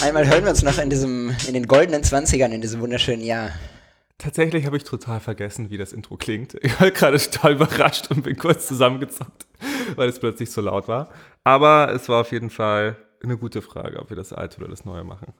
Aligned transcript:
Einmal 0.00 0.28
hören 0.28 0.44
wir 0.44 0.50
uns 0.50 0.62
noch 0.62 0.78
in 0.78 0.90
diesem, 0.90 1.34
in 1.48 1.54
den 1.54 1.66
goldenen 1.66 2.04
Zwanzigern, 2.04 2.52
in 2.52 2.60
diesem 2.60 2.80
wunderschönen 2.80 3.22
Jahr. 3.22 3.50
Tatsächlich 4.16 4.64
habe 4.64 4.76
ich 4.76 4.84
total 4.84 5.18
vergessen, 5.18 5.70
wie 5.70 5.76
das 5.76 5.92
Intro 5.92 6.16
klingt. 6.16 6.54
Ich 6.62 6.80
war 6.80 6.90
gerade 6.90 7.18
total 7.18 7.52
überrascht 7.54 8.10
und 8.10 8.22
bin 8.22 8.36
kurz 8.36 8.68
zusammengezuckt, 8.68 9.46
weil 9.96 10.08
es 10.08 10.20
plötzlich 10.20 10.50
so 10.50 10.60
laut 10.60 10.86
war. 10.86 11.10
Aber 11.42 11.92
es 11.92 12.08
war 12.08 12.20
auf 12.20 12.32
jeden 12.32 12.50
Fall 12.50 12.96
eine 13.22 13.36
gute 13.36 13.60
Frage, 13.60 13.98
ob 13.98 14.10
wir 14.10 14.16
das 14.16 14.32
alte 14.32 14.58
oder 14.58 14.68
das 14.68 14.84
neue 14.84 15.02
machen. 15.02 15.32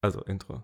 Also 0.00 0.22
Intro. 0.22 0.62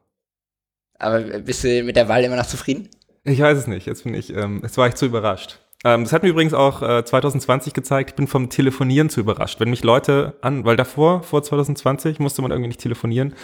Aber 0.98 1.20
bist 1.20 1.64
du 1.64 1.82
mit 1.82 1.96
der 1.96 2.08
Wahl 2.08 2.24
immer 2.24 2.36
noch 2.36 2.46
zufrieden? 2.46 2.88
Ich 3.24 3.40
weiß 3.40 3.58
es 3.58 3.66
nicht. 3.66 3.86
Jetzt 3.86 4.04
bin 4.04 4.14
ich, 4.14 4.34
ähm, 4.34 4.60
jetzt 4.62 4.78
war 4.78 4.88
ich 4.88 4.94
zu 4.94 5.06
überrascht. 5.06 5.58
Ähm, 5.84 6.04
das 6.04 6.12
hat 6.12 6.22
mir 6.22 6.28
übrigens 6.28 6.54
auch 6.54 6.82
äh, 6.82 7.04
2020 7.04 7.74
gezeigt. 7.74 8.10
Ich 8.10 8.16
bin 8.16 8.26
vom 8.26 8.50
Telefonieren 8.50 9.08
zu 9.08 9.20
überrascht. 9.20 9.58
Wenn 9.60 9.70
mich 9.70 9.82
Leute 9.82 10.34
an, 10.40 10.64
weil 10.64 10.76
davor, 10.76 11.22
vor 11.22 11.42
2020, 11.42 12.18
musste 12.18 12.42
man 12.42 12.50
irgendwie 12.50 12.68
nicht 12.68 12.80
telefonieren. 12.80 13.34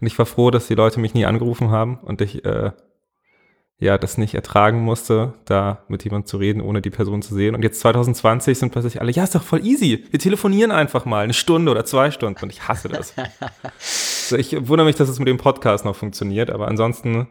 Und 0.00 0.06
ich 0.06 0.18
war 0.18 0.26
froh, 0.26 0.50
dass 0.50 0.68
die 0.68 0.74
Leute 0.74 1.00
mich 1.00 1.14
nie 1.14 1.24
angerufen 1.24 1.70
haben 1.70 1.98
und 1.98 2.20
ich 2.20 2.44
äh, 2.44 2.70
ja 3.80 3.96
das 3.98 4.18
nicht 4.18 4.34
ertragen 4.34 4.80
musste, 4.80 5.34
da 5.44 5.84
mit 5.88 6.04
jemandem 6.04 6.26
zu 6.26 6.36
reden, 6.36 6.60
ohne 6.60 6.82
die 6.82 6.90
Person 6.90 7.22
zu 7.22 7.34
sehen. 7.34 7.54
Und 7.54 7.62
jetzt 7.62 7.80
2020 7.80 8.58
sind 8.58 8.70
plötzlich 8.70 9.00
alle, 9.00 9.10
ja, 9.10 9.24
ist 9.24 9.34
doch 9.34 9.42
voll 9.42 9.64
easy. 9.64 10.04
Wir 10.10 10.18
telefonieren 10.18 10.72
einfach 10.72 11.04
mal 11.04 11.24
eine 11.24 11.34
Stunde 11.34 11.70
oder 11.70 11.84
zwei 11.84 12.10
Stunden. 12.10 12.42
Und 12.42 12.50
ich 12.50 12.68
hasse 12.68 12.88
das. 12.88 13.14
also 13.80 14.36
ich 14.36 14.68
wundere 14.68 14.86
mich, 14.86 14.96
dass 14.96 15.08
es 15.08 15.18
mit 15.18 15.28
dem 15.28 15.38
Podcast 15.38 15.84
noch 15.84 15.96
funktioniert, 15.96 16.50
aber 16.50 16.68
ansonsten 16.68 17.28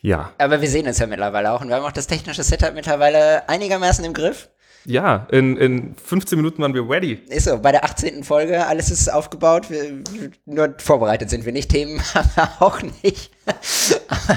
ja. 0.00 0.32
Aber 0.38 0.60
wir 0.60 0.68
sehen 0.68 0.86
uns 0.86 0.98
ja 0.98 1.06
mittlerweile 1.06 1.52
auch 1.52 1.60
und 1.60 1.68
wir 1.68 1.76
haben 1.76 1.84
auch 1.84 1.92
das 1.92 2.06
technische 2.06 2.42
Setup 2.42 2.74
mittlerweile 2.74 3.48
einigermaßen 3.48 4.04
im 4.04 4.12
Griff. 4.12 4.48
Ja, 4.84 5.26
in, 5.32 5.56
in 5.56 5.96
15 5.96 6.38
Minuten 6.38 6.62
waren 6.62 6.72
wir 6.72 6.88
ready. 6.88 7.14
Ist 7.28 7.46
so, 7.46 7.58
bei 7.58 7.72
der 7.72 7.84
18. 7.84 8.22
Folge, 8.22 8.66
alles 8.66 8.90
ist 8.92 9.12
aufgebaut, 9.12 9.68
wir, 9.68 10.04
nur 10.44 10.74
vorbereitet 10.78 11.28
sind 11.28 11.44
wir 11.44 11.52
nicht, 11.52 11.70
Themen 11.70 12.00
haben 12.14 12.30
wir 12.36 12.50
auch 12.60 12.80
nicht. 13.02 13.32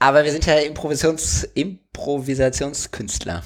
Aber 0.00 0.24
wir 0.24 0.32
sind 0.32 0.46
ja 0.46 0.56
Improvisations 0.56 1.44
Improvisationskünstler. 1.54 3.44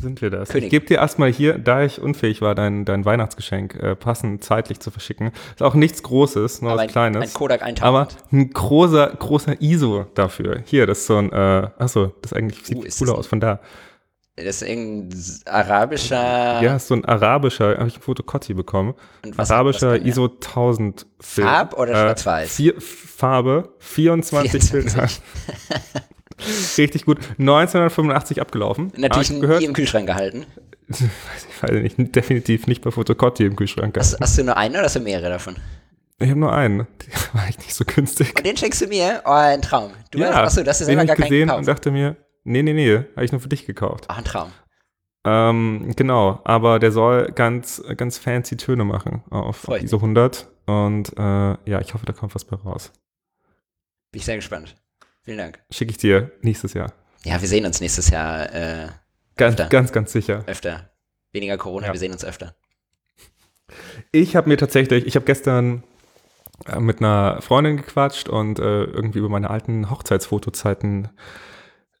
Sind 0.00 0.22
wir 0.22 0.30
das? 0.30 0.50
König. 0.50 0.64
Ich 0.64 0.70
gebe 0.70 0.86
dir 0.86 0.98
erstmal 0.98 1.32
hier, 1.32 1.58
da 1.58 1.82
ich 1.82 2.00
unfähig 2.00 2.40
war, 2.40 2.54
dein, 2.54 2.84
dein 2.84 3.04
Weihnachtsgeschenk 3.04 3.74
äh, 3.76 3.96
passend 3.96 4.44
zeitlich 4.44 4.80
zu 4.80 4.90
verschicken. 4.90 5.32
Ist 5.54 5.62
auch 5.62 5.74
nichts 5.74 6.02
Großes, 6.02 6.62
nur 6.62 6.72
Aber 6.72 6.78
was 6.78 6.82
ein, 6.84 6.90
Kleines. 6.90 7.22
Ein 7.22 7.32
Kodak 7.32 7.62
1000. 7.62 7.82
Aber 7.82 8.08
ein 8.32 8.50
großer, 8.50 9.08
großer 9.18 9.60
ISO 9.60 10.06
dafür. 10.14 10.62
Hier, 10.64 10.86
das 10.86 10.98
ist 10.98 11.06
so 11.06 11.16
ein, 11.16 11.32
äh, 11.32 11.68
achso, 11.78 12.12
das 12.22 12.32
eigentlich 12.32 12.64
sieht 12.64 12.78
uh, 12.78 12.84
cooler 12.98 13.18
aus 13.18 13.26
von 13.26 13.40
da. 13.40 13.60
Das 14.36 14.60
ist 14.60 14.68
irgendein 14.68 15.18
arabischer. 15.46 16.60
Ja, 16.60 16.76
ist 16.76 16.88
so 16.88 16.94
ein 16.94 17.06
arabischer, 17.06 17.78
habe 17.78 17.88
ich 17.88 17.96
ein 17.96 18.02
Fotokotti 18.02 18.52
bekommen. 18.52 18.94
Was, 19.34 19.50
arabischer 19.50 19.92
was 19.92 20.00
ISO 20.02 20.26
1000 20.26 21.06
Film. 21.20 21.48
Farb 21.48 21.72
oder 21.78 21.92
äh, 21.92 21.94
schwarz-weiß? 21.94 22.62
Farbe, 22.78 23.70
24, 23.78 24.62
24. 24.62 24.72
Bilder. 24.72 25.08
Richtig 26.78 27.04
gut. 27.04 27.18
1985 27.38 28.40
abgelaufen. 28.40 28.92
Natürlich 28.96 29.30
nie 29.30 29.64
im 29.64 29.72
Kühlschrank 29.72 30.06
gehalten. 30.06 30.46
ich 30.88 31.62
weiß 31.62 31.72
nicht, 31.82 32.14
definitiv 32.14 32.66
nicht 32.66 32.82
bei 32.82 32.90
Fotokotti 32.90 33.44
im 33.44 33.56
Kühlschrank 33.56 33.94
gehalten. 33.94 34.14
Hast, 34.14 34.20
hast, 34.20 34.38
du 34.38 34.44
nur 34.44 34.56
einen 34.56 34.74
oder 34.74 34.84
hast 34.84 34.96
du 34.96 35.00
mehrere 35.00 35.30
davon? 35.30 35.56
Ich 36.18 36.30
habe 36.30 36.40
nur 36.40 36.52
einen. 36.52 36.78
Der 37.06 37.34
war 37.34 37.48
echt 37.48 37.60
nicht 37.60 37.74
so 37.74 37.84
günstig. 37.84 38.34
Und 38.36 38.46
den 38.46 38.56
schenkst 38.56 38.80
du 38.80 38.86
mir? 38.86 39.22
Oh, 39.24 39.30
ein 39.30 39.62
Traum. 39.62 39.92
Du 40.10 40.18
ja, 40.18 40.28
hast, 40.28 40.36
achso, 40.36 40.62
das 40.62 40.80
ist 40.80 40.88
immer 40.88 41.04
gar 41.04 41.16
gesehen 41.16 41.50
und 41.50 41.66
dachte 41.66 41.90
mir, 41.90 42.16
Nee, 42.48 42.62
nee, 42.62 42.74
nee, 42.74 42.98
habe 43.16 43.24
ich 43.24 43.32
nur 43.32 43.40
für 43.40 43.48
dich 43.48 43.66
gekauft. 43.66 44.04
Ach, 44.06 44.18
ein 44.18 44.24
Traum. 44.24 44.52
Ähm, 45.24 45.92
genau, 45.96 46.40
aber 46.44 46.78
der 46.78 46.92
soll 46.92 47.32
ganz, 47.32 47.82
ganz 47.96 48.18
fancy 48.18 48.56
Töne 48.56 48.84
machen 48.84 49.24
auf 49.30 49.56
Freut 49.56 49.82
diese 49.82 49.96
100. 49.96 50.46
Und 50.66 51.12
äh, 51.18 51.22
ja, 51.22 51.80
ich 51.80 51.92
hoffe, 51.92 52.06
da 52.06 52.12
kommt 52.12 52.36
was 52.36 52.44
bei 52.44 52.54
raus. 52.54 52.92
Bin 54.12 54.20
ich 54.20 54.24
sehr 54.24 54.36
gespannt. 54.36 54.76
Vielen 55.26 55.38
Dank. 55.38 55.58
Schicke 55.72 55.90
ich 55.90 55.98
dir 55.98 56.30
nächstes 56.40 56.72
Jahr. 56.72 56.92
Ja, 57.24 57.40
wir 57.40 57.48
sehen 57.48 57.66
uns 57.66 57.80
nächstes 57.80 58.10
Jahr. 58.10 58.54
Äh, 58.54 58.86
ganz, 59.36 59.54
öfter. 59.54 59.68
ganz, 59.68 59.90
ganz 59.90 60.12
sicher. 60.12 60.44
Öfter. 60.46 60.90
Weniger 61.32 61.58
Corona, 61.58 61.88
ja. 61.88 61.92
wir 61.92 61.98
sehen 61.98 62.12
uns 62.12 62.24
öfter. 62.24 62.54
Ich 64.12 64.36
habe 64.36 64.48
mir 64.48 64.56
tatsächlich, 64.56 65.04
ich 65.04 65.16
habe 65.16 65.26
gestern 65.26 65.82
äh, 66.66 66.78
mit 66.78 67.00
einer 67.00 67.42
Freundin 67.42 67.76
gequatscht 67.76 68.28
und 68.28 68.60
äh, 68.60 68.84
irgendwie 68.84 69.18
über 69.18 69.28
meine 69.28 69.50
alten 69.50 69.90
Hochzeitsfotozeiten 69.90 71.08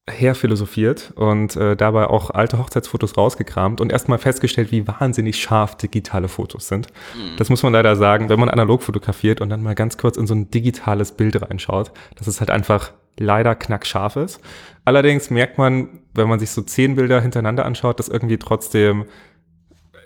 herphilosophiert 0.08 1.12
und 1.16 1.56
äh, 1.56 1.74
dabei 1.74 2.06
auch 2.06 2.30
alte 2.30 2.58
Hochzeitsfotos 2.58 3.16
rausgekramt 3.16 3.80
und 3.80 3.90
erstmal 3.90 4.18
festgestellt, 4.18 4.70
wie 4.70 4.86
wahnsinnig 4.86 5.42
scharf 5.42 5.76
digitale 5.76 6.28
Fotos 6.28 6.68
sind. 6.68 6.86
Mhm. 7.16 7.36
Das 7.38 7.48
muss 7.50 7.64
man 7.64 7.72
leider 7.72 7.96
sagen, 7.96 8.28
wenn 8.28 8.38
man 8.38 8.48
analog 8.48 8.84
fotografiert 8.84 9.40
und 9.40 9.48
dann 9.48 9.64
mal 9.64 9.74
ganz 9.74 9.98
kurz 9.98 10.16
in 10.16 10.28
so 10.28 10.34
ein 10.36 10.48
digitales 10.48 11.10
Bild 11.10 11.42
reinschaut, 11.42 11.90
dass 12.14 12.28
es 12.28 12.38
halt 12.38 12.50
einfach 12.50 12.92
leider 13.18 13.54
knackscharf 13.54 14.16
ist. 14.16 14.40
Allerdings 14.84 15.30
merkt 15.30 15.58
man, 15.58 16.00
wenn 16.14 16.28
man 16.28 16.38
sich 16.38 16.50
so 16.50 16.62
zehn 16.62 16.94
Bilder 16.96 17.20
hintereinander 17.20 17.64
anschaut, 17.64 17.98
dass 17.98 18.08
irgendwie 18.08 18.38
trotzdem 18.38 19.06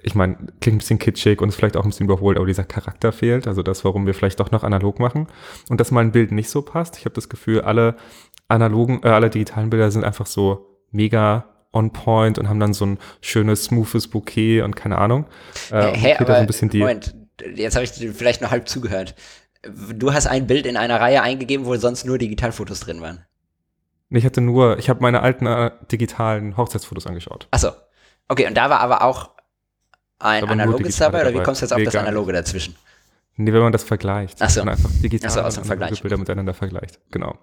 ich 0.02 0.14
meine, 0.14 0.36
klingt 0.60 0.76
ein 0.76 0.78
bisschen 0.78 0.98
kitschig 0.98 1.40
und 1.40 1.50
ist 1.50 1.56
vielleicht 1.56 1.76
auch 1.76 1.84
ein 1.84 1.90
bisschen 1.90 2.06
überholt, 2.06 2.36
aber 2.36 2.46
dieser 2.46 2.64
Charakter 2.64 3.12
fehlt. 3.12 3.46
Also 3.46 3.62
das, 3.62 3.84
warum 3.84 4.06
wir 4.06 4.14
vielleicht 4.14 4.40
doch 4.40 4.50
noch 4.50 4.64
analog 4.64 4.98
machen. 4.98 5.26
Und 5.68 5.80
dass 5.80 5.90
mal 5.90 6.00
ein 6.00 6.12
Bild 6.12 6.32
nicht 6.32 6.48
so 6.48 6.62
passt. 6.62 6.96
Ich 6.96 7.04
habe 7.04 7.14
das 7.14 7.28
Gefühl, 7.28 7.60
alle 7.60 7.96
analogen, 8.48 9.00
äh, 9.02 9.08
alle 9.08 9.30
digitalen 9.30 9.70
Bilder 9.70 9.90
sind 9.90 10.04
einfach 10.04 10.26
so 10.26 10.66
mega 10.90 11.46
on 11.72 11.92
point 11.92 12.38
und 12.38 12.48
haben 12.48 12.60
dann 12.60 12.74
so 12.74 12.86
ein 12.86 12.98
schönes, 13.20 13.64
smoothes 13.64 14.08
Bouquet 14.08 14.62
und 14.62 14.74
keine 14.74 14.98
Ahnung. 14.98 15.26
Äh, 15.70 15.92
hey, 15.94 16.14
aber, 16.18 16.26
so 16.26 16.32
ein 16.32 16.46
bisschen 16.46 16.70
die 16.70 16.78
Moment, 16.78 17.14
jetzt 17.54 17.76
habe 17.76 17.84
ich 17.84 17.92
vielleicht 18.12 18.42
noch 18.42 18.50
halb 18.50 18.68
zugehört. 18.68 19.14
Du 19.62 20.12
hast 20.12 20.26
ein 20.26 20.46
Bild 20.46 20.66
in 20.66 20.76
einer 20.76 21.00
Reihe 21.00 21.22
eingegeben, 21.22 21.66
wo 21.66 21.76
sonst 21.76 22.04
nur 22.04 22.18
Digitalfotos 22.18 22.80
drin 22.80 23.00
waren. 23.00 23.24
Ich 24.10 24.24
hatte 24.24 24.40
nur, 24.40 24.78
ich 24.78 24.88
habe 24.88 25.00
meine 25.02 25.22
alten 25.22 25.46
äh, 25.46 25.70
digitalen 25.92 26.56
Hochzeitsfotos 26.56 27.06
angeschaut. 27.06 27.46
Achso. 27.50 27.70
Okay, 28.28 28.46
und 28.46 28.56
da 28.56 28.70
war 28.70 28.80
aber 28.80 29.02
auch 29.02 29.30
ein 30.18 30.44
analoges 30.48 30.96
dabei, 30.96 31.22
oder 31.22 31.34
wie 31.34 31.42
kommst 31.42 31.62
du 31.62 31.64
jetzt 31.64 31.72
auf 31.72 31.82
das 31.82 31.96
Analoge 31.96 32.32
dazwischen? 32.32 32.76
Nee, 33.36 33.52
wenn 33.52 33.62
man 33.62 33.72
das 33.72 33.84
vergleicht. 33.84 34.42
Achso. 34.42 34.60
Wenn 34.60 34.66
man 34.66 34.74
einfach 34.74 34.90
digital 35.02 35.50
so, 35.50 35.62
Vergleich. 35.62 36.02
Bilder 36.02 36.18
miteinander 36.18 36.54
vergleicht. 36.54 37.00
Genau. 37.10 37.38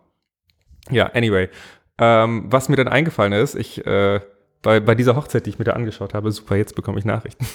Ja, 0.90 1.08
anyway. 1.08 1.50
Ähm, 1.98 2.46
was 2.48 2.70
mir 2.70 2.76
dann 2.76 2.88
eingefallen 2.88 3.34
ist, 3.34 3.56
ich, 3.56 3.86
äh, 3.86 4.22
bei, 4.62 4.80
bei 4.80 4.94
dieser 4.96 5.16
Hochzeit, 5.16 5.46
die 5.46 5.52
ich 5.52 5.60
mir 5.60 5.66
da 5.66 5.74
angeschaut 5.74 6.14
habe, 6.14 6.32
super, 6.32 6.56
jetzt 6.56 6.76
bekomme 6.76 7.00
ich 7.00 7.06
Nachrichten. 7.06 7.48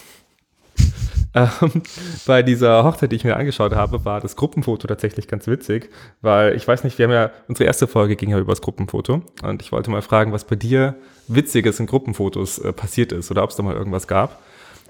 Ähm, 1.34 1.82
bei 2.26 2.42
dieser 2.42 2.84
Hochzeit, 2.84 3.12
die 3.12 3.16
ich 3.16 3.24
mir 3.24 3.36
angeschaut 3.36 3.74
habe, 3.74 4.04
war 4.04 4.20
das 4.20 4.36
Gruppenfoto 4.36 4.86
tatsächlich 4.86 5.28
ganz 5.28 5.46
witzig, 5.46 5.90
weil 6.20 6.54
ich 6.54 6.66
weiß 6.66 6.84
nicht, 6.84 6.98
wir 6.98 7.06
haben 7.06 7.12
ja, 7.12 7.30
unsere 7.48 7.66
erste 7.66 7.86
Folge 7.86 8.16
ging 8.16 8.30
ja 8.30 8.38
über 8.38 8.52
das 8.52 8.60
Gruppenfoto 8.60 9.22
und 9.42 9.62
ich 9.62 9.72
wollte 9.72 9.90
mal 9.90 10.02
fragen, 10.02 10.32
was 10.32 10.44
bei 10.44 10.56
dir 10.56 10.94
Witziges 11.28 11.80
in 11.80 11.86
Gruppenfotos 11.86 12.58
äh, 12.58 12.72
passiert 12.72 13.12
ist 13.12 13.30
oder 13.30 13.42
ob 13.42 13.50
es 13.50 13.56
da 13.56 13.62
mal 13.62 13.74
irgendwas 13.74 14.06
gab. 14.06 14.42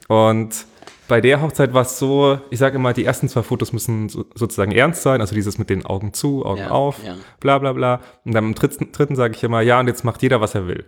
Und 0.09 0.67
bei 1.09 1.21
der 1.21 1.43
Hochzeit 1.43 1.75
war 1.75 1.83
es 1.83 1.99
so, 1.99 2.39
ich 2.51 2.59
sage 2.59 2.77
immer, 2.77 2.93
die 2.93 3.05
ersten 3.05 3.29
zwei 3.29 3.43
Fotos 3.43 3.73
müssen 3.73 4.09
so, 4.09 4.25
sozusagen 4.35 4.73
ernst 4.73 5.03
sein, 5.03 5.21
also 5.21 5.35
dieses 5.35 5.59
mit 5.59 5.69
den 5.69 5.85
Augen 5.85 6.13
zu, 6.15 6.47
Augen 6.47 6.61
ja, 6.61 6.71
auf, 6.71 7.05
ja. 7.05 7.17
bla 7.41 7.59
bla 7.59 7.73
bla. 7.73 8.01
Und 8.25 8.33
dann 8.33 8.45
im 8.45 8.55
dritten, 8.55 8.93
dritten 8.93 9.15
sage 9.15 9.35
ich 9.37 9.45
immer, 9.45 9.61
ja, 9.61 9.79
und 9.79 9.89
jetzt 9.89 10.05
macht 10.05 10.23
jeder, 10.23 10.41
was 10.41 10.55
er 10.55 10.67
will. 10.67 10.87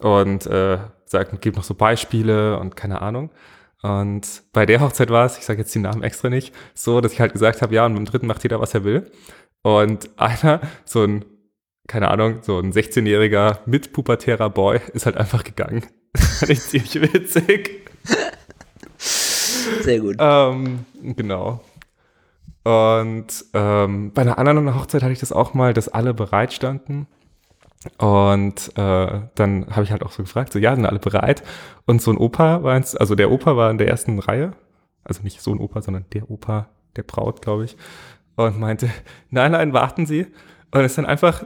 Und 0.00 0.46
äh, 0.46 0.78
sagt, 1.06 1.40
gibt 1.40 1.56
noch 1.56 1.64
so 1.64 1.74
Beispiele 1.74 2.58
und 2.58 2.76
keine 2.76 3.02
Ahnung. 3.02 3.30
Und 3.82 4.44
bei 4.52 4.64
der 4.64 4.80
Hochzeit 4.80 5.10
war 5.10 5.26
es, 5.26 5.38
ich 5.38 5.44
sage 5.44 5.60
jetzt 5.60 5.74
die 5.74 5.80
Namen 5.80 6.04
extra 6.04 6.30
nicht, 6.30 6.54
so, 6.72 7.00
dass 7.00 7.12
ich 7.12 7.20
halt 7.20 7.32
gesagt 7.32 7.62
habe, 7.62 7.74
ja, 7.74 7.84
und 7.84 7.94
beim 7.94 8.04
dritten 8.04 8.28
macht 8.28 8.44
jeder, 8.44 8.60
was 8.60 8.74
er 8.74 8.84
will. 8.84 9.10
Und 9.62 10.08
einer, 10.16 10.60
so 10.84 11.02
ein, 11.02 11.24
keine 11.88 12.08
Ahnung, 12.08 12.38
so 12.42 12.58
ein 12.58 12.72
16-jähriger 12.72 13.58
mitpubertärer 13.66 14.50
Boy 14.50 14.80
ist 14.94 15.06
halt 15.06 15.16
einfach 15.16 15.44
gegangen. 15.44 15.84
Das 16.14 16.38
fand 16.40 16.50
ich 16.50 16.60
ziemlich 16.60 17.14
witzig. 17.14 17.90
Sehr 18.98 20.00
gut. 20.00 20.16
Ähm, 20.18 20.84
genau. 21.02 21.60
Und 22.64 23.26
ähm, 23.54 24.12
bei 24.12 24.22
einer 24.22 24.38
anderen 24.38 24.74
Hochzeit 24.74 25.02
hatte 25.02 25.12
ich 25.12 25.20
das 25.20 25.32
auch 25.32 25.54
mal, 25.54 25.72
dass 25.72 25.88
alle 25.88 26.12
bereit 26.12 26.52
standen. 26.52 27.06
Und 27.98 28.72
äh, 28.76 29.20
dann 29.34 29.66
habe 29.70 29.82
ich 29.82 29.90
halt 29.90 30.02
auch 30.02 30.12
so 30.12 30.22
gefragt, 30.22 30.52
so 30.52 30.58
ja, 30.58 30.74
sind 30.74 30.86
alle 30.86 30.98
bereit? 30.98 31.42
Und 31.86 32.02
so 32.02 32.10
ein 32.10 32.16
Opa 32.16 32.62
war 32.62 32.74
eins, 32.74 32.94
also 32.96 33.14
der 33.14 33.30
Opa 33.30 33.56
war 33.56 33.70
in 33.70 33.78
der 33.78 33.88
ersten 33.88 34.18
Reihe, 34.18 34.52
also 35.04 35.22
nicht 35.22 35.40
so 35.40 35.52
ein 35.52 35.58
Opa, 35.58 35.82
sondern 35.82 36.06
der 36.12 36.30
Opa 36.30 36.68
der 36.96 37.02
Braut, 37.02 37.42
glaube 37.42 37.64
ich, 37.64 37.76
und 38.36 38.58
meinte, 38.58 38.90
nein, 39.30 39.52
nein, 39.52 39.72
warten 39.72 40.06
Sie. 40.06 40.26
Und 40.70 40.80
ist 40.82 40.98
dann 40.98 41.06
einfach 41.06 41.44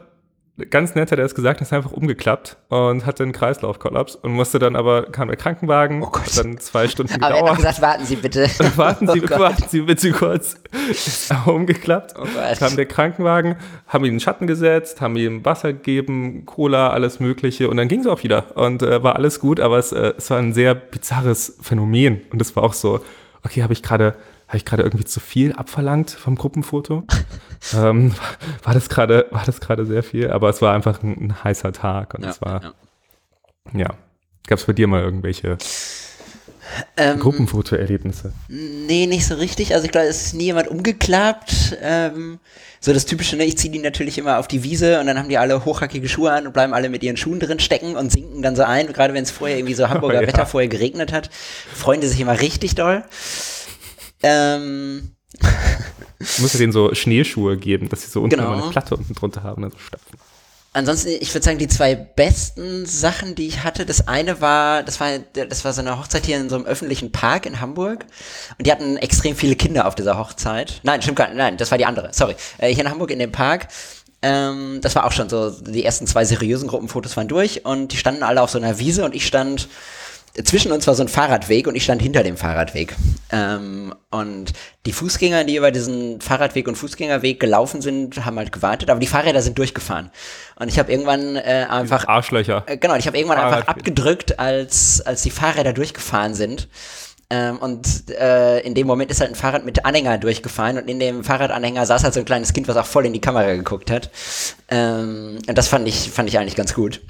ganz 0.71 0.95
nett 0.95 1.13
hat 1.13 1.19
er 1.19 1.25
es 1.25 1.35
gesagt, 1.35 1.61
ist 1.61 1.73
einfach 1.73 1.93
umgeklappt 1.93 2.57
und 2.69 3.05
hatte 3.05 3.23
einen 3.23 3.33
Kreislaufkollaps 3.33 4.17
und 4.17 4.33
musste 4.33 4.59
dann 4.59 4.75
aber, 4.75 5.05
kam 5.13 5.29
der 5.29 5.37
Krankenwagen, 5.37 6.03
oh 6.03 6.13
hat 6.13 6.39
dann 6.39 6.59
zwei 6.59 6.89
Stunden 6.89 7.13
gedauert. 7.13 7.35
Aber 7.35 7.47
er 7.47 7.51
hat 7.51 7.57
gesagt, 7.59 7.83
warten 7.83 8.07
Sie 8.07 8.17
bitte. 8.17 8.49
warten 8.77 9.07
Sie, 9.09 9.23
oh 9.23 9.39
warten 9.39 9.65
Sie 9.69 9.83
bitte 9.83 10.13
kurz. 10.13 10.57
Ist 10.89 11.33
umgeklappt, 11.47 12.15
oh 12.19 12.27
kam 12.59 12.77
der 12.77 12.87
Krankenwagen, 12.87 13.57
haben 13.87 14.05
ihn 14.05 14.09
in 14.09 14.15
den 14.15 14.21
Schatten 14.21 14.47
gesetzt, 14.47 15.01
haben 15.01 15.17
ihm 15.17 15.45
Wasser 15.45 15.75
gegeben, 15.75 16.47
Cola, 16.47 16.91
alles 16.91 17.21
mögliche 17.21 17.69
und 17.69 17.77
dann 17.77 17.89
ging 17.89 18.01
es 18.01 18.07
auch 18.07 18.23
wieder. 18.23 18.57
Und 18.57 18.83
äh, 18.83 19.03
war 19.03 19.17
alles 19.17 19.41
gut, 19.41 19.61
aber 19.61 19.79
es, 19.79 19.93
äh, 19.93 20.15
es 20.17 20.31
war 20.31 20.39
ein 20.39 20.55
sehr 20.55 20.75
bizarres 20.75 21.59
Phänomen. 21.61 22.23
Und 22.33 22.41
es 22.41 22.57
war 22.57 22.63
auch 22.63 22.73
so, 22.73 23.01
okay, 23.45 23.63
habe 23.63 23.75
ich 23.75 23.83
gerade 23.83 24.15
habe 24.49 24.59
ich 24.59 24.65
gerade 24.65 24.83
irgendwie 24.83 25.05
zu 25.05 25.21
viel 25.21 25.53
abverlangt 25.53 26.11
vom 26.11 26.37
Gruppenfoto? 26.37 27.05
ähm, 27.75 28.15
war 28.63 28.75
das 28.75 28.89
gerade 28.89 29.27
war 29.31 29.45
das 29.45 29.61
gerade 29.61 29.87
sehr 29.87 30.03
viel, 30.03 30.31
aber 30.31 30.49
es 30.49 30.63
war 30.63 30.75
einfach 30.75 31.03
ein, 31.03 31.17
ein 31.19 31.45
heißer 31.45 31.73
Tag 31.73 32.15
und 32.15 32.25
ja, 32.25 32.31
es 32.31 32.41
war 32.41 32.63
ja. 32.63 32.73
ja. 33.75 33.95
Gab 34.47 34.59
es 34.59 34.65
bei 34.65 34.73
dir 34.73 34.87
mal 34.87 35.03
irgendwelche 35.03 35.59
ähm, 36.97 37.19
Gruppenfotoerlebnisse? 37.21 38.33
Nee, 38.49 39.07
nicht 39.07 39.27
so 39.27 39.35
richtig. 39.35 39.75
Also 39.75 39.87
ich 39.87 39.93
glaube, 39.93 40.07
es 40.07 40.27
ist 40.27 40.35
nie 40.35 40.45
jemand 40.45 40.69
umgeklappt. 40.69 41.77
Ähm, 41.83 42.39
so 42.81 42.93
das 42.93 43.07
Typische, 43.07 43.37
ne? 43.37 43.45
ich 43.45 43.59
ziehe 43.59 43.73
die 43.73 43.79
natürlich 43.79 44.19
immer 44.19 44.39
auf 44.39 44.49
die 44.49 44.63
Wiese 44.63 45.01
und 45.01 45.07
dann 45.07 45.19
haben 45.19 45.29
die 45.29 45.39
alle 45.39 45.65
hochhackige 45.65 46.09
Schuhe 46.09 46.33
an 46.33 46.47
und 46.47 46.53
bleiben 46.53 46.75
alle 46.75 46.89
mit 46.89 47.03
ihren 47.03 47.17
Schuhen 47.17 47.41
drin 47.41 47.59
stecken 47.59 47.97
und 47.97 48.13
sinken 48.13 48.43
dann 48.43 48.55
so 48.55 48.63
ein. 48.63 48.93
Gerade 48.93 49.15
wenn 49.15 49.25
es 49.25 49.31
vorher 49.31 49.59
irgendwie 49.59 49.75
so 49.75 49.89
Hamburger 49.89 50.19
oh, 50.19 50.21
ja. 50.23 50.29
Wetter 50.29 50.47
vorher 50.47 50.69
geregnet 50.69 51.13
hat, 51.13 51.31
freuen 51.75 52.01
die 52.01 52.07
sich 52.07 52.21
immer 52.21 52.41
richtig 52.41 52.75
doll. 52.75 53.03
Ähm. 54.27 55.13
Muss 56.39 56.53
ja 56.53 56.59
denen 56.59 56.73
so 56.73 56.95
Schneeschuhe 56.95 57.57
geben, 57.57 57.89
dass 57.89 58.03
sie 58.03 58.11
so 58.11 58.23
unten 58.23 58.37
genau. 58.37 58.53
eine 58.53 58.71
Platte 58.71 58.97
unten 58.97 59.15
drunter 59.15 59.43
haben 59.43 59.65
und 59.65 59.73
so 59.73 59.79
stapfen 59.79 60.19
ansonsten, 60.77 61.09
ich 61.21 61.35
würde 61.35 61.45
sagen, 61.45 61.59
die 61.59 61.69
zwei 61.69 61.95
besten 61.95 62.85
Sachen, 62.87 63.35
die 63.35 63.49
ich 63.49 63.65
hatte, 63.65 63.87
das 63.87 64.07
eine 64.09 64.41
war, 64.41 64.83
das 64.83 65.01
war, 65.01 65.19
das 65.19 65.65
war 65.65 65.73
so 65.73 65.81
eine 65.81 65.99
Hochzeit 65.99 66.27
hier 66.27 66.37
in 66.37 66.51
so 66.51 66.57
einem 66.57 66.67
öffentlichen 66.67 67.13
Park 67.13 67.47
in 67.47 67.61
Hamburg. 67.61 68.05
Und 68.59 68.67
die 68.67 68.71
hatten 68.71 68.97
extrem 68.99 69.35
viele 69.35 69.57
Kinder 69.57 69.87
auf 69.87 69.95
dieser 69.95 70.19
Hochzeit. 70.19 70.81
Nein, 70.83 71.03
stimmt 71.03 71.17
gar 71.17 71.29
nicht, 71.29 71.39
nein, 71.39 71.57
das 71.57 71.71
war 71.71 71.79
die 71.79 71.87
andere, 71.87 72.11
sorry. 72.13 72.37
Äh, 72.59 72.73
hier 72.75 72.85
in 72.85 72.91
Hamburg 72.91 73.11
in 73.11 73.19
dem 73.19 73.33
Park. 73.33 73.69
Ähm, 74.23 74.81
das 74.83 74.95
war 74.95 75.07
auch 75.07 75.13
schon 75.13 75.29
so, 75.29 75.51
die 75.51 75.85
ersten 75.85 76.07
zwei 76.07 76.25
seriösen 76.25 76.69
Gruppenfotos 76.69 77.17
waren 77.17 77.29
durch 77.29 77.65
und 77.65 77.93
die 77.93 77.97
standen 77.97 78.23
alle 78.23 78.43
auf 78.43 78.51
so 78.51 78.59
einer 78.59 78.79
Wiese 78.79 79.05
und 79.05 79.15
ich 79.15 79.27
stand 79.27 79.69
zwischen 80.45 80.73
uns 80.73 80.87
war 80.87 80.95
so 80.95 81.03
ein 81.03 81.09
Fahrradweg 81.09 81.67
und 81.67 81.75
ich 81.75 81.85
stand 81.85 82.03
hinter 82.03 82.23
dem 82.23 82.37
Fahrradweg. 82.37 82.95
Ähm, 83.31 83.95
und 84.11 84.53
die 84.85 84.93
Fußgänger, 84.93 85.45
die 85.45 85.57
über 85.57 85.71
diesen 85.71 86.21
Fahrradweg 86.21 86.69
und 86.69 86.77
Fußgängerweg 86.77 87.41
gelaufen 87.41 87.81
sind, 87.81 88.25
haben 88.25 88.37
halt 88.39 88.53
gewartet, 88.53 88.91
aber 88.91 89.01
die 89.01 89.07
Fahrräder 89.07 89.43
sind 89.43 89.59
durchgefahren. 89.59 90.11
Und 90.57 90.69
ich 90.69 90.79
habe 90.79 90.91
irgendwann 90.91 91.37
äh, 91.37 91.67
einfach 91.69 92.07
Arschlöcher. 92.07 92.65
Äh, 92.67 92.77
genau, 92.77 92.97
ich 92.97 93.07
habe 93.07 93.17
irgendwann 93.17 93.39
einfach 93.39 93.67
abgedrückt, 93.67 94.39
als 94.39 95.01
als 95.01 95.23
die 95.23 95.31
Fahrräder 95.31 95.73
durchgefahren 95.73 96.35
sind. 96.35 96.69
Ähm, 97.29 97.59
und 97.59 98.11
äh, 98.11 98.61
in 98.61 98.75
dem 98.75 98.87
Moment 98.87 99.11
ist 99.11 99.21
halt 99.21 99.31
ein 99.31 99.37
Fahrrad 99.37 99.65
mit 99.65 99.85
Anhänger 99.85 100.19
durchgefahren 100.19 100.79
und 100.79 100.89
in 100.89 101.01
dem 101.01 101.25
Fahrradanhänger 101.25 101.85
saß 101.85 102.05
halt 102.05 102.15
so 102.15 102.21
ein 102.21 102.27
kleines 102.27 102.53
Kind, 102.53 102.69
was 102.69 102.77
auch 102.77 102.87
voll 102.87 103.07
in 103.07 103.13
die 103.13 103.21
Kamera 103.21 103.55
geguckt 103.55 103.91
hat. 103.91 104.11
Ähm, 104.69 105.39
und 105.47 105.59
das 105.59 105.67
fand 105.67 105.89
ich, 105.89 106.11
fand 106.11 106.29
ich 106.29 106.39
eigentlich 106.39 106.55
ganz 106.55 106.73
gut. 106.73 107.01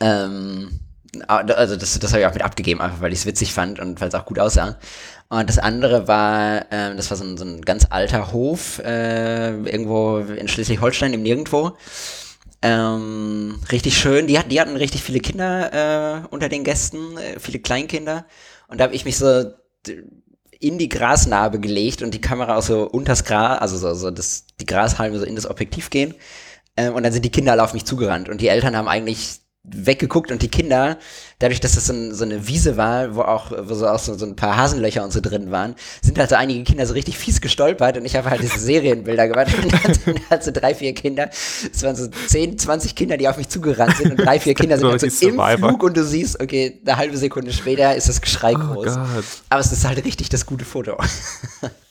Ähm, 0.00 0.80
also 1.26 1.76
das, 1.76 1.98
das 1.98 2.12
habe 2.12 2.22
ich 2.22 2.26
auch 2.26 2.34
mit 2.34 2.42
abgegeben, 2.42 2.80
einfach 2.80 3.00
weil 3.00 3.12
ich 3.12 3.20
es 3.20 3.26
witzig 3.26 3.52
fand 3.52 3.80
und 3.80 4.00
weil 4.00 4.08
es 4.08 4.14
auch 4.14 4.26
gut 4.26 4.38
aussah. 4.38 4.78
Und 5.28 5.48
das 5.48 5.58
andere 5.58 6.08
war, 6.08 6.72
äh, 6.72 6.94
das 6.96 7.10
war 7.10 7.16
so 7.16 7.24
ein, 7.24 7.36
so 7.36 7.44
ein 7.44 7.62
ganz 7.62 7.86
alter 7.90 8.32
Hof, 8.32 8.80
äh, 8.80 9.50
irgendwo 9.50 10.18
in 10.18 10.48
Schleswig-Holstein 10.48 11.14
im 11.14 11.22
Nirgendwo. 11.22 11.76
Ähm, 12.62 13.60
richtig 13.72 13.96
schön. 13.96 14.26
Die, 14.26 14.38
die 14.48 14.60
hatten 14.60 14.76
richtig 14.76 15.02
viele 15.02 15.20
Kinder 15.20 16.24
äh, 16.24 16.26
unter 16.30 16.48
den 16.48 16.64
Gästen, 16.64 17.16
äh, 17.16 17.38
viele 17.38 17.60
Kleinkinder. 17.60 18.26
Und 18.68 18.78
da 18.78 18.84
habe 18.84 18.94
ich 18.94 19.04
mich 19.04 19.16
so 19.16 19.52
in 20.58 20.78
die 20.78 20.88
Grasnarbe 20.88 21.58
gelegt 21.58 22.02
und 22.02 22.12
die 22.12 22.20
Kamera 22.20 22.56
auch 22.56 22.62
so 22.62 22.82
unters 22.88 23.24
Gras, 23.24 23.60
also 23.60 23.78
so, 23.78 23.94
so 23.94 24.10
das, 24.10 24.44
die 24.60 24.66
Grashalme 24.66 25.18
so 25.18 25.24
in 25.24 25.36
das 25.36 25.48
Objektiv 25.48 25.90
gehen. 25.90 26.14
Ähm, 26.76 26.94
und 26.94 27.02
dann 27.02 27.12
sind 27.12 27.24
die 27.24 27.30
Kinder 27.30 27.52
alle 27.52 27.62
auf 27.62 27.72
mich 27.72 27.84
zugerannt. 27.84 28.28
Und 28.28 28.40
die 28.40 28.48
Eltern 28.48 28.76
haben 28.76 28.88
eigentlich 28.88 29.39
weggeguckt 29.62 30.32
und 30.32 30.40
die 30.40 30.48
Kinder, 30.48 30.96
dadurch, 31.38 31.60
dass 31.60 31.74
das 31.74 31.86
so, 31.86 31.92
ein, 31.92 32.14
so 32.14 32.24
eine 32.24 32.48
Wiese 32.48 32.78
war, 32.78 33.14
wo 33.14 33.20
auch, 33.20 33.52
wo 33.52 33.74
so 33.74 33.86
auch 33.86 33.98
so, 33.98 34.16
so, 34.16 34.24
ein 34.24 34.34
paar 34.34 34.56
Hasenlöcher 34.56 35.04
und 35.04 35.12
so 35.12 35.20
drin 35.20 35.50
waren, 35.50 35.74
sind 36.00 36.18
halt 36.18 36.30
so 36.30 36.36
einige 36.36 36.64
Kinder 36.64 36.86
so 36.86 36.94
richtig 36.94 37.18
fies 37.18 37.42
gestolpert 37.42 37.98
und 37.98 38.06
ich 38.06 38.16
habe 38.16 38.30
halt 38.30 38.42
diese 38.42 38.58
Serienbilder 38.58 39.28
gemacht 39.28 39.48
und 39.62 39.72
dann 39.72 39.94
sind 39.94 40.30
halt 40.30 40.44
so 40.44 40.50
drei, 40.50 40.74
vier 40.74 40.94
Kinder, 40.94 41.28
es 41.30 41.82
waren 41.82 41.94
so 41.94 42.08
zehn, 42.26 42.58
zwanzig 42.58 42.94
Kinder, 42.94 43.18
die 43.18 43.28
auf 43.28 43.36
mich 43.36 43.50
zugerannt 43.50 43.96
sind 43.98 44.12
und 44.12 44.16
drei, 44.16 44.40
vier 44.40 44.54
Kinder 44.54 44.78
sind 44.78 44.88
halt 44.88 45.00
so 45.00 45.28
im 45.28 45.38
Flug 45.38 45.82
und 45.82 45.96
du 45.96 46.04
siehst, 46.04 46.40
okay, 46.40 46.80
eine 46.86 46.96
halbe 46.96 47.18
Sekunde 47.18 47.52
später 47.52 47.94
ist 47.94 48.08
das 48.08 48.22
Geschrei 48.22 48.54
oh 48.54 48.58
groß. 48.58 48.94
Gott. 48.94 49.24
Aber 49.50 49.60
es 49.60 49.72
ist 49.72 49.86
halt 49.86 50.02
richtig 50.04 50.30
das 50.30 50.46
gute 50.46 50.64
Foto. 50.64 50.96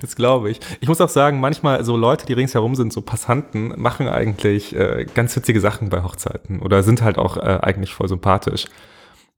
Das 0.00 0.14
glaube 0.14 0.50
ich. 0.50 0.60
Ich 0.80 0.88
muss 0.88 1.00
auch 1.00 1.08
sagen, 1.08 1.40
manchmal 1.40 1.84
so 1.84 1.96
Leute, 1.96 2.26
die 2.26 2.32
ringsherum 2.32 2.74
sind, 2.74 2.92
so 2.92 3.00
Passanten, 3.00 3.72
machen 3.76 4.08
eigentlich 4.08 4.74
äh, 4.76 5.06
ganz 5.14 5.34
witzige 5.36 5.60
Sachen 5.60 5.88
bei 5.88 6.02
Hochzeiten 6.02 6.60
oder 6.60 6.82
sind 6.82 7.02
halt 7.02 7.18
auch 7.18 7.36
äh, 7.36 7.58
eigentlich 7.62 7.92
voll 7.94 8.08
sympathisch. 8.08 8.66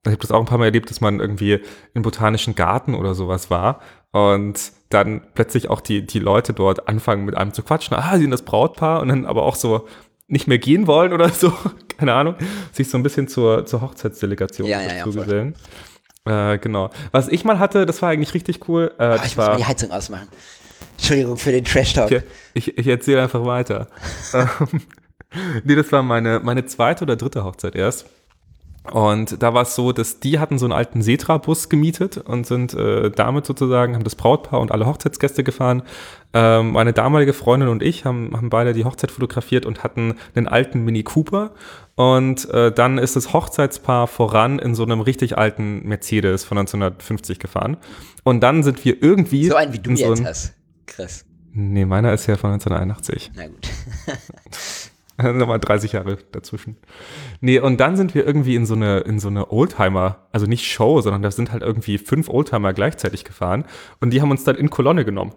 Ich 0.05 0.13
habe 0.13 0.19
das 0.19 0.31
auch 0.31 0.41
ein 0.41 0.47
paar 0.47 0.59
Mal 0.59 0.67
erlebt, 0.67 0.91
dass 0.91 1.01
man 1.01 1.21
irgendwie 1.21 1.61
im 1.95 2.03
botanischen 2.03 2.55
Garten 2.55 2.95
oder 2.95 3.15
sowas 3.15 3.51
war 3.51 3.81
und 4.13 4.73
dann 4.91 5.23
plötzlich 5.35 5.69
auch 5.69 5.81
die, 5.81 6.07
die 6.07 6.19
Leute 6.19 6.53
dort 6.53 6.89
anfangen 6.89 7.25
mit 7.25 7.37
einem 7.37 7.53
zu 7.53 7.63
quatschen. 7.63 7.97
Ah, 7.97 8.15
sie 8.15 8.23
sind 8.23 8.31
das 8.31 8.45
Brautpaar 8.45 9.01
und 9.01 9.09
dann 9.09 9.27
aber 9.27 9.43
auch 9.43 9.57
so 9.57 9.87
nicht 10.29 10.47
mehr 10.47 10.59
gehen 10.59 10.87
wollen 10.87 11.13
oder 11.13 11.31
so, 11.31 11.53
keine 11.99 12.15
Ahnung, 12.15 12.37
sich 12.73 12.89
so 12.89 12.99
ein 12.99 13.03
bisschen 13.03 13.29
zur, 13.29 13.67
zur 13.67 13.81
Hochzeitsdelegation 13.81 14.69
ja, 14.69 14.81
ja, 14.81 14.97
ja. 14.97 15.53
Äh, 16.29 16.59
genau. 16.59 16.91
Was 17.11 17.29
ich 17.29 17.45
mal 17.45 17.59
hatte, 17.59 17.87
das 17.87 18.03
war 18.03 18.11
eigentlich 18.11 18.35
richtig 18.35 18.69
cool. 18.69 18.93
Äh, 18.99 19.19
oh, 19.19 19.25
ich 19.25 19.37
muss 19.37 19.47
mal 19.47 19.57
die 19.57 19.65
Heizung 19.65 19.91
ausmachen. 19.91 20.29
Entschuldigung 20.99 21.37
für 21.39 21.53
den 21.53 21.65
Trash-Talk. 21.65 22.11
Ich, 22.11 22.23
ich, 22.55 22.79
ich 22.79 22.87
erzähle 22.87 23.23
einfach 23.23 23.45
weiter. 23.45 23.89
Ähm, 24.35 24.83
nee, 25.65 25.75
das 25.75 25.91
war 25.93 26.03
meine, 26.03 26.41
meine 26.41 26.67
zweite 26.67 27.05
oder 27.05 27.17
dritte 27.17 27.45
Hochzeit 27.45 27.75
erst. 27.75 28.07
Und 28.93 29.43
da 29.43 29.55
war 29.55 29.63
es 29.63 29.75
so, 29.75 29.93
dass 29.93 30.21
die 30.21 30.39
hatten 30.39 30.59
so 30.59 30.67
einen 30.67 30.73
alten 30.73 31.03
Setra-Bus 31.03 31.69
gemietet 31.69 32.19
und 32.19 32.47
sind 32.47 32.75
äh, 32.75 33.11
damit 33.11 33.45
sozusagen, 33.47 33.95
haben 33.95 34.05
das 34.05 34.17
Brautpaar 34.17 34.61
und 34.61 34.73
alle 34.73 34.87
Hochzeitsgäste 34.87 35.45
gefahren. 35.45 35.83
Ähm, 36.33 36.73
meine 36.73 36.93
damalige 36.93 37.33
Freundin 37.33 37.69
und 37.69 37.83
ich 37.83 38.05
haben, 38.05 38.33
haben 38.35 38.51
beide 38.51 38.73
die 38.73 38.85
Hochzeit 38.85 39.11
fotografiert 39.11 39.67
und 39.67 39.85
hatten 39.85 40.15
einen 40.35 40.49
alten 40.49 40.85
Mini 40.85 41.03
Cooper. 41.03 41.50
Und 41.99 42.49
äh, 42.50 42.71
dann 42.71 42.97
ist 42.97 43.17
das 43.17 43.33
Hochzeitspaar 43.33 44.07
voran 44.07 44.61
in 44.61 44.76
so 44.76 44.85
einem 44.85 45.00
richtig 45.00 45.37
alten 45.37 45.83
Mercedes 45.83 46.45
von 46.45 46.57
1950 46.57 47.40
gefahren. 47.40 47.76
Und 48.23 48.40
dann 48.40 48.62
sind 48.62 48.85
wir 48.85 49.02
irgendwie. 49.02 49.49
So 49.49 49.57
ein 49.57 49.73
wie 49.73 49.81
du 49.81 49.90
jetzt 49.90 50.19
so 50.19 50.25
hast. 50.25 50.55
Chris. 50.87 51.25
Nee, 51.52 51.87
meiner 51.87 52.12
ist 52.12 52.28
ja 52.28 52.37
von 52.37 52.52
1981. 52.52 53.33
Na 53.35 53.49
gut. 53.49 53.69
Nochmal 55.37 55.59
30 55.59 55.90
Jahre 55.90 56.19
dazwischen. 56.31 56.76
Nee, 57.40 57.59
und 57.59 57.81
dann 57.81 57.97
sind 57.97 58.14
wir 58.14 58.25
irgendwie 58.25 58.55
in 58.55 58.64
so 58.64 58.75
eine, 58.76 59.00
in 59.00 59.19
so 59.19 59.26
eine 59.26 59.50
Oldtimer, 59.50 60.28
also 60.31 60.47
nicht 60.47 60.71
Show, 60.71 61.00
sondern 61.00 61.23
da 61.23 61.33
sind 61.33 61.50
halt 61.50 61.64
irgendwie 61.64 61.99
fünf 61.99 62.28
Oldtimer 62.28 62.75
gleichzeitig 62.75 63.25
gefahren 63.25 63.64
und 64.00 64.11
die 64.11 64.23
haben 64.23 64.31
uns 64.31 64.45
dann 64.45 64.55
in 64.55 64.71
Kolonne 64.71 65.05
genommen. 65.05 65.33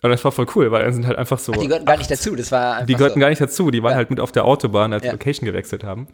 Und 0.00 0.10
das 0.10 0.24
war 0.24 0.30
voll 0.30 0.46
cool, 0.54 0.70
weil 0.70 0.84
dann 0.84 0.92
sind 0.92 1.06
halt 1.06 1.18
einfach 1.18 1.38
so. 1.38 1.52
Ach, 1.52 1.58
die 1.58 1.66
gehörten 1.66 1.86
gar 1.86 1.96
nicht 1.96 2.10
dazu, 2.10 2.36
das 2.36 2.52
war. 2.52 2.84
Die 2.84 2.94
gehörten 2.94 3.14
so. 3.14 3.20
gar 3.20 3.30
nicht 3.30 3.40
dazu, 3.40 3.70
die 3.70 3.82
waren 3.82 3.92
ja. 3.92 3.96
halt 3.96 4.10
mit 4.10 4.20
auf 4.20 4.30
der 4.30 4.44
Autobahn, 4.44 4.92
als 4.92 5.04
ja. 5.04 5.12
Location 5.12 5.44
gewechselt 5.44 5.82
haben. 5.82 6.06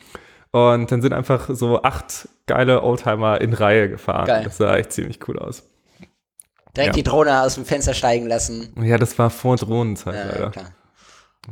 Und 0.52 0.90
dann 0.90 1.02
sind 1.02 1.12
einfach 1.12 1.50
so 1.52 1.82
acht 1.82 2.28
geile 2.46 2.82
Oldtimer 2.82 3.40
in 3.40 3.52
Reihe 3.52 3.88
gefahren. 3.88 4.26
Geil. 4.26 4.44
Das 4.44 4.56
sah 4.56 4.76
echt 4.76 4.92
ziemlich 4.92 5.18
cool 5.28 5.38
aus. 5.38 5.64
Direkt 6.76 6.96
ja. 6.96 7.02
die 7.02 7.02
Drohne 7.02 7.42
aus 7.42 7.56
dem 7.56 7.64
Fenster 7.64 7.92
steigen 7.92 8.26
lassen. 8.26 8.72
Ja, 8.80 8.96
das 8.96 9.18
war 9.18 9.30
vor 9.30 9.56
Drohnenzeit, 9.56 10.14
ja, 10.14 10.24
leider. 10.26 10.50
Klar. 10.50 10.70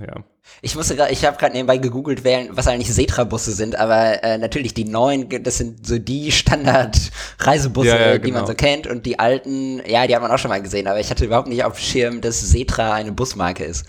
Ja. 0.00 0.24
Ich 0.60 0.76
musste 0.76 0.94
gerade, 0.96 1.12
ich 1.12 1.24
habe 1.24 1.36
gerade 1.38 1.54
nebenbei 1.54 1.78
gegoogelt, 1.78 2.24
was 2.24 2.66
eigentlich 2.66 2.92
Setra-Busse 2.92 3.52
sind, 3.52 3.76
aber 3.76 4.22
äh, 4.22 4.38
natürlich 4.38 4.74
die 4.74 4.84
neuen, 4.84 5.28
das 5.42 5.58
sind 5.58 5.86
so 5.86 5.98
die 5.98 6.30
Standard-Reisebusse, 6.30 7.88
ja, 7.88 7.96
ja, 7.96 8.12
genau. 8.12 8.24
die 8.24 8.32
man 8.32 8.40
genau. 8.42 8.46
so 8.46 8.54
kennt 8.54 8.86
und 8.86 9.06
die 9.06 9.18
alten, 9.18 9.82
ja, 9.86 10.06
die 10.06 10.14
hat 10.14 10.22
man 10.22 10.30
auch 10.30 10.38
schon 10.38 10.50
mal 10.50 10.62
gesehen, 10.62 10.86
aber 10.86 11.00
ich 11.00 11.10
hatte 11.10 11.24
überhaupt 11.24 11.48
nicht 11.48 11.64
auf 11.64 11.74
dem 11.74 11.82
Schirm, 11.82 12.20
dass 12.20 12.40
Setra 12.40 12.92
eine 12.92 13.12
Busmarke 13.12 13.64
ist. 13.64 13.86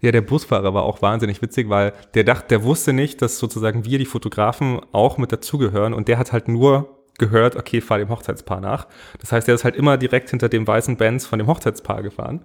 Ja, 0.00 0.10
der 0.10 0.20
Busfahrer 0.20 0.74
war 0.74 0.82
auch 0.82 1.00
wahnsinnig 1.00 1.42
witzig, 1.42 1.68
weil 1.68 1.92
der 2.14 2.24
dachte, 2.24 2.48
der 2.48 2.64
wusste 2.64 2.92
nicht, 2.92 3.22
dass 3.22 3.38
sozusagen 3.38 3.84
wir, 3.84 3.98
die 3.98 4.06
Fotografen, 4.06 4.80
auch 4.90 5.16
mit 5.16 5.32
dazugehören 5.32 5.94
und 5.94 6.08
der 6.08 6.18
hat 6.18 6.32
halt 6.32 6.48
nur 6.48 7.02
gehört, 7.18 7.56
okay, 7.56 7.80
fahr 7.80 7.98
dem 7.98 8.08
Hochzeitspaar 8.08 8.60
nach. 8.60 8.88
Das 9.20 9.30
heißt, 9.32 9.46
er 9.48 9.54
ist 9.54 9.64
halt 9.64 9.76
immer 9.76 9.96
direkt 9.96 10.30
hinter 10.30 10.48
dem 10.48 10.66
weißen 10.66 10.96
Benz 10.96 11.24
von 11.26 11.38
dem 11.38 11.46
Hochzeitspaar 11.46 12.02
gefahren. 12.02 12.44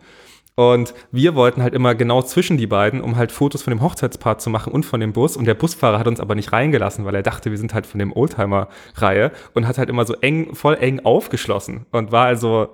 Und 0.59 0.95
wir 1.11 1.35
wollten 1.35 1.61
halt 1.61 1.75
immer 1.75 1.93
genau 1.93 2.23
zwischen 2.23 2.57
die 2.57 2.65
beiden, 2.65 2.99
um 2.99 3.15
halt 3.15 3.31
Fotos 3.31 3.61
von 3.61 3.69
dem 3.69 3.83
Hochzeitspaar 3.83 4.39
zu 4.39 4.49
machen 4.49 4.73
und 4.73 4.87
von 4.87 4.99
dem 4.99 5.13
Bus. 5.13 5.37
Und 5.37 5.45
der 5.45 5.53
Busfahrer 5.53 5.99
hat 5.99 6.07
uns 6.07 6.19
aber 6.19 6.33
nicht 6.33 6.51
reingelassen, 6.51 7.05
weil 7.05 7.13
er 7.13 7.21
dachte, 7.21 7.51
wir 7.51 7.59
sind 7.59 7.75
halt 7.75 7.85
von 7.85 7.99
dem 7.99 8.11
Oldtimer-Reihe 8.11 9.31
und 9.53 9.67
hat 9.67 9.77
halt 9.77 9.87
immer 9.87 10.03
so 10.05 10.15
eng, 10.15 10.55
voll 10.55 10.73
eng 10.81 11.01
aufgeschlossen 11.05 11.85
und 11.91 12.11
war 12.11 12.25
also, 12.25 12.69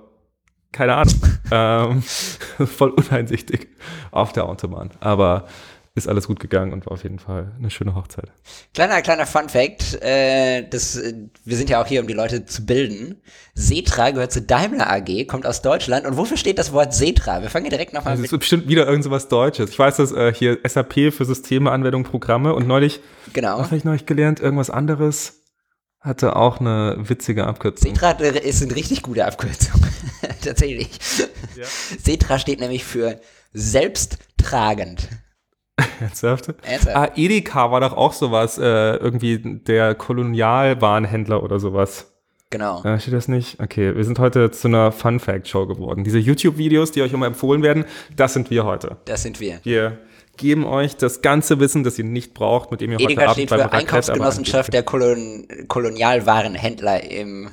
keine 0.72 0.94
Ahnung, 0.94 1.14
ähm, 1.50 2.02
voll 2.66 2.88
uneinsichtig 2.88 3.68
auf 4.12 4.32
der 4.32 4.48
Autobahn. 4.48 4.88
Aber 5.00 5.44
ist 5.96 6.08
alles 6.08 6.26
gut 6.26 6.40
gegangen 6.40 6.72
und 6.72 6.86
war 6.86 6.92
auf 6.92 7.04
jeden 7.04 7.20
Fall 7.20 7.52
eine 7.56 7.70
schöne 7.70 7.94
Hochzeit. 7.94 8.32
Kleiner, 8.74 9.00
kleiner 9.00 9.26
Fun 9.26 9.48
Fact, 9.48 10.02
äh, 10.02 10.68
das, 10.68 10.96
äh, 10.96 11.14
wir 11.44 11.56
sind 11.56 11.70
ja 11.70 11.80
auch 11.80 11.86
hier, 11.86 12.00
um 12.00 12.08
die 12.08 12.14
Leute 12.14 12.46
zu 12.46 12.66
bilden. 12.66 13.20
Setra 13.54 14.10
gehört 14.10 14.32
zu 14.32 14.42
Daimler 14.42 14.90
AG, 14.90 15.26
kommt 15.28 15.46
aus 15.46 15.62
Deutschland. 15.62 16.04
Und 16.04 16.16
wofür 16.16 16.36
steht 16.36 16.58
das 16.58 16.72
Wort 16.72 16.94
Setra? 16.94 17.42
Wir 17.42 17.50
fangen 17.50 17.70
direkt 17.70 17.92
nochmal 17.92 18.16
mit. 18.16 18.24
Das 18.24 18.32
ist 18.32 18.38
bestimmt 18.38 18.66
wieder 18.66 18.88
irgend 18.88 19.04
so 19.04 19.12
was 19.12 19.28
Deutsches. 19.28 19.70
Ich 19.70 19.78
weiß, 19.78 19.96
dass 19.96 20.10
äh, 20.10 20.34
hier 20.34 20.58
SAP 20.66 21.12
für 21.12 21.24
Systeme, 21.24 21.70
Anwendungen, 21.70 22.04
Programme 22.04 22.54
und 22.54 22.66
neulich, 22.66 23.00
genau. 23.32 23.58
was 23.58 23.66
habe 23.66 23.76
ich 23.76 23.84
neulich 23.84 24.04
gelernt? 24.04 24.40
Irgendwas 24.40 24.70
anderes. 24.70 25.42
hatte 26.00 26.34
auch 26.34 26.58
eine 26.58 26.96
witzige 26.98 27.46
Abkürzung. 27.46 27.94
Setra 27.94 28.10
ist 28.10 28.62
eine 28.62 28.74
richtig 28.74 29.02
gute 29.02 29.24
Abkürzung. 29.24 29.80
Tatsächlich. 30.44 30.90
Ja. 31.54 31.66
Setra 32.02 32.40
steht 32.40 32.58
nämlich 32.58 32.84
für 32.84 33.20
selbsttragend. 33.52 35.08
Ernsthaft? 36.00 36.54
Ah, 36.92 37.08
Edeka 37.16 37.70
war 37.70 37.80
doch 37.80 37.96
auch 37.96 38.12
sowas, 38.12 38.58
äh, 38.58 38.96
irgendwie 38.96 39.38
der 39.38 39.94
Kolonialwarenhändler 39.94 41.42
oder 41.42 41.58
sowas. 41.58 42.12
Genau. 42.50 42.84
Äh, 42.84 43.00
steht 43.00 43.14
das 43.14 43.26
nicht? 43.26 43.58
Okay, 43.60 43.96
wir 43.96 44.04
sind 44.04 44.20
heute 44.20 44.50
zu 44.52 44.68
einer 44.68 44.92
Fun 44.92 45.18
Fact 45.18 45.48
Show 45.48 45.66
geworden. 45.66 46.04
Diese 46.04 46.18
YouTube-Videos, 46.18 46.92
die 46.92 47.02
euch 47.02 47.12
immer 47.12 47.26
empfohlen 47.26 47.62
werden, 47.62 47.84
das 48.14 48.32
sind 48.32 48.50
wir 48.50 48.64
heute. 48.64 48.98
Das 49.06 49.22
sind 49.22 49.40
wir. 49.40 49.58
Wir 49.64 49.98
geben 50.36 50.64
euch 50.64 50.96
das 50.96 51.22
ganze 51.22 51.58
Wissen, 51.58 51.82
das 51.82 51.98
ihr 51.98 52.04
nicht 52.04 52.34
braucht, 52.34 52.70
mit 52.70 52.80
dem 52.80 52.92
ihr 52.92 53.00
Edeka 53.00 53.22
heute 53.22 53.30
Abend 53.30 53.34
steht 53.34 53.48
für 53.48 53.72
Einkaufsgenossenschaft 53.72 54.72
der 54.72 54.84
Kolon 54.84 55.48
Kolonialwarenhändler 55.66 57.02
im 57.10 57.50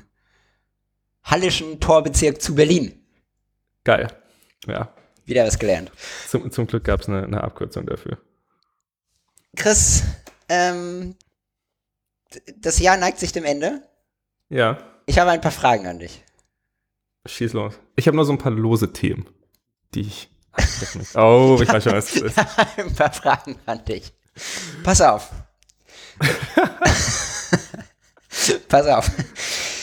Hallischen 1.23 1.79
Torbezirk 1.79 2.41
zu 2.41 2.53
Berlin. 2.53 2.93
Geil. 3.83 4.07
Ja. 4.67 4.93
Wieder 5.25 5.45
was 5.45 5.59
gelernt. 5.59 5.91
Zum, 6.27 6.51
zum 6.51 6.67
Glück 6.67 6.83
gab 6.83 7.01
es 7.01 7.07
eine, 7.07 7.23
eine, 7.23 7.43
Abkürzung 7.43 7.85
dafür. 7.85 8.17
Chris, 9.55 10.03
ähm, 10.49 11.15
das 12.57 12.79
Jahr 12.79 12.97
neigt 12.97 13.19
sich 13.19 13.31
dem 13.31 13.43
Ende. 13.43 13.81
Ja. 14.49 14.77
Ich 15.05 15.19
habe 15.19 15.31
ein 15.31 15.41
paar 15.41 15.51
Fragen 15.51 15.87
an 15.87 15.99
dich. 15.99 16.23
Schieß 17.25 17.53
los. 17.53 17.79
Ich 17.95 18.07
habe 18.07 18.15
nur 18.15 18.25
so 18.25 18.33
ein 18.33 18.37
paar 18.37 18.51
lose 18.51 18.91
Themen, 18.91 19.27
die 19.93 20.01
ich. 20.01 20.29
Oh, 21.15 21.57
ich 21.61 21.69
weiß 21.69 21.83
schon, 21.83 21.93
was 21.93 22.15
es 22.15 22.21
ist. 22.23 22.37
ein 22.77 22.93
paar 22.93 23.13
Fragen 23.13 23.57
an 23.65 23.85
dich. 23.85 24.11
Pass 24.83 25.01
auf. 25.01 25.31
Pass 28.67 28.87
auf. 28.87 29.09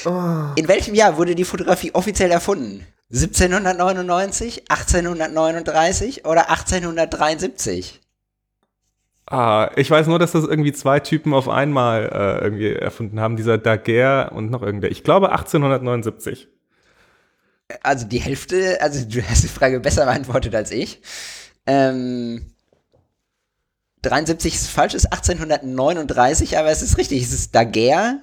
Oh. 0.04 0.52
In 0.56 0.68
welchem 0.68 0.94
Jahr 0.94 1.16
wurde 1.16 1.34
die 1.34 1.44
Fotografie 1.44 1.94
offiziell 1.94 2.30
erfunden? 2.30 2.86
1799, 3.10 4.70
1839 4.70 6.26
oder 6.26 6.50
1873? 6.50 8.00
Ah, 9.30 9.70
ich 9.76 9.90
weiß 9.90 10.06
nur, 10.06 10.18
dass 10.18 10.32
das 10.32 10.44
irgendwie 10.44 10.72
zwei 10.72 11.00
Typen 11.00 11.34
auf 11.34 11.48
einmal 11.48 12.04
äh, 12.04 12.44
irgendwie 12.44 12.72
erfunden 12.72 13.20
haben, 13.20 13.36
dieser 13.36 13.58
Daguerre 13.58 14.30
und 14.30 14.50
noch 14.50 14.62
irgendwer. 14.62 14.90
Ich 14.90 15.04
glaube 15.04 15.30
1879. 15.32 16.48
Also 17.82 18.06
die 18.06 18.20
Hälfte, 18.20 18.78
also 18.80 19.04
du 19.04 19.22
hast 19.22 19.44
die 19.44 19.48
Frage 19.48 19.80
besser 19.80 20.06
beantwortet 20.06 20.54
als 20.54 20.70
ich. 20.70 21.02
Ähm, 21.66 22.54
73 24.02 24.54
ist 24.54 24.68
falsch, 24.68 24.94
ist 24.94 25.12
1839, 25.12 26.56
aber 26.56 26.70
es 26.70 26.82
ist 26.82 26.96
richtig, 26.96 27.22
es 27.22 27.32
ist 27.32 27.54
Daguerre 27.54 28.20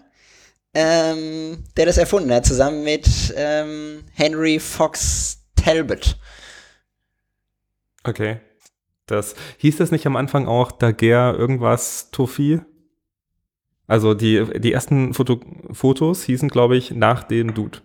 ähm, 0.75 1.63
der 1.77 1.85
das 1.85 1.97
erfunden 1.97 2.31
hat, 2.31 2.45
zusammen 2.45 2.83
mit 2.83 3.07
ähm, 3.35 4.03
Henry 4.13 4.59
Fox 4.59 5.39
Talbot. 5.55 6.17
Okay. 8.03 8.37
Das 9.07 9.35
hieß 9.57 9.77
das 9.77 9.91
nicht 9.91 10.05
am 10.05 10.15
Anfang 10.15 10.47
auch 10.47 10.71
Daguerre 10.71 11.35
irgendwas 11.35 12.09
Tofi? 12.11 12.59
Also 13.87 14.13
die, 14.13 14.43
die 14.59 14.73
ersten 14.73 15.13
Foto, 15.13 15.39
Fotos 15.71 16.23
hießen, 16.23 16.49
glaube 16.49 16.75
ich, 16.75 16.91
nach 16.91 17.23
dem 17.23 17.53
Dude. 17.53 17.79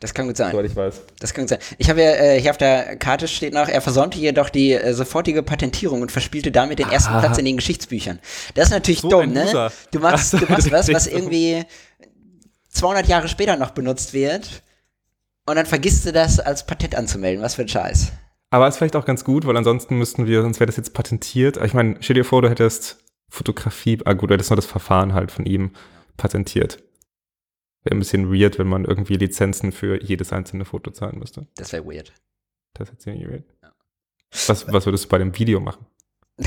Das 0.00 0.14
kann 0.14 0.28
gut 0.28 0.36
sein. 0.36 0.52
Soweit 0.52 0.66
ich 0.66 0.76
weiß. 0.76 1.02
Das 1.18 1.34
kann 1.34 1.44
gut 1.44 1.48
sein. 1.48 1.58
Ich 1.78 1.90
habe 1.90 2.02
ja, 2.02 2.10
äh, 2.10 2.40
hier 2.40 2.50
auf 2.50 2.58
der 2.58 2.96
Karte 2.96 3.26
steht 3.26 3.52
noch, 3.52 3.66
er 3.66 3.80
versäumte 3.80 4.18
jedoch 4.18 4.48
die 4.48 4.72
äh, 4.74 4.92
sofortige 4.92 5.42
Patentierung 5.42 6.02
und 6.02 6.12
verspielte 6.12 6.52
damit 6.52 6.78
den 6.78 6.88
ersten 6.88 7.14
ah. 7.14 7.20
Platz 7.20 7.38
in 7.38 7.46
den 7.46 7.56
Geschichtsbüchern. 7.56 8.20
Das 8.54 8.66
ist 8.66 8.70
natürlich 8.70 9.00
so 9.00 9.08
dumm, 9.08 9.32
ne? 9.32 9.70
Du 9.90 9.98
machst, 9.98 10.30
so, 10.30 10.38
du 10.38 10.46
machst 10.46 10.70
was, 10.70 10.92
was 10.92 11.06
irgendwie 11.08 11.64
200 12.68 13.06
Jahre 13.06 13.28
später 13.28 13.56
noch 13.56 13.70
benutzt 13.70 14.12
wird 14.12 14.62
und 15.46 15.56
dann 15.56 15.66
vergisst 15.66 16.06
du 16.06 16.12
das 16.12 16.40
als 16.40 16.66
Patent 16.66 16.94
anzumelden. 16.94 17.42
Was 17.42 17.54
für 17.54 17.62
ein 17.62 17.68
Scheiß. 17.68 18.12
Aber 18.50 18.68
ist 18.68 18.78
vielleicht 18.78 18.96
auch 18.96 19.04
ganz 19.04 19.24
gut, 19.24 19.46
weil 19.46 19.56
ansonsten 19.56 19.98
müssten 19.98 20.26
wir, 20.26 20.42
sonst 20.42 20.60
wäre 20.60 20.66
das 20.66 20.76
jetzt 20.76 20.94
patentiert. 20.94 21.58
Ich 21.58 21.74
meine, 21.74 21.96
stell 22.00 22.14
dir 22.14 22.24
vor, 22.24 22.42
du 22.42 22.48
hättest 22.48 23.04
Fotografie, 23.30 23.98
ah 24.04 24.14
gut, 24.14 24.30
du 24.30 24.34
hättest 24.34 24.50
nur 24.50 24.56
das 24.56 24.66
Verfahren 24.66 25.12
halt 25.12 25.30
von 25.30 25.44
ihm 25.44 25.72
patentiert. 26.16 26.82
Wäre 27.84 27.96
ein 27.96 27.98
bisschen 27.98 28.32
weird, 28.32 28.58
wenn 28.58 28.66
man 28.66 28.84
irgendwie 28.84 29.16
Lizenzen 29.16 29.72
für 29.72 30.02
jedes 30.02 30.32
einzelne 30.32 30.64
Foto 30.64 30.90
zahlen 30.90 31.18
müsste. 31.18 31.46
Das 31.56 31.72
wäre 31.72 31.84
weird. 31.84 32.12
Das 32.74 32.88
wäre 32.88 32.98
ziemlich 32.98 33.28
weird. 33.28 33.44
Ja. 33.62 33.72
Was, 34.46 34.70
was 34.72 34.86
würdest 34.86 35.04
du 35.04 35.08
bei 35.08 35.18
dem 35.18 35.38
Video 35.38 35.60
machen? 35.60 35.86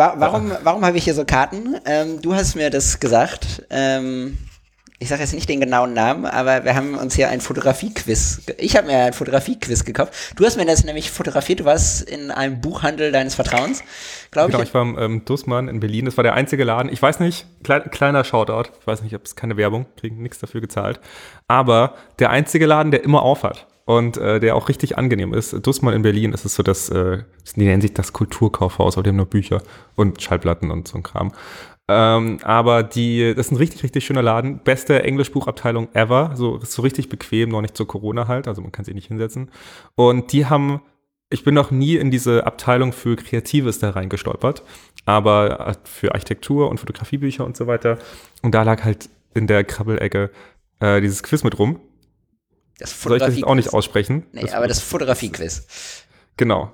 warum 0.00 0.52
warum 0.62 0.84
habe 0.84 0.96
ich 0.98 1.04
hier 1.04 1.14
so 1.14 1.24
Karten? 1.24 1.76
Ähm, 1.84 2.20
du 2.22 2.34
hast 2.34 2.54
mir 2.54 2.70
das 2.70 3.00
gesagt. 3.00 3.64
Ähm, 3.70 4.38
ich 5.02 5.08
sage 5.08 5.22
jetzt 5.22 5.32
nicht 5.32 5.48
den 5.48 5.60
genauen 5.60 5.94
Namen, 5.94 6.26
aber 6.26 6.64
wir 6.64 6.74
haben 6.76 6.94
uns 6.94 7.14
hier 7.14 7.30
ein 7.30 7.40
Fotografie-Quiz. 7.40 8.42
Ich 8.58 8.76
habe 8.76 8.86
mir 8.86 8.98
ein 8.98 9.12
Fotografie-Quiz 9.14 9.86
gekauft. 9.86 10.12
Du 10.36 10.44
hast 10.44 10.58
mir 10.58 10.66
das 10.66 10.84
nämlich 10.84 11.10
fotografiert. 11.10 11.60
Du 11.60 11.64
warst 11.64 12.02
in 12.02 12.30
einem 12.30 12.60
Buchhandel 12.60 13.10
deines 13.10 13.34
Vertrauens, 13.34 13.82
glaube 14.30 14.52
genau, 14.52 14.62
ich. 14.62 14.72
Genau, 14.72 14.84
ich 14.84 14.96
war 14.96 15.02
im 15.02 15.12
ähm, 15.12 15.24
Dussmann 15.24 15.68
in 15.68 15.80
Berlin. 15.80 16.04
Das 16.04 16.18
war 16.18 16.22
der 16.22 16.34
einzige 16.34 16.64
Laden. 16.64 16.92
Ich 16.92 17.00
weiß 17.00 17.18
nicht, 17.20 17.46
klein, 17.64 17.90
kleiner 17.90 18.24
Shoutout. 18.24 18.70
Ich 18.78 18.86
weiß 18.86 19.02
nicht, 19.02 19.14
ob 19.14 19.24
es 19.24 19.36
keine 19.36 19.56
Werbung, 19.56 19.86
kriegen 19.96 20.22
nichts 20.22 20.38
dafür 20.38 20.60
gezahlt. 20.60 21.00
Aber 21.48 21.94
der 22.18 22.28
einzige 22.28 22.66
Laden, 22.66 22.90
der 22.90 23.02
immer 23.02 23.22
auf 23.22 23.42
hat 23.42 23.66
und 23.90 24.18
äh, 24.18 24.38
der 24.38 24.54
auch 24.54 24.68
richtig 24.68 24.96
angenehm 24.98 25.34
ist. 25.34 25.66
Dussmann 25.66 25.94
in 25.94 26.02
Berlin 26.02 26.32
ist 26.32 26.44
es 26.44 26.54
so, 26.54 26.62
dass, 26.62 26.90
äh, 26.90 27.24
die 27.56 27.64
nennen 27.64 27.82
sich 27.82 27.92
das 27.92 28.12
Kulturkaufhaus, 28.12 28.94
aber 28.94 29.02
die 29.02 29.08
haben 29.08 29.16
nur 29.16 29.26
Bücher 29.26 29.62
und 29.96 30.22
Schallplatten 30.22 30.70
und 30.70 30.86
so 30.86 30.96
ein 30.98 31.02
Kram. 31.02 31.32
Ähm, 31.88 32.38
aber 32.44 32.84
die, 32.84 33.34
das 33.34 33.46
ist 33.46 33.52
ein 33.52 33.56
richtig, 33.56 33.82
richtig 33.82 34.06
schöner 34.06 34.22
Laden. 34.22 34.60
Beste 34.62 35.02
Englischbuchabteilung 35.02 35.88
ever. 35.92 36.34
So, 36.36 36.60
so 36.62 36.82
richtig 36.82 37.08
bequem, 37.08 37.48
noch 37.48 37.62
nicht 37.62 37.76
zur 37.76 37.88
Corona 37.88 38.28
halt. 38.28 38.46
Also 38.46 38.62
man 38.62 38.70
kann 38.70 38.84
sich 38.84 38.94
nicht 38.94 39.08
hinsetzen. 39.08 39.50
Und 39.96 40.30
die 40.30 40.46
haben, 40.46 40.82
ich 41.28 41.42
bin 41.42 41.54
noch 41.56 41.72
nie 41.72 41.96
in 41.96 42.12
diese 42.12 42.46
Abteilung 42.46 42.92
für 42.92 43.16
Kreatives 43.16 43.80
da 43.80 43.90
reingestolpert. 43.90 44.62
Aber 45.04 45.66
äh, 45.66 45.74
für 45.82 46.12
Architektur 46.12 46.70
und 46.70 46.78
Fotografiebücher 46.78 47.44
und 47.44 47.56
so 47.56 47.66
weiter. 47.66 47.98
Und 48.42 48.54
da 48.54 48.62
lag 48.62 48.84
halt 48.84 49.10
in 49.34 49.48
der 49.48 49.64
Krabbelecke 49.64 50.30
äh, 50.78 51.00
dieses 51.00 51.24
Quiz 51.24 51.42
mit 51.42 51.58
rum. 51.58 51.80
Das 52.80 53.00
Soll 53.00 53.16
ich 53.16 53.22
das 53.22 53.34
jetzt 53.36 53.44
auch 53.44 53.54
nicht 53.54 53.72
aussprechen? 53.72 54.26
Nee, 54.32 54.42
das 54.42 54.54
aber 54.54 54.66
das 54.66 54.80
Fotografie-Quiz. 54.80 55.66
Genau. 56.36 56.72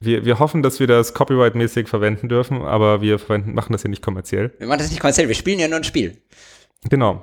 Wir, 0.00 0.24
wir 0.24 0.38
hoffen, 0.38 0.62
dass 0.62 0.80
wir 0.80 0.86
das 0.86 1.14
copyright-mäßig 1.14 1.86
verwenden 1.86 2.28
dürfen, 2.28 2.62
aber 2.62 3.00
wir 3.00 3.18
machen 3.28 3.72
das 3.72 3.82
hier 3.82 3.90
nicht 3.90 4.02
kommerziell. 4.02 4.52
Wir 4.58 4.66
machen 4.66 4.80
das 4.80 4.90
nicht 4.90 5.00
kommerziell, 5.00 5.28
wir 5.28 5.34
spielen 5.34 5.58
ja 5.58 5.68
nur 5.68 5.78
ein 5.78 5.84
Spiel. 5.84 6.18
Genau. 6.90 7.22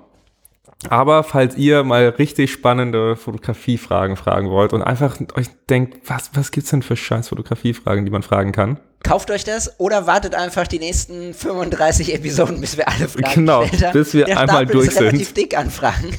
Aber 0.88 1.24
falls 1.24 1.58
ihr 1.58 1.84
mal 1.84 2.08
richtig 2.08 2.54
spannende 2.54 3.18
Fotografiefragen 3.18 4.16
fragen 4.16 4.50
wollt 4.50 4.72
und 4.72 4.82
einfach 4.82 5.20
euch 5.36 5.48
denkt, 5.70 6.10
was, 6.10 6.32
was 6.36 6.52
gibt's 6.52 6.70
denn 6.70 6.84
für 6.84 6.96
scheiß 6.96 7.28
Fotografiefragen, 7.28 8.06
die 8.06 8.12
man 8.12 8.24
fragen 8.24 8.54
kann? 8.54 8.80
Kauft 9.04 9.30
euch 9.30 9.44
das 9.44 9.78
oder 9.80 10.08
wartet 10.08 10.36
einfach 10.36 10.68
die 10.68 10.80
nächsten 10.80 11.34
35 11.34 12.14
Episoden, 12.14 12.62
bis 12.62 12.78
wir 12.78 12.88
alle 12.88 13.10
Fragen 13.10 13.34
Genau, 13.34 13.66
bis 13.92 14.14
wir 14.14 14.26
Der 14.26 14.40
einmal 14.40 14.58
Stapel 14.58 14.74
durch 14.74 14.88
ist 14.88 14.94
sind. 14.96 15.08
relativ 15.08 15.34
dick 15.34 15.58
an 15.58 15.70
Fragen. 15.70 16.18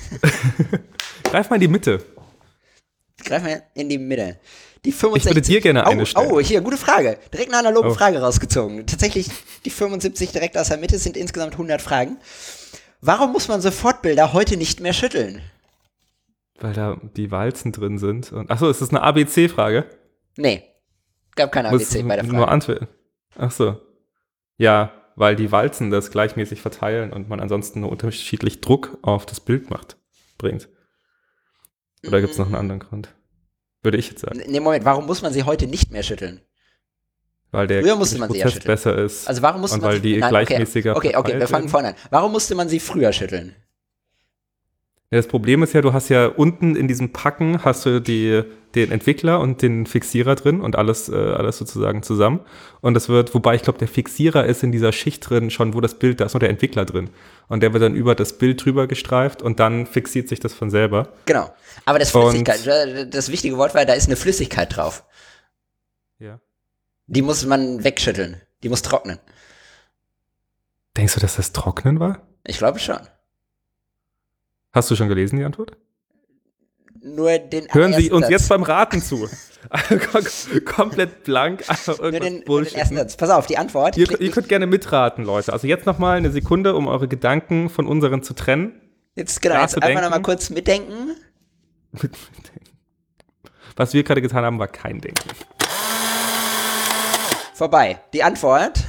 Greif 1.30 1.49
mal 1.49 1.56
in 1.56 1.60
die 1.60 1.68
Mitte. 1.68 2.04
Greif 3.25 3.42
mal 3.44 3.62
in 3.75 3.88
die 3.88 3.99
Mitte. 3.99 4.40
Die 4.84 4.90
65. 4.90 5.30
Ich 5.30 5.37
würde 5.37 5.46
dir 5.46 5.60
gerne 5.60 5.87
eine 5.87 6.02
oh, 6.02 6.04
stellen. 6.04 6.32
Oh, 6.32 6.40
hier, 6.40 6.60
gute 6.60 6.76
Frage. 6.76 7.18
Direkt 7.32 7.50
eine 7.50 7.58
analoge 7.58 7.90
oh. 7.90 7.94
Frage 7.94 8.20
rausgezogen. 8.20 8.84
Tatsächlich, 8.84 9.28
die 9.64 9.70
75 9.70 10.32
direkt 10.32 10.58
aus 10.58 10.68
der 10.68 10.78
Mitte 10.78 10.99
sind 10.99 11.16
insgesamt 11.16 11.52
100 11.52 11.80
Fragen. 11.80 12.16
Warum 13.00 13.30
muss 13.30 13.46
man 13.46 13.60
Sofortbilder 13.60 14.32
heute 14.32 14.56
nicht 14.56 14.80
mehr 14.80 14.92
schütteln? 14.92 15.40
Weil 16.58 16.72
da 16.72 17.00
die 17.16 17.30
Walzen 17.30 17.70
drin 17.70 17.99
sind. 17.99 18.32
achso, 18.49 18.68
ist 18.68 18.82
das 18.82 18.90
eine 18.90 19.02
ABC-Frage? 19.02 19.87
Nee. 20.37 20.64
Gab 21.37 21.52
keine 21.52 21.68
ABC 21.68 22.02
bei 22.02 22.16
der 22.16 22.25
Frage. 22.25 22.37
Nur 22.37 22.49
Antworten. 22.49 22.88
Achso. 23.37 23.80
Ja, 24.56 24.92
weil 25.14 25.37
die 25.37 25.52
Walzen 25.52 25.92
das 25.92 26.10
gleichmäßig 26.10 26.60
verteilen 26.60 27.12
und 27.12 27.28
man 27.28 27.38
ansonsten 27.38 27.80
nur 27.80 27.92
unterschiedlich 27.92 28.60
Druck 28.60 28.99
auf 29.02 29.26
das 29.26 29.38
Bild 29.38 29.70
macht, 29.70 29.96
bringt. 30.37 30.68
Oder 32.07 32.19
mhm. 32.19 32.23
gibt 32.23 32.33
es 32.33 32.38
noch 32.38 32.47
einen 32.47 32.57
anderen 32.57 32.80
Grund? 32.80 33.14
Würde 33.83 33.99
ich 33.99 34.11
jetzt 34.11 34.21
sagen. 34.21 34.42
Nee, 34.47 34.61
Moment, 34.61 34.85
warum 34.85 35.07
muss 35.07 35.23
man 35.23 35.33
sie 35.33 35.45
heute 35.45 35.66
nicht 35.66 35.90
mehr 35.90 36.02
schütteln? 36.02 36.40
Weil 37.50 37.66
der 37.66 37.83
früher 37.83 37.97
musste 37.97 38.19
man 38.19 38.30
sie 38.30 38.38
ja 38.38 38.49
schütteln. 38.49 38.66
besser 38.66 38.97
ist. 38.97 39.26
Also 39.26 39.42
warum 39.42 39.61
musste 39.61 39.76
und 39.76 39.83
weil 39.83 40.00
die 40.00 40.19
nein, 40.19 40.30
gleichmäßiger 40.30 40.97
Okay, 40.97 41.09
okay, 41.09 41.16
okay 41.16 41.40
wir 41.40 41.49
fangen 41.49 41.69
vorne 41.69 41.88
an. 41.88 41.95
Warum 42.11 42.33
musste 42.33 42.54
man 42.54 42.69
sie 42.69 42.78
früher 42.78 43.12
schütteln? 43.12 43.57
Ja, 45.12 45.16
das 45.16 45.26
Problem 45.26 45.64
ist 45.64 45.72
ja, 45.72 45.80
du 45.80 45.92
hast 45.92 46.08
ja 46.08 46.26
unten 46.26 46.76
in 46.76 46.86
diesem 46.86 47.12
Packen 47.12 47.64
hast 47.64 47.84
du 47.84 48.00
die, 48.00 48.44
den 48.76 48.92
Entwickler 48.92 49.40
und 49.40 49.60
den 49.60 49.84
Fixierer 49.86 50.36
drin 50.36 50.60
und 50.60 50.76
alles, 50.76 51.08
äh, 51.08 51.16
alles 51.16 51.58
sozusagen 51.58 52.04
zusammen. 52.04 52.38
Und 52.80 52.94
das 52.94 53.08
wird, 53.08 53.34
wobei 53.34 53.56
ich 53.56 53.62
glaube, 53.62 53.80
der 53.80 53.88
Fixierer 53.88 54.46
ist 54.46 54.62
in 54.62 54.70
dieser 54.70 54.92
Schicht 54.92 55.28
drin, 55.28 55.50
schon 55.50 55.74
wo 55.74 55.80
das 55.80 55.98
Bild, 55.98 56.20
da 56.20 56.26
ist 56.26 56.34
nur 56.34 56.40
der 56.40 56.50
Entwickler 56.50 56.84
drin. 56.84 57.10
Und 57.48 57.64
der 57.64 57.72
wird 57.72 57.82
dann 57.82 57.96
über 57.96 58.14
das 58.14 58.38
Bild 58.38 58.64
drüber 58.64 58.86
gestreift 58.86 59.42
und 59.42 59.58
dann 59.58 59.86
fixiert 59.86 60.28
sich 60.28 60.38
das 60.38 60.54
von 60.54 60.70
selber. 60.70 61.08
Genau. 61.26 61.52
Aber 61.86 61.98
das 61.98 62.12
Flüssigkeit, 62.12 62.60
und, 62.60 63.12
das 63.12 63.32
wichtige 63.32 63.56
Wort 63.56 63.74
war, 63.74 63.84
da 63.84 63.94
ist 63.94 64.06
eine 64.06 64.16
Flüssigkeit 64.16 64.76
drauf. 64.76 65.04
Ja. 66.20 66.38
Die 67.08 67.22
muss 67.22 67.44
man 67.44 67.82
wegschütteln. 67.82 68.40
Die 68.62 68.68
muss 68.68 68.82
trocknen. 68.82 69.18
Denkst 70.96 71.14
du, 71.14 71.20
dass 71.20 71.34
das 71.34 71.50
Trocknen 71.50 71.98
war? 71.98 72.28
Ich 72.44 72.58
glaube 72.58 72.78
schon. 72.78 73.00
Hast 74.72 74.90
du 74.90 74.96
schon 74.96 75.08
gelesen, 75.08 75.38
die 75.38 75.44
Antwort? 75.44 75.76
Nur 77.02 77.38
den 77.38 77.66
Hören 77.72 77.94
Sie 77.94 78.10
uns 78.10 78.22
Satz. 78.22 78.30
jetzt 78.30 78.48
beim 78.48 78.62
Raten 78.62 79.00
zu. 79.00 79.28
Komplett 80.64 81.24
blank, 81.24 81.64
Nur 82.00 82.12
den, 82.12 82.44
nur 82.46 82.62
den 82.62 82.74
ersten 82.74 82.96
Satz. 82.96 83.16
Pass 83.16 83.30
auf, 83.30 83.46
die 83.46 83.58
Antwort. 83.58 83.96
Ihr, 83.96 84.20
ihr 84.20 84.30
könnt 84.30 84.48
gerne 84.48 84.66
mitraten, 84.66 85.24
Leute. 85.24 85.52
Also 85.52 85.66
jetzt 85.66 85.86
nochmal 85.86 86.16
eine 86.16 86.30
Sekunde, 86.30 86.74
um 86.74 86.86
eure 86.88 87.08
Gedanken 87.08 87.68
von 87.68 87.86
unseren 87.86 88.22
zu 88.22 88.34
trennen. 88.34 88.80
jetzt 89.16 89.40
genau, 89.40 89.60
jetzt 89.60 89.82
einfach 89.82 90.02
nochmal 90.02 90.22
kurz 90.22 90.50
mitdenken. 90.50 91.16
Was 93.76 93.92
wir 93.94 94.02
gerade 94.02 94.22
getan 94.22 94.44
haben, 94.44 94.58
war 94.58 94.68
kein 94.68 95.00
Denken. 95.00 95.28
Vorbei. 97.54 98.00
Die 98.12 98.22
Antwort. 98.22 98.80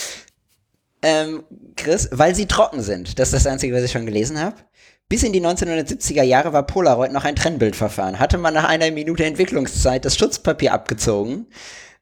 ähm, 1.02 1.44
Chris, 1.76 2.08
weil 2.12 2.34
sie 2.34 2.46
trocken 2.46 2.82
sind. 2.82 3.18
Das 3.18 3.28
ist 3.28 3.44
das 3.44 3.46
Einzige, 3.46 3.74
was 3.74 3.82
ich 3.82 3.92
schon 3.92 4.06
gelesen 4.06 4.40
habe. 4.40 4.56
Bis 5.12 5.24
in 5.24 5.34
die 5.34 5.42
1970er 5.42 6.22
Jahre 6.22 6.54
war 6.54 6.62
Polaroid 6.62 7.12
noch 7.12 7.26
ein 7.26 7.36
Trennbildverfahren. 7.36 8.18
Hatte 8.18 8.38
man 8.38 8.54
nach 8.54 8.64
einer 8.64 8.90
Minute 8.90 9.26
Entwicklungszeit 9.26 10.06
das 10.06 10.16
Schutzpapier 10.16 10.72
abgezogen, 10.72 11.48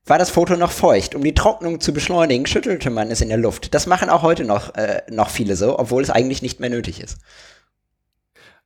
war 0.07 0.17
das 0.17 0.31
Foto 0.31 0.57
noch 0.57 0.71
feucht. 0.71 1.17
Um 1.17 1.25
die 1.25 1.35
Trocknung 1.35 1.81
zu 1.81 1.93
beschleunigen, 1.93 2.47
schüttelte 2.47 2.89
man 2.89 3.11
es 3.11 3.21
in 3.21 3.29
der 3.29 3.37
Luft. 3.37 3.75
Das 3.75 3.89
machen 3.89 4.11
auch 4.11 4.23
heute 4.23 4.45
noch, 4.45 4.77
äh, 4.77 5.03
noch 5.11 5.29
viele 5.29 5.57
so, 5.57 5.77
obwohl 5.77 6.05
es 6.05 6.11
eigentlich 6.11 6.41
nicht 6.41 6.61
mehr 6.61 6.71
nötig 6.71 7.01
ist. 7.01 7.19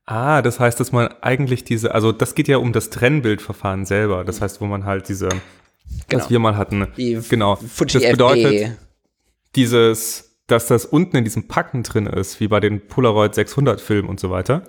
Ah, 0.04 0.42
das 0.42 0.60
heißt, 0.60 0.78
dass 0.78 0.92
man 0.92 1.08
eigentlich 1.22 1.64
diese, 1.64 1.94
also 1.94 2.12
das 2.12 2.34
geht 2.34 2.46
ja 2.46 2.58
um 2.58 2.74
das 2.74 2.90
Trennbildverfahren 2.90 3.86
selber. 3.86 4.24
Das 4.24 4.42
heißt, 4.42 4.60
wo 4.60 4.66
man 4.66 4.84
halt 4.84 5.08
diese, 5.08 5.30
Genau. 5.30 6.22
was 6.22 6.28
wir 6.28 6.38
mal 6.38 6.58
hatten. 6.58 6.88
Die 6.98 7.18
genau. 7.30 7.56
Fuji 7.56 7.98
das 7.98 8.10
bedeutet, 8.10 8.72
dieses, 9.56 10.33
dass 10.46 10.66
das 10.66 10.84
unten 10.84 11.16
in 11.16 11.24
diesem 11.24 11.48
Packen 11.48 11.82
drin 11.82 12.06
ist, 12.06 12.40
wie 12.40 12.48
bei 12.48 12.60
den 12.60 12.86
Polaroid 12.86 13.34
600 13.34 13.80
Filmen 13.80 14.08
und 14.08 14.20
so 14.20 14.30
weiter. 14.30 14.64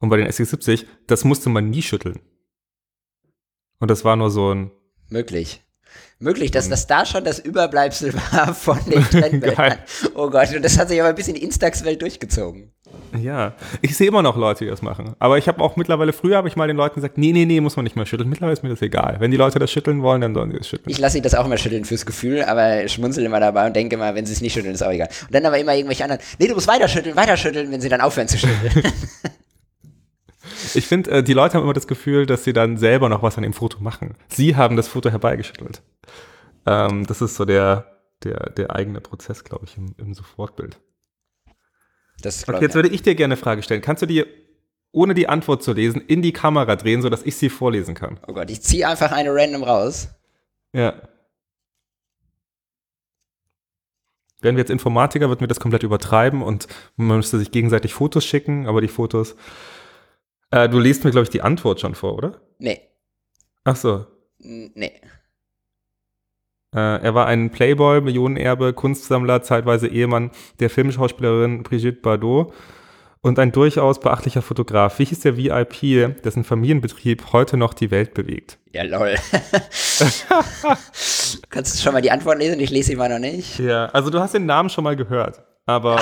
Und 0.00 0.10
bei 0.10 0.16
den 0.16 0.28
SX70, 0.28 0.84
das 1.06 1.24
musste 1.24 1.48
man 1.50 1.70
nie 1.70 1.82
schütteln. 1.82 2.20
Und 3.80 3.90
das 3.90 4.04
war 4.04 4.16
nur 4.16 4.30
so 4.30 4.52
ein, 4.54 4.70
Möglich. 5.10 5.62
Möglich, 6.18 6.50
Mhm. 6.50 6.54
dass 6.54 6.68
das 6.68 6.86
da 6.86 7.06
schon 7.06 7.24
das 7.24 7.38
Überbleibsel 7.38 8.12
war 8.32 8.54
von 8.54 8.78
den 8.84 9.02
Trennbildern. 9.10 9.54
Geil. 9.56 9.84
oh 10.14 10.28
Gott, 10.28 10.54
und 10.54 10.62
das 10.62 10.78
hat 10.78 10.88
sich 10.88 11.00
aber 11.00 11.12
bis 11.14 11.28
in 11.28 11.34
die 11.36 11.42
Instax-Welt 11.42 12.02
durchgezogen. 12.02 12.72
Ja. 13.20 13.54
Ich 13.80 13.96
sehe 13.96 14.08
immer 14.08 14.22
noch 14.22 14.36
Leute, 14.36 14.64
die 14.64 14.70
das 14.70 14.82
machen. 14.82 15.14
Aber 15.18 15.38
ich 15.38 15.48
habe 15.48 15.62
auch 15.62 15.76
mittlerweile, 15.76 16.12
früher 16.12 16.36
habe 16.36 16.48
ich 16.48 16.56
mal 16.56 16.66
den 16.66 16.76
Leuten 16.76 16.96
gesagt, 16.96 17.18
nee, 17.18 17.32
nee, 17.32 17.44
nee, 17.44 17.60
muss 17.60 17.76
man 17.76 17.84
nicht 17.84 17.96
mehr 17.96 18.06
schütteln. 18.06 18.28
Mittlerweile 18.28 18.52
ist 18.52 18.62
mir 18.62 18.68
das 18.68 18.82
egal. 18.82 19.16
Wenn 19.18 19.30
die 19.30 19.36
Leute 19.36 19.58
das 19.58 19.70
schütteln 19.70 20.02
wollen, 20.02 20.20
dann 20.20 20.34
sollen 20.34 20.50
sie 20.50 20.58
es 20.58 20.68
schütteln. 20.68 20.90
Ich 20.90 20.98
lasse 20.98 21.14
sie 21.14 21.22
das 21.22 21.34
auch 21.34 21.46
immer 21.46 21.58
schütteln 21.58 21.84
fürs 21.84 22.04
Gefühl, 22.06 22.42
aber 22.42 22.86
schmunzel 22.88 23.24
immer 23.24 23.40
dabei 23.40 23.66
und 23.66 23.76
denke 23.76 23.96
immer, 23.96 24.14
wenn 24.14 24.26
sie 24.26 24.32
es 24.32 24.40
nicht 24.40 24.52
schütteln, 24.52 24.74
ist 24.74 24.82
auch 24.82 24.90
egal. 24.90 25.08
Und 25.26 25.34
dann 25.34 25.46
aber 25.46 25.58
immer 25.58 25.74
irgendwelche 25.74 26.04
anderen, 26.04 26.22
nee, 26.38 26.46
du 26.46 26.54
musst 26.54 26.68
weiter 26.68 26.88
schütteln, 26.88 27.16
weiter 27.16 27.36
schütteln, 27.36 27.70
wenn 27.70 27.80
sie 27.80 27.88
dann 27.88 28.00
aufhören 28.00 28.28
zu 28.28 28.38
schütteln. 28.38 28.92
Ich 30.74 30.86
finde, 30.86 31.10
äh, 31.10 31.22
die 31.22 31.32
Leute 31.32 31.54
haben 31.54 31.64
immer 31.64 31.72
das 31.72 31.86
Gefühl, 31.86 32.26
dass 32.26 32.44
sie 32.44 32.52
dann 32.52 32.76
selber 32.76 33.08
noch 33.08 33.22
was 33.22 33.36
an 33.36 33.42
dem 33.42 33.52
Foto 33.52 33.80
machen. 33.80 34.14
Sie 34.28 34.56
haben 34.56 34.76
das 34.76 34.88
Foto 34.88 35.10
herbeigeschüttelt. 35.10 35.82
Ähm, 36.66 37.06
das 37.06 37.22
ist 37.22 37.36
so 37.36 37.44
der, 37.44 37.86
der, 38.24 38.50
der 38.50 38.74
eigene 38.74 39.00
Prozess, 39.00 39.44
glaube 39.44 39.66
ich, 39.66 39.76
im, 39.76 39.94
im 39.98 40.14
Sofortbild. 40.14 40.78
Das 42.22 42.48
Okay, 42.48 42.60
jetzt 42.60 42.74
würde 42.74 42.88
ich 42.88 43.02
dir 43.02 43.14
gerne 43.14 43.34
eine 43.34 43.40
Frage 43.40 43.62
stellen. 43.62 43.80
Kannst 43.80 44.02
du 44.02 44.06
die, 44.06 44.24
ohne 44.92 45.14
die 45.14 45.28
Antwort 45.28 45.62
zu 45.62 45.72
lesen, 45.72 46.02
in 46.06 46.22
die 46.22 46.32
Kamera 46.32 46.76
drehen, 46.76 47.02
sodass 47.02 47.22
ich 47.22 47.36
sie 47.36 47.48
vorlesen 47.48 47.94
kann? 47.94 48.18
Oh 48.26 48.32
Gott, 48.32 48.50
ich 48.50 48.62
ziehe 48.62 48.88
einfach 48.88 49.12
eine 49.12 49.32
random 49.32 49.62
raus. 49.62 50.08
Ja. 50.72 50.94
Wären 54.40 54.56
wir 54.56 54.62
jetzt 54.62 54.70
Informatiker, 54.70 55.28
würden 55.28 55.40
wir 55.40 55.48
das 55.48 55.60
komplett 55.60 55.82
übertreiben 55.82 56.42
und 56.42 56.68
man 56.96 57.16
müsste 57.16 57.38
sich 57.38 57.50
gegenseitig 57.50 57.94
Fotos 57.94 58.24
schicken, 58.24 58.66
aber 58.66 58.80
die 58.80 58.88
Fotos. 58.88 59.34
Äh, 60.50 60.68
du 60.68 60.78
liest 60.78 61.04
mir, 61.04 61.10
glaube 61.10 61.24
ich, 61.24 61.30
die 61.30 61.42
Antwort 61.42 61.80
schon 61.80 61.94
vor, 61.94 62.14
oder? 62.14 62.40
Nee, 62.58 62.80
Ach 63.68 63.76
so. 63.76 64.06
Nee. 64.38 64.92
Äh, 66.74 66.78
er 66.78 67.14
war 67.14 67.26
ein 67.26 67.50
Playboy, 67.50 68.00
Millionenerbe, 68.00 68.72
Kunstsammler, 68.72 69.42
zeitweise 69.42 69.88
Ehemann 69.88 70.30
der 70.60 70.70
Filmschauspielerin 70.70 71.62
Brigitte 71.62 72.00
Bardot 72.00 72.52
und 73.20 73.38
ein 73.38 73.52
durchaus 73.52 74.00
beachtlicher 74.00 74.42
Fotograf. 74.42 74.98
Wie 74.98 75.04
hieß 75.04 75.20
der 75.20 75.36
VIP, 75.36 76.22
dessen 76.22 76.44
Familienbetrieb 76.44 77.32
heute 77.32 77.56
noch 77.56 77.74
die 77.74 77.90
Welt 77.90 78.14
bewegt? 78.14 78.58
Ja, 78.72 78.82
lol. 78.84 79.14
Kannst 81.50 81.74
du 81.74 81.82
schon 81.82 81.92
mal 81.94 82.02
die 82.02 82.10
Antwort 82.10 82.38
lesen? 82.38 82.60
Ich 82.60 82.70
lese 82.70 82.88
sie 82.88 82.96
mal 82.96 83.08
noch 83.08 83.18
nicht. 83.18 83.58
Ja, 83.58 83.86
also 83.86 84.10
du 84.10 84.20
hast 84.20 84.34
den 84.34 84.46
Namen 84.46 84.68
schon 84.70 84.84
mal 84.84 84.96
gehört, 84.96 85.42
aber 85.66 85.98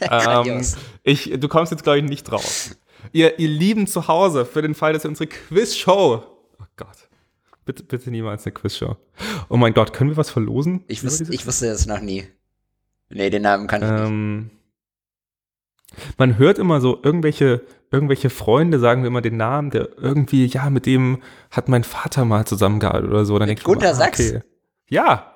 ähm, 0.10 0.64
ich, 1.02 1.32
du 1.38 1.48
kommst 1.48 1.70
jetzt, 1.72 1.84
glaube 1.84 1.98
ich, 1.98 2.04
nicht 2.04 2.24
drauf. 2.24 2.70
Ihr, 3.12 3.38
ihr 3.38 3.48
Lieben 3.48 3.86
zu 3.86 4.08
Hause, 4.08 4.44
für 4.44 4.62
den 4.62 4.74
Fall, 4.74 4.92
dass 4.92 5.04
ihr 5.04 5.10
unsere 5.10 5.28
Quizshow, 5.28 6.24
bitte, 7.68 7.82
bitte 7.82 8.10
niemals 8.10 8.46
eine 8.46 8.52
Quizshow. 8.52 8.96
Oh 9.50 9.58
mein 9.58 9.74
Gott, 9.74 9.92
können 9.92 10.10
wir 10.10 10.16
was 10.16 10.30
verlosen? 10.30 10.84
Ich, 10.88 11.00
diese 11.00 11.30
ich 11.32 11.46
wusste 11.46 11.66
das 11.68 11.86
noch 11.86 12.00
nie. 12.00 12.26
Nee, 13.10 13.28
den 13.28 13.42
Namen 13.42 13.66
kann 13.66 13.82
ich 13.82 13.90
nicht. 13.90 14.08
Ähm, 14.08 14.50
man 16.16 16.38
hört 16.38 16.58
immer 16.58 16.80
so, 16.80 16.98
irgendwelche, 17.02 17.62
irgendwelche 17.90 18.30
Freunde 18.30 18.78
sagen 18.78 19.02
mir 19.02 19.08
immer 19.08 19.20
den 19.20 19.36
Namen, 19.36 19.70
der 19.70 19.98
irgendwie, 19.98 20.46
ja, 20.46 20.70
mit 20.70 20.86
dem 20.86 21.22
hat 21.50 21.68
mein 21.68 21.84
Vater 21.84 22.24
mal 22.24 22.46
zusammengearbeitet 22.46 23.10
oder 23.10 23.26
so. 23.26 23.38
Dann 23.38 23.48
Mit 23.48 23.62
Gunter 23.62 23.90
ah, 23.90 23.94
Sachs? 23.94 24.18
okay. 24.18 24.40
Ja. 24.88 25.34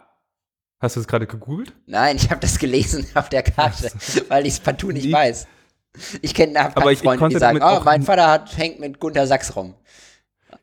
Hast 0.80 0.96
du 0.96 1.00
das 1.00 1.06
gerade 1.06 1.26
gegoogelt? 1.26 1.74
Nein, 1.86 2.16
ich 2.16 2.30
habe 2.30 2.40
das 2.40 2.58
gelesen 2.58 3.06
auf 3.14 3.28
der 3.28 3.42
Karte, 3.42 3.92
weil 4.28 4.46
ich 4.46 4.54
es 4.54 4.60
partout 4.60 4.92
nicht 4.92 5.06
Nie- 5.06 5.12
weiß. 5.12 5.46
Ich 6.22 6.34
kenne 6.34 6.72
Freunde, 6.74 7.28
die 7.28 7.38
sagen, 7.38 7.58
oh, 7.60 7.66
auch 7.66 7.84
mein 7.84 8.02
Vater 8.02 8.30
hat, 8.30 8.56
hängt 8.56 8.80
mit 8.80 8.98
Gunter 8.98 9.26
Sachs 9.26 9.54
rum. 9.54 9.74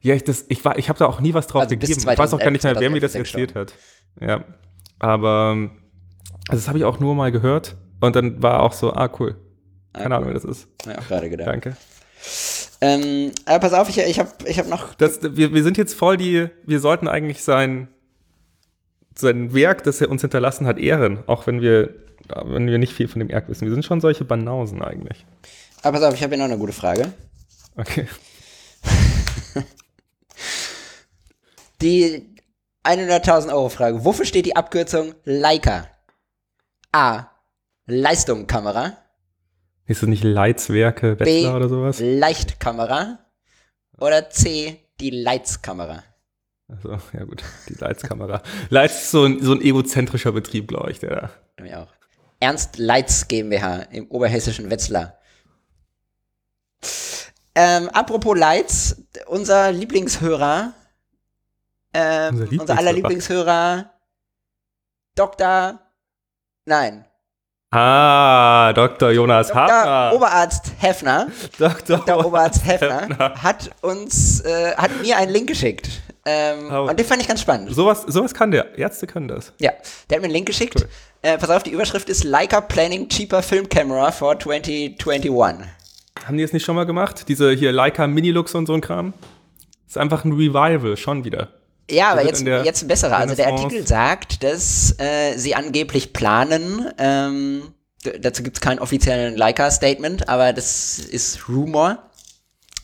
Ja, 0.02 0.16
ich, 0.16 0.24
das, 0.24 0.46
ich, 0.50 0.64
war- 0.64 0.78
ich 0.78 0.88
habe 0.90 0.98
da 1.00 1.06
auch 1.08 1.20
nie 1.20 1.34
was 1.34 1.48
drauf 1.48 1.64
Also 1.64 1.76
gegeben. 1.76 2.00
Ich 2.00 2.06
weiß 2.18 2.34
auch 2.34 2.40
gar 2.40 2.52
nicht 2.52 2.64
mehr, 2.64 2.80
wer 2.80 2.90
mir 2.90 3.00
das 3.02 3.12
2011, 3.14 3.56
erzählt 3.56 3.56
hat. 3.56 3.74
Ja. 4.22 4.44
Aber 5.00 5.70
also 6.48 6.60
das 6.62 6.68
habe 6.68 6.78
ich 6.78 6.84
auch 6.86 7.00
nur 7.00 7.16
mal 7.16 7.32
gehört. 7.32 7.76
Und 8.02 8.16
dann 8.16 8.42
war 8.42 8.62
auch 8.64 8.74
so, 8.74 8.94
ah, 8.94 9.10
cool. 9.20 9.36
Keine 9.94 10.14
Ah, 10.16 10.18
Ahnung, 10.18 10.28
wer 10.30 10.34
das 10.36 10.46
ist. 10.46 10.68
Ja, 10.86 10.98
auch 11.00 11.08
gerade 11.08 11.30
gedacht. 11.30 11.48
Danke. 11.48 11.76
Ähm, 12.82 13.32
aber 13.46 13.60
pass 13.60 13.74
auf, 13.74 13.90
ich, 13.90 13.98
ich 13.98 14.20
habe 14.20 14.30
ich 14.46 14.58
hab 14.58 14.68
noch. 14.68 14.94
Das, 14.94 15.20
wir, 15.22 15.54
wir 15.54 15.64
sind 15.64 15.78
jetzt 15.78 15.96
voll 15.96 16.16
die, 16.16 16.48
wir 16.66 16.80
sollten 16.80 17.10
eigentlich 17.10 17.44
sein, 17.44 17.90
sein 19.16 19.54
Werk, 19.54 19.84
das 19.84 20.00
er 20.00 20.10
uns 20.10 20.22
hinterlassen 20.22 20.66
hat, 20.66 20.78
ehren, 20.80 21.20
auch 21.28 21.46
wenn 21.46 21.60
wir, 21.62 21.94
wenn 22.46 22.68
wir 22.68 22.78
nicht 22.78 22.94
viel 22.94 23.10
von 23.10 23.20
dem 23.20 23.28
Werk 23.30 23.50
wissen. 23.50 23.66
Wir 23.66 23.74
sind 23.74 23.84
schon 23.84 24.00
solche 24.00 24.24
Banausen 24.24 24.82
eigentlich. 24.82 25.26
Aber 25.82 26.00
pass 26.00 26.08
auf, 26.08 26.14
ich 26.14 26.24
habe 26.24 26.36
hier 26.36 26.44
noch 26.44 26.50
eine 26.52 26.58
gute 26.60 26.72
Frage. 26.74 27.12
Okay. 27.76 28.08
Die 31.82 32.36
100.000 32.84 33.54
Euro 33.54 33.70
Frage. 33.70 34.04
Wofür 34.06 34.26
steht 34.26 34.46
die 34.46 34.56
Abkürzung 34.56 35.16
Leica? 35.24 35.88
A. 36.92 37.28
Leistungskamera. 37.86 38.98
Ist 39.86 40.02
das 40.02 40.10
nicht 40.10 40.24
Leitzwerke, 40.24 41.16
B. 41.16 41.26
Wetzlar 41.26 41.56
oder 41.56 41.70
sowas? 41.70 42.00
Leichtkamera. 42.00 43.20
Oder 43.98 44.30
C. 44.30 44.80
Die 45.00 45.10
Leitskamera. 45.10 46.04
Also, 46.68 47.00
ja 47.14 47.24
gut, 47.24 47.44
die 47.68 47.74
Leitzkamera. 47.74 48.44
Leitz 48.70 48.94
ist 49.04 49.12
so 49.12 49.26
ein, 49.26 49.42
so 49.42 49.54
ein 49.54 49.62
egozentrischer 49.62 50.32
Betrieb, 50.32 50.68
glaube 50.68 50.92
ich, 50.92 51.00
der 51.00 51.32
Bei 51.58 51.64
mir 51.64 51.82
auch. 51.82 51.94
Ernst 52.40 52.78
Leitz 52.78 53.28
GmbH 53.28 53.82
im 53.92 54.08
oberhessischen 54.10 54.70
Wetzlar. 54.70 55.18
Ähm, 57.56 57.90
apropos 57.90 58.38
Leitz, 58.38 58.96
unser 59.28 59.72
Lieblingshörer, 59.72 60.74
ähm, 61.94 62.36
Unser 62.42 62.62
unser, 62.62 62.78
aller 62.78 62.94
Lieblingshörer, 62.94 63.90
Dr. 65.16 65.80
Nein, 66.66 67.06
Ah, 67.72 68.74
Dr. 68.74 69.12
Jonas 69.12 69.50
Dr. 69.50 69.62
Hafner. 69.68 70.12
Oberarzt 70.16 70.72
Hefner, 70.80 71.28
Dr. 71.60 71.98
Dr. 72.00 72.26
Oberarzt 72.26 72.66
Hefner, 72.66 73.02
Hefner. 73.02 73.34
hat 73.44 73.70
uns, 73.82 74.42
äh, 74.42 74.76
hat 74.76 74.90
mir 75.04 75.18
einen 75.18 75.32
Link 75.32 75.48
geschickt. 75.48 75.88
Ähm, 76.26 76.70
Oh. 76.72 76.88
Und 76.90 76.98
den 77.00 77.06
fand 77.06 77.22
ich 77.22 77.28
ganz 77.28 77.42
spannend. 77.42 77.74
Sowas, 77.74 78.04
sowas 78.08 78.34
kann 78.34 78.50
der. 78.52 78.78
Ärzte 78.78 79.06
können 79.08 79.28
das. 79.28 79.54
Ja, 79.60 79.72
der 80.10 80.16
hat 80.16 80.22
mir 80.22 80.26
einen 80.26 80.34
Link 80.34 80.48
geschickt. 80.48 80.76
Cool. 80.80 80.90
Äh, 81.22 81.38
pass 81.38 81.50
auf, 81.52 81.62
die 81.64 81.70
Überschrift 81.72 82.10
ist 82.10 82.24
Leica 82.24 82.60
Planning 82.62 83.08
Cheaper 83.08 83.44
Film 83.44 83.70
Camera 83.70 84.12
for 84.12 84.38
2021. 84.40 85.68
Haben 86.26 86.38
die 86.38 86.44
es 86.44 86.54
nicht 86.54 86.66
schon 86.66 86.76
mal 86.76 86.86
gemacht? 86.86 87.26
Diese 87.30 87.52
hier 87.52 87.72
Leica 87.72 88.08
Minilux 88.08 88.54
und 88.56 88.66
so 88.66 88.74
ein 88.74 88.82
Kram? 88.82 89.14
Ist 89.88 89.98
einfach 89.98 90.26
ein 90.26 90.32
Revival, 90.34 90.98
schon 90.98 91.24
wieder. 91.24 91.50
Ja, 91.90 92.12
aber 92.12 92.26
jetzt, 92.26 92.42
jetzt 92.46 92.82
ein 92.84 92.88
besserer. 92.88 93.18
Also 93.18 93.36
der 93.36 93.48
Artikel 93.48 93.86
sagt, 93.86 94.44
dass 94.44 94.96
äh, 95.00 95.38
sie 95.38 95.56
angeblich 95.56 96.14
planen, 96.14 96.92
ähm, 96.98 97.74
dazu 98.22 98.44
gibt 98.44 98.58
es 98.58 98.62
keinen 98.62 98.80
offiziellen 98.80 99.36
Leica-Statement, 99.36 100.30
aber 100.30 100.54
das 100.54 101.00
ist 101.00 101.50
Rumor, 101.50 102.04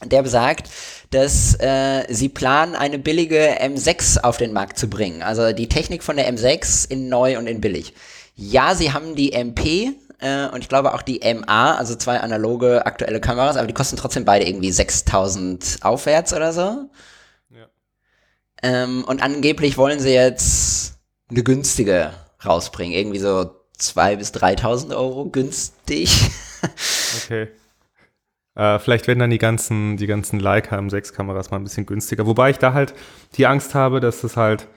der 0.04 0.24
besagt, 0.24 0.70
dass 1.12 1.58
äh, 1.60 2.04
sie 2.10 2.30
planen, 2.30 2.76
eine 2.76 3.00
billige 3.00 3.62
M6 3.62 4.22
auf 4.22 4.38
den 4.38 4.54
Markt 4.54 4.78
zu 4.78 4.90
bringen. 4.90 5.24
Also 5.24 5.54
die 5.54 5.70
Technik 5.70 6.04
von 6.04 6.18
der 6.18 6.32
M6 6.32 6.90
in 6.90 7.10
neu 7.10 7.38
und 7.38 7.48
in 7.48 7.62
billig. 7.62 7.94
Ja, 8.36 8.76
sie 8.76 8.92
haben 8.92 9.16
die 9.16 9.32
MP 9.32 9.94
äh, 10.20 10.48
und 10.48 10.62
ich 10.62 10.70
glaube 10.70 10.94
auch 10.94 11.02
die 11.02 11.22
MA, 11.22 11.76
also 11.76 11.96
zwei 11.96 12.20
analoge 12.20 12.86
aktuelle 12.86 13.22
Kameras, 13.22 13.56
aber 13.56 13.68
die 13.68 13.74
kosten 13.74 13.96
trotzdem 13.96 14.26
beide 14.26 14.46
irgendwie 14.46 14.72
6000 14.72 15.78
aufwärts 15.82 16.34
oder 16.34 16.52
so. 16.52 16.90
Ähm, 18.66 19.04
und 19.04 19.22
angeblich 19.22 19.78
wollen 19.78 20.00
sie 20.00 20.12
jetzt 20.12 20.98
eine 21.30 21.44
günstige 21.44 22.12
rausbringen, 22.44 22.98
irgendwie 22.98 23.20
so 23.20 23.52
2.000 23.80 24.16
bis 24.18 24.34
3.000 24.34 24.96
Euro 24.96 25.26
günstig. 25.26 26.10
okay. 27.24 27.50
Äh, 28.56 28.80
vielleicht 28.80 29.06
werden 29.08 29.20
dann 29.20 29.30
die 29.30 29.38
ganzen, 29.38 29.98
die 29.98 30.08
ganzen 30.08 30.40
Leica 30.40 30.78
M6-Kameras 30.80 31.52
mal 31.52 31.58
ein 31.58 31.64
bisschen 31.64 31.86
günstiger. 31.86 32.26
Wobei 32.26 32.50
ich 32.50 32.58
da 32.58 32.74
halt 32.74 32.96
die 33.38 33.46
Angst 33.46 33.76
habe, 33.76 34.00
dass 34.00 34.24
es 34.24 34.36
halt 34.36 34.68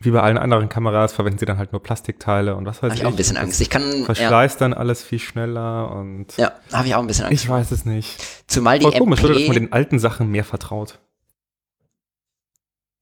wie 0.00 0.10
bei 0.10 0.20
allen 0.20 0.38
anderen 0.38 0.68
Kameras 0.68 1.12
verwenden 1.12 1.38
sie 1.38 1.46
dann 1.46 1.58
halt 1.58 1.72
nur 1.72 1.82
Plastikteile 1.82 2.54
und 2.56 2.66
was 2.66 2.82
weiß 2.82 2.90
hab 2.90 2.94
ich. 2.94 3.00
ich 3.00 3.06
auch 3.06 3.10
ein 3.10 3.16
bisschen 3.16 3.36
Angst. 3.36 3.60
Ich 3.60 3.70
kann 3.70 4.04
verschleißt 4.04 4.60
ja. 4.60 4.68
dann 4.68 4.74
alles 4.74 5.02
viel 5.02 5.18
schneller 5.18 5.92
und 5.92 6.36
ja, 6.36 6.52
habe 6.72 6.88
ich 6.88 6.94
auch 6.94 7.00
ein 7.00 7.06
bisschen 7.06 7.26
Angst. 7.26 7.42
Ich 7.42 7.48
weiß 7.48 7.70
es 7.70 7.84
nicht. 7.84 8.20
Zumal 8.46 8.78
die 8.78 8.84
Voll 8.84 8.94
MP 8.94 8.98
komisch, 9.00 9.20
dass 9.20 9.46
man 9.46 9.54
den 9.54 9.72
alten 9.72 9.98
Sachen 9.98 10.30
mehr 10.30 10.44
vertraut. 10.44 10.98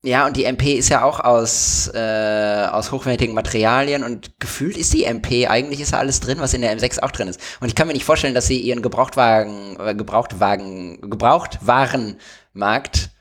Ja, 0.03 0.25
und 0.25 0.35
die 0.35 0.45
MP 0.45 0.73
ist 0.73 0.89
ja 0.89 1.03
auch 1.03 1.19
aus, 1.19 1.87
äh, 1.93 2.67
aus 2.71 2.91
hochwertigen 2.91 3.35
Materialien 3.35 4.03
und 4.03 4.39
gefühlt 4.39 4.75
ist 4.75 4.93
die 4.93 5.03
MP, 5.03 5.45
eigentlich 5.45 5.79
ist 5.79 5.91
ja 5.91 5.99
alles 5.99 6.19
drin, 6.19 6.39
was 6.39 6.55
in 6.55 6.61
der 6.61 6.75
M6 6.75 7.03
auch 7.03 7.11
drin 7.11 7.27
ist. 7.27 7.39
Und 7.59 7.67
ich 7.67 7.75
kann 7.75 7.85
mir 7.85 7.93
nicht 7.93 8.05
vorstellen, 8.05 8.33
dass 8.33 8.47
sie 8.47 8.59
ihren 8.59 8.81
Gebrauchtwagen, 8.81 9.77
äh, 9.79 9.93
Gebrauchtwagen, 9.93 11.01
Gebrauchtwarenmarkt 11.01 13.11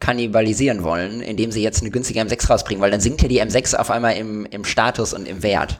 kannibalisieren 0.00 0.82
wollen, 0.82 1.20
indem 1.20 1.52
sie 1.52 1.62
jetzt 1.62 1.82
eine 1.82 1.90
günstige 1.90 2.20
M6 2.20 2.48
rausbringen, 2.48 2.80
weil 2.80 2.90
dann 2.90 3.00
sinkt 3.00 3.20
ja 3.20 3.28
die 3.28 3.42
M6 3.42 3.76
auf 3.76 3.90
einmal 3.90 4.16
im, 4.16 4.46
im 4.46 4.64
Status 4.64 5.12
und 5.12 5.28
im 5.28 5.42
Wert. 5.42 5.78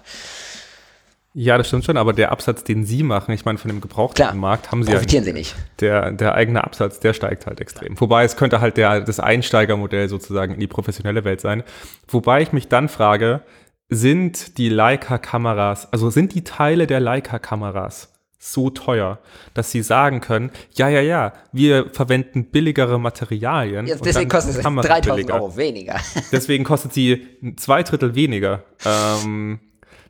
Ja, 1.37 1.59
das 1.59 1.67
stimmt 1.67 1.85
schon, 1.85 1.97
aber 1.97 2.13
der 2.13 2.31
Absatz, 2.31 2.63
den 2.63 2.85
Sie 2.85 3.03
machen, 3.03 3.35
ich 3.35 3.45
meine, 3.45 3.59
von 3.59 3.69
dem 3.69 3.81
gebrauchten 3.81 4.39
Markt 4.39 4.71
haben 4.71 4.85
Sie 4.85 4.93
profitieren 4.93 5.25
ja, 5.25 5.33
Sie 5.33 5.37
nicht. 5.37 5.57
Der, 5.81 6.13
der 6.13 6.37
eigene 6.37 6.63
Absatz, 6.63 7.01
der 7.01 7.13
steigt 7.13 7.47
halt 7.47 7.61
extrem. 7.61 8.01
Wobei 8.01 8.23
es 8.23 8.37
könnte 8.37 8.61
halt 8.61 8.77
der, 8.77 9.01
das 9.01 9.19
Einsteigermodell 9.19 10.09
sozusagen 10.09 10.55
in 10.55 10.61
die 10.61 10.69
professionelle 10.69 11.25
Welt 11.25 11.41
sein. 11.41 11.65
Wobei 12.07 12.43
ich 12.43 12.53
mich 12.53 12.69
dann 12.69 12.89
frage, 12.89 13.43
sind 13.89 14.59
die 14.59 14.69
Leica-Kameras, 14.69 15.93
also 15.93 16.09
sind 16.09 16.35
die 16.35 16.45
Teile 16.45 16.87
der 16.87 17.01
Leica-Kameras 17.01 18.13
so 18.39 18.71
teuer, 18.71 19.19
dass 19.55 19.73
sie 19.73 19.83
sagen 19.83 20.21
können, 20.21 20.51
ja, 20.75 20.89
ja, 20.89 21.01
ja, 21.01 21.33
wir 21.51 21.91
verwenden 21.91 22.45
billigere 22.45 23.01
Materialien. 23.01 23.87
Ja, 23.87 23.97
deswegen 23.97 24.29
kostet 24.29 24.57
es 24.57 24.63
3000 24.63 25.31
Euro 25.33 25.57
weniger. 25.57 25.99
deswegen 26.31 26.63
kostet 26.63 26.93
sie 26.93 27.27
zwei 27.57 27.83
Drittel 27.83 28.15
weniger. 28.15 28.63
Ähm, 28.87 29.61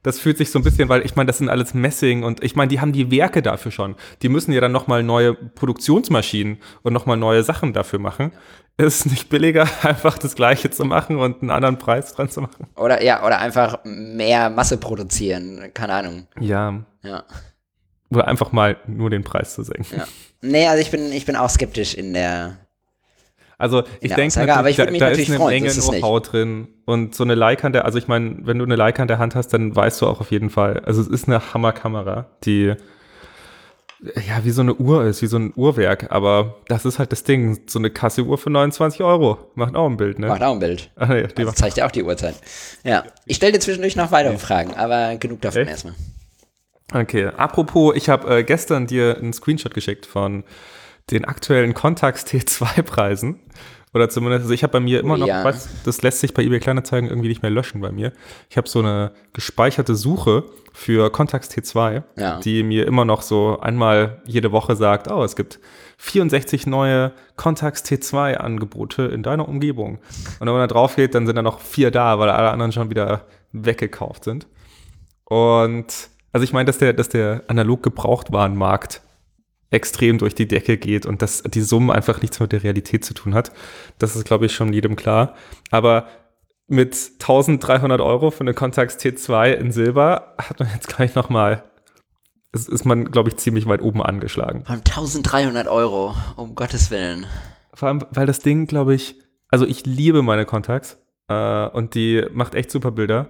das 0.05 0.21
fühlt 0.21 0.37
sich 0.37 0.51
so 0.51 0.59
ein 0.59 0.63
bisschen, 0.63 0.89
weil 0.89 1.05
ich 1.05 1.17
meine, 1.17 1.27
das 1.27 1.39
sind 1.39 1.49
alles 1.49 1.73
Messing 1.73 2.23
und 2.25 2.45
ich 2.45 2.55
meine, 2.55 2.69
die 2.69 2.81
haben 2.81 2.93
die 2.93 3.11
Werke 3.11 3.41
dafür 3.41 3.73
schon. 3.73 3.97
Die 4.23 4.29
müssen 4.29 4.53
ja 4.53 4.61
dann 4.61 4.71
nochmal 4.71 5.03
neue 5.03 5.35
Produktionsmaschinen 5.35 6.59
und 6.83 6.93
nochmal 6.93 7.17
neue 7.17 7.43
Sachen 7.43 7.73
dafür 7.73 7.99
machen. 7.99 8.33
Ist 8.77 9.07
es 9.07 9.07
nicht 9.07 9.31
billiger, 9.31 9.67
einfach 9.83 10.19
das 10.19 10.35
Gleiche 10.35 10.71
zu 10.71 10.85
machen 10.85 11.17
und 11.17 11.41
einen 11.41 11.51
anderen 11.51 11.79
Preis 11.79 12.13
dran 12.15 12.29
zu 12.29 12.43
machen? 12.43 12.67
Oder 12.77 13.03
ja, 13.03 13.25
oder 13.25 13.39
einfach 13.39 13.79
mehr 13.85 14.51
Masse 14.51 14.77
produzieren, 14.77 15.71
keine 15.73 15.95
Ahnung. 15.95 16.29
Ja. 16.39 16.85
Ja. 17.03 17.25
Oder 18.11 18.29
einfach 18.29 18.53
mal 18.53 18.77
nur 18.87 19.09
den 19.09 19.25
Preis 19.25 19.55
zu 19.55 19.63
senken. 19.63 19.97
Ja. 19.97 20.05
Nee, 20.43 20.69
also 20.69 20.83
ich 20.83 20.91
bin, 20.91 21.13
ich 21.13 21.25
bin 21.25 21.37
auch 21.37 21.49
skeptisch 21.49 21.95
in 21.95 22.13
der, 22.13 22.59
also 23.59 23.83
ich 24.01 24.13
denke, 24.15 24.47
da, 24.47 24.63
da 24.63 24.69
ist 24.69 24.81
eine 24.81 25.37
freuen, 25.37 25.63
Menge 25.63 25.73
Know-how 25.73 26.23
drin 26.23 26.69
und 26.85 27.15
so 27.15 27.25
eine 27.25 27.35
Leica, 27.35 27.69
der, 27.69 27.85
also 27.85 27.99
ich 27.99 28.09
meine, 28.09 28.39
wenn 28.43 28.59
du 28.59 28.65
eine 28.65 28.77
Leica 28.77 29.03
in 29.03 29.09
der 29.09 29.19
Hand 29.19 29.35
hast, 29.35 29.49
dann 29.49 29.75
weißt 29.75 30.03
du 30.03 30.07
auch 30.07 30.21
auf 30.21 30.31
jeden 30.31 30.51
Fall, 30.51 30.81
also 30.81 31.01
es 31.01 31.09
ist 31.09 31.29
eine 31.29 31.55
Hammerkamera, 31.55 32.27
die 32.45 32.75
ja 34.27 34.45
wie 34.45 34.51
so 34.51 34.63
eine 34.63 34.75
Uhr 34.75 35.05
ist, 35.05 35.23
wie 35.23 35.27
so 35.27 35.39
ein 35.39 35.53
Uhrwerk, 35.57 36.11
aber 36.11 36.57
das 36.69 36.85
ist 36.85 36.99
halt 36.99 37.13
das 37.13 37.25
Ding, 37.25 37.63
so 37.67 37.79
eine 37.79 37.91
Kasseuhr 37.91 38.37
für 38.37 38.51
29 38.51 39.03
Euro 39.03 39.51
macht 39.55 39.75
auch 39.75 39.89
ein 39.89 39.97
Bild, 39.97 40.19
ne? 40.19 40.29
Macht 40.29 40.43
auch 40.43 40.53
ein 40.53 40.59
Bild. 40.59 40.91
Ah, 40.97 41.15
ja, 41.15 41.27
die 41.27 41.43
also 41.43 41.53
zeigt 41.53 41.77
ja 41.77 41.87
auch 41.87 41.91
die 41.91 42.03
Uhrzeit. 42.03 42.35
Ja, 42.83 43.05
ich 43.27 43.37
stelle 43.37 43.53
dir 43.53 43.61
zwischendurch 43.61 43.97
noch 43.97 44.11
weitere 44.13 44.39
Fragen, 44.39 44.75
aber 44.75 45.17
genug 45.17 45.41
davon 45.41 45.63
Echt? 45.63 45.71
erstmal. 45.71 45.95
Okay, 46.93 47.27
apropos, 47.37 47.97
ich 47.97 48.09
habe 48.09 48.39
äh, 48.39 48.45
gestern 48.45 48.87
dir 48.87 49.17
einen 49.17 49.33
Screenshot 49.33 49.73
geschickt 49.73 50.07
von 50.07 50.45
den 51.11 51.25
aktuellen 51.25 51.75
Contax 51.75 52.25
T2-Preisen. 52.25 53.41
Oder 53.95 54.09
zumindest, 54.09 54.43
also 54.43 54.55
ich 54.55 54.65
habe 54.65 54.73
bei 54.73 54.81
mir 54.81 54.99
immer 54.99 55.17
noch, 55.17 55.29
ja. 55.29 55.45
weiß, 55.45 55.69
das 55.85 56.03
lässt 56.03 56.19
sich 56.19 56.35
bei 56.35 56.43
eBay 56.43 56.59
Kleinanzeigen 56.59 57.09
irgendwie 57.09 57.29
nicht 57.29 57.43
mehr 57.43 57.51
löschen 57.53 57.81
bei 57.81 57.93
mir. 57.93 58.13
Ich 58.51 58.57
habe 58.57 58.69
so 58.69 58.81
eine 58.81 59.13
gespeicherte 59.33 59.95
Suche 59.95 60.45
für 60.73 61.11
Contax 61.11 61.49
T2, 61.49 62.03
ja. 62.17 62.41
die 62.41 62.65
mir 62.65 62.89
immer 62.89 63.05
noch 63.05 63.23
so 63.23 63.61
einmal 63.61 64.21
jede 64.27 64.51
Woche 64.51 64.75
sagt, 64.75 65.09
oh, 65.09 65.23
es 65.23 65.37
gibt 65.37 65.61
64 65.99 66.67
neue 66.67 67.13
Contax 67.37 67.85
T2 67.85 68.35
Angebote 68.35 69.03
in 69.05 69.23
deiner 69.23 69.49
Umgebung. 69.49 69.99
Und 70.41 70.47
wenn 70.47 70.55
man 70.55 70.69
da 70.69 70.75
drauf 70.75 70.97
geht, 70.97 71.15
dann 71.15 71.27
sind 71.27 71.37
da 71.37 71.43
noch 71.43 71.61
vier 71.61 71.93
da, 71.93 72.19
weil 72.19 72.31
alle 72.31 72.51
anderen 72.51 72.73
schon 72.73 72.91
wieder 72.91 73.27
weggekauft 73.53 74.25
sind. 74.25 74.49
Und 75.25 76.09
also 76.33 76.43
ich 76.43 76.53
meine, 76.53 76.67
dass 76.67 76.79
der, 76.79 76.95
dass 76.95 77.09
der 77.09 77.45
analog 77.47 77.85
Gebrauchtwarenmarkt 77.85 79.03
extrem 79.75 80.19
durch 80.19 80.35
die 80.35 80.49
Decke 80.49 80.79
geht 80.79 81.05
und 81.05 81.21
dass 81.21 81.43
die 81.43 81.61
Summe 81.61 81.93
einfach 81.95 82.23
nichts 82.23 82.41
mit 82.41 82.53
der 82.53 82.63
Realität 82.63 83.05
zu 83.05 83.13
tun 83.13 83.35
hat. 83.35 83.53
Das 83.99 84.17
ist, 84.17 84.25
glaube 84.25 84.47
ich, 84.47 84.55
schon 84.55 84.73
jedem 84.73 84.97
klar. 84.97 85.35
Aber 85.71 86.07
mit 86.67 86.95
1300 87.21 88.01
Euro 88.01 88.31
für 88.31 88.41
eine 88.41 88.55
Contax 88.55 88.97
T2 88.97 89.53
in 89.53 89.73
Silber 89.73 90.35
hat 90.39 90.61
man 90.61 90.69
jetzt 90.73 90.89
gleich 90.89 91.15
nochmal, 91.15 91.65
ist, 92.53 92.69
ist 92.69 92.85
man, 92.85 93.11
glaube 93.11 93.29
ich, 93.29 93.37
ziemlich 93.37 93.67
weit 93.67 93.83
oben 93.83 94.03
angeschlagen. 94.03 94.65
Vor 94.65 94.73
allem 94.73 94.83
1300 94.87 95.69
Euro, 95.69 96.15
um 96.37 96.55
Gottes 96.55 96.91
Willen. 96.91 97.27
Vor 97.75 97.89
allem, 97.89 98.05
weil 98.11 98.27
das 98.27 98.39
Ding, 98.39 98.67
glaube 98.67 98.95
ich, 98.95 99.21
also 99.49 99.67
ich 99.67 99.85
liebe 99.85 100.23
meine 100.23 100.47
Contax 100.47 100.99
äh, 101.29 101.67
und 101.69 101.95
die 101.95 102.25
macht 102.33 102.55
echt 102.55 102.71
super 102.71 102.93
Bilder, 102.93 103.29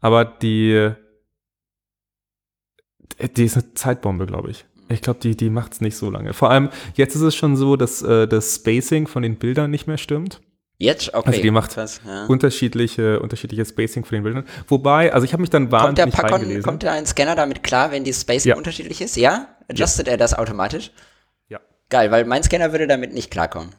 aber 0.00 0.24
die, 0.24 0.92
die 3.36 3.44
ist 3.44 3.56
eine 3.56 3.74
Zeitbombe, 3.74 4.26
glaube 4.26 4.50
ich. 4.50 4.64
Ich 4.90 5.02
glaube, 5.02 5.20
die, 5.20 5.36
die 5.36 5.50
macht 5.50 5.74
es 5.74 5.80
nicht 5.80 5.96
so 5.96 6.10
lange. 6.10 6.32
Vor 6.32 6.50
allem, 6.50 6.68
jetzt 6.94 7.14
ist 7.14 7.22
es 7.22 7.36
schon 7.36 7.56
so, 7.56 7.76
dass 7.76 8.02
äh, 8.02 8.26
das 8.26 8.56
Spacing 8.56 9.06
von 9.06 9.22
den 9.22 9.36
Bildern 9.36 9.70
nicht 9.70 9.86
mehr 9.86 9.98
stimmt. 9.98 10.40
Jetzt? 10.78 11.14
Okay. 11.14 11.28
Also 11.28 11.42
die 11.42 11.50
macht 11.50 11.76
Was, 11.76 12.00
ja. 12.06 12.24
unterschiedliche, 12.26 13.20
unterschiedliche 13.20 13.64
Spacing 13.66 14.04
von 14.04 14.16
den 14.16 14.24
Bildern. 14.24 14.44
Wobei, 14.66 15.12
also 15.12 15.26
ich 15.26 15.32
habe 15.32 15.42
mich 15.42 15.50
dann 15.50 15.70
wahnsinnig 15.70 16.14
kommt 16.14 16.28
der 16.28 16.32
reingelesen. 16.32 16.62
Kommt 16.62 16.82
der 16.82 16.92
ein 16.92 17.06
Scanner 17.06 17.36
damit 17.36 17.62
klar, 17.62 17.92
wenn 17.92 18.02
die 18.02 18.14
Spacing 18.14 18.50
ja. 18.50 18.56
unterschiedlich 18.56 19.00
ist? 19.00 19.16
Ja? 19.16 19.48
Adjustet 19.68 20.06
ja. 20.06 20.12
er 20.12 20.16
das 20.16 20.34
automatisch? 20.34 20.90
Ja. 21.48 21.60
Geil, 21.90 22.10
weil 22.10 22.24
mein 22.24 22.42
Scanner 22.42 22.72
würde 22.72 22.86
damit 22.86 23.12
nicht 23.12 23.30
klarkommen. 23.30 23.70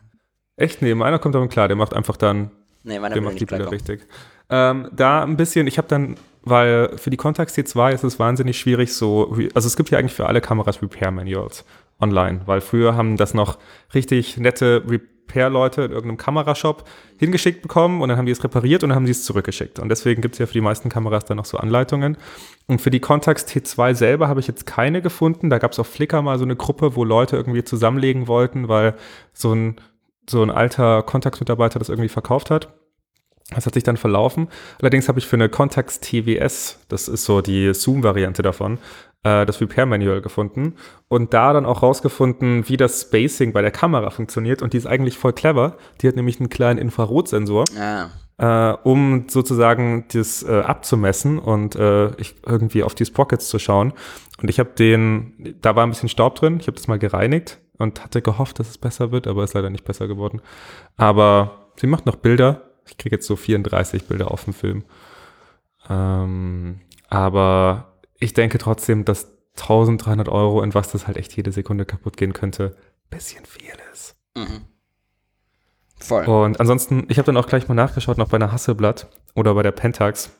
Echt? 0.57 0.83
Nee, 0.83 0.93
meiner 0.93 1.17
kommt 1.17 1.33
damit 1.33 1.49
klar. 1.49 1.67
Der 1.67 1.75
macht 1.75 1.93
einfach 1.95 2.17
dann, 2.17 2.51
nee, 2.83 2.99
meiner 2.99 3.15
der 3.15 3.23
macht 3.23 3.39
die 3.39 3.45
Bilder 3.45 3.71
richtig. 3.71 4.07
Ähm, 4.51 4.89
da 4.93 5.23
ein 5.23 5.37
bisschen, 5.37 5.65
ich 5.65 5.79
habe 5.79 5.87
dann 5.87 6.17
weil 6.43 6.97
für 6.97 7.09
die 7.09 7.17
Contax 7.17 7.55
T2 7.55 7.93
ist 7.93 8.03
es 8.03 8.19
wahnsinnig 8.19 8.59
schwierig, 8.59 8.93
so, 8.93 9.35
also 9.53 9.67
es 9.67 9.75
gibt 9.75 9.89
ja 9.89 9.99
eigentlich 9.99 10.13
für 10.13 10.27
alle 10.27 10.41
Kameras 10.41 10.81
Repair 10.81 11.11
Manuals 11.11 11.65
online, 11.99 12.41
weil 12.45 12.61
früher 12.61 12.95
haben 12.95 13.17
das 13.17 13.33
noch 13.33 13.59
richtig 13.93 14.37
nette 14.37 14.83
Repair-Leute 14.87 15.83
in 15.83 15.91
irgendeinem 15.91 16.17
Kamerashop 16.17 16.83
hingeschickt 17.17 17.61
bekommen 17.61 18.01
und 18.01 18.09
dann 18.09 18.17
haben 18.17 18.25
die 18.25 18.31
es 18.31 18.43
repariert 18.43 18.83
und 18.83 18.89
dann 18.89 18.95
haben 18.95 19.05
sie 19.05 19.11
es 19.11 19.23
zurückgeschickt. 19.23 19.79
Und 19.79 19.89
deswegen 19.89 20.21
gibt 20.21 20.35
es 20.35 20.39
ja 20.39 20.45
für 20.47 20.53
die 20.53 20.61
meisten 20.61 20.89
Kameras 20.89 21.25
dann 21.25 21.37
noch 21.37 21.45
so 21.45 21.57
Anleitungen. 21.57 22.17
Und 22.67 22.81
für 22.81 22.89
die 22.89 22.99
Contax 22.99 23.45
T2 23.45 23.93
selber 23.93 24.27
habe 24.27 24.39
ich 24.39 24.47
jetzt 24.47 24.65
keine 24.65 25.01
gefunden. 25.01 25.49
Da 25.49 25.59
gab 25.59 25.71
es 25.71 25.79
auf 25.79 25.87
Flickr 25.87 26.21
mal 26.21 26.37
so 26.37 26.43
eine 26.43 26.55
Gruppe, 26.55 26.95
wo 26.95 27.03
Leute 27.03 27.37
irgendwie 27.37 27.63
zusammenlegen 27.63 28.27
wollten, 28.27 28.67
weil 28.67 28.95
so 29.33 29.53
ein, 29.53 29.75
so 30.29 30.41
ein 30.41 30.49
alter 30.49 31.03
Contax-Mitarbeiter 31.03 31.79
das 31.79 31.89
irgendwie 31.89 32.09
verkauft 32.09 32.49
hat. 32.49 32.73
Das 33.51 33.65
hat 33.65 33.73
sich 33.73 33.83
dann 33.83 33.97
verlaufen. 33.97 34.47
Allerdings 34.81 35.07
habe 35.07 35.19
ich 35.19 35.27
für 35.27 35.35
eine 35.35 35.49
Contax 35.49 35.99
TWS, 35.99 36.79
das 36.87 37.07
ist 37.07 37.25
so 37.25 37.41
die 37.41 37.73
Zoom-Variante 37.73 38.41
davon, 38.41 38.79
äh, 39.23 39.45
das 39.45 39.61
Repair-Manual 39.61 40.21
gefunden 40.21 40.75
und 41.09 41.33
da 41.33 41.53
dann 41.53 41.65
auch 41.65 41.83
rausgefunden, 41.83 42.67
wie 42.67 42.77
das 42.77 43.01
Spacing 43.01 43.53
bei 43.53 43.61
der 43.61 43.71
Kamera 43.71 44.09
funktioniert. 44.09 44.61
Und 44.61 44.73
die 44.73 44.77
ist 44.77 44.87
eigentlich 44.87 45.17
voll 45.17 45.33
clever. 45.33 45.77
Die 46.01 46.07
hat 46.07 46.15
nämlich 46.15 46.39
einen 46.39 46.49
kleinen 46.49 46.79
Infrarotsensor. 46.79 47.65
Ah. 47.77 48.07
Äh, 48.37 48.75
um 48.83 49.25
sozusagen 49.27 50.05
das 50.13 50.41
äh, 50.41 50.61
abzumessen 50.61 51.37
und 51.37 51.75
äh, 51.75 52.15
ich, 52.15 52.35
irgendwie 52.43 52.81
auf 52.81 52.95
die 52.95 53.05
Sprockets 53.05 53.49
zu 53.49 53.59
schauen. 53.59 53.93
Und 54.41 54.49
ich 54.49 54.57
habe 54.59 54.71
den, 54.71 55.55
da 55.61 55.75
war 55.75 55.85
ein 55.85 55.89
bisschen 55.91 56.09
Staub 56.09 56.33
drin, 56.35 56.57
ich 56.59 56.65
habe 56.65 56.75
das 56.75 56.87
mal 56.87 56.97
gereinigt 56.97 57.59
und 57.77 58.03
hatte 58.03 58.23
gehofft, 58.23 58.57
dass 58.57 58.69
es 58.69 58.79
besser 58.79 59.11
wird, 59.11 59.27
aber 59.27 59.43
ist 59.43 59.53
leider 59.53 59.69
nicht 59.69 59.85
besser 59.85 60.07
geworden. 60.07 60.41
Aber 60.97 61.69
sie 61.75 61.85
macht 61.85 62.07
noch 62.07 62.15
Bilder, 62.15 62.70
ich 62.91 62.97
kriege 62.97 63.15
jetzt 63.15 63.25
so 63.25 63.35
34 63.35 64.05
Bilder 64.05 64.31
auf 64.31 64.43
dem 64.43 64.53
Film. 64.53 64.83
Ähm, 65.89 66.81
aber 67.09 67.93
ich 68.19 68.33
denke 68.33 68.57
trotzdem, 68.57 69.05
dass 69.05 69.27
1300 69.59 70.29
Euro, 70.29 70.61
in 70.61 70.73
was 70.73 70.91
das 70.91 71.07
halt 71.07 71.17
echt 71.17 71.35
jede 71.35 71.51
Sekunde 71.51 71.85
kaputt 71.85 72.17
gehen 72.17 72.33
könnte, 72.33 72.75
bisschen 73.09 73.45
viel 73.45 73.73
ist. 73.91 74.15
Mhm. 74.35 74.65
Voll. 75.99 76.25
Und 76.25 76.59
ansonsten, 76.59 77.05
ich 77.09 77.17
habe 77.17 77.27
dann 77.27 77.37
auch 77.37 77.47
gleich 77.47 77.67
mal 77.67 77.75
nachgeschaut, 77.75 78.17
noch 78.17 78.29
bei 78.29 78.35
einer 78.35 78.51
Hasselblatt 78.51 79.07
oder 79.35 79.53
bei 79.53 79.63
der 79.63 79.71
Pentax. 79.71 80.31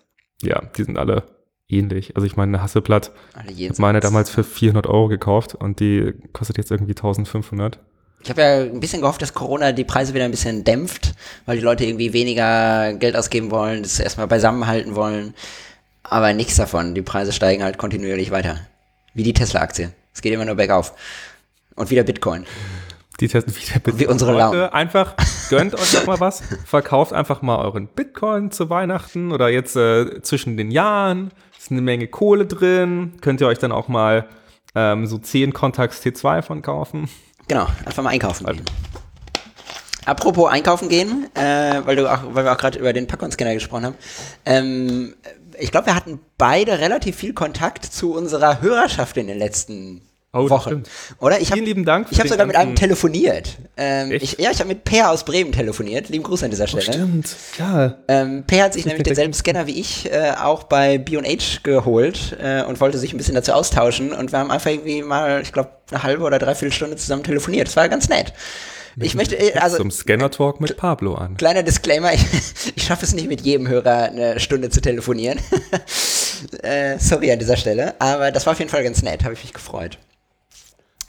Ja, 0.41 0.61
die 0.75 0.83
sind 0.83 0.97
alle 0.97 1.23
ähnlich. 1.69 2.15
Also 2.15 2.25
ich 2.25 2.35
meine, 2.35 2.57
eine 2.57 2.63
Hasselblatt, 2.63 3.11
ich 3.47 3.69
habe 3.69 3.81
meine 3.81 3.99
damals 4.01 4.29
für 4.29 4.43
400 4.43 4.87
Euro 4.87 5.07
gekauft 5.07 5.55
und 5.55 5.79
die 5.79 6.13
kostet 6.33 6.57
jetzt 6.57 6.71
irgendwie 6.71 6.91
1500. 6.91 7.79
Ich 8.23 8.29
habe 8.29 8.41
ja 8.41 8.61
ein 8.61 8.79
bisschen 8.79 9.01
gehofft, 9.01 9.21
dass 9.21 9.33
Corona 9.33 9.71
die 9.71 9.83
Preise 9.83 10.13
wieder 10.13 10.25
ein 10.25 10.31
bisschen 10.31 10.63
dämpft, 10.63 11.13
weil 11.45 11.57
die 11.57 11.63
Leute 11.63 11.85
irgendwie 11.85 12.13
weniger 12.13 12.93
Geld 12.93 13.15
ausgeben 13.15 13.51
wollen, 13.51 13.83
das 13.83 13.99
erstmal 13.99 14.27
beisammenhalten 14.27 14.95
wollen. 14.95 15.33
Aber 16.03 16.33
nichts 16.33 16.55
davon. 16.55 16.93
Die 16.93 17.01
Preise 17.01 17.31
steigen 17.31 17.63
halt 17.63 17.77
kontinuierlich 17.77 18.31
weiter. 18.31 18.59
Wie 19.13 19.23
die 19.23 19.33
Tesla-Aktie. 19.33 19.91
Es 20.13 20.21
geht 20.21 20.33
immer 20.33 20.45
nur 20.45 20.55
bergauf. 20.55 20.93
Und 21.75 21.89
wieder 21.89 22.03
Bitcoin. 22.03 22.45
Die 23.19 23.27
testen 23.27 23.55
wieder 23.55 23.99
Wie 23.99 24.07
unsere 24.07 24.33
Launen. 24.33 24.69
Einfach 24.69 25.15
gönnt 25.49 25.75
euch 25.75 25.91
doch 25.93 26.07
mal 26.07 26.19
was. 26.19 26.41
Verkauft 26.65 27.13
einfach 27.13 27.41
mal 27.41 27.63
euren 27.63 27.87
Bitcoin 27.87 28.51
zu 28.51 28.69
Weihnachten 28.69 29.31
oder 29.31 29.49
jetzt 29.49 29.75
äh, 29.75 30.21
zwischen 30.21 30.57
den 30.57 30.71
Jahren. 30.71 31.31
Ist 31.57 31.71
eine 31.71 31.81
Menge 31.81 32.07
Kohle 32.07 32.45
drin. 32.45 33.13
Könnt 33.21 33.41
ihr 33.41 33.47
euch 33.47 33.59
dann 33.59 33.71
auch 33.71 33.87
mal 33.87 34.27
ähm, 34.73 35.05
so 35.05 35.17
10 35.17 35.53
Contacts 35.53 36.03
T2 36.03 36.41
von 36.41 36.61
kaufen. 36.61 37.09
Genau, 37.51 37.67
einfach 37.83 38.01
mal 38.01 38.11
einkaufen 38.11 38.45
gehen. 38.45 38.63
Apropos 40.05 40.49
einkaufen 40.49 40.87
gehen, 40.87 41.27
äh, 41.35 41.81
weil, 41.83 41.97
du 41.97 42.09
auch, 42.09 42.19
weil 42.33 42.45
wir 42.45 42.53
auch 42.53 42.57
gerade 42.57 42.79
über 42.79 42.93
den 42.93 43.07
Packungscanner 43.07 43.55
gesprochen 43.55 43.87
haben. 43.87 43.95
Ähm, 44.45 45.15
ich 45.59 45.69
glaube, 45.69 45.87
wir 45.87 45.95
hatten 45.95 46.21
beide 46.37 46.79
relativ 46.79 47.17
viel 47.17 47.33
Kontakt 47.33 47.83
zu 47.83 48.13
unserer 48.13 48.61
Hörerschaft 48.61 49.17
in 49.17 49.27
den 49.27 49.37
letzten 49.37 50.01
Oh, 50.33 50.43
das 50.43 50.51
Wochen. 50.51 50.69
stimmt. 50.69 50.89
Oder? 51.19 51.41
Ich 51.41 51.49
hab, 51.49 51.55
Vielen 51.55 51.65
lieben 51.65 51.83
Dank 51.83 52.07
Ich 52.09 52.17
habe 52.17 52.29
sogar 52.29 52.45
mit 52.45 52.55
einem 52.55 52.73
telefoniert. 52.73 53.57
Ähm, 53.75 54.13
ich, 54.13 54.37
ja, 54.39 54.49
ich 54.49 54.59
habe 54.59 54.69
mit 54.69 54.85
Per 54.85 55.11
aus 55.11 55.25
Bremen 55.25 55.51
telefoniert. 55.51 56.07
Lieben 56.07 56.23
Gruß 56.23 56.43
an 56.43 56.51
dieser 56.51 56.67
Stelle. 56.67 56.83
Stimmt, 56.83 57.35
ja. 57.59 57.97
Ähm, 58.07 58.45
Per 58.47 58.63
hat 58.63 58.73
sich 58.73 58.85
nämlich 58.85 58.99
mit 58.99 59.07
denselben 59.07 59.33
Scanner 59.33 59.67
wie 59.67 59.77
ich 59.77 60.09
äh, 60.09 60.31
auch 60.41 60.63
bei 60.63 60.97
B&H 60.97 61.59
geholt 61.63 62.37
äh, 62.41 62.63
und 62.63 62.79
wollte 62.79 62.97
sich 62.97 63.13
ein 63.13 63.17
bisschen 63.17 63.35
dazu 63.35 63.51
austauschen 63.51 64.13
und 64.13 64.31
wir 64.31 64.39
haben 64.39 64.51
einfach 64.51 64.71
irgendwie 64.71 65.01
mal, 65.01 65.41
ich 65.41 65.51
glaube, 65.51 65.71
eine 65.89 66.03
halbe 66.03 66.23
oder 66.23 66.39
dreiviertel 66.39 66.71
Stunde 66.71 66.95
zusammen 66.95 67.23
telefoniert. 67.23 67.67
Das 67.67 67.75
war 67.75 67.89
ganz 67.89 68.07
nett. 68.07 68.31
Ich 69.01 69.15
möchte, 69.15 69.37
äh, 69.37 69.57
also 69.57 69.77
Zum 69.77 69.91
Scanner-Talk 69.91 70.61
mit 70.61 70.77
Pablo 70.77 71.15
an. 71.15 71.35
kleiner 71.35 71.63
Disclaimer, 71.63 72.13
ich, 72.13 72.23
ich 72.73 72.83
schaffe 72.83 73.03
es 73.03 73.13
nicht 73.13 73.27
mit 73.27 73.41
jedem 73.41 73.67
Hörer 73.67 74.03
eine 74.03 74.39
Stunde 74.39 74.69
zu 74.69 74.79
telefonieren. 74.79 75.39
äh, 76.63 76.97
sorry 76.99 77.33
an 77.33 77.39
dieser 77.39 77.57
Stelle, 77.57 77.95
aber 77.99 78.31
das 78.31 78.45
war 78.45 78.53
auf 78.53 78.59
jeden 78.59 78.71
Fall 78.71 78.83
ganz 78.85 79.01
nett, 79.01 79.25
habe 79.25 79.33
ich 79.33 79.43
mich 79.43 79.53
gefreut. 79.53 79.97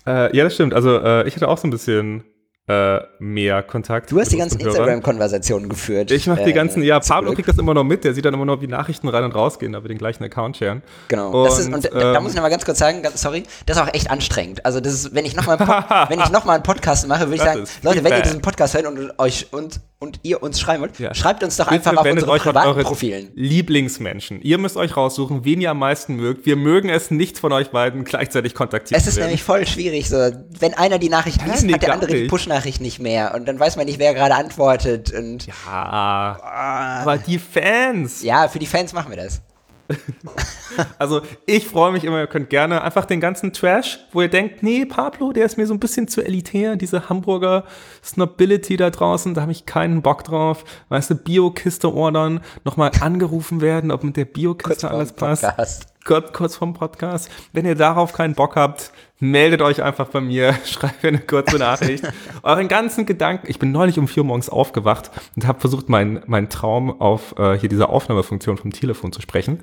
Äh, 0.06 0.36
ja, 0.36 0.44
das 0.44 0.54
stimmt. 0.54 0.74
Also 0.74 0.98
äh, 0.98 1.26
ich 1.28 1.36
hatte 1.36 1.48
auch 1.48 1.58
so 1.58 1.66
ein 1.68 1.70
bisschen 1.70 2.24
äh, 2.68 3.00
mehr 3.18 3.62
Kontakt. 3.64 4.12
Du 4.12 4.20
hast 4.20 4.30
die 4.30 4.36
ganzen. 4.36 4.60
Instagram-Konversationen 4.60 5.68
geführt. 5.68 6.10
Ich 6.12 6.26
mache 6.28 6.44
die 6.44 6.50
äh, 6.50 6.52
ganzen, 6.54 6.82
ja, 6.82 7.00
Pablo 7.00 7.30
Glück. 7.30 7.36
kriegt 7.36 7.48
das 7.48 7.58
immer 7.58 7.74
noch 7.74 7.82
mit, 7.82 8.04
der 8.04 8.14
sieht 8.14 8.24
dann 8.24 8.34
immer 8.34 8.44
noch, 8.44 8.60
wie 8.60 8.68
Nachrichten 8.68 9.08
rein 9.08 9.24
und 9.24 9.34
rausgehen, 9.34 9.72
da 9.72 9.82
wir 9.82 9.88
den 9.88 9.98
gleichen 9.98 10.22
Account 10.22 10.56
sharen. 10.58 10.82
Genau. 11.08 11.44
das 11.44 11.58
ist, 11.58 11.66
Und, 11.66 11.74
und 11.74 11.92
da, 11.92 12.14
ähm, 12.16 12.22
muss 12.22 12.32
ich 12.32 12.36
noch 12.36 12.42
mal 12.44 12.50
ganz 12.50 12.64
kurz 12.64 12.78
sagen, 12.78 13.02
ganz, 13.02 13.20
sorry, 13.20 13.42
das 13.66 13.76
ist 13.76 13.82
auch 13.82 13.92
echt 13.92 14.10
anstrengend. 14.10 14.64
Also 14.64 14.80
das 14.80 14.92
ist, 14.92 15.14
wenn 15.14 15.24
ich 15.24 15.34
noch 15.34 15.46
mal, 15.46 15.56
einen 15.58 15.66
Pod- 15.66 15.84
wenn 16.10 16.20
ich 16.20 16.30
noch 16.30 16.44
mal 16.44 16.54
einen 16.54 16.62
Podcast 16.62 17.08
mache, 17.08 17.22
würde 17.26 17.34
ich 17.36 17.42
sagen, 17.42 17.64
Leute, 17.82 18.04
wenn 18.04 18.12
ihr 18.12 18.22
diesen 18.22 18.42
Podcast 18.42 18.74
hört 18.74 18.86
und 18.86 19.18
euch 19.18 19.48
und 19.52 19.80
und 20.02 20.18
ihr 20.24 20.42
uns 20.42 20.58
schreiben 20.60 20.82
wollt, 20.82 20.98
Ja. 20.98 21.14
schreibt 21.14 21.42
uns 21.44 21.56
doch 21.56 21.66
Bitte 21.68 21.76
einfach 21.88 21.96
auf 22.00 22.04
wendet 22.04 22.24
unsere 22.24 22.32
euch 22.32 22.46
an 22.46 22.54
privaten 22.54 22.82
Profilen. 22.82 23.30
Lieblingsmenschen. 23.34 24.42
Ihr 24.42 24.58
müsst 24.58 24.76
euch 24.76 24.96
raussuchen, 24.96 25.44
wen 25.44 25.60
ihr 25.60 25.70
am 25.70 25.78
meisten 25.78 26.16
mögt. 26.16 26.44
Wir 26.44 26.56
mögen 26.56 26.88
es 26.88 27.10
nicht 27.10 27.38
von 27.38 27.52
euch 27.52 27.70
beiden 27.70 28.04
gleichzeitig 28.04 28.54
kontaktiert 28.54 29.00
Es 29.00 29.06
ist 29.06 29.16
werden. 29.16 29.28
nämlich 29.28 29.42
voll 29.44 29.66
schwierig, 29.66 30.08
so 30.08 30.16
wenn 30.58 30.74
einer 30.74 30.98
die 30.98 31.08
Nachricht 31.08 31.40
Hä? 31.42 31.50
liest, 31.50 31.64
Nee, 31.64 31.74
hat 31.74 31.82
der 31.82 31.92
andere 31.94 32.10
die 32.12 32.20
nicht. 32.22 32.30
Push-Nachricht 32.30 32.80
nicht 32.80 32.98
mehr 32.98 33.34
und 33.34 33.46
dann 33.46 33.58
weiß 33.60 33.76
man 33.76 33.86
nicht, 33.86 33.98
wer 34.00 34.12
gerade 34.12 34.34
antwortet 34.34 35.12
und 35.12 35.46
Ah, 35.70 37.00
aber 37.02 37.18
die 37.18 37.38
Fans. 37.38 38.22
ja, 38.22 38.48
für 38.48 38.58
die 38.58 38.66
Fans 38.66 38.92
machen 38.92 39.10
wir 39.10 39.16
das. 39.22 39.40
Also 40.98 41.20
ich 41.44 41.66
freue 41.66 41.92
mich 41.92 42.02
immer, 42.04 42.20
ihr 42.20 42.26
könnt 42.26 42.48
gerne 42.48 42.82
einfach 42.82 43.04
den 43.04 43.20
ganzen 43.20 43.52
Trash, 43.52 43.98
wo 44.10 44.22
ihr 44.22 44.28
denkt, 44.28 44.62
nee, 44.62 44.86
Pablo, 44.86 45.32
der 45.32 45.44
ist 45.44 45.58
mir 45.58 45.66
so 45.66 45.74
ein 45.74 45.80
bisschen 45.80 46.08
zu 46.08 46.24
elitär, 46.24 46.76
diese 46.76 47.10
Hamburger 47.10 47.64
Snobility 48.02 48.78
da 48.78 48.88
draußen, 48.88 49.34
da 49.34 49.42
habe 49.42 49.52
ich 49.52 49.66
keinen 49.66 50.00
Bock 50.00 50.24
drauf. 50.24 50.64
Weißt 50.88 51.10
du, 51.10 51.14
Biokiste 51.16 51.92
ordern, 51.92 52.40
nochmal 52.64 52.90
angerufen 53.00 53.60
werden, 53.60 53.90
ob 53.90 54.02
mit 54.02 54.16
der 54.16 54.24
Biokiste 54.24 54.90
alles 54.90 55.12
passt. 55.12 55.42
Podcast. 55.42 55.86
Kurz, 56.04 56.32
kurz 56.32 56.56
vom 56.56 56.74
Podcast. 56.74 57.30
Wenn 57.52 57.64
ihr 57.64 57.76
darauf 57.76 58.12
keinen 58.12 58.34
Bock 58.34 58.56
habt, 58.56 58.92
meldet 59.22 59.62
euch 59.62 59.80
einfach 59.82 60.08
bei 60.08 60.20
mir, 60.20 60.52
schreibt 60.64 61.02
mir 61.04 61.11
eine 61.11 61.20
kurze 61.20 61.56
Nachricht. 61.56 62.04
Euren 62.42 62.66
ganzen 62.66 63.06
Gedanken. 63.06 63.46
Ich 63.48 63.61
bin 63.61 63.70
neulich 63.70 63.98
um 63.98 64.08
vier 64.08 64.24
Uhr 64.24 64.26
morgens 64.26 64.48
aufgewacht 64.48 65.12
und 65.37 65.46
habe 65.46 65.61
versucht, 65.61 65.88
meinen 65.88 66.22
meinen 66.26 66.48
Traum 66.48 67.00
auf 67.00 67.38
äh, 67.38 67.56
hier 67.56 67.68
diese 67.68 67.88
Aufnahmefunktion 67.88 68.56
vom 68.58 68.72
Telefon 68.72 69.12
zu 69.12 69.22
sprechen. 69.22 69.58
Und 69.58 69.62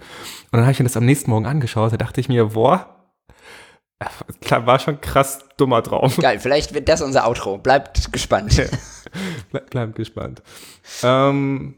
dann 0.54 0.62
habe 0.62 0.72
ich 0.72 0.80
mir 0.80 0.86
das 0.86 0.95
am 0.95 1.06
nächsten 1.06 1.30
Morgen 1.30 1.45
angeschaut. 1.45 1.91
Da 1.91 1.98
dachte 1.98 2.22
ich 2.22 2.30
mir, 2.30 2.45
boah, 2.45 2.95
äh, 4.00 4.65
war 4.65 4.80
schon 4.80 5.02
krass 5.02 5.39
dummer 5.58 5.84
Traum. 5.84 6.10
Geil, 6.22 6.39
vielleicht 6.39 6.74
wird 6.74 6.88
das 6.88 7.02
unser 7.02 7.28
Outro. 7.28 7.58
Bleibt 7.58 8.13
gespannt. 8.13 8.56
Ble 9.52 9.62
bleibt 9.69 9.95
gespannt. 9.95 10.41
Ähm, 11.04 11.76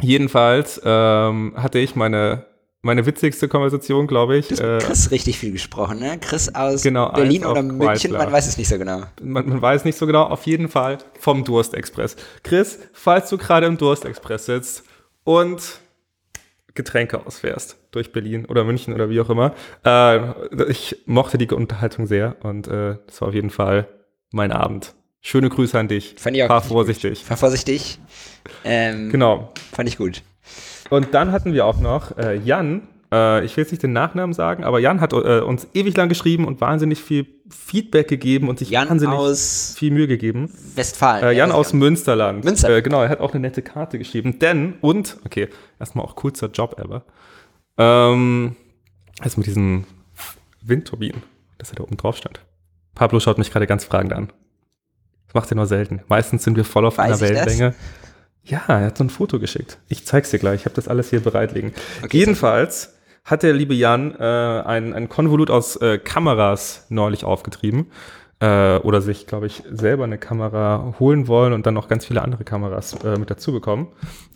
jedenfalls 0.00 0.80
ähm, 0.84 1.54
hatte 1.56 1.80
ich 1.80 1.96
meine, 1.96 2.46
meine 2.84 3.06
witzigste 3.06 3.48
Konversation, 3.48 4.06
glaube 4.06 4.36
ich. 4.36 4.50
Äh, 4.52 4.78
Chris 4.78 5.10
richtig 5.10 5.38
viel 5.38 5.52
gesprochen, 5.52 5.98
ne? 5.98 6.18
Chris 6.20 6.54
aus 6.54 6.82
Genau, 6.82 7.10
Berlin 7.10 7.42
eins 7.42 7.50
oder 7.50 7.62
München, 7.62 8.12
man 8.12 8.30
weiß 8.30 8.46
es 8.46 8.58
nicht 8.58 8.68
so 8.68 8.78
genau. 8.78 9.02
man, 9.22 9.48
man 9.48 9.62
weiß 9.62 9.84
nicht 9.84 9.98
so 9.98 10.06
genau, 10.06 10.24
auf 10.24 10.44
jeden 10.46 10.68
Fall 10.68 10.98
vom 11.18 11.44
Durstexpress. 11.44 12.16
Chris, 12.42 12.78
falls 12.92 13.30
du 13.30 13.38
gerade 13.38 13.66
im 13.66 13.78
Durstexpress 13.78 14.46
sitzt 14.46 14.84
und 15.24 15.80
Getränke 16.74 17.26
ausfährst 17.26 17.76
durch 17.92 18.12
Berlin 18.12 18.44
oder 18.46 18.64
München 18.64 18.92
oder 18.92 19.08
wie 19.08 19.20
auch 19.20 19.30
immer, 19.30 19.54
äh, 19.84 20.18
ich 20.68 20.96
mochte 21.06 21.38
die 21.38 21.48
Unterhaltung 21.48 22.06
sehr 22.06 22.36
und 22.42 22.68
äh, 22.68 22.96
das 23.06 23.20
war 23.20 23.28
auf 23.28 23.34
jeden 23.34 23.50
Fall 23.50 23.88
mein 24.30 24.52
Abend. 24.52 24.94
Schöne 25.22 25.48
Grüße 25.48 25.78
an 25.78 25.88
dich. 25.88 26.16
Fand 26.18 26.36
ich 26.36 26.42
auch 26.42 26.48
Fahr 26.48 26.60
vorsichtig. 26.60 27.24
Fahr 27.24 27.38
vorsichtig. 27.38 27.98
Ähm, 28.62 29.08
Genau. 29.10 29.52
Fand 29.72 29.88
ich 29.88 29.96
gut. 29.96 30.22
Und 30.94 31.12
dann 31.12 31.32
hatten 31.32 31.52
wir 31.52 31.66
auch 31.66 31.80
noch 31.80 32.16
äh, 32.18 32.36
Jan, 32.36 32.82
äh, 33.12 33.44
ich 33.44 33.56
will 33.56 33.62
jetzt 33.62 33.72
nicht 33.72 33.82
den 33.82 33.92
Nachnamen 33.92 34.32
sagen, 34.32 34.62
aber 34.62 34.78
Jan 34.78 35.00
hat 35.00 35.12
äh, 35.12 35.40
uns 35.40 35.66
ewig 35.74 35.96
lang 35.96 36.08
geschrieben 36.08 36.46
und 36.46 36.60
wahnsinnig 36.60 37.02
viel 37.02 37.26
Feedback 37.50 38.06
gegeben 38.06 38.48
und 38.48 38.60
sich 38.60 38.70
Jan 38.70 38.88
wahnsinnig 38.88 39.18
viel 39.76 39.90
Mühe 39.90 40.06
gegeben. 40.06 40.52
Westfalen. 40.76 41.24
Äh, 41.24 41.32
Jan 41.32 41.50
Ja, 41.50 41.54
aus 41.56 41.72
Münsterland. 41.72 42.44
Münster. 42.44 42.70
Äh, 42.70 42.82
genau, 42.82 43.02
er 43.02 43.08
hat 43.08 43.20
auch 43.20 43.32
eine 43.32 43.40
nette 43.40 43.62
Karte 43.62 43.98
geschrieben. 43.98 44.38
Denn, 44.38 44.74
und, 44.82 45.18
okay, 45.24 45.48
erstmal 45.80 46.04
auch 46.04 46.14
coolster 46.14 46.48
Job 46.48 46.78
ever. 46.78 47.04
Ähm, 47.76 48.54
also 49.20 49.38
mit 49.40 49.48
diesen 49.48 49.86
Windturbinen, 50.62 51.22
dass 51.58 51.70
er 51.70 51.76
da 51.76 51.82
oben 51.82 51.96
drauf 51.96 52.16
stand. 52.16 52.40
Pablo 52.94 53.18
schaut 53.18 53.38
mich 53.38 53.50
gerade 53.50 53.66
ganz 53.66 53.84
fragend 53.84 54.12
an. 54.12 54.32
Das 55.26 55.34
macht 55.34 55.50
er 55.50 55.56
nur 55.56 55.66
selten. 55.66 56.02
Meistens 56.06 56.44
sind 56.44 56.56
wir 56.56 56.64
voll 56.64 56.86
auf 56.86 56.98
Weiß 56.98 57.20
einer 57.20 57.30
ich 57.30 57.58
das? 57.58 57.74
Ja, 58.44 58.62
er 58.68 58.86
hat 58.86 58.98
so 58.98 59.04
ein 59.04 59.10
Foto 59.10 59.38
geschickt. 59.38 59.78
Ich 59.88 60.06
zeig's 60.06 60.30
dir 60.30 60.38
gleich. 60.38 60.60
Ich 60.60 60.64
habe 60.66 60.74
das 60.74 60.88
alles 60.88 61.10
hier 61.10 61.20
bereit 61.20 61.52
liegen. 61.52 61.72
Okay, 62.02 62.18
Jedenfalls 62.18 62.94
hat 63.24 63.42
der 63.42 63.54
liebe 63.54 63.74
Jan 63.74 64.14
äh, 64.14 64.22
ein, 64.22 64.92
ein 64.92 65.08
Konvolut 65.08 65.50
aus 65.50 65.76
äh, 65.76 65.98
Kameras 65.98 66.86
neulich 66.90 67.24
aufgetrieben. 67.24 67.90
Äh, 68.40 68.78
oder 68.78 69.00
sich, 69.00 69.26
glaube 69.26 69.46
ich, 69.46 69.62
selber 69.70 70.04
eine 70.04 70.18
Kamera 70.18 70.94
holen 70.98 71.28
wollen 71.28 71.54
und 71.54 71.64
dann 71.64 71.72
noch 71.72 71.88
ganz 71.88 72.04
viele 72.04 72.20
andere 72.20 72.44
Kameras 72.44 72.94
äh, 73.02 73.16
mit 73.16 73.30
dazu 73.30 73.52
bekommen. 73.52 73.88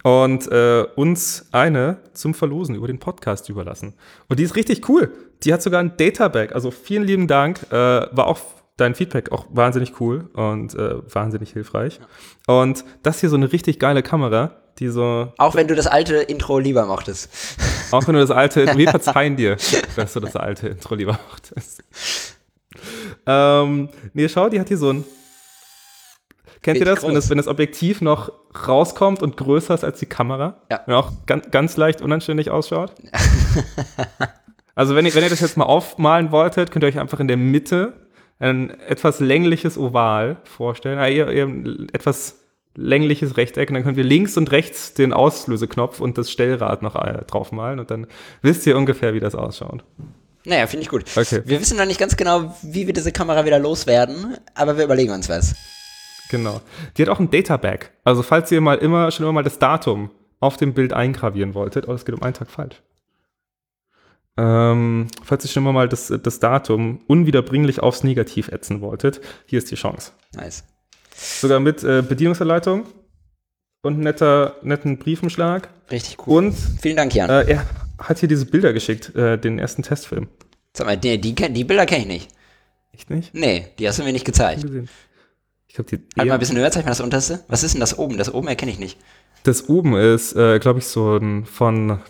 Und 0.04 0.50
äh, 0.50 0.84
uns 0.94 1.48
eine 1.52 1.98
zum 2.14 2.32
Verlosen 2.32 2.74
über 2.76 2.86
den 2.86 3.00
Podcast 3.00 3.48
überlassen. 3.50 3.94
Und 4.28 4.38
die 4.38 4.44
ist 4.44 4.56
richtig 4.56 4.88
cool. 4.88 5.12
Die 5.42 5.52
hat 5.52 5.60
sogar 5.60 5.80
ein 5.80 5.96
Databag. 5.98 6.54
Also 6.54 6.70
vielen 6.70 7.04
lieben 7.04 7.26
Dank. 7.26 7.66
Äh, 7.70 7.74
war 7.74 8.28
auch 8.28 8.38
dein 8.78 8.94
Feedback 8.94 9.30
auch 9.32 9.46
wahnsinnig 9.50 10.00
cool 10.00 10.30
und 10.32 10.74
äh, 10.74 10.96
wahnsinnig 11.12 11.52
hilfreich. 11.52 12.00
Und 12.46 12.84
das 13.02 13.20
hier 13.20 13.28
so 13.28 13.36
eine 13.36 13.52
richtig 13.52 13.78
geile 13.78 14.02
Kamera, 14.02 14.52
die 14.78 14.88
so, 14.88 15.32
Auch 15.36 15.54
wenn 15.56 15.66
du 15.68 15.74
das 15.74 15.86
alte 15.86 16.16
Intro 16.16 16.58
lieber 16.58 16.86
mochtest. 16.86 17.30
auch 17.90 18.06
wenn 18.06 18.14
du 18.14 18.20
das 18.20 18.30
alte, 18.30 18.76
wir 18.76 18.88
verzeihen 18.90 19.36
dir, 19.36 19.56
dass 19.96 20.12
du 20.14 20.20
das 20.20 20.36
alte 20.36 20.68
Intro 20.68 20.94
lieber 20.94 21.18
mochtest. 21.28 21.82
Ähm, 23.26 23.88
nee, 24.14 24.28
schau, 24.28 24.48
die 24.48 24.60
hat 24.60 24.68
hier 24.68 24.78
so 24.78 24.90
ein, 24.92 25.04
kennt 26.62 26.78
ihr 26.78 26.84
das, 26.84 27.02
wenn 27.02 27.14
das, 27.14 27.28
wenn 27.28 27.38
das 27.38 27.48
Objektiv 27.48 28.00
noch 28.00 28.32
rauskommt 28.68 29.22
und 29.22 29.36
größer 29.36 29.74
ist 29.74 29.84
als 29.84 29.98
die 29.98 30.06
Kamera? 30.06 30.62
Ja. 30.70 30.84
Und 30.86 30.94
auch 30.94 31.12
ganz, 31.26 31.50
ganz 31.50 31.76
leicht 31.76 32.00
unanständig 32.00 32.50
ausschaut? 32.50 32.92
also 34.76 34.94
wenn 34.94 35.04
ihr, 35.04 35.14
wenn 35.16 35.24
ihr 35.24 35.30
das 35.30 35.40
jetzt 35.40 35.56
mal 35.56 35.64
aufmalen 35.64 36.30
wolltet, 36.30 36.70
könnt 36.70 36.84
ihr 36.84 36.88
euch 36.88 37.00
einfach 37.00 37.18
in 37.18 37.26
der 37.26 37.36
Mitte 37.36 38.07
ein 38.38 38.70
etwas 38.80 39.20
längliches 39.20 39.76
Oval 39.78 40.36
vorstellen, 40.44 40.98
äh, 40.98 41.14
eher, 41.14 41.28
eher 41.28 41.46
ein 41.46 41.88
etwas 41.92 42.38
längliches 42.76 43.36
Rechteck 43.36 43.70
und 43.70 43.74
dann 43.74 43.82
könnt 43.82 43.98
ihr 43.98 44.04
links 44.04 44.36
und 44.36 44.52
rechts 44.52 44.94
den 44.94 45.12
Auslöseknopf 45.12 46.00
und 46.00 46.16
das 46.16 46.30
Stellrad 46.30 46.82
noch 46.82 46.94
äh, 46.94 47.24
draufmalen 47.26 47.80
und 47.80 47.90
dann 47.90 48.06
wisst 48.42 48.66
ihr 48.66 48.76
ungefähr, 48.76 49.14
wie 49.14 49.20
das 49.20 49.34
ausschaut. 49.34 49.82
Naja, 50.44 50.66
finde 50.66 50.84
ich 50.84 50.88
gut. 50.88 51.04
Okay. 51.16 51.42
Wir 51.44 51.60
wissen 51.60 51.76
noch 51.76 51.84
nicht 51.84 51.98
ganz 51.98 52.16
genau, 52.16 52.54
wie 52.62 52.86
wir 52.86 52.94
diese 52.94 53.12
Kamera 53.12 53.44
wieder 53.44 53.58
loswerden, 53.58 54.36
aber 54.54 54.76
wir 54.76 54.84
überlegen 54.84 55.12
uns 55.12 55.28
was. 55.28 55.56
Genau. 56.30 56.60
Die 56.96 57.02
hat 57.02 57.08
auch 57.08 57.18
ein 57.18 57.30
Databag. 57.30 57.90
Also 58.04 58.22
falls 58.22 58.52
ihr 58.52 58.60
mal 58.60 58.78
immer, 58.78 59.10
schon 59.10 59.24
immer 59.24 59.32
mal 59.32 59.42
das 59.42 59.58
Datum 59.58 60.10
auf 60.40 60.56
dem 60.56 60.72
Bild 60.72 60.92
eingravieren 60.92 61.54
wolltet, 61.54 61.88
oh, 61.88 61.92
das 61.92 62.04
geht 62.04 62.14
um 62.14 62.22
einen 62.22 62.34
Tag 62.34 62.50
falsch. 62.50 62.80
Ähm, 64.38 65.08
falls 65.24 65.44
ihr 65.44 65.50
schon 65.50 65.64
mal 65.64 65.88
das, 65.88 66.12
das 66.22 66.38
Datum 66.38 67.00
unwiederbringlich 67.08 67.80
aufs 67.80 68.04
Negativ 68.04 68.48
ätzen 68.48 68.80
wolltet, 68.80 69.20
hier 69.46 69.58
ist 69.58 69.70
die 69.70 69.74
Chance. 69.74 70.12
Nice. 70.34 70.62
Sogar 71.16 71.58
mit 71.58 71.82
äh, 71.82 72.02
Bedienungsanleitung 72.02 72.86
und 73.82 73.98
netter, 73.98 74.56
netten 74.62 74.98
Briefumschlag. 74.98 75.68
Richtig 75.90 76.18
cool. 76.26 76.46
Und 76.46 76.54
Vielen 76.80 76.96
Dank, 76.96 77.14
Jan. 77.14 77.28
äh, 77.28 77.50
er 77.50 77.66
hat 77.98 78.20
hier 78.20 78.28
diese 78.28 78.46
Bilder 78.46 78.72
geschickt, 78.72 79.14
äh, 79.16 79.36
den 79.38 79.58
ersten 79.58 79.82
Testfilm. 79.82 80.28
Sag 80.72 80.86
mal, 80.86 80.96
die, 80.96 81.20
die, 81.20 81.34
die 81.34 81.64
Bilder 81.64 81.86
kenne 81.86 82.02
ich 82.02 82.06
nicht. 82.08 82.28
Echt 82.92 83.10
nicht? 83.10 83.34
Nee, 83.34 83.66
die 83.78 83.88
hast 83.88 83.98
du 83.98 84.04
mir 84.04 84.12
nicht 84.12 84.24
gezeigt. 84.24 84.64
Ich 85.66 85.74
glaube, 85.74 85.90
die 85.90 86.00
Halt 86.16 86.28
mal 86.28 86.34
ein 86.34 86.40
bisschen 86.40 86.56
höher, 86.56 86.70
zeig 86.70 86.84
mal 86.84 86.92
das 86.92 87.00
unterste. 87.00 87.44
Was 87.48 87.64
ist 87.64 87.72
denn 87.72 87.80
das 87.80 87.98
oben? 87.98 88.16
Das 88.18 88.32
oben 88.32 88.46
erkenne 88.46 88.70
ich 88.70 88.78
nicht. 88.78 88.98
Das 89.42 89.68
oben 89.68 89.96
ist, 89.96 90.34
äh, 90.36 90.58
glaube 90.60 90.78
ich, 90.78 90.86
so 90.86 91.16
ein 91.16 91.44
von, 91.44 92.00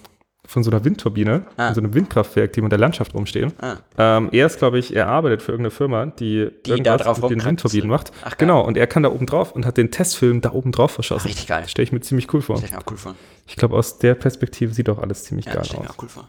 von 0.49 0.65
so 0.65 0.71
einer 0.71 0.83
Windturbine, 0.85 1.43
Ah. 1.59 1.75
so 1.75 1.81
einem 1.81 1.93
Windkraftwerk, 1.93 2.55
die 2.55 2.61
in 2.61 2.71
der 2.71 2.79
Landschaft 2.79 3.15
rumstehen. 3.15 3.53
Ah. 3.61 3.77
Ähm, 3.99 4.31
er 4.33 4.47
ist, 4.47 4.59
glaube 4.59 4.79
ich, 4.79 4.97
er 4.97 5.07
arbeitet 5.07 5.43
für 5.43 5.53
irgendeine 5.53 5.71
Firma, 5.71 6.07
die, 6.07 6.51
Die 6.65 6.71
irgendwas 6.71 7.03
da 7.03 7.13
mit 7.13 7.31
den. 7.31 7.45
Windturbinen 7.45 7.89
macht. 7.91 8.11
Ach, 8.25 8.37
genau, 8.39 8.63
und 8.63 8.77
er 8.79 8.87
kann 8.87 9.03
da 9.03 9.11
oben 9.11 9.27
drauf 9.27 9.53
und 9.53 9.67
hat 9.67 9.77
den 9.77 9.91
Testfilm 9.91 10.41
da 10.41 10.53
oben 10.53 10.73
drauf 10.73 10.91
verschossen. 10.93 11.27
Richtig 11.29 11.47
geil. 11.49 11.69
Stelle 11.69 11.85
ich 11.85 11.93
mir 11.93 12.01
ziemlich 12.01 12.33
cool 12.33 12.41
vor. 12.41 12.57
Stell 12.57 12.71
ich 12.71 12.73
mir 12.75 12.79
auch 12.81 12.91
cool 12.91 12.97
vor. 12.97 13.15
Ich 13.47 13.57
glaube, 13.57 13.77
aus 13.77 13.99
der 13.99 14.15
Perspektive 14.15 14.73
sieht 14.73 14.89
auch 14.89 14.99
alles 14.99 15.25
ziemlich 15.25 15.45
Ja, 15.47 15.53
geil 15.55 15.65
stell 15.67 15.77
ich 15.77 15.83
mir 15.83 15.91
aus. 15.91 15.97
auch 15.99 16.03
cool 16.03 16.09
vor. 16.09 16.29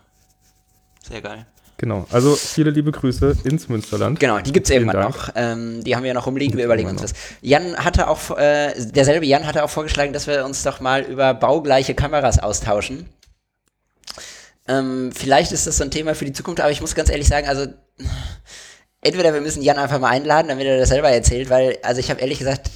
Sehr 1.08 1.21
geil. 1.21 1.45
Genau, 1.77 2.05
also 2.12 2.36
viele 2.36 2.71
liebe 2.71 2.91
Grüße 2.91 3.38
ins 3.45 3.69
Münsterland. 3.69 4.19
Genau, 4.19 4.39
die 4.39 4.51
gibt's 4.51 4.69
irgendwann 4.69 4.97
Dank. 4.97 5.15
noch. 5.15 5.29
Ähm, 5.36 5.82
die 5.86 5.95
haben 5.95 6.03
wir 6.03 6.10
ja 6.10 6.13
noch 6.13 6.27
rumliegen, 6.27 6.58
wir 6.58 6.65
überlegen 6.65 6.89
uns 6.89 7.01
was. 7.01 7.13
Jan 7.41 7.77
hatte 7.77 8.10
auch, 8.10 8.38
äh, 8.38 8.73
derselbe 8.91 9.25
Jan 9.25 9.47
hatte 9.47 9.63
auch 9.63 9.69
vorgeschlagen, 9.69 10.12
dass 10.12 10.27
wir 10.27 10.43
uns 10.43 10.62
doch 10.63 10.82
mal 10.82 11.03
über 11.03 11.34
baugleiche 11.34 11.95
Kameras 11.95 12.38
austauschen. 12.39 13.05
Ähm, 14.69 15.12
vielleicht 15.12 15.51
ist 15.51 15.65
das 15.65 15.77
so 15.77 15.84
ein 15.84 15.91
Thema 15.91 16.13
für 16.13 16.25
die 16.25 16.34
Zukunft, 16.34 16.62
aber 16.62 16.69
ich 16.71 16.79
muss 16.79 16.93
ganz 16.93 17.10
ehrlich 17.10 17.27
sagen, 17.27 17.47
also 17.47 17.65
entweder 19.01 19.34
wir 19.34 19.41
müssen 19.41 19.63
Jan 19.63 19.79
einfach 19.79 19.99
mal 19.99 20.10
einladen, 20.10 20.47
damit 20.47 20.67
er 20.67 20.77
das 20.77 20.89
selber 20.89 21.10
erzählt, 21.10 21.49
weil, 21.49 21.79
also 21.82 21.99
ich 21.99 22.12
habe 22.12 22.21
ehrlich 22.21 22.38
gesagt 22.38 22.69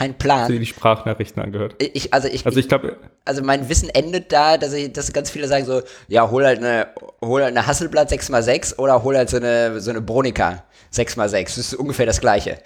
keinen 0.00 0.14
Hast 0.14 0.20
du 0.22 0.24
Plan. 0.24 0.58
die 0.60 0.66
Sprachnachrichten 0.66 1.42
angehört? 1.42 1.74
Ich, 1.78 2.12
also 2.14 2.28
ich, 2.28 2.46
Also 2.46 2.58
ich 2.58 2.68
glaube, 2.68 2.96
also 3.24 3.42
mein 3.42 3.68
Wissen 3.68 3.90
endet 3.90 4.32
da, 4.32 4.56
dass 4.56 4.72
ich, 4.72 4.92
dass 4.92 5.12
ganz 5.12 5.30
viele 5.30 5.46
sagen 5.46 5.66
so, 5.66 5.82
ja, 6.08 6.30
hol 6.30 6.44
halt 6.44 6.58
eine, 6.58 6.88
hol 7.22 7.42
halt 7.42 7.56
eine 7.56 7.66
Hasselblatt 7.66 8.10
6x6 8.10 8.78
oder 8.78 9.02
hol 9.02 9.16
halt 9.16 9.28
so 9.28 9.36
eine, 9.36 9.80
so 9.80 9.90
eine 9.90 10.00
Bronica 10.00 10.64
6x6. 10.94 11.42
Das 11.44 11.58
ist 11.58 11.74
ungefähr 11.74 12.06
das 12.06 12.20
Gleiche. 12.20 12.58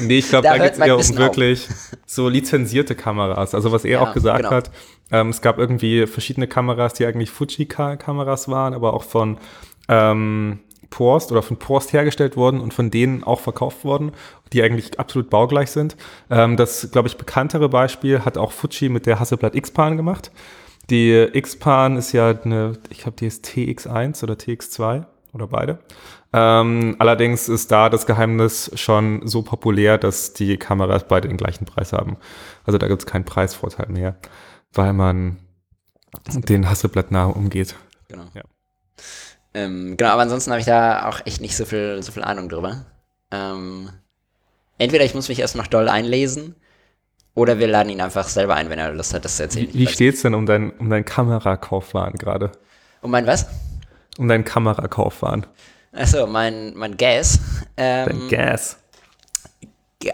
Nee, 0.00 0.18
ich 0.18 0.28
glaube, 0.28 0.42
Da 0.48 0.58
da, 0.58 0.64
geht 0.64 0.72
es 0.72 0.78
eher 0.78 0.96
um 0.96 1.16
wirklich 1.16 1.68
so 2.04 2.28
lizenzierte 2.28 2.94
Kameras. 2.96 3.54
Also 3.54 3.70
was 3.72 3.84
er 3.84 3.92
Ja, 3.92 4.00
auch 4.02 4.12
gesagt 4.12 4.38
genau. 4.42 4.50
hat, 4.50 4.70
ähm, 5.12 5.30
es 5.30 5.40
gab 5.40 5.58
irgendwie 5.58 6.06
verschiedene 6.06 6.48
Kameras, 6.48 6.94
die 6.94 7.06
eigentlich 7.06 7.30
Fuji-Kameras 7.30 8.48
waren, 8.48 8.74
aber 8.74 8.92
auch 8.92 9.04
von 9.04 9.38
ähm, 9.88 10.58
Porst 10.90 11.32
oder 11.32 11.42
von 11.42 11.58
Porst 11.58 11.92
hergestellt 11.92 12.36
wurden 12.36 12.60
und 12.60 12.74
von 12.74 12.90
denen 12.90 13.24
auch 13.24 13.40
verkauft 13.40 13.84
wurden, 13.84 14.12
die 14.52 14.62
eigentlich 14.62 14.98
absolut 14.98 15.30
baugleich 15.30 15.70
sind. 15.70 15.96
Ähm, 16.30 16.56
das, 16.56 16.90
glaube 16.90 17.08
ich, 17.08 17.16
bekanntere 17.16 17.68
Beispiel 17.68 18.24
hat 18.24 18.38
auch 18.38 18.52
Fuji 18.52 18.88
mit 18.88 19.06
der 19.06 19.20
Hasselblad 19.20 19.54
X-Pan 19.54 19.96
gemacht. 19.96 20.30
Die 20.90 21.12
X-Pan 21.32 21.96
ist 21.96 22.12
ja 22.12 22.30
eine, 22.30 22.78
ich 22.90 22.98
glaube, 22.98 23.16
die 23.16 23.26
ist 23.26 23.44
TX1 23.46 24.22
oder 24.22 24.34
TX2 24.34 25.04
oder 25.32 25.46
beide. 25.48 25.78
Ähm, 26.32 26.96
allerdings 26.98 27.48
ist 27.48 27.72
da 27.72 27.88
das 27.88 28.06
Geheimnis 28.06 28.70
schon 28.74 29.26
so 29.26 29.42
populär, 29.42 29.98
dass 29.98 30.32
die 30.32 30.56
Kameras 30.56 31.06
beide 31.08 31.28
den 31.28 31.36
gleichen 31.36 31.64
Preis 31.64 31.92
haben. 31.92 32.16
Also 32.64 32.78
da 32.78 32.88
gibt 32.88 33.02
es 33.02 33.06
keinen 33.06 33.24
Preisvorteil 33.24 33.88
mehr, 33.88 34.16
weil 34.72 34.92
man 34.92 35.38
den 36.34 36.68
Hasselblatt 36.68 37.10
nahe 37.10 37.32
umgeht. 37.32 37.76
Genau. 38.08 38.24
Ja. 38.34 38.42
Ähm, 39.56 39.96
genau, 39.96 40.10
aber 40.10 40.22
ansonsten 40.22 40.50
habe 40.50 40.60
ich 40.60 40.66
da 40.66 41.08
auch 41.08 41.24
echt 41.24 41.40
nicht 41.40 41.56
so 41.56 41.64
viel, 41.64 42.02
so 42.02 42.12
viel 42.12 42.22
Ahnung 42.22 42.50
drüber. 42.50 42.84
Ähm, 43.30 43.88
entweder 44.76 45.04
ich 45.04 45.14
muss 45.14 45.30
mich 45.30 45.38
erst 45.38 45.56
noch 45.56 45.66
doll 45.66 45.88
einlesen, 45.88 46.54
oder 47.34 47.58
wir 47.58 47.66
laden 47.66 47.90
ihn 47.90 48.00
einfach 48.02 48.28
selber 48.28 48.54
ein, 48.54 48.68
wenn 48.70 48.78
er 48.78 48.92
Lust 48.92 49.14
hat, 49.14 49.24
das 49.24 49.36
zu 49.36 49.44
erzählen. 49.44 49.68
Wie, 49.72 49.80
wie 49.80 49.86
steht's 49.86 50.22
denn 50.22 50.34
um 50.34 50.44
dein, 50.46 50.72
um 50.72 50.90
dein 50.90 51.04
Kamerakaufwahn 51.04 52.14
gerade? 52.14 52.52
Um 53.00 53.10
mein 53.10 53.26
was? 53.26 53.46
Um 54.18 54.28
deinen 54.28 54.44
Kamerakaufwahn? 54.44 55.46
Achso, 55.92 56.26
mein, 56.26 56.74
mein 56.74 56.96
Gas. 56.98 57.38
Dein 57.76 58.08
Ähm, 58.10 58.28
Gas? 58.28 58.76
Ja, 60.02 60.12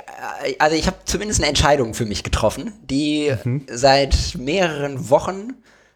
also 0.61 0.77
ich 0.77 0.87
habe 0.87 0.99
zumindest 1.05 1.41
eine 1.41 1.49
Entscheidung 1.49 1.95
für 1.95 2.07
mich 2.07 2.23
getroffen, 2.23 2.73
die 2.85 3.35
Mhm. 3.45 3.67
seit 3.69 4.37
mehreren 4.37 5.11
Wochen 5.11 5.55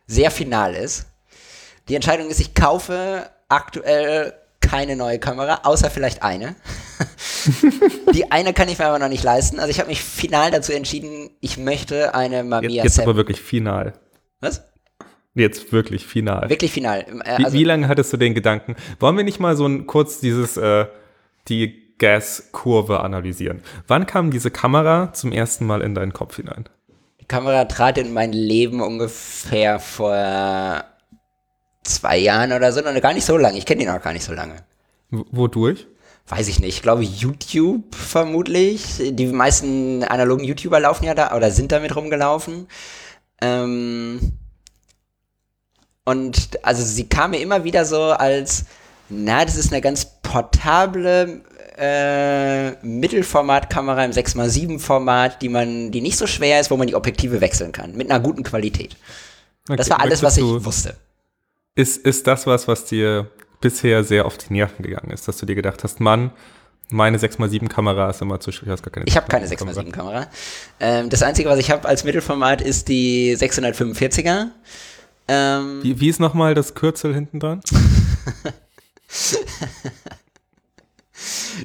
sehr 0.08 0.30
final 0.32 0.74
ist. 0.74 1.06
Die 1.88 1.94
Entscheidung 1.94 2.28
ist, 2.28 2.40
ich 2.40 2.54
kaufe 2.54 3.30
aktuell 3.48 4.34
keine 4.60 4.96
neue 4.96 5.18
Kamera, 5.18 5.60
außer 5.62 5.90
vielleicht 5.90 6.22
eine. 6.22 6.56
die 8.14 8.30
eine 8.32 8.52
kann 8.52 8.68
ich 8.68 8.78
mir 8.78 8.86
aber 8.86 8.98
noch 8.98 9.08
nicht 9.08 9.22
leisten. 9.22 9.60
Also 9.60 9.70
ich 9.70 9.78
habe 9.78 9.88
mich 9.88 10.02
final 10.02 10.50
dazu 10.50 10.72
entschieden, 10.72 11.30
ich 11.40 11.56
möchte 11.56 12.14
eine 12.14 12.38
Jetzt, 12.38 12.48
Mamiya 12.48 12.84
jetzt 12.84 12.94
7. 12.96 13.08
aber 13.08 13.16
wirklich 13.16 13.40
final. 13.40 13.92
Was? 14.40 14.64
Jetzt 15.34 15.72
wirklich 15.72 16.06
final. 16.06 16.48
Wirklich 16.48 16.72
final. 16.72 17.00
Äh, 17.24 17.38
Wie, 17.38 17.44
Also, 17.44 17.58
wie 17.58 17.64
lange 17.64 17.88
hattest 17.88 18.12
du 18.12 18.16
den 18.16 18.34
Gedanken? 18.34 18.74
Wollen 18.98 19.16
wir 19.16 19.24
nicht 19.24 19.38
mal 19.38 19.54
so 19.56 19.66
ein, 19.66 19.86
kurz 19.86 20.18
dieses, 20.18 20.56
äh, 20.56 20.86
die 21.48 21.94
Gaskurve 21.98 23.00
analysieren? 23.00 23.62
Wann 23.86 24.06
kam 24.06 24.30
diese 24.30 24.50
Kamera 24.50 25.12
zum 25.12 25.32
ersten 25.32 25.66
Mal 25.66 25.82
in 25.82 25.94
deinen 25.94 26.12
Kopf 26.12 26.36
hinein? 26.36 26.68
die 27.20 27.26
Kamera 27.26 27.64
trat 27.64 27.98
in 27.98 28.12
mein 28.12 28.32
Leben 28.32 28.80
ungefähr 28.80 29.80
vor 29.80 30.84
zwei 31.88 32.18
Jahren 32.18 32.52
oder 32.52 32.72
so. 32.72 32.80
Noch 32.80 33.00
gar 33.00 33.14
nicht 33.14 33.24
so 33.26 33.36
lange. 33.36 33.58
Ich 33.58 33.66
kenne 33.66 33.80
die 33.80 33.86
noch 33.86 34.02
gar 34.02 34.12
nicht 34.12 34.24
so 34.24 34.32
lange. 34.32 34.64
W 35.10 35.22
wodurch? 35.30 35.86
Weiß 36.28 36.48
ich 36.48 36.58
nicht. 36.60 36.76
Ich 36.76 36.82
glaube 36.82 37.02
YouTube 37.04 37.94
vermutlich. 37.94 39.00
Die 39.12 39.26
meisten 39.26 40.02
analogen 40.04 40.44
YouTuber 40.44 40.80
laufen 40.80 41.04
ja 41.04 41.14
da 41.14 41.34
oder 41.36 41.50
sind 41.50 41.72
damit 41.72 41.94
rumgelaufen. 41.94 42.66
Ähm 43.40 44.32
und 46.04 46.58
also 46.62 46.84
sie 46.84 47.08
kam 47.08 47.32
mir 47.32 47.40
immer 47.40 47.64
wieder 47.64 47.84
so 47.84 48.02
als, 48.02 48.66
na, 49.08 49.44
das 49.44 49.56
ist 49.56 49.72
eine 49.72 49.80
ganz 49.80 50.06
portable 50.22 51.42
äh, 51.76 52.70
Mittelformatkamera 52.86 54.04
im 54.04 54.12
6x7 54.12 54.78
Format, 54.78 55.42
die 55.42 55.48
man, 55.48 55.90
die 55.90 56.00
nicht 56.00 56.16
so 56.16 56.26
schwer 56.26 56.60
ist, 56.60 56.70
wo 56.70 56.76
man 56.76 56.86
die 56.86 56.94
Objektive 56.94 57.40
wechseln 57.40 57.72
kann, 57.72 57.96
mit 57.96 58.10
einer 58.10 58.20
guten 58.20 58.44
Qualität. 58.44 58.96
Das 59.74 59.90
Okay, 59.90 59.90
war 59.90 60.00
alles, 60.00 60.22
was 60.22 60.36
ich 60.36 60.44
wusste. 60.44 60.96
Ist, 61.76 61.98
ist 61.98 62.26
das 62.26 62.46
was, 62.46 62.66
was 62.66 62.86
dir 62.86 63.30
bisher 63.60 64.02
sehr 64.02 64.24
auf 64.24 64.38
die 64.38 64.52
Nerven 64.52 64.82
gegangen 64.82 65.10
ist, 65.10 65.28
dass 65.28 65.36
du 65.36 65.46
dir 65.46 65.54
gedacht 65.54 65.84
hast, 65.84 66.00
Mann, 66.00 66.32
meine 66.88 67.18
6x7 67.18 67.68
Kamera 67.68 68.08
ist 68.10 68.22
immer 68.22 68.40
zu 68.40 68.50
schwer. 68.50 68.72
hast 68.72 68.82
gar 68.82 68.90
keine 68.90 69.06
Ich 69.06 69.16
habe 69.16 69.28
keine 69.28 69.46
6x7 69.46 69.74
6x7 69.74 69.92
Kamera. 69.92 70.26
Ähm, 70.80 71.10
das 71.10 71.22
einzige, 71.22 71.48
was 71.48 71.58
ich 71.58 71.70
habe 71.70 71.86
als 71.86 72.02
Mittelformat, 72.04 72.62
ist 72.62 72.88
die 72.88 73.36
645er. 73.36 74.46
Ähm, 75.28 75.80
Wie, 75.82 76.00
wie 76.00 76.08
ist 76.08 76.18
nochmal 76.18 76.54
das 76.54 76.74
Kürzel 76.74 77.12
hinten 77.12 77.40
dran? 77.40 77.60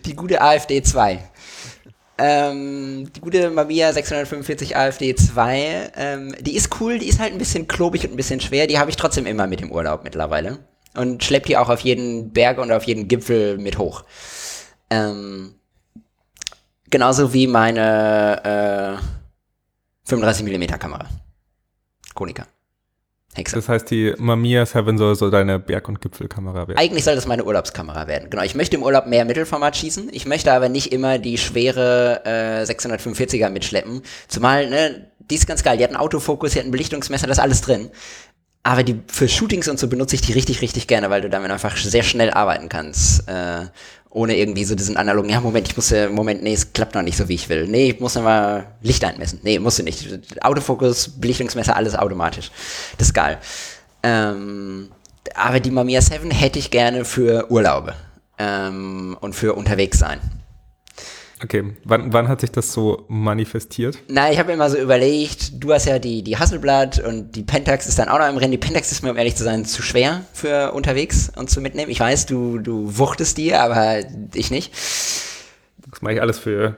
die 0.05 0.15
gute 0.15 0.41
AfD 0.41 0.81
2. 0.81 1.30
Ähm, 2.17 3.11
die 3.13 3.21
gute 3.21 3.49
Mamiya 3.49 3.93
645 3.93 4.75
AfD 4.75 5.15
2, 5.15 5.91
ähm, 5.95 6.35
die 6.39 6.55
ist 6.55 6.79
cool, 6.79 6.99
die 6.99 7.07
ist 7.07 7.19
halt 7.19 7.31
ein 7.31 7.39
bisschen 7.39 7.67
klobig 7.67 8.03
und 8.05 8.11
ein 8.13 8.17
bisschen 8.17 8.41
schwer, 8.41 8.67
die 8.67 8.77
habe 8.77 8.89
ich 8.89 8.95
trotzdem 8.95 9.25
immer 9.25 9.47
mit 9.47 9.61
im 9.61 9.71
Urlaub 9.71 10.03
mittlerweile. 10.03 10.59
Und 10.93 11.23
schlepp 11.23 11.45
die 11.45 11.57
auch 11.57 11.69
auf 11.69 11.79
jeden 11.79 12.31
Berg 12.31 12.57
und 12.57 12.71
auf 12.71 12.83
jeden 12.83 13.07
Gipfel 13.07 13.57
mit 13.57 13.77
hoch. 13.77 14.03
Ähm, 14.89 15.55
genauso 16.89 17.33
wie 17.33 17.47
meine 17.47 18.99
äh, 20.07 20.11
35mm 20.13 20.77
Kamera. 20.77 21.07
Konica. 22.13 22.45
Hexe. 23.33 23.55
Das 23.55 23.69
heißt, 23.69 23.89
die 23.89 24.13
Mamiya 24.17 24.65
7 24.65 24.97
soll 24.97 25.15
so 25.15 25.29
deine 25.29 25.57
Berg- 25.59 25.87
und 25.87 26.01
Gipfelkamera 26.01 26.67
werden. 26.67 26.77
Eigentlich 26.77 27.03
soll 27.03 27.15
das 27.15 27.27
meine 27.27 27.45
Urlaubskamera 27.45 28.07
werden. 28.07 28.29
Genau, 28.29 28.43
ich 28.43 28.55
möchte 28.55 28.75
im 28.75 28.83
Urlaub 28.83 29.07
mehr 29.07 29.23
Mittelformat 29.23 29.77
schießen. 29.77 30.09
Ich 30.11 30.25
möchte 30.25 30.51
aber 30.51 30.67
nicht 30.67 30.91
immer 30.91 31.17
die 31.17 31.37
schwere 31.37 32.21
äh, 32.25 32.63
645er 32.63 33.49
mitschleppen. 33.49 34.01
Zumal, 34.27 34.69
ne, 34.69 35.07
die 35.19 35.35
ist 35.35 35.47
ganz 35.47 35.63
geil. 35.63 35.77
Die 35.77 35.83
hat 35.83 35.91
einen 35.91 35.99
Autofokus, 35.99 36.51
die 36.51 36.59
hat 36.59 36.65
ein 36.65 36.71
Belichtungsmesser, 36.71 37.27
das 37.27 37.37
ist 37.37 37.43
alles 37.43 37.61
drin. 37.61 37.89
Aber 38.63 38.83
die 38.83 39.01
für 39.07 39.27
Shootings 39.27 39.67
und 39.67 39.79
so 39.79 39.87
benutze 39.87 40.15
ich 40.15 40.21
die 40.21 40.33
richtig, 40.33 40.61
richtig 40.61 40.87
gerne, 40.87 41.09
weil 41.09 41.21
du 41.21 41.29
damit 41.29 41.49
einfach 41.49 41.75
sehr 41.77 42.03
schnell 42.03 42.29
arbeiten 42.31 42.69
kannst. 42.69 43.27
Äh, 43.27 43.65
ohne 44.11 44.35
irgendwie 44.37 44.65
so 44.65 44.75
diesen 44.75 44.97
analogen, 44.97 45.29
ja, 45.29 45.39
Moment, 45.39 45.67
ich 45.69 45.75
muss, 45.75 45.91
äh, 45.91 46.09
Moment, 46.09 46.43
nee, 46.43 46.53
es 46.53 46.73
klappt 46.73 46.95
noch 46.95 47.01
nicht 47.01 47.17
so, 47.17 47.29
wie 47.29 47.35
ich 47.35 47.47
will. 47.49 47.67
Nee, 47.67 47.91
ich 47.91 47.99
muss 47.99 48.15
noch 48.15 48.23
mal 48.23 48.67
Licht 48.81 49.03
einmessen. 49.03 49.39
Nee, 49.43 49.57
musst 49.57 49.79
du 49.79 49.83
nicht. 49.83 50.07
Autofokus, 50.41 51.07
Belichtungsmesser, 51.07 51.75
alles 51.75 51.95
automatisch. 51.95 52.51
Das 52.97 53.07
ist 53.07 53.13
geil. 53.13 53.37
Ähm, 54.03 54.89
aber 55.35 55.59
die 55.59 55.71
Mamiya 55.71 56.01
7 56.01 56.29
hätte 56.29 56.59
ich 56.59 56.71
gerne 56.71 57.05
für 57.05 57.49
Urlaube 57.49 57.95
ähm, 58.37 59.17
und 59.21 59.33
für 59.33 59.53
unterwegs 59.53 59.99
sein. 59.99 60.19
Okay, 61.43 61.73
wann, 61.83 62.13
wann 62.13 62.27
hat 62.27 62.41
sich 62.41 62.51
das 62.51 62.71
so 62.71 63.05
manifestiert? 63.07 63.97
Na, 64.07 64.31
ich 64.31 64.37
habe 64.37 64.51
mir 64.51 64.57
mal 64.57 64.69
so 64.69 64.77
überlegt, 64.77 65.63
du 65.63 65.73
hast 65.73 65.85
ja 65.85 65.97
die, 65.97 66.21
die 66.21 66.37
Hasselblatt 66.37 66.99
und 66.99 67.35
die 67.35 67.41
Pentax 67.41 67.87
ist 67.87 67.97
dann 67.97 68.09
auch 68.09 68.19
noch 68.19 68.29
im 68.29 68.37
Rennen. 68.37 68.51
Die 68.51 68.59
Pentax 68.59 68.91
ist 68.91 69.01
mir, 69.01 69.09
um 69.09 69.17
ehrlich 69.17 69.35
zu 69.35 69.43
sein, 69.43 69.65
zu 69.65 69.81
schwer 69.81 70.23
für 70.33 70.73
unterwegs 70.73 71.31
und 71.35 71.49
zu 71.49 71.59
mitnehmen. 71.59 71.89
Ich 71.89 71.99
weiß, 71.99 72.27
du, 72.27 72.59
du 72.59 72.97
wuchtest 72.97 73.37
die, 73.37 73.55
aber 73.55 73.99
ich 74.35 74.51
nicht. 74.51 74.71
Das 75.89 76.01
mache 76.01 76.13
ich 76.13 76.21
alles 76.21 76.37
für 76.37 76.77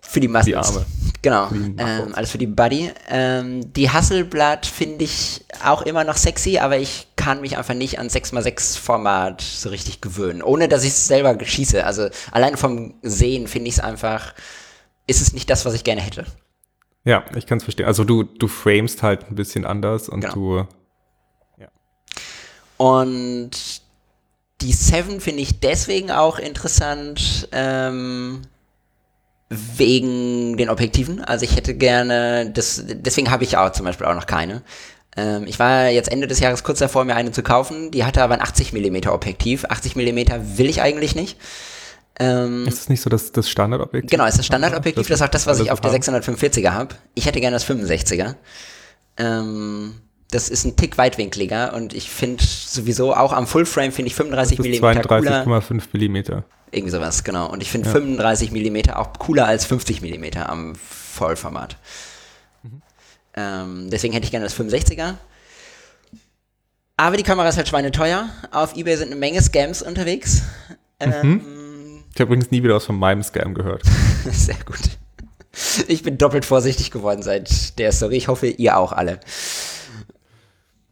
für 0.00 0.20
die 0.20 0.28
Muscles. 0.28 0.46
Die 0.46 0.56
Arme. 0.56 0.86
Genau, 1.22 1.48
ähm, 1.52 2.14
alles 2.14 2.32
für 2.32 2.38
die 2.38 2.48
Body. 2.48 2.90
Ähm, 3.08 3.72
die 3.72 3.88
Hasselblatt 3.88 4.66
finde 4.66 5.04
ich 5.04 5.44
auch 5.64 5.82
immer 5.82 6.04
noch 6.04 6.16
sexy, 6.16 6.58
aber 6.58 6.78
ich 6.78 7.06
kann 7.22 7.40
mich 7.40 7.56
einfach 7.56 7.74
nicht 7.74 7.98
an 7.98 8.08
6x6 8.08 8.78
Format 8.78 9.42
so 9.42 9.68
richtig 9.68 10.00
gewöhnen, 10.00 10.42
ohne 10.42 10.68
dass 10.68 10.82
ich 10.82 10.90
es 10.90 11.06
selber 11.06 11.36
schieße. 11.42 11.84
Also 11.84 12.08
allein 12.32 12.56
vom 12.56 12.94
Sehen 13.02 13.46
finde 13.46 13.68
ich 13.68 13.76
es 13.76 13.80
einfach, 13.80 14.34
ist 15.06 15.22
es 15.22 15.32
nicht 15.32 15.48
das, 15.48 15.64
was 15.64 15.74
ich 15.74 15.84
gerne 15.84 16.00
hätte. 16.00 16.26
Ja, 17.04 17.24
ich 17.36 17.46
kann 17.46 17.58
es 17.58 17.64
verstehen. 17.64 17.86
Also 17.86 18.02
du, 18.04 18.24
du 18.24 18.48
framest 18.48 19.02
halt 19.02 19.30
ein 19.30 19.36
bisschen 19.36 19.64
anders 19.64 20.08
und 20.08 20.22
genau. 20.22 20.34
du. 20.34 20.66
Ja. 21.58 21.68
Und 22.76 23.50
die 24.60 24.72
Seven 24.72 25.20
finde 25.20 25.42
ich 25.42 25.60
deswegen 25.60 26.10
auch 26.10 26.38
interessant, 26.40 27.48
ähm, 27.52 28.42
wegen 29.76 30.56
den 30.56 30.70
Objektiven. 30.70 31.22
Also 31.22 31.44
ich 31.44 31.56
hätte 31.56 31.74
gerne, 31.74 32.50
das, 32.50 32.82
deswegen 32.86 33.30
habe 33.30 33.44
ich 33.44 33.56
auch 33.56 33.70
zum 33.70 33.84
Beispiel 33.84 34.06
auch 34.06 34.14
noch 34.14 34.26
keine. 34.26 34.62
Ähm, 35.16 35.44
ich 35.46 35.58
war 35.58 35.88
jetzt 35.88 36.10
Ende 36.10 36.26
des 36.26 36.40
Jahres 36.40 36.64
kurz 36.64 36.78
davor, 36.78 37.04
mir 37.04 37.16
eine 37.16 37.32
zu 37.32 37.42
kaufen. 37.42 37.90
Die 37.90 38.04
hatte 38.04 38.22
aber 38.22 38.34
ein 38.34 38.40
80 38.40 38.72
mm 38.72 39.08
Objektiv. 39.08 39.64
80 39.66 39.96
mm 39.96 40.56
will 40.56 40.68
ich 40.68 40.80
eigentlich 40.80 41.14
nicht. 41.14 41.38
Ähm, 42.18 42.66
ist 42.66 42.78
das 42.78 42.88
nicht 42.88 43.00
so 43.00 43.10
das, 43.10 43.32
das 43.32 43.48
Standardobjektiv? 43.48 44.10
Genau, 44.10 44.26
ist 44.26 44.38
das 44.38 44.46
Standardobjektiv. 44.46 45.06
Das, 45.08 45.18
das 45.18 45.20
ist 45.20 45.22
auch 45.22 45.30
das, 45.30 45.46
was 45.46 45.60
ich 45.60 45.70
auf 45.70 45.80
der 45.80 45.92
645er 45.92 46.70
habe. 46.70 46.94
Ich 47.14 47.26
hätte 47.26 47.40
gerne 47.40 47.56
das 47.56 47.66
65er. 47.66 48.34
Ähm, 49.18 49.94
das 50.30 50.48
ist 50.48 50.64
ein 50.64 50.76
Tick 50.76 50.96
weitwinkliger 50.96 51.74
und 51.74 51.92
ich 51.92 52.10
finde 52.10 52.42
sowieso 52.42 53.14
auch 53.14 53.32
am 53.32 53.46
Fullframe 53.46 53.92
finde 53.92 54.08
ich 54.08 54.14
35 54.14 54.58
mm 54.58 54.64
32,5 54.64 55.82
mm. 55.92 56.42
Irgendwie 56.70 56.90
sowas, 56.90 57.22
genau. 57.22 57.50
Und 57.50 57.62
ich 57.62 57.70
finde 57.70 57.88
ja. 57.88 57.92
35 57.92 58.50
mm 58.50 58.90
auch 58.94 59.12
cooler 59.18 59.46
als 59.46 59.66
50 59.66 60.00
mm 60.00 60.38
am 60.38 60.74
Vollformat. 60.74 61.76
Ähm, 63.34 63.88
deswegen 63.90 64.12
hätte 64.12 64.24
ich 64.24 64.30
gerne 64.30 64.44
das 64.44 64.58
65er. 64.58 65.14
Aber 66.96 67.16
die 67.16 67.22
Kamera 67.22 67.48
ist 67.48 67.56
halt 67.56 67.68
schweineteuer. 67.68 68.28
Auf 68.50 68.76
Ebay 68.76 68.96
sind 68.96 69.08
eine 69.08 69.16
Menge 69.16 69.42
Scams 69.42 69.82
unterwegs. 69.82 70.42
Mhm. 71.04 71.12
Ähm, 71.12 72.04
ich 72.14 72.20
habe 72.20 72.28
übrigens 72.28 72.50
nie 72.50 72.62
wieder 72.62 72.74
was 72.74 72.84
von 72.84 72.98
meinem 72.98 73.22
Scam 73.22 73.54
gehört. 73.54 73.82
Sehr 74.30 74.56
gut. 74.64 74.78
Ich 75.88 76.02
bin 76.02 76.18
doppelt 76.18 76.44
vorsichtig 76.44 76.90
geworden 76.90 77.22
seit 77.22 77.78
der 77.78 77.92
Story. 77.92 78.16
Ich 78.16 78.28
hoffe, 78.28 78.46
ihr 78.46 78.76
auch 78.76 78.92
alle. 78.92 79.20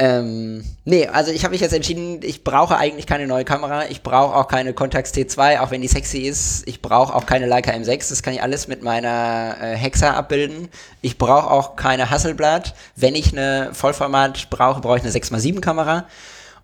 Ähm, 0.02 0.64
nee, 0.86 1.06
also 1.08 1.30
ich 1.30 1.44
habe 1.44 1.52
mich 1.52 1.60
jetzt 1.60 1.74
entschieden, 1.74 2.20
ich 2.22 2.42
brauche 2.42 2.78
eigentlich 2.78 3.06
keine 3.06 3.26
neue 3.26 3.44
Kamera. 3.44 3.84
Ich 3.90 4.02
brauche 4.02 4.34
auch 4.34 4.48
keine 4.48 4.72
Contax 4.72 5.12
T2, 5.12 5.60
auch 5.60 5.70
wenn 5.70 5.82
die 5.82 5.88
sexy 5.88 6.20
ist. 6.20 6.66
Ich 6.66 6.80
brauche 6.80 7.14
auch 7.14 7.26
keine 7.26 7.44
Leica 7.44 7.70
M6. 7.70 8.08
Das 8.08 8.22
kann 8.22 8.32
ich 8.32 8.42
alles 8.42 8.66
mit 8.66 8.82
meiner 8.82 9.58
äh, 9.60 9.76
Hexa 9.76 10.14
abbilden. 10.14 10.70
Ich 11.02 11.18
brauche 11.18 11.50
auch 11.50 11.76
keine 11.76 12.08
Hasselblad. 12.08 12.74
Wenn 12.96 13.14
ich 13.14 13.32
eine 13.32 13.74
Vollformat 13.74 14.48
brauche, 14.48 14.80
brauche 14.80 14.96
ich 14.96 15.02
eine 15.02 15.12
6x7 15.12 15.60
Kamera. 15.60 16.06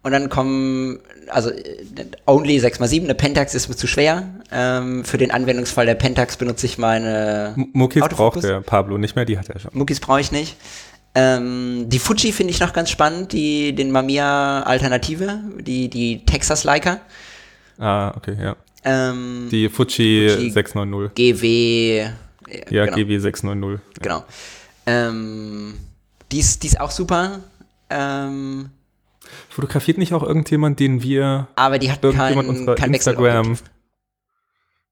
Und 0.02 0.12
dann 0.12 0.30
kommen, 0.30 1.00
also 1.28 1.50
äh, 1.50 1.76
only 2.24 2.58
6x7, 2.58 3.04
eine 3.04 3.14
Pentax 3.14 3.54
ist 3.54 3.68
mir 3.68 3.76
zu 3.76 3.86
schwer. 3.86 4.22
Ähm, 4.50 5.04
für 5.04 5.18
den 5.18 5.30
Anwendungsfall 5.30 5.84
der 5.84 5.96
Pentax 5.96 6.38
benutze 6.38 6.64
ich 6.64 6.78
meine. 6.78 7.52
Muckis 7.74 8.02
braucht 8.08 8.42
der 8.42 8.62
Pablo 8.62 8.96
nicht 8.96 9.14
mehr, 9.14 9.26
die 9.26 9.36
hat 9.38 9.50
er 9.50 9.60
schon. 9.60 9.72
Muckis 9.74 10.00
brauche 10.00 10.22
ich 10.22 10.32
nicht. 10.32 10.56
Ähm, 11.18 11.88
die 11.88 11.98
Fuji 11.98 12.30
finde 12.30 12.50
ich 12.50 12.60
noch 12.60 12.74
ganz 12.74 12.90
spannend, 12.90 13.32
die, 13.32 13.74
den 13.74 13.90
Mamiya 13.90 14.62
Alternative, 14.64 15.40
die, 15.58 15.88
die 15.88 16.22
Texas 16.26 16.62
Leica. 16.64 17.00
Ah, 17.78 18.12
okay, 18.14 18.36
ja. 18.38 18.54
Ähm, 18.84 19.48
die 19.50 19.70
Fuji, 19.70 20.28
Fuji 20.28 20.50
690. 20.50 21.14
GW. 21.14 22.10
Ja, 22.68 22.84
genau. 22.84 22.96
GW 22.98 23.18
690. 23.18 23.80
Genau. 24.02 24.24
Ähm, 24.84 25.74
die, 26.30 26.38
ist, 26.38 26.62
die 26.62 26.66
ist 26.66 26.80
auch 26.80 26.90
super. 26.90 27.40
Ähm, 27.88 28.68
Fotografiert 29.48 29.96
nicht 29.96 30.12
auch 30.12 30.22
irgendjemand, 30.22 30.80
den 30.80 31.02
wir. 31.02 31.48
Aber 31.56 31.78
die 31.78 31.90
hat 31.90 32.02
kein, 32.02 32.66
kein 32.76 32.92
Instagram 32.92 33.56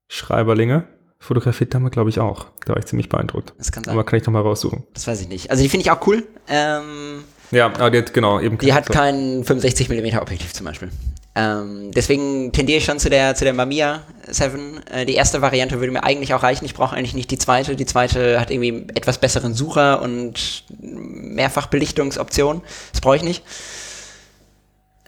Schreiberlinge? 0.09 0.85
Fotografiert 1.25 1.75
damit, 1.75 1.93
glaube 1.93 2.11
ich, 2.11 2.21
auch. 2.21 2.47
Da 2.67 2.75
war 2.75 2.79
ich 2.79 2.85
ziemlich 2.85 3.09
beeindruckt. 3.09 3.55
Das 3.59 3.73
kann 3.73 3.83
sein. 3.83 3.95
Aber 3.95 4.05
kann 4.05 4.19
ich 4.19 4.27
noch 4.27 4.33
mal 4.33 4.43
raussuchen. 4.43 4.85
Das 4.93 5.07
weiß 5.07 5.23
ich 5.23 5.29
nicht. 5.29 5.51
Also 5.51 5.63
die 5.63 5.69
finde 5.69 5.85
ich 5.87 5.91
auch 5.91 6.07
cool. 6.07 6.27
Ähm, 6.49 7.25
ja, 7.51 7.67
aber 7.67 7.91
die 7.91 7.99
hat, 7.99 8.13
genau, 8.13 8.41
eben. 8.41 8.59
Die 8.59 8.73
hat 8.73 8.87
so. 8.87 8.93
kein 8.93 9.43
65 9.45 9.89
mm 9.89 10.19
Objektiv 10.19 10.53
zum 10.53 10.67
Beispiel. 10.67 10.91
Ähm, 11.37 11.91
deswegen 11.93 12.53
tendiere 12.53 12.79
ich 12.79 12.85
schon 12.85 12.99
zu 12.99 13.11
der, 13.11 13.35
zu 13.35 13.45
der 13.45 13.55
Mamiya 13.55 14.03
7. 14.29 14.83
Äh, 14.87 15.07
die 15.07 15.15
erste 15.15 15.41
Variante 15.41 15.81
würde 15.81 15.93
mir 15.93 16.05
eigentlich 16.05 16.35
auch 16.35 16.43
reichen. 16.43 16.65
Ich 16.65 16.75
brauche 16.75 16.95
eigentlich 16.95 17.15
nicht 17.15 17.31
die 17.31 17.39
zweite. 17.39 17.75
Die 17.75 17.87
zweite 17.87 18.39
hat 18.39 18.51
irgendwie 18.51 18.87
etwas 18.95 19.19
besseren 19.19 19.55
Sucher 19.55 20.03
und 20.03 20.65
Mehrfachbelichtungsoptionen. 20.79 22.63
Das 22.93 23.01
brauche 23.01 23.17
ich 23.17 23.23
nicht. 23.23 23.43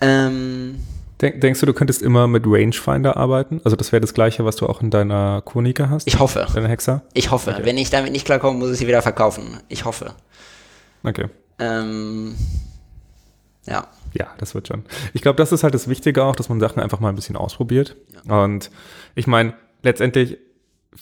Ähm, 0.00 0.80
Denk, 1.20 1.40
denkst 1.40 1.60
du, 1.60 1.66
du 1.66 1.72
könntest 1.72 2.02
immer 2.02 2.26
mit 2.26 2.44
Rangefinder 2.46 3.16
arbeiten? 3.16 3.60
Also 3.64 3.76
das 3.76 3.90
wäre 3.90 4.00
das 4.00 4.12
gleiche, 4.12 4.44
was 4.44 4.56
du 4.56 4.66
auch 4.66 4.82
in 4.82 4.90
deiner 4.90 5.40
Konica 5.42 5.88
hast? 5.88 6.06
Ich 6.06 6.18
hoffe. 6.18 6.46
Deine 6.54 6.68
Hexa? 6.68 7.02
Ich 7.14 7.30
hoffe. 7.30 7.52
Okay. 7.52 7.64
Wenn 7.64 7.78
ich 7.78 7.88
damit 7.88 8.12
nicht 8.12 8.26
klarkomme, 8.26 8.58
muss 8.58 8.70
ich 8.72 8.78
sie 8.78 8.86
wieder 8.86 9.00
verkaufen. 9.00 9.60
Ich 9.68 9.86
hoffe. 9.86 10.14
Okay. 11.02 11.26
Ähm, 11.58 12.34
ja. 13.66 13.86
Ja, 14.12 14.28
das 14.38 14.54
wird 14.54 14.68
schon. 14.68 14.84
Ich 15.14 15.22
glaube, 15.22 15.36
das 15.36 15.52
ist 15.52 15.62
halt 15.62 15.74
das 15.74 15.88
Wichtige 15.88 16.22
auch, 16.22 16.36
dass 16.36 16.48
man 16.48 16.60
Sachen 16.60 16.80
einfach 16.82 17.00
mal 17.00 17.08
ein 17.08 17.16
bisschen 17.16 17.36
ausprobiert. 17.36 17.96
Ja. 18.26 18.44
Und 18.44 18.70
ich 19.14 19.26
meine, 19.26 19.54
letztendlich, 19.82 20.38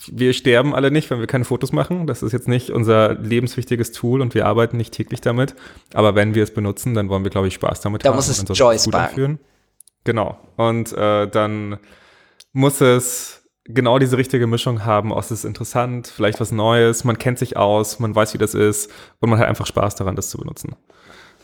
wir 0.07 0.33
sterben 0.33 0.73
alle 0.73 0.91
nicht, 0.91 1.09
wenn 1.09 1.19
wir 1.19 1.27
keine 1.27 1.45
Fotos 1.45 1.73
machen. 1.73 2.07
Das 2.07 2.23
ist 2.23 2.31
jetzt 2.31 2.47
nicht 2.47 2.69
unser 2.69 3.15
lebenswichtiges 3.15 3.91
Tool 3.91 4.21
und 4.21 4.33
wir 4.33 4.45
arbeiten 4.45 4.77
nicht 4.77 4.93
täglich 4.93 5.19
damit. 5.19 5.55
Aber 5.93 6.15
wenn 6.15 6.35
wir 6.35 6.43
es 6.43 6.53
benutzen, 6.53 6.93
dann 6.93 7.09
wollen 7.09 7.23
wir, 7.23 7.31
glaube 7.31 7.47
ich, 7.47 7.53
Spaß 7.55 7.81
damit 7.81 8.03
da 8.03 8.09
haben. 8.09 8.13
Da 8.13 8.15
muss 8.15 8.27
es 8.27 8.57
Joy 8.57 8.79
sparken. 8.79 9.39
Genau. 10.05 10.39
Und 10.55 10.93
äh, 10.93 11.27
dann 11.27 11.77
muss 12.53 12.79
es 12.79 13.43
genau 13.65 13.99
diese 13.99 14.17
richtige 14.17 14.47
Mischung 14.47 14.85
haben. 14.85 15.11
Oh, 15.11 15.19
es 15.19 15.31
ist 15.31 15.43
interessant, 15.43 16.07
vielleicht 16.07 16.39
was 16.39 16.51
Neues, 16.51 17.03
man 17.03 17.17
kennt 17.17 17.39
sich 17.39 17.57
aus, 17.57 17.99
man 17.99 18.15
weiß, 18.15 18.33
wie 18.33 18.37
das 18.37 18.53
ist 18.53 18.91
und 19.19 19.29
man 19.29 19.39
hat 19.39 19.47
einfach 19.47 19.65
Spaß 19.65 19.95
daran, 19.95 20.15
das 20.15 20.29
zu 20.29 20.37
benutzen. 20.37 20.75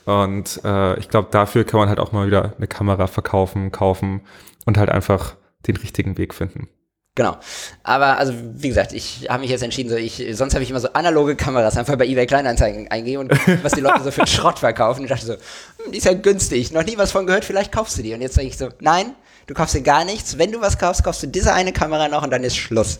Und 0.05 0.61
äh, 0.63 0.97
ich 0.99 1.09
glaube, 1.09 1.29
dafür 1.31 1.63
kann 1.63 1.79
man 1.79 1.89
halt 1.89 1.99
auch 1.99 2.11
mal 2.11 2.27
wieder 2.27 2.53
eine 2.57 2.67
Kamera 2.67 3.07
verkaufen, 3.07 3.71
kaufen 3.71 4.21
und 4.65 4.77
halt 4.77 4.89
einfach 4.89 5.35
den 5.67 5.77
richtigen 5.77 6.17
Weg 6.17 6.33
finden. 6.33 6.69
Genau. 7.15 7.37
Aber 7.83 8.17
also 8.17 8.33
wie 8.35 8.69
gesagt, 8.69 8.93
ich 8.93 9.27
habe 9.29 9.41
mich 9.41 9.49
jetzt 9.49 9.63
entschieden, 9.63 9.89
so 9.89 9.97
ich 9.97 10.23
sonst 10.31 10.53
habe 10.53 10.63
ich 10.63 10.69
immer 10.69 10.79
so 10.79 10.93
analoge 10.93 11.35
Kameras 11.35 11.75
einfach 11.77 11.97
bei 11.97 12.05
eBay 12.05 12.25
Kleinanzeigen 12.25 12.89
eingehen 12.89 13.17
und 13.17 13.31
was 13.63 13.73
die 13.73 13.81
Leute 13.81 14.03
so 14.03 14.11
für 14.11 14.25
Schrott 14.27 14.59
verkaufen. 14.59 14.99
Und 14.99 15.05
ich 15.05 15.11
dachte 15.11 15.25
so, 15.25 15.33
hm, 15.33 15.91
die 15.91 15.97
ist 15.97 16.05
ja 16.05 16.13
günstig, 16.13 16.71
noch 16.71 16.85
nie 16.85 16.97
was 16.97 17.11
von 17.11 17.25
gehört, 17.25 17.43
vielleicht 17.43 17.73
kaufst 17.73 17.97
du 17.97 18.01
die. 18.01 18.13
Und 18.13 18.21
jetzt 18.21 18.35
sage 18.35 18.47
ich 18.47 18.57
so, 18.57 18.69
nein, 18.79 19.13
du 19.47 19.53
kaufst 19.53 19.75
dir 19.75 19.81
gar 19.81 20.05
nichts. 20.05 20.37
Wenn 20.37 20.53
du 20.53 20.61
was 20.61 20.77
kaufst, 20.77 21.03
kaufst 21.03 21.21
du 21.23 21.27
diese 21.27 21.53
eine 21.53 21.73
Kamera 21.73 22.07
noch 22.07 22.23
und 22.23 22.31
dann 22.31 22.45
ist 22.45 22.55
Schluss. 22.55 22.99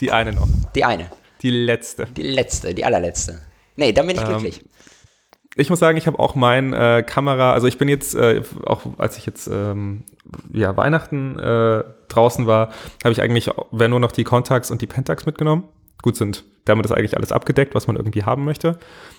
Die 0.00 0.10
eine 0.10 0.32
noch. 0.32 0.48
Die 0.74 0.84
eine. 0.84 1.10
Die 1.42 1.50
letzte. 1.50 2.06
Die 2.06 2.22
letzte, 2.22 2.74
die 2.74 2.86
allerletzte. 2.86 3.42
Nee, 3.76 3.92
dann 3.92 4.06
bin 4.06 4.16
ich 4.16 4.22
ähm, 4.22 4.28
glücklich 4.28 4.64
ich 5.56 5.68
muss 5.68 5.80
sagen, 5.80 5.98
ich 5.98 6.06
habe 6.06 6.18
auch 6.18 6.34
mein 6.34 6.72
äh, 6.72 7.04
Kamera, 7.06 7.52
also 7.52 7.66
ich 7.66 7.76
bin 7.76 7.88
jetzt, 7.88 8.14
äh, 8.14 8.42
auch 8.64 8.82
als 8.98 9.16
ich 9.16 9.26
jetzt 9.26 9.48
ähm, 9.48 10.04
ja, 10.52 10.76
Weihnachten 10.76 11.38
äh, 11.38 11.82
draußen 12.08 12.46
war, 12.46 12.68
habe 13.02 13.12
ich 13.12 13.20
eigentlich, 13.20 13.50
wenn 13.72 13.90
nur 13.90 14.00
noch 14.00 14.12
die 14.12 14.24
Contax 14.24 14.70
und 14.70 14.80
die 14.80 14.86
Pentax 14.86 15.26
mitgenommen. 15.26 15.64
Gut 16.02 16.16
sind, 16.16 16.44
damit 16.64 16.86
ist 16.86 16.92
eigentlich 16.92 17.16
alles 17.16 17.32
abgedeckt, 17.32 17.74
was 17.74 17.86
man 17.86 17.96
irgendwie 17.96 18.24
haben 18.24 18.44
möchte. 18.44 18.78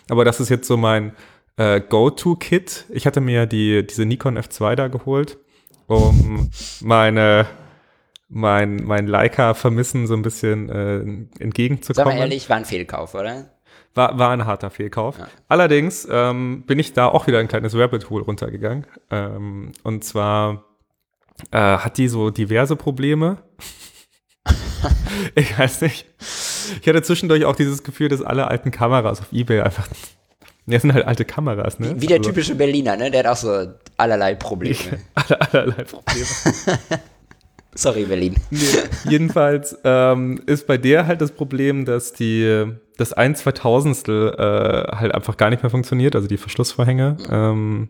Aber 0.09 0.25
das 0.25 0.39
ist 0.39 0.49
jetzt 0.49 0.67
so 0.67 0.77
mein 0.77 1.13
äh, 1.57 1.79
Go-To-Kit. 1.81 2.85
Ich 2.89 3.05
hatte 3.05 3.21
mir 3.21 3.45
die, 3.45 3.85
diese 3.85 4.05
Nikon 4.05 4.37
F2 4.37 4.75
da 4.75 4.87
geholt, 4.87 5.37
um 5.87 6.49
meine 6.81 7.45
mein, 8.33 8.77
mein 8.77 9.07
Leica-Vermissen 9.07 10.07
so 10.07 10.13
ein 10.13 10.21
bisschen 10.21 10.69
äh, 10.69 10.99
entgegenzukommen. 11.43 12.05
Sag 12.11 12.15
mal 12.15 12.17
ehrlich, 12.17 12.49
war 12.49 12.57
ein 12.57 12.65
Fehlkauf, 12.65 13.13
oder? 13.13 13.49
War, 13.93 14.17
war 14.17 14.31
ein 14.31 14.45
harter 14.45 14.69
Fehlkauf. 14.69 15.17
Ja. 15.17 15.27
Allerdings 15.47 16.07
ähm, 16.09 16.63
bin 16.65 16.79
ich 16.79 16.93
da 16.93 17.07
auch 17.07 17.27
wieder 17.27 17.39
ein 17.39 17.47
kleines 17.47 17.75
Rabbit 17.75 18.09
Hole 18.09 18.23
runtergegangen. 18.23 18.87
Ähm, 19.09 19.73
und 19.83 20.03
zwar 20.03 20.63
äh, 21.51 21.57
hat 21.57 21.97
die 21.97 22.07
so 22.07 22.29
diverse 22.29 22.75
Probleme. 22.75 23.37
ich 25.35 25.57
weiß 25.57 25.81
nicht. 25.81 26.05
Ich 26.81 26.87
hatte 26.87 27.01
zwischendurch 27.01 27.45
auch 27.45 27.55
dieses 27.55 27.83
Gefühl, 27.83 28.07
dass 28.07 28.21
alle 28.21 28.47
alten 28.47 28.71
Kameras 28.71 29.19
auf 29.19 29.31
Ebay 29.31 29.61
einfach. 29.61 29.87
Ja, 30.67 30.79
sind 30.79 30.93
halt 30.93 31.07
alte 31.07 31.25
Kameras, 31.25 31.79
ne? 31.79 31.99
Wie 31.99 32.05
der 32.05 32.19
also, 32.19 32.29
typische 32.29 32.53
Berliner, 32.53 32.95
ne? 32.95 33.09
Der 33.09 33.21
hat 33.21 33.31
auch 33.31 33.35
so 33.35 33.73
allerlei 33.97 34.35
Probleme. 34.35 34.77
Alle, 35.15 35.41
allerlei 35.41 35.83
Probleme. 35.83 36.27
Sorry, 37.73 38.05
Berlin. 38.05 38.35
Nee, 38.49 38.59
jedenfalls 39.09 39.77
ähm, 39.83 40.41
ist 40.45 40.67
bei 40.67 40.77
der 40.77 41.07
halt 41.07 41.21
das 41.21 41.31
Problem, 41.31 41.85
dass 41.85 42.13
die 42.13 42.65
das 42.97 43.13
ein 43.13 43.35
Zweitausendstel 43.35 44.35
äh, 44.37 44.95
halt 44.95 45.15
einfach 45.15 45.37
gar 45.37 45.49
nicht 45.49 45.63
mehr 45.63 45.69
funktioniert, 45.69 46.15
also 46.15 46.27
die 46.27 46.37
Verschlussvorhänge. 46.37 47.17
Ähm, 47.29 47.89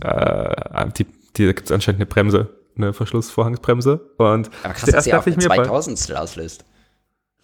äh, 0.00 0.86
die, 0.98 1.06
die, 1.36 1.46
da 1.46 1.52
gibt 1.52 1.66
es 1.66 1.72
anscheinend 1.72 2.00
eine 2.00 2.06
Bremse, 2.06 2.48
eine 2.76 2.92
Verschlussvorhangsbremse. 2.92 4.00
Und 4.16 4.50
Aber 4.62 4.74
krass, 4.74 4.90
dass 4.90 5.04
sie 5.04 5.14
auch 5.14 5.26
ein 5.26 5.40
Zweitausendstel 5.40 6.16
auslöst. 6.16 6.64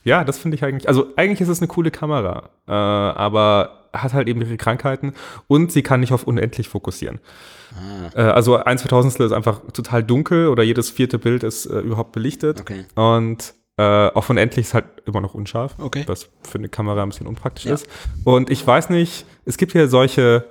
Ja, 0.05 0.24
das 0.24 0.38
finde 0.38 0.57
ich 0.57 0.64
eigentlich, 0.64 0.88
also 0.88 1.07
eigentlich 1.16 1.40
ist 1.40 1.48
es 1.48 1.61
eine 1.61 1.68
coole 1.68 1.92
Kamera, 1.92 2.50
äh, 2.66 2.72
aber 2.72 3.88
hat 3.92 4.14
halt 4.14 4.26
eben 4.26 4.40
ihre 4.40 4.57
Krankheiten 4.57 5.12
und 5.46 5.70
sie 5.70 5.82
kann 5.82 6.00
nicht 6.00 6.12
auf 6.12 6.24
unendlich 6.24 6.68
fokussieren. 6.68 7.20
Ah. 7.76 8.10
Äh, 8.14 8.22
also 8.22 8.56
ein 8.56 8.78
Zweitausendstel 8.78 9.26
ist 9.26 9.32
einfach 9.32 9.60
total 9.72 10.02
dunkel 10.02 10.48
oder 10.48 10.62
jedes 10.62 10.90
vierte 10.90 11.18
Bild 11.18 11.42
ist 11.42 11.66
äh, 11.66 11.78
überhaupt 11.80 12.12
belichtet. 12.12 12.60
Okay. 12.60 12.84
Und 12.94 13.54
äh, 13.76 13.82
auf 13.82 14.28
unendlich 14.28 14.66
ist 14.66 14.74
halt 14.74 14.84
immer 15.06 15.20
noch 15.20 15.34
unscharf, 15.34 15.76
okay. 15.78 16.04
was 16.06 16.28
für 16.42 16.58
eine 16.58 16.68
Kamera 16.68 17.02
ein 17.02 17.08
bisschen 17.08 17.26
unpraktisch 17.26 17.66
ja. 17.66 17.74
ist. 17.74 17.86
Und 18.24 18.50
ich 18.50 18.66
weiß 18.66 18.90
nicht, 18.90 19.24
es 19.44 19.56
gibt 19.56 19.72
ja 19.74 19.86
solche 19.86 20.44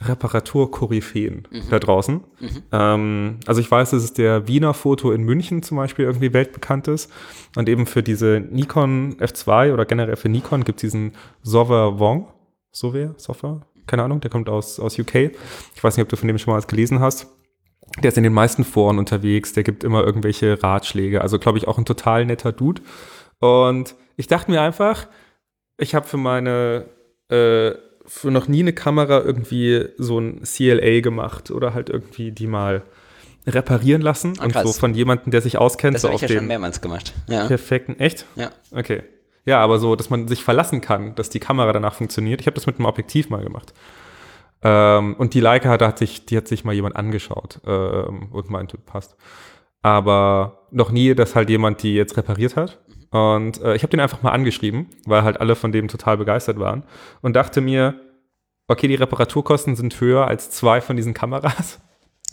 Reparaturkoryphäen 0.00 1.48
mhm. 1.50 1.62
da 1.70 1.78
draußen. 1.78 2.20
Mhm. 2.38 2.62
Ähm, 2.70 3.40
also 3.46 3.60
ich 3.60 3.70
weiß, 3.70 3.90
dass 3.90 4.04
es 4.04 4.12
der 4.12 4.46
Wiener 4.46 4.74
Foto 4.74 5.10
in 5.10 5.24
München 5.24 5.62
zum 5.62 5.76
Beispiel 5.76 6.04
irgendwie 6.04 6.32
weltbekannt 6.32 6.86
ist. 6.88 7.10
Und 7.56 7.68
eben 7.68 7.86
für 7.86 8.02
diese 8.02 8.40
Nikon 8.40 9.16
F2 9.16 9.72
oder 9.72 9.84
generell 9.84 10.16
für 10.16 10.28
Nikon 10.28 10.64
gibt 10.64 10.78
es 10.78 10.82
diesen 10.82 11.12
Sover 11.42 11.98
Wong. 11.98 12.28
Sover? 12.70 13.14
Sover? 13.16 13.66
Keine 13.88 14.04
Ahnung, 14.04 14.20
der 14.20 14.30
kommt 14.30 14.48
aus, 14.48 14.78
aus 14.78 14.98
UK. 14.98 15.32
Ich 15.74 15.82
weiß 15.82 15.96
nicht, 15.96 16.04
ob 16.04 16.08
du 16.08 16.16
von 16.16 16.28
dem 16.28 16.38
schon 16.38 16.52
mal 16.52 16.58
was 16.58 16.68
gelesen 16.68 17.00
hast. 17.00 17.26
Der 18.02 18.10
ist 18.10 18.16
in 18.18 18.22
den 18.22 18.34
meisten 18.34 18.64
Foren 18.64 18.98
unterwegs, 18.98 19.52
der 19.54 19.64
gibt 19.64 19.82
immer 19.82 20.04
irgendwelche 20.04 20.62
Ratschläge. 20.62 21.22
Also, 21.22 21.38
glaube 21.38 21.58
ich, 21.58 21.66
auch 21.66 21.78
ein 21.78 21.84
total 21.84 22.26
netter 22.26 22.52
Dude. 22.52 22.82
Und 23.40 23.96
ich 24.16 24.26
dachte 24.28 24.50
mir 24.50 24.60
einfach, 24.60 25.08
ich 25.78 25.94
habe 25.94 26.06
für 26.06 26.18
meine 26.18 26.86
äh, 27.28 27.72
für 28.08 28.30
noch 28.30 28.48
nie 28.48 28.60
eine 28.60 28.72
Kamera 28.72 29.20
irgendwie 29.20 29.86
so 29.98 30.18
ein 30.18 30.42
CLA 30.42 31.00
gemacht 31.00 31.50
oder 31.50 31.74
halt 31.74 31.90
irgendwie 31.90 32.32
die 32.32 32.46
mal 32.46 32.82
reparieren 33.46 34.02
lassen 34.02 34.34
ah, 34.38 34.44
und 34.44 34.54
so 34.54 34.72
von 34.72 34.94
jemandem, 34.94 35.30
der 35.30 35.40
sich 35.40 35.58
auskennt. 35.58 35.94
Das 35.94 36.02
so 36.02 36.08
habe 36.08 36.16
ich 36.16 36.22
ja 36.22 36.28
schon 36.28 36.46
mehrmals 36.46 36.80
gemacht. 36.80 37.14
Ja. 37.28 37.46
Perfekten, 37.46 37.98
echt? 37.98 38.26
Ja. 38.36 38.50
Okay. 38.72 39.02
Ja, 39.48 39.62
aber 39.62 39.78
so, 39.78 39.96
dass 39.96 40.10
man 40.10 40.28
sich 40.28 40.44
verlassen 40.44 40.82
kann, 40.82 41.14
dass 41.14 41.30
die 41.30 41.40
Kamera 41.40 41.72
danach 41.72 41.94
funktioniert. 41.94 42.42
Ich 42.42 42.46
habe 42.46 42.54
das 42.56 42.66
mit 42.66 42.76
einem 42.76 42.84
Objektiv 42.84 43.30
mal 43.30 43.42
gemacht. 43.42 43.72
Ähm, 44.60 45.14
und 45.16 45.32
die 45.32 45.40
Leica 45.40 45.70
hat, 45.70 45.80
hat 45.80 45.96
sich, 45.96 46.26
die 46.26 46.36
hat 46.36 46.46
sich 46.46 46.64
mal 46.64 46.74
jemand 46.74 46.96
angeschaut 46.96 47.58
ähm, 47.66 48.28
und 48.30 48.50
meinte, 48.50 48.76
passt. 48.76 49.16
Aber 49.80 50.66
noch 50.70 50.90
nie, 50.90 51.14
dass 51.14 51.34
halt 51.34 51.48
jemand 51.48 51.82
die 51.82 51.94
jetzt 51.94 52.18
repariert 52.18 52.56
hat. 52.56 52.78
Und 53.10 53.62
äh, 53.62 53.74
ich 53.74 53.82
habe 53.82 53.90
den 53.90 54.00
einfach 54.00 54.20
mal 54.20 54.32
angeschrieben, 54.32 54.90
weil 55.06 55.22
halt 55.22 55.40
alle 55.40 55.56
von 55.56 55.72
dem 55.72 55.88
total 55.88 56.18
begeistert 56.18 56.58
waren 56.58 56.84
und 57.22 57.34
dachte 57.34 57.62
mir, 57.62 57.98
okay, 58.66 58.86
die 58.86 58.96
Reparaturkosten 58.96 59.76
sind 59.76 59.98
höher 59.98 60.26
als 60.26 60.50
zwei 60.50 60.82
von 60.82 60.94
diesen 60.94 61.14
Kameras. 61.14 61.80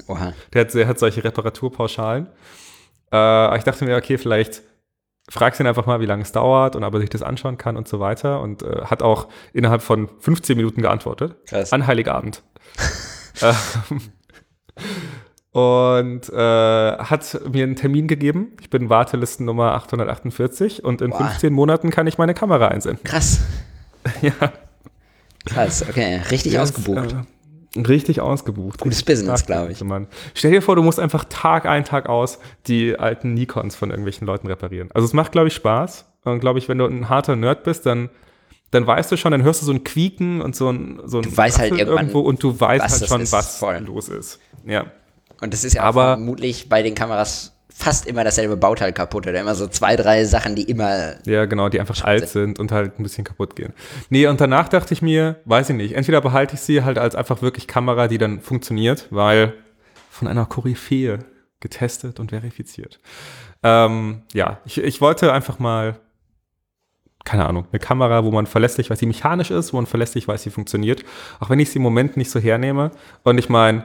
Oha. 0.08 0.34
Der 0.52 0.66
hat, 0.66 0.74
der 0.74 0.86
hat 0.86 1.00
solche 1.00 1.24
Reparaturpauschalen. 1.24 2.28
Äh, 3.14 3.58
ich 3.58 3.64
dachte 3.64 3.86
mir, 3.86 3.96
okay, 3.96 4.18
vielleicht 4.18 4.64
fragst 5.30 5.60
ihn 5.60 5.68
einfach 5.68 5.86
mal, 5.86 6.00
wie 6.00 6.06
lange 6.06 6.24
es 6.24 6.32
dauert 6.32 6.76
und 6.76 6.84
ob 6.84 6.94
er 6.94 7.00
sich 7.00 7.10
das 7.10 7.24
anschauen 7.24 7.58
kann 7.58 7.78
und 7.78 7.88
so 7.88 8.00
weiter. 8.00 8.42
Und 8.42 8.64
äh, 8.64 8.86
hat 8.86 9.02
auch 9.02 9.28
innerhalb 9.54 9.82
von 9.82 10.10
15 10.20 10.56
Minuten 10.58 10.82
geantwortet. 10.82 11.36
Krass. 11.48 11.74
An 11.74 11.88
Heiligabend. 11.88 12.44
Ähm, 13.42 14.02
und 15.52 16.30
äh, 16.30 16.98
hat 16.98 17.40
mir 17.52 17.64
einen 17.64 17.76
Termin 17.76 18.08
gegeben. 18.08 18.54
Ich 18.62 18.70
bin 18.70 18.90
Wartelistennummer 18.90 19.74
848 19.74 20.86
und 20.86 21.02
in 21.02 21.10
Boah. 21.10 21.28
15 21.30 21.52
Monaten 21.52 21.90
kann 21.90 22.08
ich 22.08 22.18
meine 22.18 22.34
Kamera 22.34 22.70
einsenden. 22.70 23.04
Krass. 23.04 23.42
ja. 24.22 24.32
Krass, 25.46 25.86
okay. 25.88 26.22
Richtig 26.32 26.54
yes, 26.54 26.62
ausgebucht. 26.62 27.14
Äh, 27.14 27.24
richtig 27.76 28.22
ausgebucht. 28.22 28.80
Gutes 28.80 29.04
Business, 29.04 29.46
glaube 29.46 29.72
ich. 29.72 29.84
Mann. 29.84 30.08
Stell 30.34 30.52
dir 30.52 30.62
vor, 30.62 30.76
du 30.76 30.84
musst 30.84 31.00
einfach 31.00 31.26
Tag 31.26 31.66
ein, 31.66 31.84
Tag 31.84 32.08
aus 32.08 32.40
die 32.68 32.98
alten 32.98 33.34
Nikons 33.34 33.76
von 33.76 33.90
irgendwelchen 33.90 34.26
Leuten 34.26 34.48
reparieren. 34.48 34.90
Also 34.94 35.06
es 35.06 35.14
macht, 35.14 35.32
glaube 35.32 35.48
ich, 35.48 35.54
Spaß. 35.54 36.06
Und 36.24 36.40
glaube 36.40 36.58
ich, 36.58 36.68
wenn 36.68 36.78
du 36.78 36.86
ein 36.86 37.10
harter 37.10 37.36
Nerd 37.36 37.64
bist, 37.64 37.86
dann 37.86 38.10
dann 38.72 38.86
weißt 38.86 39.12
du 39.12 39.18
schon, 39.18 39.32
dann 39.32 39.44
hörst 39.44 39.62
du 39.62 39.66
so 39.66 39.72
ein 39.72 39.84
Quieken 39.84 40.42
und 40.42 40.56
so 40.56 40.70
ein, 40.70 41.00
so 41.06 41.20
ein 41.20 41.24
du 41.24 41.38
weißt 41.38 41.60
halt 41.60 41.78
irgendwo 41.78 42.20
und 42.20 42.44
du 42.44 42.60
weißt 42.60 43.00
halt 43.00 43.08
schon, 43.08 43.32
was 43.32 43.58
voll. 43.58 43.78
los 43.78 44.10
ist. 44.10 44.40
Ja. 44.66 44.86
Und 45.42 45.54
das 45.54 45.64
ist 45.64 45.74
ja 45.74 45.84
aber 45.84 46.16
vermutlich 46.16 46.70
bei 46.70 46.82
den 46.82 46.96
Kameras 46.96 47.55
fast 47.78 48.08
immer 48.08 48.24
dasselbe 48.24 48.56
Bauteil 48.56 48.94
kaputt 48.94 49.28
oder 49.28 49.42
immer 49.42 49.54
so 49.54 49.68
zwei, 49.68 49.98
drei 49.98 50.24
Sachen, 50.24 50.56
die 50.56 50.64
immer. 50.64 51.16
Ja, 51.26 51.44
genau, 51.44 51.68
die 51.68 51.82
einfach 51.82 52.02
alt 52.06 52.30
sind 52.30 52.58
und 52.58 52.72
halt 52.72 52.98
ein 52.98 53.04
bisschen 53.04 53.26
kaputt 53.26 53.58
gehen. 53.58 53.74
Nee, 54.10 54.28
und 54.28 54.40
danach 54.40 54.70
dachte 54.70 54.94
ich 54.94 55.02
mir, 55.02 55.42
weiß 55.44 55.72
ich 55.72 55.76
nicht, 55.76 55.94
entweder 55.94 56.22
behalte 56.22 56.56
ich 56.56 56.62
sie 56.62 56.84
halt 56.84 56.98
als 56.98 57.16
einfach 57.16 57.42
wirklich 57.42 57.68
Kamera, 57.68 58.08
die 58.08 58.18
dann 58.18 58.40
funktioniert, 58.40 59.08
weil 59.12 59.54
von 60.10 60.30
einer 60.30 60.46
Koryphäe 60.46 61.20
getestet 61.60 62.22
und 62.22 62.30
verifiziert. 62.30 63.02
Ähm, 63.62 64.22
ja, 64.34 64.60
ich, 64.64 64.78
ich 64.78 65.02
wollte 65.02 65.34
einfach 65.34 65.60
mal, 65.60 66.00
keine 67.26 67.46
Ahnung, 67.46 67.68
eine 67.74 67.80
Kamera, 67.80 68.24
wo 68.24 68.32
man 68.32 68.46
verlässlich 68.46 68.90
weiß, 68.90 69.00
sie 69.00 69.06
mechanisch 69.06 69.52
ist, 69.52 69.74
wo 69.74 69.78
man 69.78 69.86
verlässlich 69.86 70.30
weiß, 70.30 70.44
sie 70.44 70.50
funktioniert, 70.50 71.04
auch 71.42 71.50
wenn 71.50 71.60
ich 71.60 71.72
sie 71.72 71.80
im 71.80 71.84
Moment 71.84 72.16
nicht 72.16 72.32
so 72.32 72.40
hernehme. 72.40 72.92
Und 73.24 73.38
ich 73.38 73.50
meine, 73.50 73.84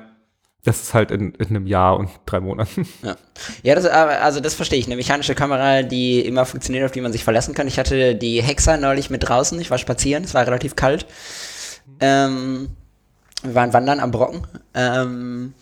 das 0.64 0.82
ist 0.82 0.94
halt 0.94 1.10
in, 1.10 1.32
in, 1.34 1.48
einem 1.48 1.66
Jahr 1.66 1.96
und 1.96 2.10
drei 2.26 2.40
Monaten. 2.40 2.86
Ja, 3.02 3.16
ja 3.62 3.74
das, 3.74 3.86
also 3.86 4.40
das 4.40 4.54
verstehe 4.54 4.78
ich. 4.78 4.86
Eine 4.86 4.96
mechanische 4.96 5.34
Kamera, 5.34 5.82
die 5.82 6.20
immer 6.20 6.44
funktioniert, 6.44 6.84
auf 6.84 6.92
die 6.92 7.00
man 7.00 7.12
sich 7.12 7.24
verlassen 7.24 7.54
kann. 7.54 7.66
Ich 7.66 7.78
hatte 7.78 8.14
die 8.14 8.42
Hexa 8.42 8.76
neulich 8.76 9.08
mit 9.08 9.26
draußen. 9.26 9.58
Ich 9.60 9.70
war 9.70 9.78
spazieren, 9.78 10.24
es 10.24 10.34
war 10.34 10.46
relativ 10.46 10.76
kalt. 10.76 11.06
Ähm, 12.00 12.68
wir 13.42 13.54
waren 13.54 13.72
wandern 13.72 14.00
am 14.00 14.10
Brocken. 14.10 14.46
Ähm, 14.74 15.54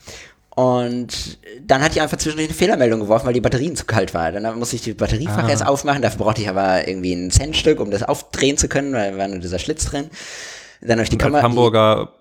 und 0.51 1.38
dann 1.64 1.82
hat 1.82 1.94
die 1.94 2.01
einfach 2.01 2.16
zwischendurch 2.16 2.49
eine 2.49 2.59
Fehlermeldung 2.59 2.99
geworfen, 2.99 3.26
weil 3.26 3.34
die 3.34 3.40
Batterien 3.40 3.76
zu 3.76 3.84
kalt 3.84 4.12
waren. 4.14 4.42
Dann 4.42 4.59
musste 4.59 4.74
ich 4.74 4.82
die 4.82 4.94
Batteriefach 4.94 5.44
ah. 5.44 5.49
erst 5.49 5.64
aufmachen. 5.64 6.03
Dafür 6.03 6.24
brauchte 6.24 6.42
ich 6.42 6.49
aber 6.49 6.88
irgendwie 6.88 7.12
ein 7.12 7.30
Centstück, 7.30 7.78
um 7.78 7.92
das 7.92 8.03
aufdrehen 8.03 8.59
zu 8.59 8.66
können, 8.66 8.92
weil 8.92 9.12
da 9.12 9.18
war 9.18 9.28
nur 9.28 9.38
dieser 9.38 9.61
Schlitz 9.61 9.84
drin. 9.84 10.11
Dann 10.80 10.92
habe 10.92 11.03
ich 11.03 11.11
die 11.11 11.18
Kamera. 11.18 11.42
Hamburger 11.42 12.12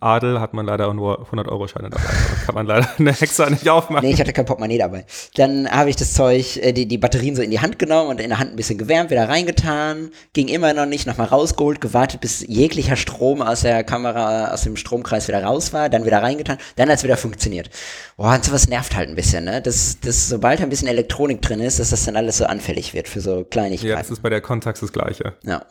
Adel 0.00 0.40
hat 0.40 0.54
man 0.54 0.64
leider 0.64 0.92
nur 0.94 1.28
100-Euro-Scheine 1.30 1.90
dabei. 1.90 2.04
Da 2.04 2.46
kann 2.46 2.54
man 2.54 2.66
leider 2.66 2.88
eine 2.98 3.12
Hexe 3.12 3.50
nicht 3.50 3.68
aufmachen. 3.68 4.06
Nee, 4.06 4.14
ich 4.14 4.20
hatte 4.20 4.32
kein 4.32 4.46
Portemonnaie 4.46 4.78
dabei. 4.78 5.04
Dann 5.34 5.70
habe 5.70 5.90
ich 5.90 5.96
das 5.96 6.14
Zeug, 6.14 6.56
äh, 6.56 6.72
die, 6.72 6.86
die 6.86 6.96
Batterien 6.96 7.36
so 7.36 7.42
in 7.42 7.50
die 7.50 7.60
Hand 7.60 7.78
genommen 7.78 8.08
und 8.08 8.20
in 8.20 8.30
der 8.30 8.38
Hand 8.38 8.52
ein 8.52 8.56
bisschen 8.56 8.78
gewärmt, 8.78 9.10
wieder 9.10 9.28
reingetan. 9.28 10.10
Ging 10.32 10.48
immer 10.48 10.72
noch 10.72 10.86
nicht, 10.86 11.06
nochmal 11.06 11.26
rausgeholt, 11.26 11.80
gewartet, 11.80 12.20
bis 12.22 12.40
jeglicher 12.46 12.96
Strom 12.96 13.42
aus 13.42 13.60
der 13.60 13.84
Kamera, 13.84 14.52
aus 14.52 14.62
dem 14.62 14.76
Stromkreis 14.76 15.28
wieder 15.28 15.44
raus 15.44 15.72
war, 15.72 15.88
dann 15.88 16.06
wieder 16.06 16.22
reingetan, 16.22 16.58
dann 16.76 16.88
hat 16.88 16.96
es 16.96 17.04
wieder 17.04 17.18
funktioniert. 17.18 17.68
Boah, 18.16 18.34
und 18.34 18.44
sowas 18.44 18.68
nervt 18.68 18.96
halt 18.96 19.10
ein 19.10 19.16
bisschen, 19.16 19.44
ne? 19.44 19.60
Das, 19.60 19.98
das, 20.00 20.28
sobald 20.28 20.60
ein 20.60 20.70
bisschen 20.70 20.88
Elektronik 20.88 21.42
drin 21.42 21.60
ist, 21.60 21.78
dass 21.78 21.90
das 21.90 22.04
dann 22.04 22.16
alles 22.16 22.38
so 22.38 22.46
anfällig 22.46 22.94
wird 22.94 23.08
für 23.08 23.20
so 23.20 23.44
Kleinigkeiten. 23.44 23.90
Ja, 23.90 23.96
das 23.96 24.10
ist 24.10 24.22
bei 24.22 24.30
der 24.30 24.40
Contax 24.40 24.80
das 24.80 24.92
Gleiche. 24.92 25.34
Ja. 25.44 25.66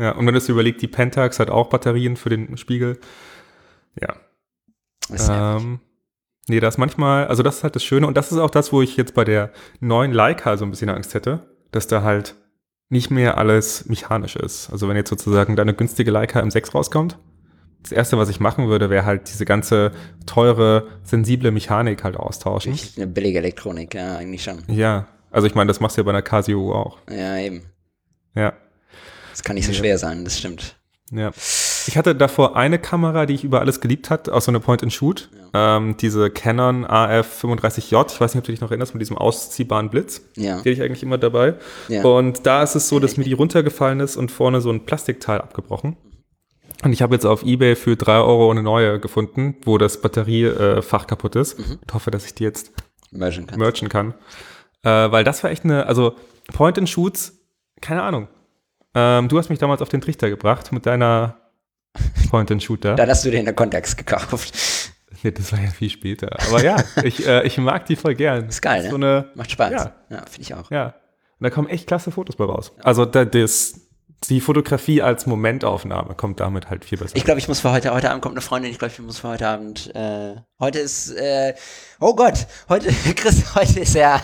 Ja, 0.00 0.12
und 0.12 0.26
wenn 0.26 0.32
du 0.32 0.38
es 0.38 0.48
überlegst, 0.48 0.80
die 0.80 0.86
Pentax 0.86 1.40
hat 1.40 1.50
auch 1.50 1.68
Batterien 1.68 2.16
für 2.16 2.28
den 2.28 2.56
Spiegel. 2.56 2.98
Ja. 4.00 5.56
Ähm, 5.56 5.80
nee, 6.48 6.60
das 6.60 6.78
manchmal, 6.78 7.26
also 7.26 7.42
das 7.42 7.58
ist 7.58 7.64
halt 7.64 7.76
das 7.76 7.84
Schöne 7.84 8.06
und 8.06 8.16
das 8.16 8.32
ist 8.32 8.38
auch 8.38 8.50
das, 8.50 8.72
wo 8.72 8.82
ich 8.82 8.96
jetzt 8.96 9.14
bei 9.14 9.24
der 9.24 9.52
neuen 9.80 10.12
Leica 10.12 10.56
so 10.56 10.64
ein 10.64 10.70
bisschen 10.70 10.90
Angst 10.90 11.14
hätte, 11.14 11.56
dass 11.70 11.86
da 11.86 12.02
halt 12.02 12.34
nicht 12.90 13.10
mehr 13.10 13.38
alles 13.38 13.86
mechanisch 13.86 14.36
ist. 14.36 14.70
Also 14.70 14.88
wenn 14.88 14.96
jetzt 14.96 15.10
sozusagen 15.10 15.56
deine 15.56 15.74
günstige 15.74 16.10
Leica 16.10 16.40
M6 16.40 16.72
rauskommt, 16.72 17.18
das 17.82 17.92
erste, 17.92 18.18
was 18.18 18.28
ich 18.28 18.40
machen 18.40 18.68
würde, 18.68 18.90
wäre 18.90 19.04
halt 19.04 19.28
diese 19.28 19.44
ganze 19.44 19.92
teure, 20.26 20.88
sensible 21.04 21.50
Mechanik 21.50 22.02
halt 22.04 22.16
austauschen. 22.16 22.78
Eine 22.96 23.06
billige 23.06 23.38
Elektronik, 23.38 23.94
ja, 23.94 24.16
eigentlich 24.16 24.42
schon. 24.42 24.62
Ja, 24.68 25.06
also 25.30 25.46
ich 25.46 25.54
meine, 25.54 25.68
das 25.68 25.80
machst 25.80 25.96
du 25.96 26.00
ja 26.00 26.04
bei 26.04 26.10
einer 26.10 26.22
Casio 26.22 26.74
auch. 26.74 26.98
Ja, 27.08 27.38
eben. 27.38 27.62
Ja. 28.34 28.54
Das 29.30 29.42
kann 29.42 29.54
nicht 29.54 29.66
so 29.66 29.72
schwer 29.72 29.98
sein, 29.98 30.24
das 30.24 30.38
stimmt. 30.38 30.76
Ja. 31.12 31.30
Ich 31.88 31.96
hatte 31.96 32.14
davor 32.14 32.54
eine 32.54 32.78
Kamera, 32.78 33.24
die 33.24 33.32
ich 33.32 33.44
über 33.44 33.60
alles 33.60 33.80
geliebt 33.80 34.10
hat, 34.10 34.28
aus 34.28 34.44
so 34.44 34.50
einer 34.50 34.60
Point-and-Shoot. 34.60 35.30
Ja. 35.54 35.78
Ähm, 35.78 35.96
diese 35.96 36.28
Canon 36.28 36.84
AF35J. 36.84 38.12
Ich 38.12 38.20
weiß 38.20 38.34
nicht, 38.34 38.42
ob 38.42 38.44
du 38.44 38.52
dich 38.52 38.60
noch 38.60 38.70
erinnerst, 38.70 38.92
mit 38.92 39.00
diesem 39.00 39.16
ausziehbaren 39.16 39.88
Blitz. 39.88 40.20
Ja. 40.36 40.42
Die 40.42 40.58
hatte 40.58 40.68
ich 40.68 40.82
eigentlich 40.82 41.02
immer 41.02 41.16
dabei. 41.16 41.54
Ja. 41.88 42.04
Und 42.04 42.44
da 42.44 42.62
ist 42.62 42.74
es 42.74 42.90
so, 42.90 43.00
dass 43.00 43.16
mir 43.16 43.24
die 43.24 43.32
runtergefallen 43.32 44.00
ist 44.00 44.18
und 44.18 44.30
vorne 44.30 44.60
so 44.60 44.70
ein 44.70 44.84
Plastikteil 44.84 45.40
abgebrochen. 45.40 45.96
Und 46.84 46.92
ich 46.92 47.00
habe 47.00 47.14
jetzt 47.14 47.24
auf 47.24 47.42
Ebay 47.42 47.74
für 47.74 47.96
drei 47.96 48.18
Euro 48.18 48.50
eine 48.50 48.62
neue 48.62 49.00
gefunden, 49.00 49.56
wo 49.64 49.78
das 49.78 50.02
Batteriefach 50.02 51.06
kaputt 51.06 51.36
ist. 51.36 51.58
Mhm. 51.58 51.78
Ich 51.86 51.94
hoffe, 51.94 52.10
dass 52.10 52.26
ich 52.26 52.34
die 52.34 52.44
jetzt 52.44 52.70
merchen 53.10 53.46
kann. 53.46 53.58
Merchen 53.58 53.88
kann. 53.88 54.12
Äh, 54.82 55.10
weil 55.10 55.24
das 55.24 55.42
war 55.42 55.50
echt 55.50 55.64
eine, 55.64 55.86
also 55.86 56.16
Point-and-Shoots, 56.52 57.32
keine 57.80 58.02
Ahnung. 58.02 58.28
Ähm, 58.94 59.28
du 59.28 59.38
hast 59.38 59.48
mich 59.48 59.58
damals 59.58 59.80
auf 59.80 59.88
den 59.88 60.02
Trichter 60.02 60.28
gebracht 60.28 60.70
mit 60.70 60.84
deiner 60.84 61.47
Point-and-Shooter. 62.30 62.94
da 62.94 63.06
hast 63.06 63.24
du 63.24 63.30
den 63.30 63.40
in 63.40 63.44
der 63.46 63.54
Kontext 63.54 63.96
gekauft. 63.96 64.52
Nee, 65.22 65.30
das 65.32 65.50
war 65.52 65.60
ja 65.60 65.70
viel 65.70 65.90
später. 65.90 66.36
Aber 66.46 66.62
ja, 66.62 66.76
ich, 67.02 67.26
äh, 67.26 67.44
ich 67.46 67.58
mag 67.58 67.86
die 67.86 67.96
voll 67.96 68.14
gern. 68.14 68.48
Ist 68.48 68.62
geil, 68.62 68.84
ne? 68.84 68.90
So 68.90 68.96
eine, 68.96 69.30
Macht 69.34 69.50
Spaß. 69.50 69.72
Ja. 69.72 69.92
ja 70.10 70.18
finde 70.26 70.42
ich 70.42 70.54
auch. 70.54 70.70
ja. 70.70 70.94
Und 71.40 71.44
da 71.44 71.50
kommen 71.50 71.68
echt 71.68 71.86
klasse 71.86 72.10
Fotos 72.10 72.34
bei 72.36 72.44
raus. 72.44 72.72
Also 72.82 73.04
da, 73.04 73.24
das, 73.24 73.80
die 74.28 74.40
Fotografie 74.40 75.02
als 75.02 75.26
Momentaufnahme 75.26 76.14
kommt 76.14 76.40
damit 76.40 76.68
halt 76.68 76.84
viel 76.84 76.98
besser. 76.98 77.14
Ich 77.16 77.22
glaube, 77.24 77.38
ich 77.38 77.46
muss 77.46 77.60
für 77.60 77.70
heute, 77.70 77.94
heute 77.94 78.10
Abend 78.10 78.22
kommt 78.22 78.34
eine 78.34 78.40
Freundin, 78.42 78.72
ich 78.72 78.78
glaube, 78.78 78.92
ich 78.92 78.98
muss 78.98 79.20
für 79.20 79.28
heute 79.28 79.46
Abend, 79.46 79.94
äh, 79.94 80.34
heute 80.58 80.80
ist, 80.80 81.10
äh, 81.12 81.54
oh 82.00 82.16
Gott, 82.16 82.48
heute, 82.68 82.92
Chris, 83.14 83.54
heute 83.54 83.78
ist 83.80 83.94
der 83.94 84.20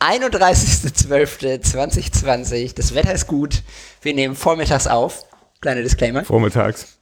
31.12.2020, 0.00 2.74
das 2.74 2.94
Wetter 2.94 3.12
ist 3.12 3.26
gut, 3.26 3.62
wir 4.00 4.14
nehmen 4.14 4.34
vormittags 4.34 4.86
auf, 4.86 5.26
kleiner 5.60 5.82
Disclaimer, 5.82 6.24
Vormittags. 6.24 6.96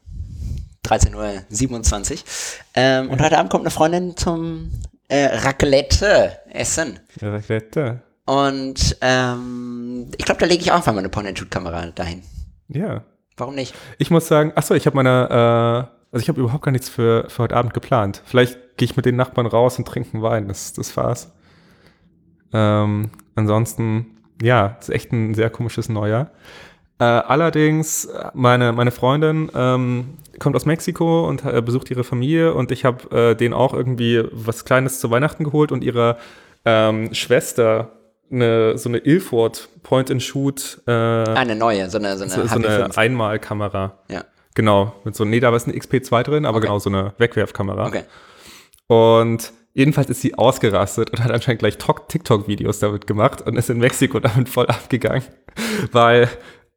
13.27 0.87 2.13
Uhr, 2.13 2.19
ähm, 2.75 3.11
und 3.11 3.23
heute 3.23 3.39
Abend 3.39 3.51
kommt 3.51 3.63
eine 3.63 3.71
Freundin 3.71 4.17
zum 4.17 4.71
äh, 5.09 5.27
Raclette 5.27 6.39
essen. 6.51 6.99
Raclette. 7.21 8.03
Und 8.25 8.97
ähm, 9.01 10.09
ich 10.17 10.25
glaube, 10.25 10.41
da 10.41 10.47
lege 10.47 10.63
ich 10.63 10.71
auch 10.71 10.77
einfach 10.77 10.93
mal 10.93 11.01
eine 11.01 11.09
Point-and-Shoot-Kamera 11.09 11.87
dahin. 11.95 12.23
Ja. 12.69 13.05
Warum 13.37 13.55
nicht? 13.55 13.75
Ich 13.99 14.11
muss 14.11 14.27
sagen, 14.29 14.53
achso, 14.55 14.75
ich 14.75 14.87
habe 14.87 14.97
meine, 14.97 15.29
äh, 15.31 16.15
also 16.15 16.23
ich 16.23 16.29
habe 16.29 16.41
überhaupt 16.41 16.65
gar 16.65 16.73
nichts 16.73 16.89
für, 16.89 17.29
für 17.29 17.45
heute 17.45 17.57
Abend 17.57 17.75
geplant. 17.75 18.23
Vielleicht 18.25 18.77
gehe 18.77 18.87
ich 18.87 18.97
mit 18.97 19.07
den 19.07 19.17
Nachbarn 19.17 19.47
raus 19.47 19.79
und 19.79 19.87
trinke 19.87 20.15
einen 20.15 20.23
Wein. 20.23 20.49
Das, 20.49 20.73
das 20.73 20.97
war's. 20.97 21.33
Ähm, 22.53 23.11
ansonsten, 23.35 24.19
ja, 24.41 24.77
ist 24.81 24.91
echt 24.91 25.13
ein 25.13 25.35
sehr 25.35 25.51
komisches 25.51 25.89
Neujahr. 25.89 26.31
Äh, 26.99 27.05
allerdings, 27.05 28.09
meine, 28.35 28.73
meine 28.73 28.91
Freundin 28.91 29.51
ähm, 29.55 30.19
kommt 30.43 30.57
aus 30.57 30.67
Mexiko 30.67 31.27
und 31.29 31.45
äh, 31.45 31.63
besucht 31.63 31.91
ihre 31.91 32.05
Familie 32.05 32.53
und 32.55 32.71
ich 32.73 32.85
habe 32.85 33.31
äh, 33.31 33.35
denen 33.35 33.55
auch 33.55 33.73
irgendwie 33.75 34.23
was 34.33 34.65
Kleines 34.65 35.01
zu 35.01 35.11
Weihnachten 35.11 35.45
geholt 35.45 35.73
und 35.73 35.83
ihrer 35.85 36.19
ähm, 36.65 37.15
Schwester 37.15 37.93
eine, 38.31 38.79
so 38.79 38.89
eine 38.89 38.99
Ilford 38.99 39.69
Point-and-Shoot 39.83 40.83
äh, 40.87 40.91
Ah, 40.91 41.35
eine 41.35 41.55
neue, 41.57 41.89
so 41.91 41.99
eine, 41.99 42.17
so 42.17 42.25
eine 42.25 42.33
so, 42.33 42.47
so 42.47 42.55
eine 42.57 42.87
HP5. 42.89 42.97
Einmalkamera. 42.99 43.99
Ja, 44.11 44.25
Genau, 44.55 44.95
mit 45.05 45.15
so, 45.15 45.25
nee, 45.25 45.41
da 45.41 45.49
war 45.49 45.57
es 45.57 45.65
eine 45.65 45.75
XP2 45.75 46.23
drin, 46.25 46.45
aber 46.47 46.59
Okay. 46.59 46.67
genau 46.67 46.79
so 46.79 46.91
eine 46.91 47.15
Wegwerfkamera. 47.19 47.87
okay. 47.87 48.03
Und 48.87 49.53
jedenfalls 49.75 50.11
ist 50.11 50.21
sie 50.21 50.35
ausgerastet 50.35 51.11
und 51.11 51.25
hat 51.25 51.31
anscheinend 51.31 51.61
gleich 51.61 51.79
Tok- 51.79 52.09
TikTok-Videos 52.09 52.79
damit 52.79 53.07
gemacht 53.07 53.41
und 53.43 53.57
ist 53.57 53.71
in 53.71 53.79
Mexiko 53.79 54.21
damit 54.21 54.49
voll 54.49 54.67
abgegangen, 54.67 55.23
weil 55.93 56.29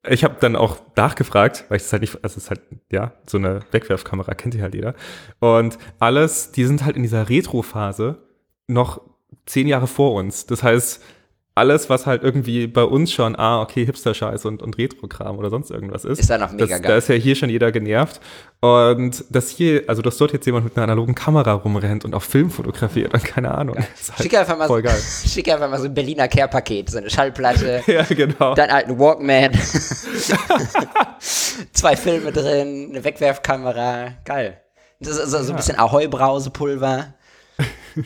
ich 0.09 0.23
habe 0.23 0.35
dann 0.39 0.55
auch 0.55 0.77
nachgefragt, 0.95 1.65
weil 1.69 1.77
ich 1.77 1.83
es 1.83 1.91
halt 1.91 2.01
nicht, 2.01 2.15
also 2.23 2.37
es 2.37 2.43
ist 2.43 2.49
halt, 2.49 2.61
ja, 2.91 3.13
so 3.25 3.37
eine 3.37 3.61
Wegwerfkamera 3.71 4.33
kennt 4.33 4.55
ihr 4.55 4.61
halt 4.61 4.75
jeder. 4.75 4.95
Und 5.39 5.77
alles, 5.99 6.51
die 6.51 6.65
sind 6.65 6.85
halt 6.85 6.95
in 6.95 7.03
dieser 7.03 7.29
Retro-Phase 7.29 8.17
noch 8.67 9.01
zehn 9.45 9.67
Jahre 9.67 9.87
vor 9.87 10.13
uns. 10.13 10.45
Das 10.45 10.63
heißt, 10.63 11.03
alles, 11.57 11.89
was 11.89 12.05
halt 12.05 12.21
irgendwie 12.21 12.67
bei 12.67 12.83
uns 12.83 13.13
schon, 13.13 13.37
ah, 13.37 13.61
okay, 13.61 13.85
Hipster-Scheiß 13.85 14.43
und, 14.43 14.61
und 14.61 14.77
Retro-Kram 14.77 15.37
oder 15.37 15.49
sonst 15.49 15.71
irgendwas 15.71 16.03
ist. 16.03 16.19
Ist 16.19 16.29
da 16.29 16.37
noch 16.37 16.51
mega 16.51 16.65
das, 16.65 16.81
geil. 16.81 16.91
Da 16.91 16.97
ist 16.97 17.07
ja 17.07 17.15
hier 17.15 17.35
schon 17.35 17.49
jeder 17.49 17.71
genervt. 17.71 18.19
Und 18.59 19.23
dass 19.29 19.49
hier, 19.51 19.83
also 19.87 20.01
dass 20.01 20.17
dort 20.17 20.33
jetzt 20.33 20.45
jemand 20.45 20.65
mit 20.65 20.75
einer 20.75 20.83
analogen 20.83 21.15
Kamera 21.15 21.53
rumrennt 21.53 22.03
und 22.03 22.13
auch 22.13 22.23
Film 22.23 22.49
fotografiert 22.51 23.13
und 23.13 23.23
keine 23.23 23.55
Ahnung. 23.55 23.77
Halt 23.77 23.87
Schick 24.21 24.37
einfach 24.37 24.57
mal, 24.57 24.67
voll 24.67 24.81
so, 24.81 24.89
geil. 24.89 24.99
schick 25.27 25.47
einfach 25.49 25.69
mal 25.69 25.79
so 25.79 25.85
ein 25.85 25.93
Berliner 25.93 26.27
Care-Paket, 26.27 26.89
so 26.89 26.97
eine 26.97 27.09
Schallplatte, 27.09 27.83
Ja, 27.87 28.03
genau. 28.03 28.53
deinen 28.53 28.71
alten 28.71 28.99
Walkman, 28.99 29.53
zwei 31.71 31.95
Filme 31.95 32.33
drin, 32.33 32.89
eine 32.89 33.01
Wegwerfkamera, 33.01 34.09
geil. 34.25 34.59
Das 34.99 35.17
ist 35.17 35.31
so, 35.31 35.41
so 35.41 35.53
ein 35.53 35.55
bisschen 35.55 35.79
Ahoi-Brausepulver. 35.79 37.14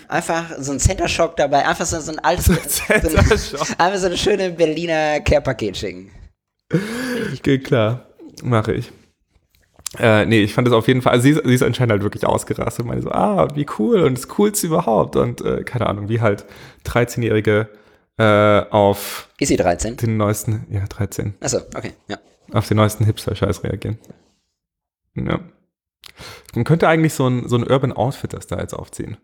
Einfach 0.08 0.52
so 0.60 0.72
ein 0.72 0.80
Center 0.80 1.08
Shock 1.08 1.36
dabei, 1.38 1.66
einfach 1.68 1.86
so, 1.86 2.00
so 2.00 2.12
ein 2.12 2.20
altes, 2.20 2.46
so 2.46 2.54
ein, 2.54 3.38
Shock. 3.38 3.68
einfach 3.80 3.98
so 4.00 4.06
eine 4.08 4.18
schöne 4.18 4.52
Berliner 4.52 5.20
Care-Paket 5.22 5.78
schicken. 5.78 6.12
Geht 7.44 7.66
klar. 7.66 8.06
Mache 8.44 8.74
ich. 8.74 8.92
Äh, 9.98 10.26
nee, 10.28 10.42
ich 10.44 10.54
fand 10.54 10.68
es 10.68 10.74
auf 10.74 10.88
jeden 10.88 11.02
Fall, 11.02 11.14
also 11.14 11.24
sie, 11.24 11.32
ist- 11.32 11.42
sie 11.44 11.54
ist 11.56 11.64
anscheinend 11.64 11.92
halt 11.94 12.04
wirklich 12.04 12.24
ausgerastet 12.26 12.84
und 12.84 12.90
meine 12.90 13.02
so, 13.02 13.10
ah, 13.12 13.48
wie 13.56 13.66
cool 13.80 14.02
und 14.04 14.16
das 14.20 14.28
Coolste 14.28 14.68
überhaupt 14.68 15.16
und 15.16 15.42
äh, 15.42 15.64
keine 15.64 15.88
Ahnung, 15.88 16.10
wie 16.10 16.22
halt 16.22 16.46
13-Jährige 16.86 17.70
äh, 18.20 18.62
auf 18.70 19.30
Ist 19.40 19.48
sie 19.48 19.58
13? 19.58 19.98
den 19.98 20.16
neuesten, 20.18 20.68
ja, 20.70 20.86
13, 20.86 21.34
Achso, 21.40 21.58
okay, 21.76 21.94
ja. 22.08 22.20
auf 22.54 22.68
den 22.68 22.78
neuesten 22.78 23.04
Hipster-Scheiß 23.06 23.64
reagieren. 23.64 23.98
Ja. 25.16 25.40
Man 26.54 26.66
könnte 26.66 26.88
eigentlich 26.88 27.16
so 27.16 27.28
ein, 27.28 27.48
so 27.50 27.56
ein 27.56 27.64
Urban 27.68 27.92
Outfitter-Style 27.92 28.62
jetzt 28.62 28.74
aufziehen. 28.76 29.18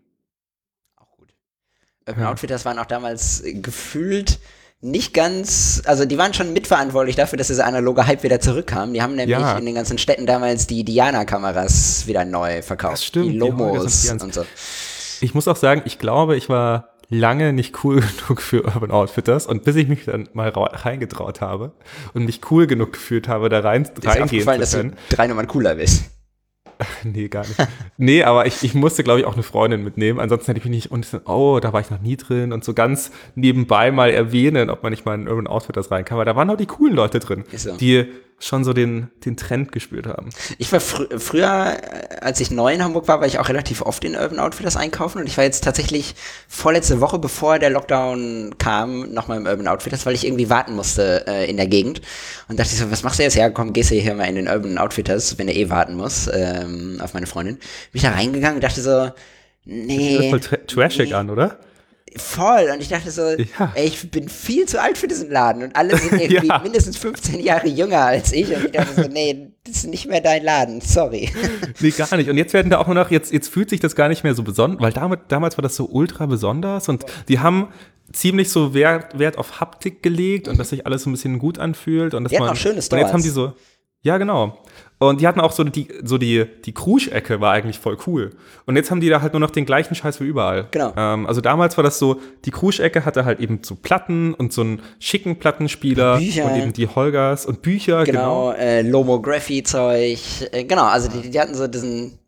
Urban 2.06 2.22
Ja. 2.24 2.30
Outfitters 2.30 2.64
waren 2.64 2.78
auch 2.78 2.86
damals 2.86 3.42
äh, 3.44 3.54
gefühlt 3.54 4.38
nicht 4.82 5.14
ganz, 5.14 5.82
also 5.86 6.04
die 6.04 6.18
waren 6.18 6.34
schon 6.34 6.52
mitverantwortlich 6.52 7.16
dafür, 7.16 7.38
dass 7.38 7.46
dieser 7.48 7.66
analoge 7.66 8.06
Hype 8.06 8.22
wieder 8.22 8.40
zurückkam. 8.40 8.92
Die 8.92 9.00
haben 9.02 9.14
nämlich 9.16 9.36
Ja. 9.38 9.56
in 9.58 9.64
den 9.64 9.74
ganzen 9.74 9.96
Städten 9.98 10.26
damals 10.26 10.66
die 10.66 10.84
Diana-Kameras 10.84 12.06
wieder 12.06 12.24
neu 12.24 12.62
verkauft. 12.62 12.92
Das 12.94 13.04
stimmt, 13.04 13.32
Die 13.32 13.38
Lomos 13.38 14.08
und 14.10 14.20
die 14.20 14.24
und 14.24 14.34
so. 14.34 14.44
Ich 15.22 15.34
muss 15.34 15.48
auch 15.48 15.56
sagen, 15.56 15.82
ich 15.86 15.98
glaube, 15.98 16.36
ich 16.36 16.48
war 16.50 16.90
lange 17.08 17.52
nicht 17.54 17.84
cool 17.84 18.00
genug 18.28 18.42
für 18.42 18.64
Urban 18.64 18.90
Outfitters 18.90 19.46
und 19.46 19.64
bis 19.64 19.76
ich 19.76 19.88
mich 19.88 20.04
dann 20.04 20.28
mal 20.34 20.50
ra- 20.50 20.64
reingetraut 20.74 21.40
habe 21.40 21.72
und 22.12 22.26
mich 22.26 22.40
cool 22.50 22.66
genug 22.66 22.92
gefühlt 22.92 23.28
habe, 23.28 23.48
da 23.48 23.60
rein, 23.60 23.88
reingehen 24.04 24.22
aufgefallen, 24.24 24.60
dass 24.60 24.70
zu 24.72 24.76
du 24.76 24.82
können. 24.90 24.96
drei 25.08 25.26
Nummern 25.26 25.46
cooler 25.48 25.76
bist. 25.76 26.02
Nee, 27.04 27.28
gar 27.28 27.46
nicht. 27.46 27.56
nee, 27.96 28.22
aber 28.22 28.46
ich, 28.46 28.62
ich 28.62 28.74
musste, 28.74 29.02
glaube 29.02 29.20
ich, 29.20 29.26
auch 29.26 29.34
eine 29.34 29.42
Freundin 29.42 29.82
mitnehmen. 29.82 30.20
Ansonsten 30.20 30.48
hätte 30.48 30.58
ich 30.58 30.64
mich 30.64 30.84
nicht, 30.84 30.90
und 30.90 31.06
so, 31.06 31.20
oh, 31.24 31.60
da 31.60 31.72
war 31.72 31.80
ich 31.80 31.90
noch 31.90 32.00
nie 32.00 32.16
drin 32.16 32.52
und 32.52 32.64
so 32.64 32.74
ganz 32.74 33.10
nebenbei 33.34 33.90
mal 33.90 34.10
erwähnen, 34.10 34.70
ob 34.70 34.82
man 34.82 34.90
nicht 34.90 35.04
mal 35.04 35.14
in 35.14 35.28
Urban 35.28 35.46
Outfitters 35.46 35.90
rein 35.90 36.04
kann. 36.04 36.16
Aber 36.16 36.24
da 36.24 36.36
waren 36.36 36.50
auch 36.50 36.56
die 36.56 36.66
coolen 36.66 36.94
Leute 36.94 37.20
drin, 37.20 37.44
so. 37.54 37.76
die 37.76 38.06
schon 38.38 38.64
so 38.64 38.72
den, 38.72 39.10
den 39.24 39.36
Trend 39.36 39.72
gespürt 39.72 40.06
haben. 40.06 40.30
Ich 40.58 40.70
war 40.70 40.80
frü 40.80 41.18
früher, 41.18 41.78
als 42.20 42.40
ich 42.40 42.50
neu 42.50 42.74
in 42.74 42.84
Hamburg 42.84 43.08
war, 43.08 43.20
war 43.20 43.26
ich 43.26 43.38
auch 43.38 43.48
relativ 43.48 43.80
oft 43.82 44.04
in 44.04 44.14
Urban 44.14 44.38
Outfitters 44.38 44.76
einkaufen 44.76 45.20
und 45.20 45.26
ich 45.26 45.36
war 45.38 45.44
jetzt 45.44 45.64
tatsächlich 45.64 46.14
vorletzte 46.46 47.00
Woche, 47.00 47.18
bevor 47.18 47.58
der 47.58 47.70
Lockdown 47.70 48.56
kam, 48.58 49.12
nochmal 49.12 49.38
im 49.38 49.46
Urban 49.46 49.68
Outfitters, 49.68 50.04
weil 50.04 50.14
ich 50.14 50.26
irgendwie 50.26 50.50
warten 50.50 50.74
musste 50.74 51.24
äh, 51.26 51.48
in 51.48 51.56
der 51.56 51.66
Gegend 51.66 52.02
und 52.48 52.58
dachte 52.58 52.72
ich 52.72 52.78
so, 52.78 52.90
was 52.90 53.02
machst 53.02 53.18
du 53.18 53.22
jetzt? 53.22 53.36
Ja, 53.36 53.48
komm, 53.48 53.72
gehst 53.72 53.90
du 53.90 53.94
hier 53.94 54.14
mal 54.14 54.24
in 54.24 54.34
den 54.34 54.48
Urban 54.48 54.76
Outfitters, 54.76 55.38
wenn 55.38 55.46
du 55.46 55.54
eh 55.54 55.70
warten 55.70 55.94
musst, 55.94 56.30
ähm, 56.32 57.00
auf 57.02 57.14
meine 57.14 57.26
Freundin. 57.26 57.56
Bin 57.56 57.64
ich 57.94 58.02
da 58.02 58.10
reingegangen 58.10 58.56
und 58.56 58.64
dachte 58.64 58.82
so, 58.82 58.90
Das 58.90 59.14
nee. 59.64 60.28
voll 60.30 60.40
tra 60.40 60.56
trashig 60.56 61.08
nee. 61.08 61.14
an, 61.14 61.30
oder? 61.30 61.58
Voll. 62.18 62.70
Und 62.72 62.80
ich 62.82 62.88
dachte 62.88 63.10
so, 63.10 63.22
Ja. 63.22 63.72
ey, 63.74 63.86
ich 63.86 64.10
bin 64.10 64.28
viel 64.28 64.66
zu 64.66 64.80
alt 64.80 64.98
für 64.98 65.08
diesen 65.08 65.30
Laden. 65.30 65.62
Und 65.62 65.76
alle 65.76 65.96
sind 65.96 66.12
irgendwie 66.20 66.46
Ja. 66.48 66.58
mindestens 66.60 66.96
15 66.96 67.40
Jahre 67.40 67.68
jünger 67.68 68.00
als 68.04 68.32
ich. 68.32 68.54
Und 68.54 68.66
ich 68.66 68.72
dachte 68.72 69.02
so, 69.02 69.08
nee, 69.08 69.48
das 69.64 69.76
ist 69.76 69.86
nicht 69.86 70.06
mehr 70.08 70.20
dein 70.20 70.42
Laden. 70.44 70.80
Sorry. 70.80 71.30
Nee, 71.80 71.90
gar 71.90 72.16
nicht. 72.16 72.30
Und 72.30 72.36
jetzt 72.38 72.54
werden 72.54 72.70
da 72.70 72.78
auch 72.78 72.86
nur 72.86 72.94
noch, 72.94 73.10
jetzt, 73.10 73.32
jetzt 73.32 73.48
fühlt 73.48 73.68
sich 73.70 73.80
das 73.80 73.94
gar 73.94 74.08
nicht 74.08 74.24
mehr 74.24 74.34
so 74.34 74.42
besonders, 74.42 74.80
weil 74.80 74.92
damit, 74.92 75.20
damals 75.28 75.58
war 75.58 75.62
das 75.62 75.76
so 75.76 75.86
ultra 75.86 76.24
besonders 76.26 76.88
und 76.88 77.04
die 77.28 77.38
haben 77.40 77.68
ziemlich 78.12 78.48
so 78.50 78.72
Wert, 78.72 79.18
Wert 79.18 79.36
auf 79.36 79.60
Haptik 79.60 80.02
gelegt 80.02 80.48
und 80.48 80.58
dass 80.58 80.70
sich 80.70 80.86
alles 80.86 81.02
so 81.02 81.10
ein 81.10 81.12
bisschen 81.12 81.38
gut 81.38 81.58
anfühlt 81.58 82.14
und 82.14 82.24
dass 82.24 82.32
Die 82.32 82.38
man. 82.38 82.48
auch 82.50 82.56
schöne 82.56 82.70
und 82.70 82.76
jetzt 82.76 82.86
Stores. 82.86 83.12
haben 83.12 83.22
die 83.22 83.28
so. 83.28 83.52
Ja, 84.06 84.18
genau. 84.18 84.56
Und 84.98 85.20
die 85.20 85.26
hatten 85.26 85.40
auch 85.40 85.50
so 85.50 85.64
die, 85.64 85.88
so 86.04 86.16
die, 86.16 86.46
die 86.64 86.72
Krusch-Ecke 86.72 87.40
war 87.40 87.52
eigentlich 87.52 87.80
voll 87.80 87.98
cool. 88.06 88.30
Und 88.64 88.76
jetzt 88.76 88.92
haben 88.92 89.00
die 89.00 89.08
da 89.08 89.20
halt 89.20 89.32
nur 89.32 89.40
noch 89.40 89.50
den 89.50 89.66
gleichen 89.66 89.96
Scheiß 89.96 90.20
wie 90.20 90.24
überall. 90.24 90.68
Genau. 90.70 90.92
Ähm, 90.96 91.26
also 91.26 91.40
damals 91.40 91.76
war 91.76 91.82
das 91.82 91.98
so, 91.98 92.20
die 92.44 92.52
Krusch-Ecke 92.52 93.04
hatte 93.04 93.24
halt 93.24 93.40
eben 93.40 93.58
so 93.64 93.74
Platten 93.74 94.32
und 94.32 94.52
so 94.52 94.60
einen 94.60 94.80
schicken 95.00 95.40
Plattenspieler 95.40 96.18
Bücher. 96.18 96.44
und 96.44 96.56
eben 96.56 96.72
die 96.72 96.86
Holgers 96.86 97.46
und 97.46 97.62
Bücher, 97.62 98.04
genau. 98.04 98.52
Genau, 98.52 98.52
äh, 98.52 98.82
Lomography-Zeug. 98.82 100.20
Äh, 100.52 100.64
genau, 100.64 100.84
also 100.84 101.08
die, 101.08 101.30
die 101.30 101.40
hatten 101.40 101.56
so 101.56 101.66
diesen, 101.66 102.20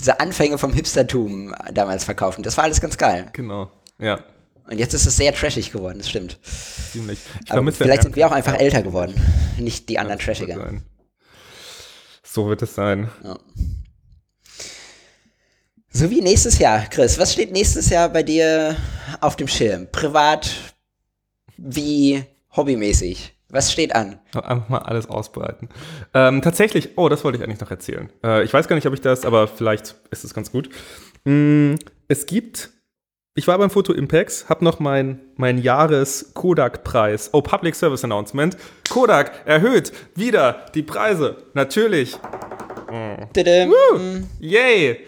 diese 0.00 0.18
Anfänge 0.20 0.56
vom 0.56 0.72
Hipstertum 0.72 1.54
damals 1.74 2.04
verkauft. 2.04 2.38
Und 2.38 2.46
das 2.46 2.56
war 2.56 2.64
alles 2.64 2.80
ganz 2.80 2.96
geil. 2.96 3.26
Genau. 3.34 3.70
Ja, 4.00 4.20
Und 4.70 4.78
jetzt 4.78 4.94
ist 4.94 5.06
es 5.06 5.18
sehr 5.18 5.34
trashig 5.34 5.70
geworden, 5.70 5.98
das 5.98 6.08
stimmt. 6.08 6.38
ziemlich. 6.42 7.18
Ich 7.44 7.52
Aber 7.52 7.70
vielleicht 7.70 8.04
sind 8.04 8.16
wir 8.16 8.26
auch 8.26 8.32
einfach 8.32 8.58
älter 8.58 8.82
geworden. 8.82 9.14
Nicht 9.58 9.90
die 9.90 9.98
anderen 9.98 10.18
trashiger. 10.18 10.56
sein. 10.56 10.82
So 12.34 12.48
wird 12.48 12.62
es 12.62 12.74
sein. 12.74 13.08
Ja. 13.22 13.38
So 15.88 16.10
wie 16.10 16.20
nächstes 16.20 16.58
Jahr, 16.58 16.80
Chris. 16.90 17.16
Was 17.16 17.32
steht 17.32 17.52
nächstes 17.52 17.90
Jahr 17.90 18.08
bei 18.08 18.24
dir 18.24 18.74
auf 19.20 19.36
dem 19.36 19.46
Schirm? 19.46 19.86
Privat 19.92 20.50
wie 21.56 22.24
hobbymäßig? 22.56 23.36
Was 23.50 23.70
steht 23.70 23.94
an? 23.94 24.18
Einfach 24.34 24.68
mal 24.68 24.78
alles 24.78 25.06
ausbreiten. 25.06 25.68
Ähm, 26.12 26.42
tatsächlich, 26.42 26.98
oh, 26.98 27.08
das 27.08 27.22
wollte 27.22 27.38
ich 27.38 27.44
eigentlich 27.44 27.60
noch 27.60 27.70
erzählen. 27.70 28.10
Äh, 28.24 28.42
ich 28.42 28.52
weiß 28.52 28.66
gar 28.66 28.74
nicht, 28.74 28.88
ob 28.88 28.94
ich 28.94 29.00
das, 29.00 29.24
aber 29.24 29.46
vielleicht 29.46 29.94
ist 30.10 30.24
es 30.24 30.34
ganz 30.34 30.50
gut. 30.50 30.70
Mm, 31.22 31.74
es 32.08 32.26
gibt, 32.26 32.70
ich 33.36 33.48
war 33.48 33.58
beim 33.58 33.70
Foto 33.70 33.92
Impex, 33.92 34.48
habe 34.48 34.64
noch 34.64 34.78
mein, 34.78 35.20
mein 35.36 35.58
Jahres-Kodak-Preis, 35.58 37.30
oh, 37.32 37.42
Public 37.42 37.74
Service 37.74 38.04
Announcement. 38.04 38.56
Kodak 38.88 39.32
erhöht 39.44 39.92
wieder 40.14 40.66
die 40.74 40.84
Preise. 40.84 41.38
Natürlich. 41.52 42.16
Tadam. 43.32 43.72
Yay! 44.38 45.00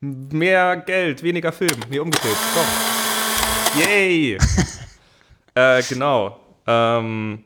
Mehr 0.00 0.76
Geld, 0.78 1.22
weniger 1.22 1.52
Film. 1.52 1.78
Nee, 1.88 2.00
umgedreht. 2.00 2.36
Doch. 2.56 3.80
Yay! 3.80 4.38
äh, 5.54 5.82
genau. 5.88 6.40
Ähm, 6.66 7.44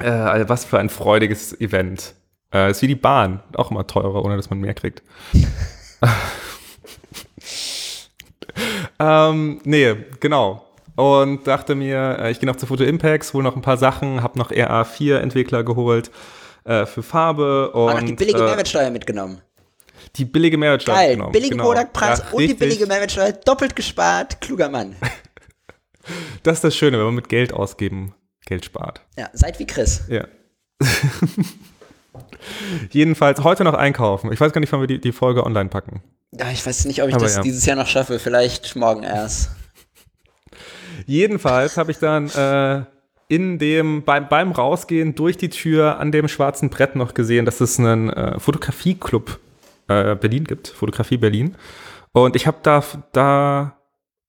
äh, 0.00 0.08
also 0.08 0.48
was 0.50 0.66
für 0.66 0.78
ein 0.78 0.90
freudiges 0.90 1.58
Event. 1.58 2.14
Äh, 2.52 2.70
ist 2.70 2.82
wie 2.82 2.88
die 2.88 2.94
Bahn. 2.94 3.40
Auch 3.54 3.70
immer 3.70 3.86
teurer, 3.86 4.22
ohne 4.22 4.36
dass 4.36 4.50
man 4.50 4.58
mehr 4.58 4.74
kriegt. 4.74 5.02
ähm, 8.98 9.60
nee, 9.64 9.94
genau. 10.20 10.62
Und 10.96 11.46
dachte 11.46 11.74
mir, 11.74 12.18
äh, 12.20 12.30
ich 12.30 12.40
gehe 12.40 12.46
noch 12.48 12.56
zu 12.56 12.66
Photo 12.66 12.84
Impacts, 12.84 13.34
hole 13.34 13.44
noch 13.44 13.54
ein 13.56 13.62
paar 13.62 13.76
Sachen, 13.76 14.22
habe 14.22 14.38
noch 14.38 14.50
RA4-Entwickler 14.50 15.62
geholt 15.62 16.10
äh, 16.64 16.86
für 16.86 17.02
Farbe 17.02 17.70
und. 17.72 17.90
Ah, 17.90 18.00
noch 18.00 18.06
die 18.06 18.14
billige 18.14 18.38
äh, 18.38 18.44
Mehrwertsteuer 18.44 18.90
mitgenommen. 18.90 19.42
Die 20.16 20.24
billige 20.24 20.56
Mehrwertsteuer 20.56 20.94
Geil, 20.94 21.08
mitgenommen. 21.08 21.32
billigen 21.32 21.58
genau. 21.58 21.64
Produktpreis 21.64 22.18
Ja, 22.20 22.24
und 22.30 22.38
die 22.38 22.44
richtig. 22.44 22.58
billige 22.58 22.86
Mehrwertsteuer, 22.86 23.32
doppelt 23.32 23.76
gespart, 23.76 24.40
kluger 24.40 24.68
Mann. 24.68 24.96
Das 26.44 26.58
ist 26.58 26.62
das 26.64 26.76
Schöne, 26.76 26.98
wenn 26.98 27.06
man 27.06 27.14
mit 27.16 27.28
Geld 27.28 27.52
ausgeben 27.52 28.14
Geld 28.44 28.64
spart. 28.64 29.00
Ja, 29.18 29.28
seid 29.32 29.58
wie 29.58 29.66
Chris. 29.66 30.04
Ja. 30.08 30.24
Jedenfalls 32.90 33.42
heute 33.44 33.64
noch 33.64 33.74
einkaufen. 33.74 34.32
Ich 34.32 34.40
weiß 34.40 34.52
gar 34.52 34.60
nicht, 34.60 34.72
wann 34.72 34.80
wir 34.80 34.86
die, 34.86 35.00
die 35.00 35.12
Folge 35.12 35.44
online 35.44 35.68
packen. 35.68 36.02
Ja, 36.32 36.50
ich 36.50 36.66
weiß 36.66 36.84
nicht, 36.86 37.02
ob 37.02 37.08
ich 37.08 37.14
Aber 37.14 37.24
das 37.24 37.36
ja. 37.36 37.42
dieses 37.42 37.64
Jahr 37.66 37.76
noch 37.76 37.86
schaffe, 37.86 38.18
vielleicht 38.18 38.76
morgen 38.76 39.02
erst. 39.02 39.50
Jedenfalls 41.06 41.76
habe 41.76 41.90
ich 41.92 41.98
dann 41.98 42.28
äh, 42.30 42.84
in 43.28 43.58
dem, 43.58 44.02
beim, 44.02 44.28
beim 44.28 44.52
Rausgehen 44.52 45.14
durch 45.14 45.36
die 45.36 45.50
Tür 45.50 45.98
an 45.98 46.12
dem 46.12 46.28
schwarzen 46.28 46.70
Brett 46.70 46.96
noch 46.96 47.14
gesehen, 47.14 47.44
dass 47.44 47.60
es 47.60 47.78
einen 47.78 48.10
äh, 48.10 48.38
Fotografieclub 48.38 49.38
äh, 49.88 50.14
Berlin 50.16 50.44
gibt, 50.44 50.68
Fotografie 50.68 51.16
Berlin. 51.16 51.56
Und 52.12 52.36
ich 52.36 52.46
habe 52.46 52.58
da, 52.62 52.82
da 53.12 53.76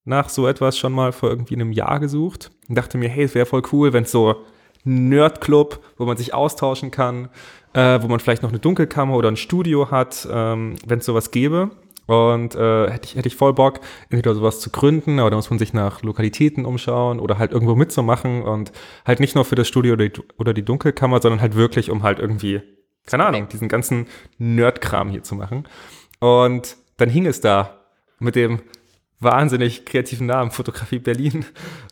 nach 0.04 0.28
so 0.28 0.46
etwas 0.46 0.78
schon 0.78 0.92
mal 0.92 1.12
vor 1.12 1.30
irgendwie 1.30 1.54
einem 1.54 1.72
Jahr 1.72 2.00
gesucht 2.00 2.50
und 2.68 2.76
dachte 2.76 2.98
mir, 2.98 3.08
hey, 3.08 3.24
es 3.24 3.34
wäre 3.34 3.46
voll 3.46 3.62
cool, 3.72 3.92
wenn 3.92 4.04
es 4.04 4.10
so 4.10 4.36
ein 4.84 5.08
Nerdclub, 5.08 5.82
wo 5.96 6.04
man 6.04 6.16
sich 6.16 6.34
austauschen 6.34 6.90
kann, 6.90 7.28
äh, 7.74 8.02
wo 8.02 8.08
man 8.08 8.20
vielleicht 8.20 8.42
noch 8.42 8.50
eine 8.50 8.58
Dunkelkammer 8.58 9.14
oder 9.14 9.30
ein 9.30 9.36
Studio 9.36 9.90
hat, 9.90 10.26
ähm, 10.30 10.76
wenn 10.86 10.98
es 10.98 11.04
sowas 11.04 11.30
gäbe. 11.30 11.70
Und 12.06 12.54
äh, 12.54 12.90
hätte 12.90 13.06
ich, 13.06 13.16
hätte 13.16 13.28
ich 13.28 13.36
voll 13.36 13.52
Bock, 13.52 13.80
entweder 14.08 14.34
sowas 14.34 14.60
zu 14.60 14.70
gründen, 14.70 15.18
aber 15.18 15.28
da 15.28 15.36
muss 15.36 15.50
man 15.50 15.58
sich 15.58 15.74
nach 15.74 16.02
Lokalitäten 16.02 16.64
umschauen 16.64 17.20
oder 17.20 17.38
halt 17.38 17.52
irgendwo 17.52 17.74
mitzumachen 17.74 18.42
und 18.44 18.72
halt 19.04 19.20
nicht 19.20 19.34
nur 19.34 19.44
für 19.44 19.56
das 19.56 19.68
Studio 19.68 19.92
oder 19.92 20.08
die, 20.08 20.22
oder 20.38 20.54
die 20.54 20.64
Dunkelkammer, 20.64 21.20
sondern 21.20 21.42
halt 21.42 21.54
wirklich, 21.54 21.90
um 21.90 22.02
halt 22.02 22.18
irgendwie, 22.18 22.62
keine 23.04 23.26
Ahnung, 23.26 23.48
diesen 23.48 23.68
ganzen 23.68 24.06
Nerdkram 24.38 25.10
hier 25.10 25.22
zu 25.22 25.34
machen. 25.34 25.68
Und 26.18 26.78
dann 26.96 27.10
hing 27.10 27.26
es 27.26 27.42
da 27.42 27.78
mit 28.20 28.36
dem 28.36 28.62
wahnsinnig 29.20 29.84
kreativen 29.84 30.26
Namen 30.26 30.50
Fotografie 30.50 30.98
Berlin 30.98 31.44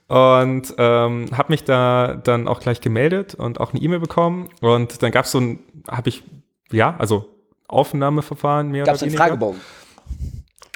und 0.08 0.74
ähm, 0.78 1.26
habe 1.32 1.52
mich 1.52 1.64
da 1.64 2.14
dann 2.22 2.46
auch 2.46 2.60
gleich 2.60 2.80
gemeldet 2.80 3.34
und 3.34 3.60
auch 3.60 3.72
eine 3.72 3.82
E-Mail 3.82 4.00
bekommen 4.00 4.48
und 4.60 5.02
dann 5.02 5.10
gab 5.10 5.24
es 5.24 5.32
so 5.32 5.40
ein, 5.40 5.58
habe 5.88 6.08
ich, 6.08 6.22
ja, 6.70 6.94
also 6.98 7.28
Aufnahmeverfahren 7.68 8.70
mehr 8.70 8.84
Gab 8.84 8.94
es 8.94 9.02
oder 9.02 9.06
einen 9.06 9.12
weniger. 9.12 9.28
Fragebogen? 9.28 9.60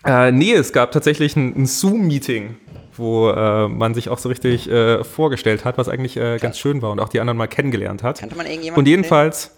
Äh, 0.04 0.32
nee, 0.32 0.52
es 0.52 0.72
gab 0.72 0.92
tatsächlich 0.92 1.36
ein, 1.36 1.54
ein 1.56 1.66
Zoom-Meeting, 1.66 2.56
wo 2.96 3.30
äh, 3.30 3.68
man 3.68 3.94
sich 3.94 4.08
auch 4.08 4.18
so 4.18 4.28
richtig 4.28 4.68
äh, 4.68 5.04
vorgestellt 5.04 5.64
hat, 5.64 5.78
was 5.78 5.88
eigentlich 5.88 6.16
äh, 6.16 6.38
ganz 6.38 6.58
schön 6.58 6.82
war 6.82 6.90
und 6.90 7.00
auch 7.00 7.08
die 7.08 7.20
anderen 7.20 7.36
mal 7.36 7.46
kennengelernt 7.46 8.02
hat. 8.02 8.18
Kannte 8.18 8.36
man 8.36 8.46
irgendjemanden? 8.46 8.78
Und 8.80 8.88
jedenfalls, 8.88 9.56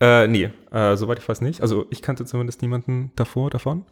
äh, 0.00 0.28
nee, 0.28 0.50
äh, 0.70 0.96
soweit 0.96 1.18
ich 1.18 1.28
weiß 1.28 1.40
nicht. 1.40 1.62
Also 1.62 1.86
ich 1.90 2.02
kannte 2.02 2.24
zumindest 2.26 2.62
niemanden 2.62 3.12
davor, 3.16 3.50
davon. 3.50 3.86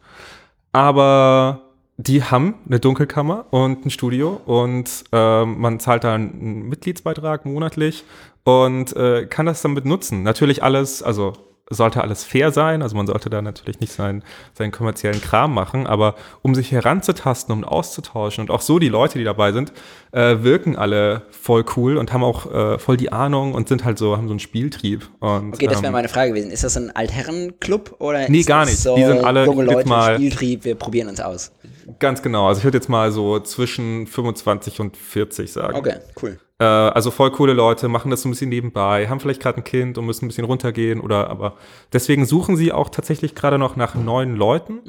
Aber 0.71 1.70
die 1.97 2.23
haben 2.23 2.55
eine 2.67 2.79
Dunkelkammer 2.79 3.45
und 3.51 3.85
ein 3.85 3.89
Studio 3.89 4.41
und 4.45 5.03
ähm, 5.11 5.59
man 5.59 5.79
zahlt 5.79 6.03
da 6.03 6.15
einen 6.15 6.67
Mitgliedsbeitrag 6.69 7.45
monatlich 7.45 8.03
und 8.43 8.95
äh, 8.95 9.27
kann 9.27 9.45
das 9.45 9.61
damit 9.61 9.85
nutzen. 9.85 10.23
Natürlich 10.23 10.63
alles, 10.63 11.03
also 11.03 11.33
sollte 11.71 12.01
alles 12.01 12.23
fair 12.23 12.51
sein, 12.51 12.81
also 12.81 12.95
man 12.95 13.07
sollte 13.07 13.29
da 13.29 13.41
natürlich 13.41 13.79
nicht 13.79 13.91
seinen, 13.93 14.23
seinen 14.53 14.71
kommerziellen 14.71 15.21
Kram 15.21 15.53
machen, 15.53 15.87
aber 15.87 16.15
um 16.41 16.53
sich 16.55 16.71
heranzutasten, 16.71 17.53
um 17.53 17.63
auszutauschen 17.63 18.43
und 18.43 18.51
auch 18.51 18.61
so 18.61 18.77
die 18.79 18.89
Leute, 18.89 19.17
die 19.17 19.23
dabei 19.25 19.51
sind, 19.51 19.71
äh, 20.11 20.37
wirken 20.43 20.75
alle 20.75 21.23
voll 21.31 21.63
cool 21.75 21.97
und 21.97 22.13
haben 22.13 22.23
auch 22.23 22.51
äh, 22.51 22.77
voll 22.79 22.97
die 22.97 23.11
Ahnung 23.11 23.53
und 23.53 23.67
sind 23.69 23.85
halt 23.85 23.97
so, 23.97 24.17
haben 24.17 24.27
so 24.27 24.33
einen 24.33 24.39
Spieltrieb. 24.39 25.09
Und, 25.19 25.53
Okay, 25.53 25.67
das 25.67 25.77
wäre 25.77 25.87
ähm, 25.87 25.93
meine 25.93 26.09
Frage 26.09 26.31
gewesen. 26.31 26.51
Ist 26.51 26.63
das 26.63 26.75
ein 26.77 26.93
Altherrenclub 26.95 27.95
oder 27.99 28.27
Nee, 28.29 28.43
gar 28.43 28.65
nicht. 28.65 28.77
so 28.77 28.95
Die 28.95 29.03
sind 29.05 29.23
alle 29.23 29.45
junge 29.45 29.63
Leute, 29.63 29.87
mal- 29.87 30.15
Spieltrieb, 30.15 30.65
wir 30.65 30.75
probieren 30.75 31.07
uns 31.07 31.19
aus. 31.21 31.51
Ganz 31.99 32.21
genau. 32.21 32.47
Also 32.47 32.59
ich 32.59 32.63
würde 32.65 32.77
jetzt 32.77 32.89
mal 32.89 33.11
so 33.11 33.39
zwischen 33.39 34.07
25 34.07 34.79
und 34.79 34.97
40 34.97 35.51
sagen. 35.51 35.75
Okay, 35.75 35.95
cool. 36.21 36.39
Äh, 36.61 36.63
also 36.63 37.09
voll 37.09 37.31
coole 37.31 37.53
Leute, 37.53 37.87
machen 37.87 38.11
das 38.11 38.21
so 38.21 38.29
ein 38.29 38.31
bisschen 38.31 38.49
nebenbei, 38.49 39.07
haben 39.07 39.19
vielleicht 39.19 39.41
gerade 39.41 39.57
ein 39.57 39.63
Kind 39.63 39.97
und 39.97 40.05
müssen 40.05 40.25
ein 40.25 40.27
bisschen 40.27 40.45
runtergehen 40.45 41.01
oder 41.01 41.27
aber 41.31 41.55
deswegen 41.91 42.25
suchen 42.25 42.55
sie 42.55 42.71
auch 42.71 42.89
tatsächlich 42.89 43.33
gerade 43.33 43.57
noch 43.57 43.75
nach 43.75 43.95
neuen 43.95 44.35
Leuten. 44.35 44.79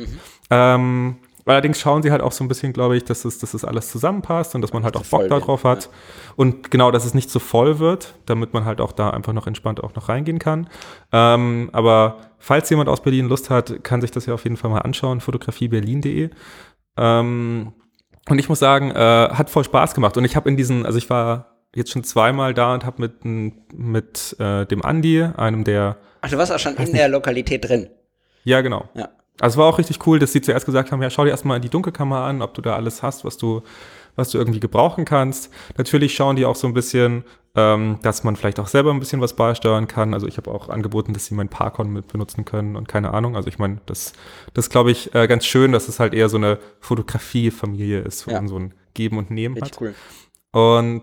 Ähm, 0.50 1.16
allerdings 1.46 1.80
schauen 1.80 2.02
sie 2.02 2.10
halt 2.10 2.20
auch 2.20 2.32
so 2.32 2.44
ein 2.44 2.48
bisschen, 2.48 2.74
glaube 2.74 2.98
ich, 2.98 3.04
dass 3.04 3.24
es, 3.24 3.38
dass 3.38 3.54
es 3.54 3.64
alles 3.64 3.90
zusammenpasst 3.90 4.54
und 4.54 4.60
dass 4.60 4.74
man 4.74 4.84
halt 4.84 4.98
auch 4.98 5.04
Bock 5.06 5.26
darauf 5.28 5.64
hat. 5.64 5.88
Und 6.36 6.70
genau, 6.70 6.90
dass 6.90 7.06
es 7.06 7.14
nicht 7.14 7.30
zu 7.30 7.38
voll 7.38 7.78
wird, 7.78 8.16
damit 8.26 8.52
man 8.52 8.66
halt 8.66 8.82
auch 8.82 8.92
da 8.92 9.08
einfach 9.08 9.32
noch 9.32 9.46
entspannt 9.46 9.82
auch 9.82 9.94
noch 9.94 10.10
reingehen 10.10 10.38
kann. 10.38 10.68
Ähm, 11.10 11.70
aber 11.72 12.18
falls 12.38 12.68
jemand 12.68 12.90
aus 12.90 13.02
Berlin 13.02 13.28
Lust 13.28 13.48
hat, 13.48 13.82
kann 13.82 14.02
sich 14.02 14.10
das 14.10 14.26
ja 14.26 14.34
auf 14.34 14.44
jeden 14.44 14.58
Fall 14.58 14.70
mal 14.70 14.80
anschauen, 14.80 15.20
fotografieberlin.de. 15.20 16.28
Ähm, 16.98 17.72
und 18.28 18.38
ich 18.38 18.50
muss 18.50 18.58
sagen, 18.58 18.90
äh, 18.90 19.30
hat 19.32 19.48
voll 19.48 19.64
Spaß 19.64 19.94
gemacht. 19.94 20.18
Und 20.18 20.26
ich 20.26 20.36
habe 20.36 20.50
in 20.50 20.58
diesen, 20.58 20.84
also 20.84 20.98
ich 20.98 21.08
war 21.08 21.52
jetzt 21.74 21.90
schon 21.90 22.04
zweimal 22.04 22.54
da 22.54 22.74
und 22.74 22.84
habe 22.84 23.00
mit, 23.02 23.24
mit 23.74 24.36
äh, 24.38 24.66
dem 24.66 24.84
Andi, 24.84 25.22
einem 25.22 25.64
der, 25.64 25.96
Ach, 26.20 26.30
du 26.30 26.36
warst 26.38 26.52
auch 26.52 26.58
schon 26.58 26.76
in 26.76 26.92
der 26.92 27.08
Lokalität 27.08 27.68
drin. 27.68 27.88
ja 28.44 28.60
genau. 28.60 28.88
Ja. 28.94 29.08
Also 29.40 29.54
es 29.54 29.58
war 29.58 29.66
auch 29.66 29.78
richtig 29.78 30.06
cool, 30.06 30.18
dass 30.18 30.32
sie 30.32 30.42
zuerst 30.42 30.66
gesagt 30.66 30.92
haben, 30.92 31.02
ja, 31.02 31.08
schau 31.10 31.24
dir 31.24 31.30
erstmal 31.30 31.58
die 31.60 31.70
Dunkelkammer 31.70 32.20
an, 32.20 32.42
ob 32.42 32.52
du 32.54 32.60
da 32.60 32.76
alles 32.76 33.02
hast, 33.02 33.24
was 33.24 33.38
du, 33.38 33.62
was 34.14 34.30
du 34.30 34.38
irgendwie 34.38 34.60
gebrauchen 34.60 35.04
kannst. 35.06 35.50
Natürlich 35.78 36.14
schauen 36.14 36.36
die 36.36 36.44
auch 36.44 36.54
so 36.54 36.66
ein 36.68 36.74
bisschen, 36.74 37.24
ähm, 37.56 37.98
dass 38.02 38.22
man 38.24 38.36
vielleicht 38.36 38.60
auch 38.60 38.68
selber 38.68 38.90
ein 38.92 39.00
bisschen 39.00 39.20
was 39.22 39.34
beisteuern 39.34 39.88
kann. 39.88 40.12
Also 40.14 40.28
ich 40.28 40.36
habe 40.36 40.50
auch 40.50 40.68
angeboten, 40.68 41.14
dass 41.14 41.26
sie 41.26 41.34
mein 41.34 41.48
Parkon 41.48 41.90
mit 41.90 42.08
benutzen 42.08 42.44
können 42.44 42.76
und 42.76 42.88
keine 42.88 43.14
Ahnung. 43.14 43.34
Also 43.34 43.48
ich 43.48 43.58
meine, 43.58 43.80
das, 43.86 44.12
das 44.52 44.68
glaube 44.70 44.90
ich 44.90 45.14
äh, 45.14 45.26
ganz 45.26 45.46
schön, 45.46 45.72
dass 45.72 45.88
es 45.88 45.98
halt 45.98 46.12
eher 46.12 46.28
so 46.28 46.36
eine 46.36 46.58
Fotografie-Familie 46.80 48.00
ist, 48.00 48.26
wo 48.26 48.32
Ja. 48.32 48.36
man 48.38 48.48
so 48.48 48.58
ein 48.58 48.74
Geben 48.94 49.18
und 49.18 49.30
Nehmen 49.30 49.56
hat. 49.56 49.62
Richtig 49.62 49.80
cool. 49.80 49.94
Und 50.52 51.02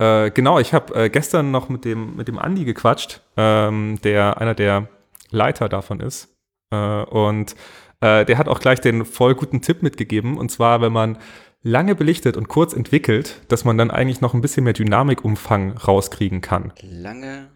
äh, 0.00 0.30
genau, 0.30 0.58
ich 0.58 0.74
habe 0.74 0.94
äh, 0.94 1.10
gestern 1.10 1.50
noch 1.50 1.68
mit 1.68 1.84
dem, 1.84 2.16
mit 2.16 2.28
dem 2.28 2.38
Andi 2.38 2.64
gequatscht, 2.64 3.20
ähm, 3.36 4.00
der 4.02 4.40
einer 4.40 4.54
der 4.54 4.88
Leiter 5.30 5.68
davon 5.68 6.00
ist. 6.00 6.34
Äh, 6.70 7.04
und 7.04 7.54
äh, 8.00 8.24
der 8.24 8.38
hat 8.38 8.48
auch 8.48 8.60
gleich 8.60 8.80
den 8.80 9.04
voll 9.04 9.34
guten 9.34 9.62
Tipp 9.62 9.82
mitgegeben. 9.82 10.38
Und 10.38 10.50
zwar, 10.50 10.80
wenn 10.80 10.92
man 10.92 11.18
lange 11.62 11.94
belichtet 11.94 12.36
und 12.36 12.48
kurz 12.48 12.72
entwickelt, 12.72 13.42
dass 13.48 13.64
man 13.64 13.76
dann 13.78 13.90
eigentlich 13.90 14.20
noch 14.20 14.34
ein 14.34 14.40
bisschen 14.40 14.64
mehr 14.64 14.72
Dynamikumfang 14.72 15.76
rauskriegen 15.76 16.40
kann. 16.40 16.72
Lange 16.82 17.50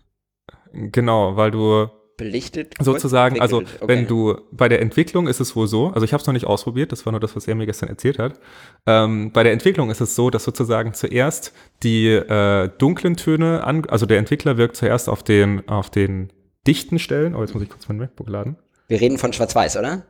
Genau, 0.75 1.37
weil 1.37 1.51
du 1.53 1.89
belichtet. 2.17 2.75
sozusagen, 2.81 3.41
also. 3.41 3.59
Okay. 3.59 3.69
wenn 3.83 4.07
du 4.07 4.39
bei 4.53 4.69
der 4.69 4.81
Entwicklung 4.81 5.27
ist 5.27 5.41
es 5.41 5.55
wohl 5.57 5.67
so, 5.67 5.89
also 5.89 6.05
ich 6.05 6.13
habe 6.13 6.21
es 6.21 6.27
noch 6.27 6.35
nicht 6.35 6.47
ausprobiert, 6.47 6.93
das 6.93 7.05
war 7.07 7.13
nur 7.13 7.21
das, 7.21 7.35
was 7.37 7.49
er 7.49 7.55
mir 7.55 7.67
gestern 7.67 7.89
erzählt 7.89 8.19
hat. 8.19 8.39
Ähm, 8.87 9.33
bei 9.33 9.43
der 9.43 9.53
Entwicklung 9.53 9.91
ist 9.91 10.01
es 10.01 10.15
so, 10.15 10.31
dass 10.31 10.45
sozusagen 10.45 10.95
zuerst 10.95 11.53
die 11.83 12.09
äh, 12.09 12.71
dunklen 12.79 13.17
Töne 13.17 13.65
an, 13.65 13.85
also 13.87 14.07
der 14.07 14.19
Entwickler 14.19 14.57
wirkt 14.57 14.77
zuerst 14.77 15.09
auf 15.09 15.23
den 15.23 15.69
auf 15.69 15.91
den 15.91 16.33
dichten 16.67 16.99
Stellen. 16.99 17.35
Oh, 17.35 17.41
jetzt 17.41 17.55
muss 17.55 17.63
ich 17.63 17.69
kurz 17.69 17.89
mein 17.89 17.99
MacBook 17.99 18.29
laden. 18.29 18.57
Wir 18.89 19.01
reden 19.01 19.19
von 19.19 19.33
Schwarz-Weiß, 19.33 19.77
oder? 19.77 20.03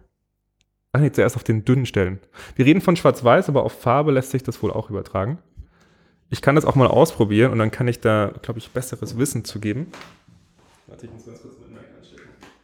Ach 0.93 1.01
nee, 1.01 1.11
zuerst 1.11 1.37
auf 1.37 1.45
den 1.45 1.65
dünnen 1.65 1.87
Stellen. 1.87 2.21
Wir 2.55 2.67
reden 2.67 2.81
von 2.81 2.97
Schwarz-Weiß, 2.97 3.49
aber 3.49 3.65
auf 3.65 3.73
Farbe 3.73 4.13
lässt 4.13 4.31
sich 4.31 4.43
das 4.43 4.63
wohl 4.63 4.71
auch 4.71 4.91
übertragen. 4.91 5.39
Ich 6.31 6.43
kann 6.43 6.55
das 6.55 6.65
auch 6.65 6.75
mal 6.75 6.87
ausprobieren 6.87 7.53
und 7.53 7.59
dann 7.59 7.71
kann 7.71 7.89
ich 7.89 8.01
da, 8.01 8.33
glaube 8.43 8.59
ich, 8.59 8.71
besseres 8.71 9.19
Wissen 9.19 9.45
zu 9.45 9.61
geben. 9.61 9.89
Warte, 10.87 11.07
ich 11.07 11.13
muss 11.13 11.27
ganz 11.27 11.43
kurz. 11.43 11.64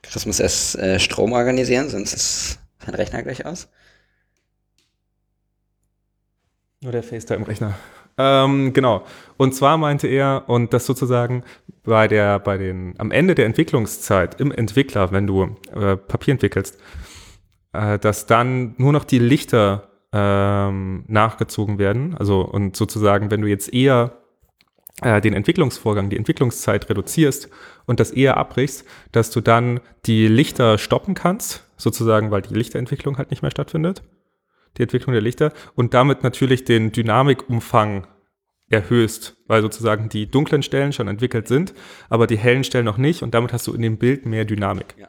Chris 0.03 0.27
muss 0.27 0.41
erst 0.41 0.77
äh, 0.79 0.99
Strom 0.99 1.33
organisieren, 1.33 1.89
sonst 1.89 2.15
ist 2.15 2.59
sein 2.85 2.95
Rechner 2.95 3.23
gleich 3.23 3.45
aus. 3.47 3.69
Nur 6.83 6.93
der 6.93 7.03
FaceTime-Rechner. 7.03 7.75
Ähm, 8.17 8.73
genau. 8.73 9.05
Und 9.37 9.55
zwar 9.55 9.77
meinte 9.79 10.07
er, 10.07 10.45
und 10.47 10.73
das 10.73 10.87
sozusagen 10.87 11.45
bei 11.85 12.09
der, 12.09 12.39
bei 12.39 12.57
den, 12.59 12.95
am 12.99 13.11
Ende 13.11 13.35
der 13.35 13.47
Entwicklungszeit 13.47 14.41
im 14.41 14.53
Entwickler, 14.53 15.13
wenn 15.13 15.27
du 15.27 15.57
äh, 15.75 15.97
Papier 15.97 16.33
entwickelst, 16.33 16.79
äh, 17.73 17.99
dass 17.99 18.27
dann 18.27 18.75
nur 18.79 18.93
noch 18.93 19.05
die 19.05 19.19
Lichter 19.19 19.89
ähm, 20.13 21.05
nachgezogen 21.07 21.79
werden. 21.79 22.17
Also 22.17 22.41
und 22.43 22.77
sozusagen, 22.77 23.31
wenn 23.31 23.43
du 23.43 23.47
jetzt 23.47 23.73
eher 23.73 24.20
äh, 25.03 25.21
den 25.21 25.35
Entwicklungsvorgang, 25.35 26.11
die 26.11 26.17
Entwicklungszeit 26.17 26.89
reduzierst 26.89 27.49
und 27.87 28.01
das 28.01 28.11
eher 28.11 28.37
abbrichst, 28.37 28.85
dass 29.13 29.31
du 29.31 29.41
dann 29.41 29.81
die 30.07 30.29
Lichter 30.29 30.79
stoppen 30.79 31.15
kannst, 31.15 31.65
sozusagen, 31.77 32.31
weil 32.31 32.43
die 32.43 32.55
Lichterentwicklung 32.55 33.19
halt 33.19 33.31
nicht 33.31 33.43
mehr 33.43 33.51
stattfindet. 33.51 34.03
Die 34.77 34.83
Entwicklung 34.83 35.13
der 35.13 35.23
Lichter 35.23 35.53
und 35.75 35.95
damit 35.95 36.23
natürlich 36.23 36.65
den 36.65 36.93
Dynamikumfang 36.93 38.07
erhöhst, 38.69 39.37
weil 39.47 39.63
sozusagen 39.63 40.09
die 40.09 40.31
dunklen 40.31 40.63
Stellen 40.63 40.93
schon 40.93 41.09
entwickelt 41.09 41.49
sind, 41.49 41.75
aber 42.09 42.29
die 42.29 42.39
hellen 42.39 42.63
Stellen 42.63 42.85
noch 42.85 42.99
nicht 42.99 43.23
und 43.23 43.35
damit 43.35 43.53
hast 43.53 43.67
du 43.67 43.75
in 43.75 43.83
dem 43.83 43.99
Bild 43.99 44.27
mehr 44.27 44.45
Dynamik. 44.45 44.95
Ja. 44.97 45.09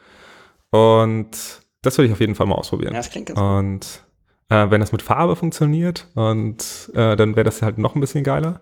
Und 0.71 1.61
das 1.83 1.97
würde 1.97 2.07
ich 2.07 2.13
auf 2.13 2.19
jeden 2.19 2.35
Fall 2.35 2.47
mal 2.47 2.55
ausprobieren. 2.55 2.93
Ja, 2.93 2.99
das 2.99 3.11
klingt 3.11 3.27
ganz 3.27 3.39
Und 3.39 4.03
äh, 4.49 4.71
wenn 4.71 4.81
das 4.81 4.91
mit 4.91 5.03
Farbe 5.03 5.35
funktioniert 5.35 6.07
und 6.15 6.91
äh, 6.95 7.15
dann 7.15 7.35
wäre 7.35 7.43
das 7.43 7.61
halt 7.61 7.77
noch 7.77 7.93
ein 7.93 8.01
bisschen 8.01 8.23
geiler. 8.23 8.61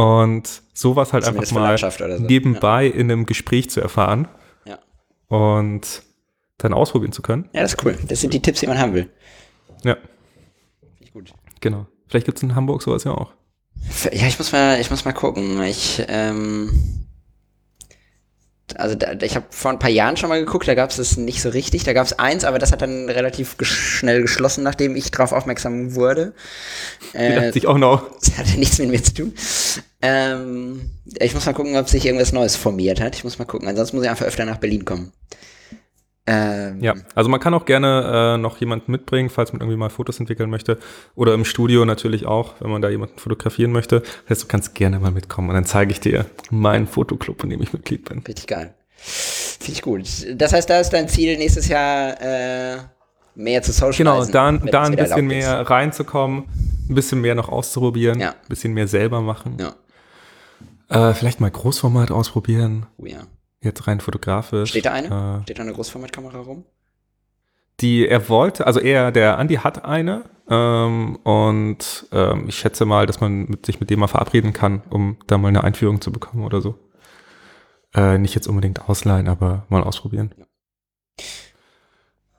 Und 0.00 0.62
sowas 0.72 1.12
halt 1.12 1.24
Zumindest 1.24 1.52
einfach 1.54 1.78
mal 1.78 2.16
so. 2.16 2.22
nebenbei 2.22 2.86
ja. 2.86 2.94
in 2.94 3.10
einem 3.10 3.26
Gespräch 3.26 3.68
zu 3.68 3.80
erfahren. 3.80 4.28
Ja. 4.64 4.78
Und 5.28 6.02
dann 6.56 6.72
ausprobieren 6.72 7.12
zu 7.12 7.20
können. 7.20 7.50
Ja, 7.52 7.62
das 7.62 7.74
ist 7.74 7.84
cool. 7.84 7.98
Das 8.08 8.20
sind 8.20 8.32
die 8.32 8.40
Tipps, 8.40 8.60
die 8.60 8.66
man 8.66 8.78
haben 8.78 8.94
will. 8.94 9.10
Ja. 9.84 9.96
Finde 10.80 11.04
ich 11.04 11.12
gut. 11.12 11.32
Genau. 11.60 11.86
Vielleicht 12.08 12.26
gibt 12.26 12.38
es 12.38 12.42
in 12.42 12.54
Hamburg 12.54 12.82
sowas 12.82 13.04
ja 13.04 13.12
auch. 13.12 13.32
Ja, 14.12 14.26
ich 14.26 14.38
muss 14.38 14.52
mal, 14.52 14.80
ich 14.80 14.90
muss 14.90 15.04
mal 15.04 15.12
gucken. 15.12 15.62
Ich, 15.62 16.02
ähm, 16.08 17.06
also 18.76 18.94
da, 18.94 19.12
ich 19.20 19.36
habe 19.36 19.46
vor 19.50 19.70
ein 19.70 19.78
paar 19.78 19.90
Jahren 19.90 20.16
schon 20.16 20.28
mal 20.28 20.40
geguckt, 20.40 20.66
da 20.66 20.74
gab 20.74 20.90
es 20.90 20.98
es 20.98 21.16
nicht 21.16 21.42
so 21.42 21.50
richtig. 21.50 21.84
Da 21.84 21.92
gab 21.92 22.06
es 22.06 22.18
eins, 22.18 22.44
aber 22.44 22.58
das 22.58 22.72
hat 22.72 22.82
dann 22.82 23.08
relativ 23.08 23.58
ges 23.58 23.68
schnell 23.68 24.22
geschlossen, 24.22 24.64
nachdem 24.64 24.96
ich 24.96 25.10
darauf 25.10 25.32
aufmerksam 25.32 25.94
wurde. 25.94 26.34
Äh, 27.12 27.34
dachte 27.34 27.58
ich 27.58 27.66
auch 27.66 27.78
noch. 27.78 28.18
Das 28.18 28.38
hatte 28.38 28.58
nichts 28.58 28.78
mit 28.78 28.88
mir 28.88 29.02
zu 29.02 29.14
tun. 29.14 29.34
Ähm, 30.02 30.90
ich 31.18 31.34
muss 31.34 31.46
mal 31.46 31.52
gucken, 31.52 31.76
ob 31.76 31.88
sich 31.88 32.06
irgendwas 32.06 32.32
Neues 32.32 32.56
formiert 32.56 33.00
hat. 33.00 33.14
Ich 33.16 33.24
muss 33.24 33.38
mal 33.38 33.44
gucken. 33.44 33.68
Ansonsten 33.68 33.96
muss 33.96 34.04
ich 34.04 34.10
einfach 34.10 34.26
öfter 34.26 34.44
nach 34.44 34.58
Berlin 34.58 34.84
kommen. 34.84 35.12
Ähm, 36.26 36.80
ja, 36.80 36.94
also 37.14 37.28
man 37.28 37.40
kann 37.40 37.54
auch 37.54 37.64
gerne 37.64 38.36
äh, 38.36 38.38
noch 38.38 38.58
jemanden 38.58 38.92
mitbringen, 38.92 39.30
falls 39.30 39.52
man 39.52 39.60
irgendwie 39.60 39.76
mal 39.76 39.90
Fotos 39.90 40.20
entwickeln 40.20 40.48
möchte. 40.48 40.78
Oder 41.16 41.34
im 41.34 41.44
Studio 41.44 41.84
natürlich 41.84 42.26
auch, 42.26 42.54
wenn 42.60 42.70
man 42.70 42.82
da 42.82 42.88
jemanden 42.88 43.18
fotografieren 43.18 43.72
möchte. 43.72 44.00
Das 44.00 44.30
heißt, 44.30 44.42
du 44.44 44.46
kannst 44.46 44.74
gerne 44.74 45.00
mal 45.00 45.10
mitkommen 45.10 45.48
und 45.48 45.54
dann 45.54 45.64
zeige 45.64 45.90
ich 45.90 46.00
dir 46.00 46.26
meinen 46.50 46.86
Fotoclub, 46.86 47.42
in 47.44 47.50
dem 47.50 47.62
ich 47.62 47.72
Mitglied 47.72 48.08
bin. 48.08 48.20
Richtig 48.20 48.46
geil. 48.46 48.74
Finde 48.96 49.72
ich 49.72 49.82
gut. 49.82 50.02
Das 50.34 50.52
heißt, 50.52 50.70
da 50.70 50.78
ist 50.78 50.90
dein 50.90 51.08
Ziel 51.08 51.36
nächstes 51.36 51.68
Jahr 51.68 52.20
äh, 52.20 52.76
mehr 53.34 53.62
zu 53.62 53.72
socialisen. 53.72 54.04
Genau, 54.04 54.24
da, 54.24 54.52
da 54.52 54.82
ein 54.84 54.96
bisschen 54.96 55.26
mehr 55.26 55.62
ist. 55.62 55.70
reinzukommen, 55.70 56.44
ein 56.88 56.94
bisschen 56.94 57.20
mehr 57.20 57.34
noch 57.34 57.48
auszuprobieren, 57.48 58.20
ja. 58.20 58.30
ein 58.30 58.48
bisschen 58.48 58.72
mehr 58.72 58.86
selber 58.86 59.20
machen. 59.20 59.56
Ja. 59.58 59.74
Äh, 60.90 61.14
vielleicht 61.14 61.40
mal 61.40 61.50
Großformat 61.50 62.10
ausprobieren. 62.10 62.86
Oh 62.98 63.06
ja. 63.06 63.22
Jetzt 63.62 63.86
rein 63.86 64.00
fotografisch. 64.00 64.70
Steht 64.70 64.86
da 64.86 64.92
eine? 64.92 65.40
Äh, 65.40 65.42
Steht 65.44 65.58
da 65.58 65.62
eine 65.62 65.72
Großformatkamera 65.72 66.38
rum? 66.38 66.64
Die 67.80 68.06
er 68.06 68.28
wollte, 68.28 68.66
also 68.66 68.80
er, 68.80 69.10
der 69.12 69.38
Andi 69.38 69.54
hat 69.54 69.84
eine 69.84 70.24
ähm, 70.48 71.16
und 71.22 72.06
ähm, 72.12 72.48
ich 72.48 72.56
schätze 72.56 72.84
mal, 72.84 73.06
dass 73.06 73.20
man 73.20 73.46
mit, 73.46 73.64
sich 73.64 73.80
mit 73.80 73.88
dem 73.88 74.00
mal 74.00 74.08
verabreden 74.08 74.52
kann, 74.52 74.82
um 74.90 75.16
da 75.26 75.38
mal 75.38 75.48
eine 75.48 75.64
Einführung 75.64 76.00
zu 76.00 76.12
bekommen 76.12 76.44
oder 76.44 76.60
so. 76.60 76.78
Äh, 77.94 78.18
nicht 78.18 78.34
jetzt 78.34 78.48
unbedingt 78.48 78.88
ausleihen, 78.88 79.28
aber 79.28 79.64
mal 79.68 79.82
ausprobieren. 79.82 80.34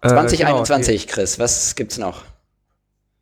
Ja. 0.03 0.09
2021, 0.09 0.89
äh, 0.89 0.97
genau, 0.97 1.13
Chris, 1.13 1.39
was 1.39 1.75
gibt's 1.75 1.97
noch? 1.97 2.23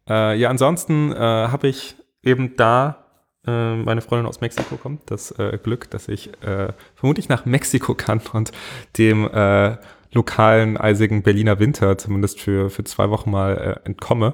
Äh, 0.09 0.37
ja, 0.39 0.49
ansonsten 0.49 1.11
äh, 1.11 1.15
habe 1.17 1.67
ich 1.67 1.95
eben 2.23 2.55
da 2.55 3.08
äh, 3.49 3.75
meine 3.83 4.01
Freundin 4.01 4.27
aus 4.27 4.41
Mexiko 4.41 4.77
kommt, 4.77 5.09
das 5.11 5.31
äh, 5.39 5.57
Glück, 5.61 5.89
dass 5.89 6.07
ich 6.07 6.31
äh, 6.43 6.73
vermutlich 6.95 7.29
nach 7.29 7.45
Mexiko 7.45 7.95
kann 7.95 8.21
und 8.33 8.51
dem 8.97 9.29
äh, 9.29 9.77
lokalen 10.11 10.77
eisigen 10.77 11.23
Berliner 11.23 11.59
Winter 11.59 11.97
zumindest 11.97 12.39
für, 12.41 12.69
für 12.69 12.83
zwei 12.83 13.09
Wochen 13.09 13.31
mal 13.31 13.79
äh, 13.83 13.85
entkomme. 13.85 14.33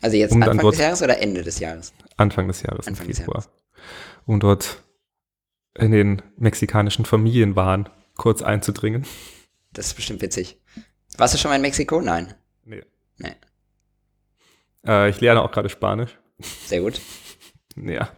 Also 0.00 0.16
jetzt 0.16 0.32
um 0.32 0.42
Anfang 0.42 0.70
des 0.70 0.78
Jahres 0.78 1.02
oder 1.02 1.20
Ende 1.20 1.42
des 1.42 1.58
Jahres? 1.58 1.92
Anfang 2.16 2.48
des 2.48 2.62
Jahres, 2.62 2.86
Anfang 2.86 3.06
Februar. 3.06 3.38
Jahres. 3.38 3.50
Um 4.26 4.40
dort 4.40 4.82
in 5.74 5.90
den 5.90 6.22
mexikanischen 6.36 7.04
Familienwahn 7.04 7.88
kurz 8.16 8.42
einzudringen. 8.42 9.04
Das 9.72 9.88
ist 9.88 9.94
bestimmt 9.94 10.22
witzig. 10.22 10.60
Warst 11.18 11.34
du 11.34 11.38
schon 11.38 11.50
mal 11.50 11.56
in 11.56 11.62
Mexiko? 11.62 12.00
Nein. 12.00 12.34
Nee. 12.64 12.82
Nee. 13.18 13.34
Äh, 14.86 15.10
ich 15.10 15.20
lerne 15.20 15.42
auch 15.42 15.52
gerade 15.52 15.68
Spanisch. 15.68 16.18
Sehr 16.38 16.80
gut. 16.80 17.00
ja. 17.76 18.10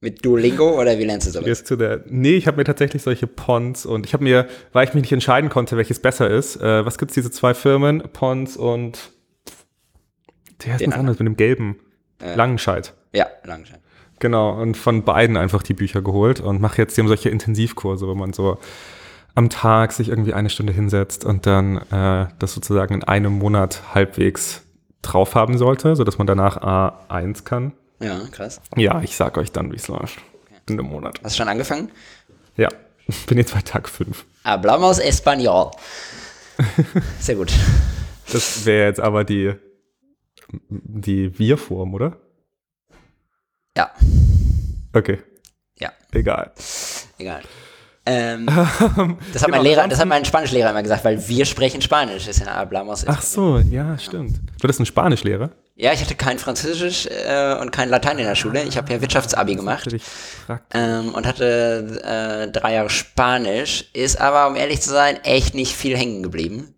Mit 0.00 0.24
Duolingo 0.24 0.80
oder 0.80 0.96
wie 0.98 1.04
lernst 1.04 1.26
du 1.26 1.32
sowas? 1.32 1.64
Zu 1.64 1.76
der, 1.76 2.04
nee, 2.06 2.36
ich 2.36 2.46
habe 2.46 2.58
mir 2.58 2.64
tatsächlich 2.64 3.02
solche 3.02 3.26
Pons 3.26 3.84
und 3.84 4.06
ich 4.06 4.12
habe 4.12 4.22
mir, 4.22 4.46
weil 4.72 4.86
ich 4.86 4.94
mich 4.94 5.02
nicht 5.02 5.12
entscheiden 5.12 5.50
konnte, 5.50 5.76
welches 5.76 5.98
besser 5.98 6.30
ist, 6.30 6.56
äh, 6.56 6.86
was 6.86 6.98
gibt's 6.98 7.14
diese 7.14 7.32
zwei 7.32 7.52
Firmen, 7.52 8.02
Pons 8.12 8.56
und 8.56 9.10
der 10.64 10.76
ist 10.76 10.86
was 10.86 10.94
anderes 10.94 11.18
mit 11.18 11.26
dem 11.26 11.36
gelben 11.36 11.80
äh, 12.22 12.36
Langenscheid. 12.36 12.94
Ja, 13.12 13.26
Langenscheid. 13.42 13.80
Genau, 14.20 14.60
und 14.60 14.76
von 14.76 15.02
beiden 15.02 15.36
einfach 15.36 15.64
die 15.64 15.74
Bücher 15.74 16.00
geholt 16.00 16.38
und 16.40 16.60
mache 16.60 16.80
jetzt 16.80 16.96
eben 16.96 17.08
solche 17.08 17.30
Intensivkurse, 17.30 18.06
wo 18.06 18.14
man 18.14 18.32
so 18.32 18.58
am 19.34 19.50
Tag 19.50 19.92
sich 19.92 20.10
irgendwie 20.10 20.32
eine 20.32 20.50
Stunde 20.50 20.72
hinsetzt 20.72 21.24
und 21.24 21.44
dann 21.46 21.78
äh, 21.90 22.28
das 22.38 22.54
sozusagen 22.54 22.94
in 22.94 23.04
einem 23.04 23.32
Monat 23.32 23.94
halbwegs 23.94 24.62
drauf 25.02 25.34
haben 25.34 25.58
sollte, 25.58 25.96
sodass 25.96 26.18
man 26.18 26.26
danach 26.28 26.56
A1 26.56 27.42
kann 27.42 27.72
ja, 28.00 28.20
krass. 28.30 28.60
Ja, 28.76 29.02
ich 29.02 29.16
sag 29.16 29.36
euch 29.38 29.52
dann, 29.52 29.72
wie 29.72 29.76
es 29.76 29.88
läuft. 29.88 30.18
Okay. 30.46 30.54
In 30.68 30.78
einem 30.78 30.88
Monat. 30.90 31.20
Hast 31.22 31.36
du 31.36 31.38
schon 31.38 31.48
angefangen? 31.48 31.90
Ja, 32.56 32.68
bin 33.26 33.38
jetzt 33.38 33.54
bei 33.54 33.60
Tag 33.60 33.88
5. 33.88 34.24
Hablamos 34.44 35.00
Español. 35.00 35.72
Sehr 37.20 37.36
gut. 37.36 37.52
Das 38.30 38.66
wäre 38.66 38.88
jetzt 38.88 39.00
aber 39.00 39.24
die, 39.24 39.54
die 40.58 41.38
Wir-Form, 41.38 41.94
oder? 41.94 42.16
Ja. 43.76 43.92
Okay. 44.92 45.22
Ja. 45.78 45.92
Egal. 46.12 46.52
Egal. 47.18 47.42
Ähm, 48.10 48.46
das, 48.46 48.80
hat 48.80 49.18
genau, 49.46 49.48
mein 49.48 49.62
Lehrer, 49.62 49.86
das 49.86 50.00
hat 50.00 50.08
mein 50.08 50.24
Spanischlehrer 50.24 50.70
immer 50.70 50.82
gesagt, 50.82 51.04
weil 51.04 51.28
wir 51.28 51.44
sprechen 51.44 51.82
Spanisch. 51.82 52.26
Ist 52.26 52.40
ja 52.40 52.46
Hablamos. 52.46 53.06
Ach 53.06 53.20
so, 53.20 53.58
ja, 53.58 53.98
stimmt. 53.98 54.40
Du 54.60 54.66
bist 54.66 54.80
ein 54.80 54.86
Spanischlehrer? 54.86 55.50
Ja, 55.76 55.92
ich 55.92 56.00
hatte 56.00 56.14
kein 56.14 56.38
Französisch 56.38 57.06
äh, 57.06 57.54
und 57.60 57.70
kein 57.70 57.90
Latein 57.90 58.18
in 58.18 58.24
der 58.24 58.34
Schule. 58.34 58.64
Ich 58.64 58.78
habe 58.78 58.90
ja 58.92 59.00
Wirtschaftsabi 59.00 59.56
gemacht 59.56 59.94
ähm, 60.72 61.14
und 61.14 61.26
hatte 61.26 62.00
äh, 62.02 62.50
drei 62.50 62.74
Jahre 62.74 62.90
Spanisch. 62.90 63.84
Ist 63.92 64.18
aber, 64.20 64.48
um 64.48 64.56
ehrlich 64.56 64.80
zu 64.80 64.90
sein, 64.90 65.22
echt 65.22 65.54
nicht 65.54 65.76
viel 65.76 65.96
hängen 65.96 66.22
geblieben. 66.22 66.74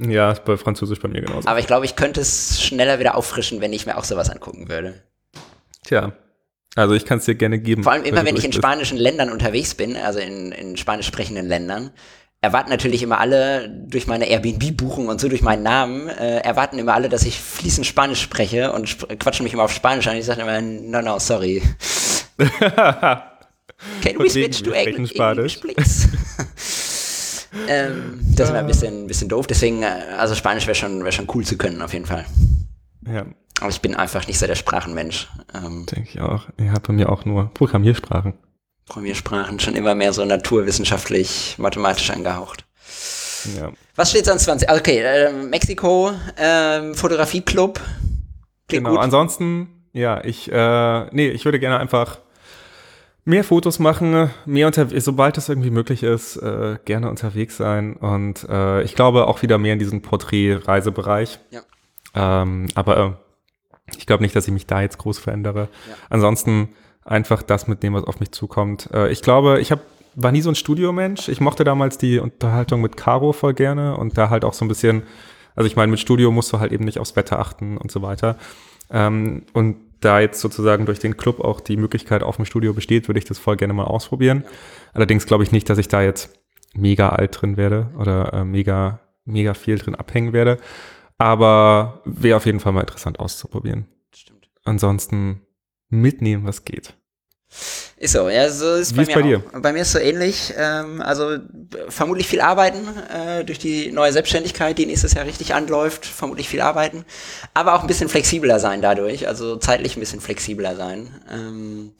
Ja, 0.00 0.32
ist 0.32 0.44
bei 0.44 0.56
Französisch 0.56 0.98
bei 0.98 1.08
mir 1.08 1.22
genauso. 1.22 1.48
Aber 1.48 1.60
ich 1.60 1.68
glaube, 1.68 1.86
ich 1.86 1.94
könnte 1.94 2.20
es 2.20 2.60
schneller 2.60 2.98
wieder 2.98 3.14
auffrischen, 3.14 3.60
wenn 3.60 3.72
ich 3.72 3.86
mir 3.86 3.96
auch 3.96 4.04
sowas 4.04 4.28
angucken 4.28 4.68
würde. 4.68 5.02
Tja, 5.84 6.12
also 6.74 6.94
ich 6.94 7.04
kann 7.04 7.18
es 7.18 7.24
dir 7.24 7.34
gerne 7.34 7.58
geben. 7.58 7.82
Vor 7.82 7.92
allem 7.92 8.04
immer, 8.04 8.24
wenn 8.24 8.36
ich 8.36 8.44
in 8.44 8.52
spanischen 8.52 8.98
Ländern 8.98 9.30
unterwegs 9.30 9.74
bin, 9.74 9.96
also 9.96 10.18
in, 10.18 10.52
in 10.52 10.76
spanisch 10.76 11.06
sprechenden 11.06 11.46
Ländern, 11.46 11.90
erwarten 12.40 12.70
natürlich 12.70 13.02
immer 13.02 13.18
alle 13.20 13.68
durch 13.70 14.06
meine 14.06 14.28
Airbnb-Buchung 14.28 15.08
und 15.08 15.20
so 15.20 15.28
durch 15.28 15.42
meinen 15.42 15.62
Namen, 15.62 16.08
äh, 16.08 16.40
erwarten 16.40 16.78
immer 16.78 16.94
alle, 16.94 17.08
dass 17.08 17.24
ich 17.24 17.40
fließend 17.40 17.86
Spanisch 17.86 18.20
spreche 18.20 18.72
und 18.72 18.84
sp 18.84 19.06
quatschen 19.18 19.44
mich 19.44 19.54
immer 19.54 19.62
auf 19.62 19.72
Spanisch 19.72 20.06
an. 20.08 20.16
Ich 20.16 20.26
sage 20.26 20.42
immer, 20.42 20.60
no, 20.60 21.00
no, 21.00 21.18
sorry. 21.18 21.62
Can 24.02 24.18
we 24.18 24.28
switch 24.28 24.62
to 24.62 24.72
English, 24.72 25.12
English 25.12 25.60
please? 25.60 26.08
ähm, 27.68 28.20
das 28.36 28.48
ist 28.48 28.50
immer 28.50 28.58
ein 28.58 28.66
bisschen, 28.66 29.04
ein 29.04 29.06
bisschen 29.06 29.28
doof, 29.28 29.46
deswegen, 29.46 29.82
äh, 29.82 30.02
also 30.18 30.34
Spanisch 30.34 30.66
wäre 30.66 30.74
schon, 30.74 31.04
wär 31.04 31.12
schon 31.12 31.28
cool 31.34 31.44
zu 31.44 31.56
können, 31.56 31.80
auf 31.80 31.92
jeden 31.92 32.06
Fall. 32.06 32.26
Ja. 33.06 33.24
Aber 33.60 33.70
ich 33.70 33.80
bin 33.80 33.94
einfach 33.94 34.26
nicht 34.26 34.38
so 34.38 34.46
der 34.46 34.56
Sprachenmensch. 34.56 35.28
Ähm, 35.54 35.86
Denke 35.86 36.10
ich 36.10 36.20
auch. 36.20 36.48
Ich 36.56 36.68
habe 36.68 36.80
bei 36.80 36.92
mir 36.92 37.10
auch 37.10 37.24
nur 37.24 37.50
Programmiersprachen. 37.54 38.34
Programmiersprachen 38.86 39.60
schon 39.60 39.74
immer 39.74 39.94
mehr 39.94 40.12
so 40.12 40.24
naturwissenschaftlich, 40.24 41.54
mathematisch 41.58 42.10
angehaucht. 42.10 42.64
Ja. 43.56 43.72
Was 43.96 44.10
steht 44.10 44.26
sonst 44.26 44.44
20? 44.44 44.70
Okay, 44.70 45.00
äh, 45.00 45.32
Mexiko, 45.32 46.12
äh, 46.36 46.94
Fotografieclub. 46.94 47.80
Genau, 48.68 48.90
gut. 48.90 48.98
ansonsten, 48.98 49.68
ja, 49.92 50.22
ich, 50.24 50.50
äh, 50.50 51.06
nee, 51.14 51.28
ich 51.28 51.44
würde 51.44 51.60
gerne 51.60 51.78
einfach 51.78 52.18
mehr 53.24 53.44
Fotos 53.44 53.78
machen, 53.78 54.30
mehr 54.46 54.66
unter, 54.66 54.88
sobald 55.00 55.38
es 55.38 55.48
irgendwie 55.48 55.70
möglich 55.70 56.02
ist, 56.02 56.36
äh, 56.36 56.78
gerne 56.84 57.08
unterwegs 57.08 57.56
sein 57.56 57.96
und 57.96 58.46
äh, 58.48 58.82
ich 58.82 58.94
glaube 58.94 59.26
auch 59.26 59.42
wieder 59.42 59.58
mehr 59.58 59.74
in 59.74 59.78
diesen 59.78 60.02
Porträt-Reisebereich. 60.02 61.38
Ja. 61.50 61.62
Ähm, 62.14 62.68
aber 62.74 62.96
äh, 62.98 63.10
ich 63.86 64.06
glaube 64.06 64.22
nicht, 64.22 64.34
dass 64.34 64.46
ich 64.46 64.52
mich 64.52 64.66
da 64.66 64.80
jetzt 64.80 64.98
groß 64.98 65.18
verändere. 65.18 65.68
Ja. 65.88 65.94
Ansonsten 66.10 66.70
einfach 67.04 67.42
das 67.42 67.66
mitnehmen, 67.66 67.96
was 67.96 68.04
auf 68.04 68.20
mich 68.20 68.32
zukommt. 68.32 68.88
Äh, 68.92 69.10
ich 69.10 69.22
glaube, 69.22 69.60
ich 69.60 69.72
hab, 69.72 69.80
war 70.14 70.32
nie 70.32 70.40
so 70.40 70.50
ein 70.50 70.54
Studiomensch. 70.54 71.28
Ich 71.28 71.40
mochte 71.40 71.64
damals 71.64 71.98
die 71.98 72.18
Unterhaltung 72.18 72.80
mit 72.80 72.96
Caro 72.96 73.32
voll 73.32 73.54
gerne 73.54 73.96
und 73.96 74.16
da 74.16 74.30
halt 74.30 74.44
auch 74.44 74.54
so 74.54 74.64
ein 74.64 74.68
bisschen, 74.68 75.02
also 75.54 75.66
ich 75.66 75.76
meine, 75.76 75.90
mit 75.90 76.00
Studio 76.00 76.30
musst 76.30 76.52
du 76.52 76.60
halt 76.60 76.72
eben 76.72 76.84
nicht 76.84 76.98
aufs 76.98 77.16
Wetter 77.16 77.38
achten 77.38 77.76
und 77.76 77.90
so 77.90 78.00
weiter. 78.02 78.38
Ähm, 78.90 79.42
und 79.52 79.76
da 80.00 80.20
jetzt 80.20 80.40
sozusagen 80.40 80.86
durch 80.86 80.98
den 80.98 81.16
Club 81.16 81.40
auch 81.40 81.60
die 81.60 81.76
Möglichkeit 81.76 82.22
auf 82.22 82.36
dem 82.36 82.44
Studio 82.44 82.74
besteht, 82.74 83.08
würde 83.08 83.18
ich 83.18 83.24
das 83.24 83.38
voll 83.38 83.56
gerne 83.56 83.72
mal 83.72 83.84
ausprobieren. 83.84 84.42
Ja. 84.44 84.50
Allerdings 84.94 85.26
glaube 85.26 85.44
ich 85.44 85.52
nicht, 85.52 85.68
dass 85.70 85.78
ich 85.78 85.88
da 85.88 86.02
jetzt 86.02 86.38
mega 86.74 87.10
alt 87.10 87.40
drin 87.40 87.56
werde 87.56 87.90
oder 87.98 88.32
äh, 88.32 88.44
mega 88.44 89.00
mega 89.24 89.54
viel 89.54 89.78
drin 89.78 89.94
abhängen 89.94 90.32
werde. 90.32 90.58
Aber 91.18 92.02
wäre 92.04 92.36
auf 92.36 92.46
jeden 92.46 92.60
Fall 92.60 92.72
mal 92.72 92.80
interessant 92.80 93.20
auszuprobieren. 93.20 93.86
Stimmt. 94.14 94.48
Ansonsten 94.64 95.40
mitnehmen, 95.88 96.46
was 96.46 96.64
geht. 96.64 96.94
Ist 97.98 98.12
so, 98.14 98.28
ja, 98.28 98.50
so 98.50 98.74
ist 98.74 98.92
Wie 98.92 98.96
bei 98.96 99.02
ist 99.02 99.08
mir 99.08 99.14
bei 99.14 99.22
dir? 99.22 99.42
auch. 99.54 99.60
Bei 99.60 99.72
mir 99.72 99.82
ist 99.82 99.92
so 99.92 100.00
ähnlich. 100.00 100.52
Ähm, 100.56 101.00
also 101.00 101.38
vermutlich 101.88 102.26
viel 102.26 102.40
arbeiten 102.40 102.88
äh, 103.14 103.44
durch 103.44 103.60
die 103.60 103.92
neue 103.92 104.12
Selbstständigkeit, 104.12 104.76
die 104.76 104.86
nächstes 104.86 105.14
Jahr 105.14 105.24
richtig 105.24 105.54
anläuft. 105.54 106.04
Vermutlich 106.04 106.48
viel 106.48 106.60
arbeiten, 106.60 107.04
aber 107.54 107.74
auch 107.74 107.82
ein 107.82 107.86
bisschen 107.86 108.08
flexibler 108.08 108.58
sein 108.58 108.82
dadurch. 108.82 109.28
Also 109.28 109.56
zeitlich 109.56 109.96
ein 109.96 110.00
bisschen 110.00 110.20
flexibler 110.20 110.74
sein. 110.74 111.08
Ähm, 111.32 111.92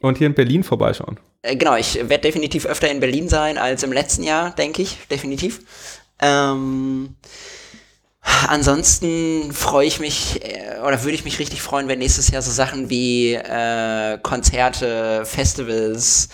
Und 0.00 0.18
hier 0.18 0.28
in 0.28 0.34
Berlin 0.34 0.62
vorbeischauen. 0.62 1.18
äh, 1.42 1.56
genau, 1.56 1.74
ich 1.74 1.96
werde 1.96 2.18
definitiv 2.20 2.64
öfter 2.64 2.88
in 2.88 3.00
Berlin 3.00 3.28
sein 3.28 3.58
als 3.58 3.82
im 3.82 3.92
letzten 3.92 4.22
Jahr, 4.22 4.54
denke 4.54 4.82
ich, 4.82 4.98
definitiv. 5.10 5.60
Ähm, 6.20 7.16
ansonsten 8.48 9.52
freue 9.52 9.86
ich 9.86 10.00
mich 10.00 10.44
äh, 10.44 10.80
oder 10.86 11.02
würde 11.02 11.14
ich 11.14 11.24
mich 11.24 11.38
richtig 11.38 11.62
freuen, 11.62 11.88
wenn 11.88 11.98
nächstes 11.98 12.30
Jahr 12.30 12.42
so 12.42 12.50
Sachen 12.50 12.90
wie 12.90 13.34
äh, 13.34 14.18
Konzerte, 14.22 15.24
Festivals, 15.24 16.28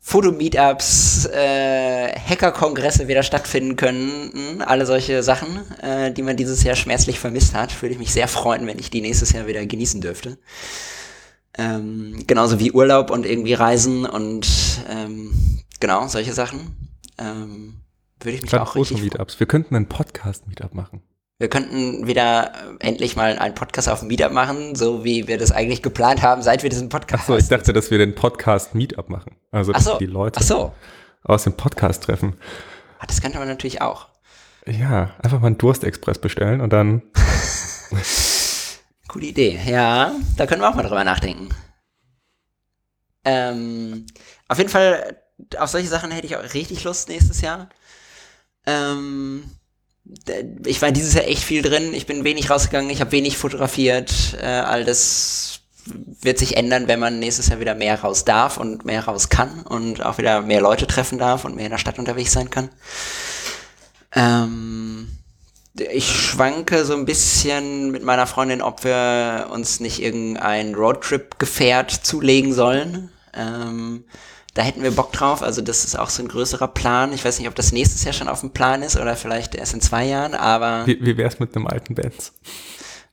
Fotomeetups, 0.00 1.26
äh, 1.26 2.18
Hacker-Kongresse 2.18 3.08
wieder 3.08 3.22
stattfinden 3.22 3.76
können. 3.76 4.62
Alle 4.62 4.86
solche 4.86 5.22
Sachen, 5.22 5.70
äh, 5.82 6.10
die 6.12 6.22
man 6.22 6.36
dieses 6.36 6.62
Jahr 6.62 6.76
schmerzlich 6.76 7.20
vermisst 7.20 7.54
hat, 7.54 7.82
würde 7.82 7.92
ich 7.92 7.98
mich 7.98 8.12
sehr 8.12 8.28
freuen, 8.28 8.66
wenn 8.66 8.78
ich 8.78 8.88
die 8.88 9.02
nächstes 9.02 9.32
Jahr 9.32 9.46
wieder 9.46 9.64
genießen 9.66 10.00
dürfte. 10.00 10.38
Ähm, 11.58 12.24
genauso 12.26 12.58
wie 12.58 12.72
Urlaub 12.72 13.10
und 13.10 13.26
irgendwie 13.26 13.52
Reisen 13.52 14.06
und 14.06 14.48
ähm, 14.88 15.60
genau, 15.78 16.06
solche 16.08 16.32
Sachen. 16.32 16.90
Ähm, 17.18 17.80
würde 18.20 18.36
ich 18.36 18.42
mich 18.42 18.50
Gerade 18.50 18.64
auch 18.64 18.74
richtig 18.74 18.98
Foto-Meetups. 18.98 19.40
Wir 19.40 19.46
könnten 19.46 19.76
einen 19.76 19.88
Podcast-Meetup 19.88 20.74
machen. 20.74 21.02
Wir 21.40 21.48
könnten 21.48 22.06
wieder 22.08 22.52
äh, 22.80 22.86
endlich 22.86 23.14
mal 23.14 23.38
einen 23.38 23.54
Podcast 23.54 23.88
auf 23.88 24.00
dem 24.00 24.08
Meetup 24.08 24.32
machen, 24.32 24.74
so 24.74 25.04
wie 25.04 25.28
wir 25.28 25.38
das 25.38 25.52
eigentlich 25.52 25.82
geplant 25.82 26.20
haben, 26.22 26.42
seit 26.42 26.64
wir 26.64 26.70
diesen 26.70 26.88
Podcast 26.88 27.22
Achso, 27.22 27.36
ich 27.36 27.46
dachte, 27.48 27.72
dass 27.72 27.90
wir 27.92 27.98
den 27.98 28.14
Podcast-Meetup 28.16 29.08
machen. 29.08 29.36
Also, 29.52 29.72
Ach 29.72 29.76
dass 29.76 29.84
so. 29.84 29.98
die 29.98 30.06
Leute 30.06 30.40
Ach 30.40 30.44
so. 30.44 30.74
aus 31.22 31.44
dem 31.44 31.52
Podcast 31.52 32.02
treffen. 32.02 32.36
Ah, 32.98 33.06
Das 33.06 33.20
könnte 33.20 33.38
man 33.38 33.46
natürlich 33.46 33.80
auch. 33.82 34.08
Ja, 34.66 35.14
einfach 35.22 35.40
mal 35.40 35.46
einen 35.46 35.58
Durstexpress 35.58 36.18
bestellen 36.18 36.60
und 36.60 36.72
dann. 36.72 37.02
Coole 39.08 39.26
Idee. 39.26 39.58
Ja, 39.64 40.12
da 40.36 40.46
können 40.46 40.60
wir 40.60 40.68
auch 40.68 40.74
mal 40.74 40.82
drüber 40.82 41.04
nachdenken. 41.04 41.48
Ähm, 43.24 44.06
auf 44.48 44.58
jeden 44.58 44.70
Fall, 44.70 45.22
auf 45.58 45.70
solche 45.70 45.88
Sachen 45.88 46.10
hätte 46.10 46.26
ich 46.26 46.36
auch 46.36 46.54
richtig 46.54 46.84
Lust 46.84 47.08
nächstes 47.08 47.40
Jahr. 47.40 47.68
Ähm, 48.66 49.44
ich 50.64 50.80
war 50.80 50.90
dieses 50.92 51.14
Jahr 51.14 51.26
echt 51.26 51.42
viel 51.42 51.62
drin. 51.62 51.92
Ich 51.92 52.06
bin 52.06 52.24
wenig 52.24 52.50
rausgegangen, 52.50 52.90
ich 52.90 53.00
habe 53.00 53.12
wenig 53.12 53.36
fotografiert. 53.36 54.36
Äh, 54.40 54.46
all 54.46 54.84
das 54.84 55.60
wird 56.20 56.38
sich 56.38 56.56
ändern, 56.56 56.88
wenn 56.88 57.00
man 57.00 57.18
nächstes 57.18 57.48
Jahr 57.48 57.60
wieder 57.60 57.74
mehr 57.74 58.00
raus 58.00 58.24
darf 58.24 58.58
und 58.58 58.84
mehr 58.84 59.04
raus 59.04 59.28
kann 59.28 59.62
und 59.62 60.04
auch 60.04 60.18
wieder 60.18 60.42
mehr 60.42 60.60
Leute 60.60 60.86
treffen 60.86 61.18
darf 61.18 61.44
und 61.44 61.56
mehr 61.56 61.66
in 61.66 61.70
der 61.70 61.78
Stadt 61.78 61.98
unterwegs 61.98 62.32
sein 62.32 62.50
kann. 62.50 62.70
Ähm, 64.12 65.08
ich 65.74 66.08
schwanke 66.08 66.84
so 66.84 66.94
ein 66.94 67.04
bisschen 67.04 67.90
mit 67.90 68.02
meiner 68.02 68.26
Freundin, 68.26 68.62
ob 68.62 68.84
wir 68.84 69.48
uns 69.50 69.80
nicht 69.80 70.02
irgendein 70.02 70.74
Roadtrip-Gefährt 70.74 71.90
zulegen 71.90 72.52
sollen. 72.52 73.10
Ähm, 73.34 74.04
da 74.58 74.64
hätten 74.64 74.82
wir 74.82 74.90
Bock 74.90 75.12
drauf. 75.12 75.40
Also 75.42 75.62
das 75.62 75.84
ist 75.84 75.96
auch 75.96 76.10
so 76.10 76.20
ein 76.20 76.26
größerer 76.28 76.66
Plan. 76.66 77.12
Ich 77.12 77.24
weiß 77.24 77.38
nicht, 77.38 77.46
ob 77.48 77.54
das 77.54 77.70
nächstes 77.70 78.02
Jahr 78.02 78.12
schon 78.12 78.28
auf 78.28 78.40
dem 78.40 78.50
Plan 78.50 78.82
ist 78.82 78.96
oder 78.96 79.14
vielleicht 79.14 79.54
erst 79.54 79.72
in 79.72 79.80
zwei 79.80 80.04
Jahren, 80.04 80.34
aber 80.34 80.84
Wie, 80.86 80.98
wie 81.00 81.16
wär's 81.16 81.38
mit 81.38 81.54
einem 81.54 81.68
alten 81.68 81.94
Benz? 81.94 82.32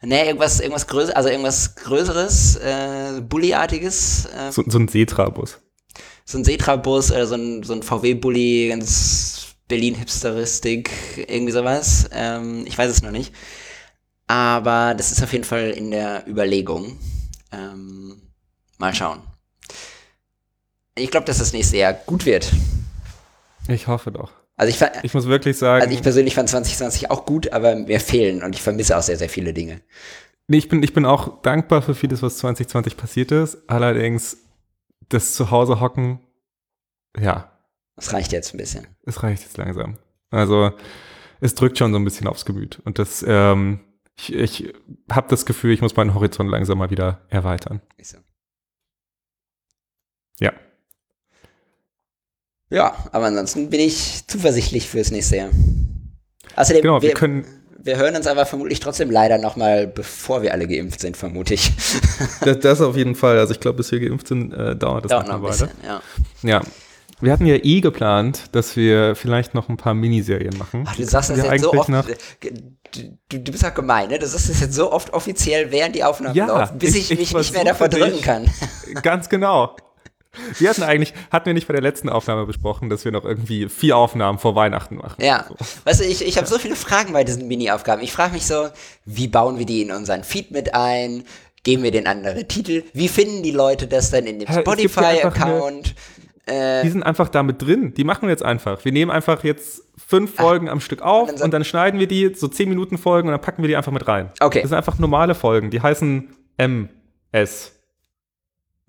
ne, 0.01 0.25
irgendwas, 0.25 0.59
irgendwas 0.59 0.87
größeres, 0.87 1.15
also 1.15 1.29
irgendwas 1.29 1.75
Größeres, 1.75 2.55
äh, 2.55 3.21
Bulli-artiges. 3.21 4.25
Äh, 4.25 4.51
So, 4.51 4.63
so 4.67 4.79
ein 4.79 4.87
Setra-Bus. 4.87 5.59
so 6.25 6.37
ein 6.39 6.43
Setra-Bus 6.43 7.11
oder 7.11 7.27
so 7.27 7.35
ein, 7.35 7.61
so 7.61 7.73
ein 7.73 7.83
VW-Bulli, 7.83 8.69
ganz 8.69 9.55
Berlin-Hipsteristik, 9.67 10.89
irgendwie 11.27 11.51
sowas. 11.53 12.09
Ähm, 12.11 12.63
ich 12.67 12.75
weiß 12.77 12.89
es 12.89 13.03
noch 13.03 13.11
nicht. 13.11 13.33
Aber 14.27 14.95
das 14.95 15.11
ist 15.11 15.21
auf 15.21 15.31
jeden 15.31 15.43
Fall 15.43 15.69
in 15.69 15.91
der 15.91 16.27
Überlegung. 16.27 16.97
Ähm, 17.51 18.19
mal 18.79 18.93
schauen. 18.95 19.21
Ich 20.97 21.11
glaube, 21.11 21.25
dass 21.25 21.39
das 21.39 21.53
nächste 21.53 21.77
Jahr 21.77 21.93
gut 21.93 22.25
wird. 22.25 22.51
Ich 23.67 23.87
hoffe 23.87 24.11
doch. 24.11 24.31
Also 24.55 24.69
ich, 24.69 24.77
fa- 24.77 24.91
Ich 25.03 25.13
muss 25.13 25.25
wirklich 25.27 25.57
sagen, 25.57 25.81
also 25.83 25.93
ich 25.93 26.01
persönlich 26.01 26.35
fand 26.35 26.47
2020 26.49 27.11
auch 27.11 27.25
gut, 27.25 27.51
aber 27.51 27.75
mir 27.75 27.99
fehlen 27.99 28.41
und 28.43 28.55
ich 28.55 28.61
vermisse 28.61 28.97
auch 28.97 29.01
sehr, 29.01 29.17
sehr 29.17 29.27
viele 29.29 29.53
Dinge. 29.53 29.81
nee, 30.47 30.57
ich, 30.57 30.69
bin, 30.69 30.81
ich 30.83 30.93
bin 30.93 31.05
auch 31.05 31.41
dankbar 31.41 31.81
für 31.81 31.95
vieles, 31.95 32.21
was 32.21 32.37
2020 32.37 32.95
passiert 32.95 33.31
ist. 33.31 33.57
Allerdings, 33.69 34.37
das 35.09 35.33
Zuhause 35.33 35.81
hocken, 35.81 36.19
ja, 37.19 37.51
Das 37.97 38.13
reicht 38.13 38.31
jetzt 38.31 38.53
ein 38.53 38.57
bisschen. 38.57 38.87
es 39.03 39.21
reicht 39.23 39.43
jetzt 39.43 39.57
langsam. 39.57 39.97
Also, 40.29 40.71
es 41.41 41.55
drückt 41.55 41.77
schon 41.77 41.91
so 41.91 41.99
ein 41.99 42.05
bisschen 42.05 42.27
aufs 42.27 42.45
Gemüt. 42.45 42.79
Und 42.85 42.97
das, 42.99 43.23
ähm, 43.27 43.81
ich, 44.17 44.33
ich 44.33 44.73
habe 45.11 45.27
das 45.29 45.45
Gefühl, 45.45 45.73
ich 45.73 45.81
muss 45.81 45.95
meinen 45.97 46.13
Horizont 46.13 46.49
langsam 46.49 46.77
mal 46.77 46.89
wieder 46.89 47.25
erweitern. 47.29 47.81
Ist 47.97 48.11
so. 48.11 48.17
Ja. 50.39 50.53
Ja, 52.70 52.95
aber 53.11 53.26
ansonsten 53.26 53.70
bin 53.70 53.80
ich 53.80 54.24
zuversichtlich 54.28 54.88
fürs 54.89 55.11
nächste 55.11 55.38
Jahr. 55.38 55.49
Außerdem, 56.55 56.82
Genau, 56.82 57.01
wir 57.01 57.09
wir, 57.09 57.13
können, 57.13 57.45
wir 57.78 57.97
hören 57.97 58.16
uns 58.16 58.26
aber 58.28 58.45
vermutlich 58.45 58.80
trotzdem 58.80 59.11
leider 59.11 59.38
nochmal, 59.38 59.88
bevor 59.88 60.41
wir 60.41 60.51
alle 60.51 60.68
geimpft 60.68 60.99
sind, 61.01 61.16
vermute 61.18 61.53
ich. 61.53 61.72
das, 62.41 62.59
das 62.59 62.82
auf 62.82 62.95
jeden 62.97 63.16
Fall, 63.16 63.38
also 63.38 63.53
ich 63.53 63.59
glaube, 63.59 63.78
bis 63.78 63.91
wir 63.91 63.99
geimpft 63.99 64.28
sind, 64.28 64.51
äh, 64.53 64.76
dauert 64.76 65.05
das 65.05 65.11
Dauert 65.11 65.28
noch 65.28 65.36
ein 65.36 65.41
bisschen, 65.43 65.70
ja. 65.84 66.01
Ja. 66.43 66.61
Wir 67.22 67.32
hatten 67.32 67.45
ja 67.45 67.55
eh 67.55 67.80
geplant, 67.80 68.43
dass 68.51 68.76
wir 68.76 69.16
vielleicht 69.16 69.53
noch 69.53 69.70
ein 69.70 69.78
paar 69.78 69.93
Miniserien 69.93 70.57
machen. 70.57 70.84
Ach, 70.86 70.95
du 70.97 71.05
sagst 71.05 71.30
das 71.30 71.38
Wir 71.38 71.45
jetzt 71.45 71.61
so 71.63 71.72
eigentlich 71.72 71.80
oft. 71.82 71.89
nach- 71.89 72.07
Du, 73.30 73.39
du, 73.39 73.51
bist 73.51 73.66
auch 73.66 73.74
gemein, 73.74 74.09
ne? 74.09 74.20
Du 74.20 74.28
sagst 74.28 74.49
das 74.49 74.59
jetzt 74.61 74.74
so 74.74 74.91
oft 74.91 75.13
offiziell, 75.13 75.72
während 75.72 75.95
die 75.95 76.03
Aufnahmen 76.03 76.36
Ja, 76.36 76.45
laufen, 76.47 76.78
bis 76.78 76.93
ich, 76.95 77.11
ich- 77.11 77.18
mich 77.20 77.30
ich 77.32 77.36
nicht 77.36 77.53
mehr 77.53 77.63
davor 77.63 77.88
drücken 77.89 78.22
kann. 78.22 78.45
Ganz 79.01 79.28
genau. 79.30 79.76
Wir 80.59 80.69
hatten 80.69 80.83
eigentlich, 80.83 81.13
hatten 81.31 81.45
wir 81.47 81.53
nicht 81.53 81.67
bei 81.67 81.73
der 81.73 81.81
letzten 81.81 82.09
Aufnahme 82.09 82.45
besprochen, 82.45 82.89
dass 82.89 83.05
wir 83.05 83.11
noch 83.11 83.25
irgendwie 83.25 83.69
vier 83.69 83.97
Aufnahmen 83.97 84.39
vor 84.39 84.55
Weihnachten 84.55 84.95
machen. 84.95 85.21
Ja, 85.23 85.45
So. 85.49 85.55
weißt 85.86 86.01
du, 86.01 86.05
ich, 86.05 86.25
ich 86.25 86.38
habe 86.38 86.47
so 86.47 86.57
viele 86.57 86.75
Fragen 86.75 87.13
bei 87.13 87.23
diesen 87.23 87.47
Mini-Aufgaben. 87.47 88.01
Ich 88.01 88.11
frage 88.11 88.33
mich 88.33 88.45
so, 88.45 88.67
wie 89.05 89.27
bauen 89.27 89.57
wir 89.59 89.65
die 89.65 89.81
in 89.81 89.91
unseren 89.91 90.23
Feed 90.23 90.51
mit 90.51 90.73
ein? 90.75 91.23
Geben 91.63 91.81
wir 91.83 91.91
den 91.91 92.05
andere 92.05 92.47
Titel? 92.47 92.83
Wie 92.93 93.07
finden 93.07 93.41
die 93.41 93.51
Leute 93.51 93.88
das 93.88 94.11
dann 94.11 94.25
in 94.25 94.39
dem 94.39 94.47
ja 94.47 94.59
Spotify-Account? 94.61 95.95
Äh, 96.45 96.83
Die 96.83 96.89
sind 96.89 97.01
einfach 97.01 97.29
da 97.29 97.41
mit 97.41 97.61
drin. 97.61 97.93
Die 97.95 98.03
machen 98.03 98.23
wir 98.23 98.29
jetzt 98.29 98.43
einfach. 98.43 98.86
Wir 98.86 98.91
nehmen 98.91 99.09
einfach 99.09 99.43
jetzt 99.43 99.81
fünf 99.97 100.36
Folgen 100.36 100.69
am 100.69 100.79
Stück 100.79 101.01
auf 101.01 101.27
dann 101.27 101.38
sag- 101.38 101.45
und 101.45 101.51
dann 101.55 101.63
schneiden 101.63 101.99
wir 101.99 102.05
die, 102.07 102.36
so 102.36 102.47
zehn 102.47 102.69
Minuten 102.69 102.99
Folgen 102.99 103.29
und 103.29 103.31
dann 103.31 103.41
packen 103.41 103.63
wir 103.63 103.67
die 103.67 103.75
einfach 103.75 103.91
mit 103.91 104.07
rein. 104.07 104.29
Okay. 104.39 104.61
Das 104.61 104.69
sind 104.69 104.77
einfach 104.77 104.99
normale 104.99 105.33
Folgen. 105.33 105.71
Die 105.71 105.81
heißen 105.81 106.29
MS. 106.57 107.74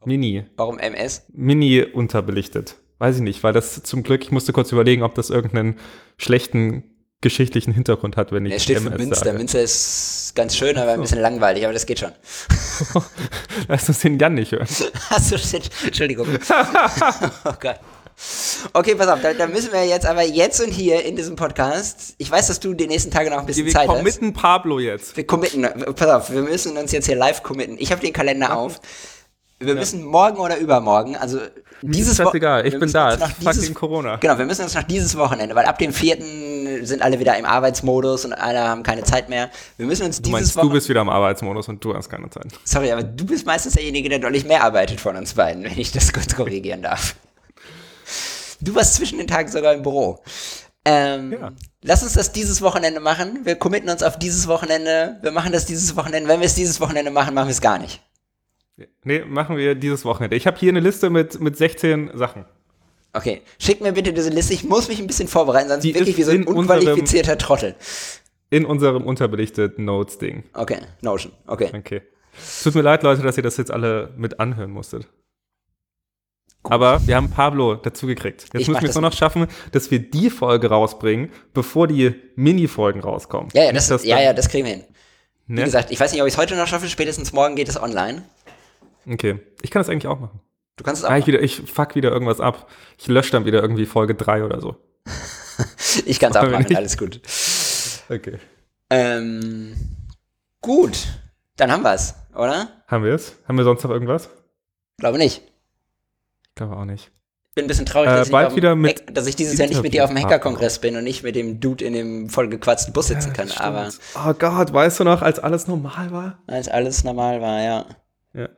Mini. 0.07 0.44
warum 0.57 0.78
MS? 0.78 1.24
Mini 1.32 1.82
unterbelichtet. 1.82 2.76
Weiß 2.98 3.16
ich 3.16 3.22
nicht, 3.22 3.42
weil 3.42 3.52
das 3.52 3.82
zum 3.82 4.02
Glück, 4.02 4.22
ich 4.24 4.30
musste 4.30 4.52
kurz 4.54 4.72
überlegen, 4.72 5.02
ob 5.02 5.14
das 5.14 5.28
irgendeinen 5.28 5.76
schlechten 6.16 6.84
geschichtlichen 7.20 7.72
Hintergrund 7.72 8.16
hat, 8.16 8.30
wenn 8.32 8.46
ich 8.46 8.54
Es 8.54 8.62
steht 8.62 8.78
für 8.78 8.86
MS 8.88 8.98
Münster. 8.98 9.24
sage. 9.26 9.38
Münster 9.38 9.61
ist 9.61 10.32
ganz 10.34 10.57
schön, 10.57 10.76
aber 10.78 10.92
ein 10.92 11.00
bisschen 11.00 11.20
langweilig, 11.20 11.64
aber 11.64 11.72
das 11.72 11.84
geht 11.86 11.98
schon. 11.98 12.12
Lass 13.68 13.88
uns 13.88 14.00
den 14.00 14.18
Jan 14.18 14.34
nicht 14.34 14.52
hören. 14.52 14.66
Achso, 15.11 15.36
shit. 15.36 15.68
Entschuldigung. 15.84 16.28
oh 17.44 17.52
Gott. 17.61 17.80
Okay, 18.72 18.94
pass 18.94 19.09
auf, 19.09 19.20
da, 19.20 19.34
da 19.34 19.46
müssen 19.46 19.72
wir 19.72 19.84
jetzt 19.84 20.07
aber 20.07 20.22
jetzt 20.22 20.61
und 20.62 20.70
hier 20.70 21.04
in 21.04 21.16
diesem 21.16 21.36
Podcast, 21.36 22.14
ich 22.16 22.30
weiß, 22.30 22.46
dass 22.46 22.61
du 22.61 22.72
die 22.72 22.86
nächsten 22.86 23.11
Tage 23.11 23.28
noch 23.28 23.38
ein 23.40 23.46
bisschen 23.46 23.66
Wir 23.66 23.72
Zeit 23.74 23.88
hast. 23.88 23.96
committen 23.96 24.32
Pablo 24.32 24.78
jetzt. 24.78 25.16
Wir 25.18 25.26
committen, 25.26 25.62
pass 25.94 26.09
auf, 26.09 26.30
wir 26.30 26.40
müssen 26.42 26.78
uns 26.78 26.92
jetzt 26.92 27.07
hier 27.07 27.16
live 27.16 27.42
committen. 27.42 27.76
Ich 27.78 27.92
habe 27.92 28.00
den 28.00 28.14
Kalender 28.14 28.57
auf. 28.57 28.80
Wir 29.59 29.74
müssen 29.74 30.04
morgen 30.04 30.36
oder 30.38 30.59
übermorgen, 30.59 31.16
also 31.16 31.38
dieses 31.82 32.12
ist 32.12 32.20
das 32.20 32.26
Wo- 32.26 32.32
egal, 32.34 32.66
ich 32.66 32.78
bin 32.78 32.90
da. 32.92 33.11
ist 33.12 33.22
dieses- 33.40 33.74
Corona. 33.74 34.16
Genau, 34.16 34.36
wir 34.38 34.44
müssen 34.44 34.62
uns 34.62 34.74
noch 34.74 34.82
dieses 34.82 35.16
Wochenende, 35.16 35.54
weil 35.54 35.64
ab 35.64 35.78
dem 35.78 35.92
4. 35.92 36.18
sind 36.86 37.00
alle 37.02 37.18
wieder 37.18 37.36
im 37.38 37.44
Arbeitsmodus 37.46 38.26
und 38.26 38.32
alle 38.34 38.61
haben 38.61 38.82
keine 38.82 39.02
Zeit 39.04 39.28
mehr. 39.30 39.50
Wir 39.78 39.86
müssen 39.86 40.04
uns 40.04 40.16
Du 40.16 40.22
dieses 40.24 40.32
meinst, 40.32 40.50
du 40.52 40.57
Wochenende. 40.59 40.74
bist 40.76 40.88
wieder 40.90 41.00
im 41.00 41.09
Arbeitsmodus 41.09 41.68
und 41.68 41.82
du 41.84 41.94
hast 41.94 42.09
keine 42.11 42.28
Zeit. 42.28 42.46
Sorry, 42.64 42.92
aber 42.92 43.02
du 43.02 43.24
bist 43.24 43.46
meistens 43.46 43.74
derjenige, 43.74 44.09
der 44.11 44.18
deutlich 44.18 44.44
mehr 44.44 44.62
arbeitet 44.62 45.00
von 45.00 45.16
uns 45.16 45.32
beiden, 45.34 45.64
wenn 45.64 45.78
ich 45.78 45.90
das 45.92 46.12
kurz 46.12 46.34
korrigieren 46.34 46.82
darf. 46.82 47.14
Du 48.61 48.74
warst 48.74 48.94
zwischen 48.94 49.18
den 49.18 49.26
Tagen 49.26 49.50
sogar 49.50 49.74
im 49.74 49.82
Büro. 49.82 50.22
Ähm, 50.84 51.32
Ja. 51.32 51.52
Lass 51.82 52.02
uns 52.02 52.14
das 52.14 52.32
dieses 52.32 52.62
Wochenende 52.62 53.00
machen. 53.00 53.40
Wir 53.44 53.54
committen 53.57 53.88
uns 53.88 54.02
auf 54.02 54.18
dieses 54.18 54.48
Wochenende. 54.48 55.18
Wir 55.22 55.30
machen 55.30 55.52
das 55.52 55.66
dieses 55.66 55.94
Wochenende. 55.96 56.28
Wenn 56.28 56.40
wir 56.40 56.46
es 56.46 56.54
dieses 56.54 56.80
Wochenende 56.80 57.11
machen, 57.11 57.32
machen 57.34 57.46
wir 57.48 57.52
es 57.52 57.61
gar 57.61 57.78
nicht. 57.78 58.00
Nee, 59.05 59.20
machen 59.24 59.57
wir 59.57 59.74
dieses 59.74 60.05
Wochenende. 60.05 60.37
Ich 60.37 60.47
habe 60.47 60.59
hier 60.59 60.70
eine 60.70 60.81
Liste 60.81 61.09
mit, 61.11 61.41
mit 61.41 61.57
16 61.57 62.11
Sachen. 62.14 62.45
Okay, 63.14 63.41
schick 63.59 63.81
mir 63.81 63.93
bitte 63.93 64.12
diese 64.12 64.29
Liste. 64.29 64.53
Ich 64.53 64.64
muss 64.64 64.89
mich 64.89 64.99
ein 65.01 65.07
bisschen 65.07 65.29
vorbereiten, 65.29 65.68
sonst 65.70 65.83
Die 65.85 65.95
wirklich 65.95 66.18
wie 66.18 66.22
so 66.22 66.31
ein 66.33 66.43
in 66.43 66.47
unserem- 66.47 66.79
unqualifizierter 66.79 67.39
Trottel. 67.39 67.74
In 68.51 68.66
unserem 68.66 69.05
unterbelichteten 69.05 69.85
Notes-Ding. 69.87 70.45
Okay, 70.53 70.79
Notion. 71.01 71.33
Okay. 71.47 71.70
Okay. 71.74 72.03
Tut 72.62 72.74
mir 72.74 72.83
leid, 72.83 73.03
Leute, 73.03 73.22
dass 73.22 73.37
ihr 73.39 73.43
das 73.43 73.57
jetzt 73.57 73.70
alle 73.70 74.12
mit 74.16 74.39
anhören 74.39 74.70
musstet. 74.70 75.09
Aber 76.62 77.01
wir 77.07 77.16
haben 77.16 77.31
Pablo 77.31 77.77
dazu 77.77 78.07
gekriegt. 78.07 78.43
Jetzt 78.43 78.55
Ich 78.55 78.68
müssen 78.68 78.72
wir 78.83 78.89
es 78.89 78.95
das 78.95 78.95
nur 78.97 79.03
noch 79.09 79.16
schaffen, 79.16 79.47
dass 79.72 79.91
wir 79.91 80.01
die 80.01 80.31
Folge 80.31 80.68
rausbringen, 80.68 81.31
bevor 81.55 81.87
die 81.87 82.14
Mini-Folgen 82.35 83.01
rauskommen. 83.01 83.51
Ja, 83.55 83.64
ja, 83.64 83.72
das, 83.72 83.89
dass 83.89 84.05
ja, 84.05 84.20
ja, 84.20 84.33
das 84.33 84.49
kriegen 84.49 84.66
wir 84.66 84.74
hin. 84.74 84.85
Wie 85.47 85.55
ne? 85.55 85.64
gesagt, 85.64 85.91
ich 85.93 85.99
weiß 86.01 86.12
nicht, 86.12 86.20
ob 86.20 86.27
ich 86.29 86.35
es 86.35 86.39
heute 86.39 86.57
noch 86.57 86.66
schaffe. 86.66 86.89
Spätestens 86.89 87.33
morgen 87.33 87.55
geht 87.55 87.68
es 87.68 87.81
online. 87.81 88.24
Okay. 89.09 89.40
Ich 89.62 89.70
kann 89.70 89.80
das 89.80 89.88
eigentlich 89.88 90.07
auch 90.07 90.20
machen. 90.20 90.40
Du 90.76 90.84
kannst 90.84 91.02
es 91.02 91.09
auch. 91.09 91.12
Ah, 91.12 91.18
ich, 91.18 91.26
wieder, 91.26 91.40
ich 91.40 91.62
fuck 91.62 91.94
wieder 91.94 92.11
irgendwas 92.11 92.40
ab. 92.40 92.68
Ich 92.98 93.07
lösche 93.07 93.32
dann 93.32 93.44
wieder 93.44 93.62
irgendwie 93.62 93.86
Folge 93.86 94.14
3 94.14 94.44
oder 94.44 94.61
so. 94.61 94.76
ich 96.04 96.20
kann 96.20 96.30
es 96.30 96.36
auch 96.36 96.50
machen. 96.50 96.76
Alles 96.76 96.98
gut. 96.98 97.20
Okay. 98.09 98.38
Ähm, 98.90 99.74
gut. 100.61 101.07
Dann 101.57 101.72
haben 101.72 101.82
wir 101.82 101.94
es, 101.94 102.14
oder? 102.34 102.68
Haben 102.86 103.04
wir 103.04 103.14
es? 103.14 103.36
Haben 103.48 103.57
wir 103.57 103.64
sonst 103.64 103.82
noch 103.82 103.90
irgendwas? 103.90 104.28
Glaube 104.98 105.18
nicht. 105.18 105.42
Ich 106.48 106.54
glaube 106.54 106.76
auch 106.76 106.84
nicht. 106.84 107.11
Bin 107.54 107.64
ein 107.64 107.68
bisschen 107.68 107.86
traurig, 107.86 108.11
Äh, 108.11 108.16
dass, 108.16 108.28
ich 108.54 108.61
dem 108.61 108.80
mit 108.82 109.16
dass 109.16 109.26
ich 109.26 109.34
dieses 109.34 109.59
Jahr 109.59 109.68
nicht 109.68 109.82
mit 109.82 109.94
dir 109.94 110.04
auf 110.04 110.11
dem. 110.11 110.22
Hacker-Kongress 110.22 110.78
bin 110.78 110.94
und 110.96 111.04
nicht 111.04 111.22
mit 111.22 111.34
dem 111.34 111.59
Dude 111.59 111.86
in 111.86 111.94
dem 111.94 112.28
vollgequatzten 112.28 112.92
Bus 112.92 113.07
sitzen 113.07 113.32
kann. 113.32 113.48
Stimmt. 113.48 113.62
aber 113.62 113.88
Oh 114.26 114.34
Gott, 114.34 114.74
weißt 114.74 115.00
du 115.00 115.04
noch, 115.04 115.22
als 115.22 115.38
alles 115.38 115.66
normal 115.66 116.12
war? 116.12 116.42
als 116.46 116.68
alles 116.68 117.02
normal 117.02 117.40
war, 117.40 117.62
ja. 117.62 117.86
Ja. 118.37 118.51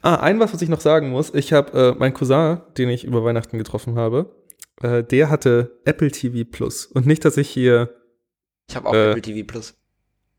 Ah, 0.00 0.16
ein 0.16 0.38
was, 0.38 0.54
was 0.54 0.62
ich 0.62 0.68
noch 0.68 0.80
sagen 0.80 1.10
muss. 1.10 1.34
Ich 1.34 1.52
habe 1.52 1.94
äh, 1.96 1.98
meinen 1.98 2.14
Cousin, 2.14 2.60
den 2.78 2.88
ich 2.88 3.04
über 3.04 3.24
Weihnachten 3.24 3.58
getroffen 3.58 3.96
habe, 3.96 4.32
äh, 4.80 5.02
der 5.02 5.28
hatte 5.28 5.80
Apple 5.84 6.12
TV 6.12 6.48
Plus. 6.48 6.86
Und 6.86 7.04
nicht, 7.06 7.24
dass 7.24 7.36
ich 7.36 7.50
hier. 7.50 7.94
Ich 8.68 8.76
habe 8.76 8.88
auch 8.88 8.94
Äh, 8.94 9.10
Apple 9.10 9.22
TV 9.22 9.44
Plus. 9.46 9.74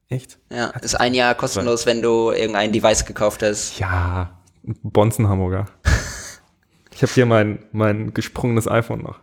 Echt? 0.08 0.40
Ja, 0.50 0.68
ist 0.82 0.96
ein 0.96 1.14
Jahr 1.14 1.36
kostenlos, 1.36 1.86
wenn 1.86 2.02
du 2.02 2.32
irgendein 2.32 2.72
Device 2.72 3.06
gekauft 3.06 3.44
hast. 3.44 3.80
Ja, 3.80 4.40
Bonzen 4.64 5.28
Hamburger. 5.28 5.66
ich 6.94 7.02
habe 7.02 7.12
hier 7.12 7.26
mein, 7.26 7.66
mein 7.72 8.14
gesprungenes 8.14 8.68
iPhone 8.68 9.02
noch. 9.02 9.20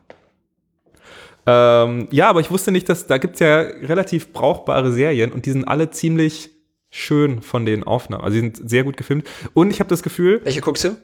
Ähm, 1.47 2.09
ja, 2.11 2.29
aber 2.29 2.41
ich 2.41 2.51
wusste 2.51 2.73
nicht, 2.73 2.89
dass 2.89 3.07
da 3.07 3.19
gibt's 3.19 3.41
ja 3.41 3.61
relativ 3.61 4.33
brauchbare 4.33 4.93
Serien 4.93 5.33
und 5.33 5.47
die 5.47 5.53
sind 5.53 5.67
alle 5.67 5.91
ziemlich 5.91 6.51
schön 6.95 7.41
von 7.43 7.65
den 7.67 7.83
Aufnahmen. 7.85 8.23
Also 8.23 8.35
die 8.35 8.41
sind 8.41 8.69
sehr 8.71 8.85
gut 8.85 8.97
gefilmt. 8.97 9.27
Und 9.55 9.71
ich 9.71 9.81
habe 9.81 9.89
das 9.89 10.03
Gefühl, 10.05 10.41
Welche 10.45 10.61
guckst 10.61 10.85
du? 10.85 10.97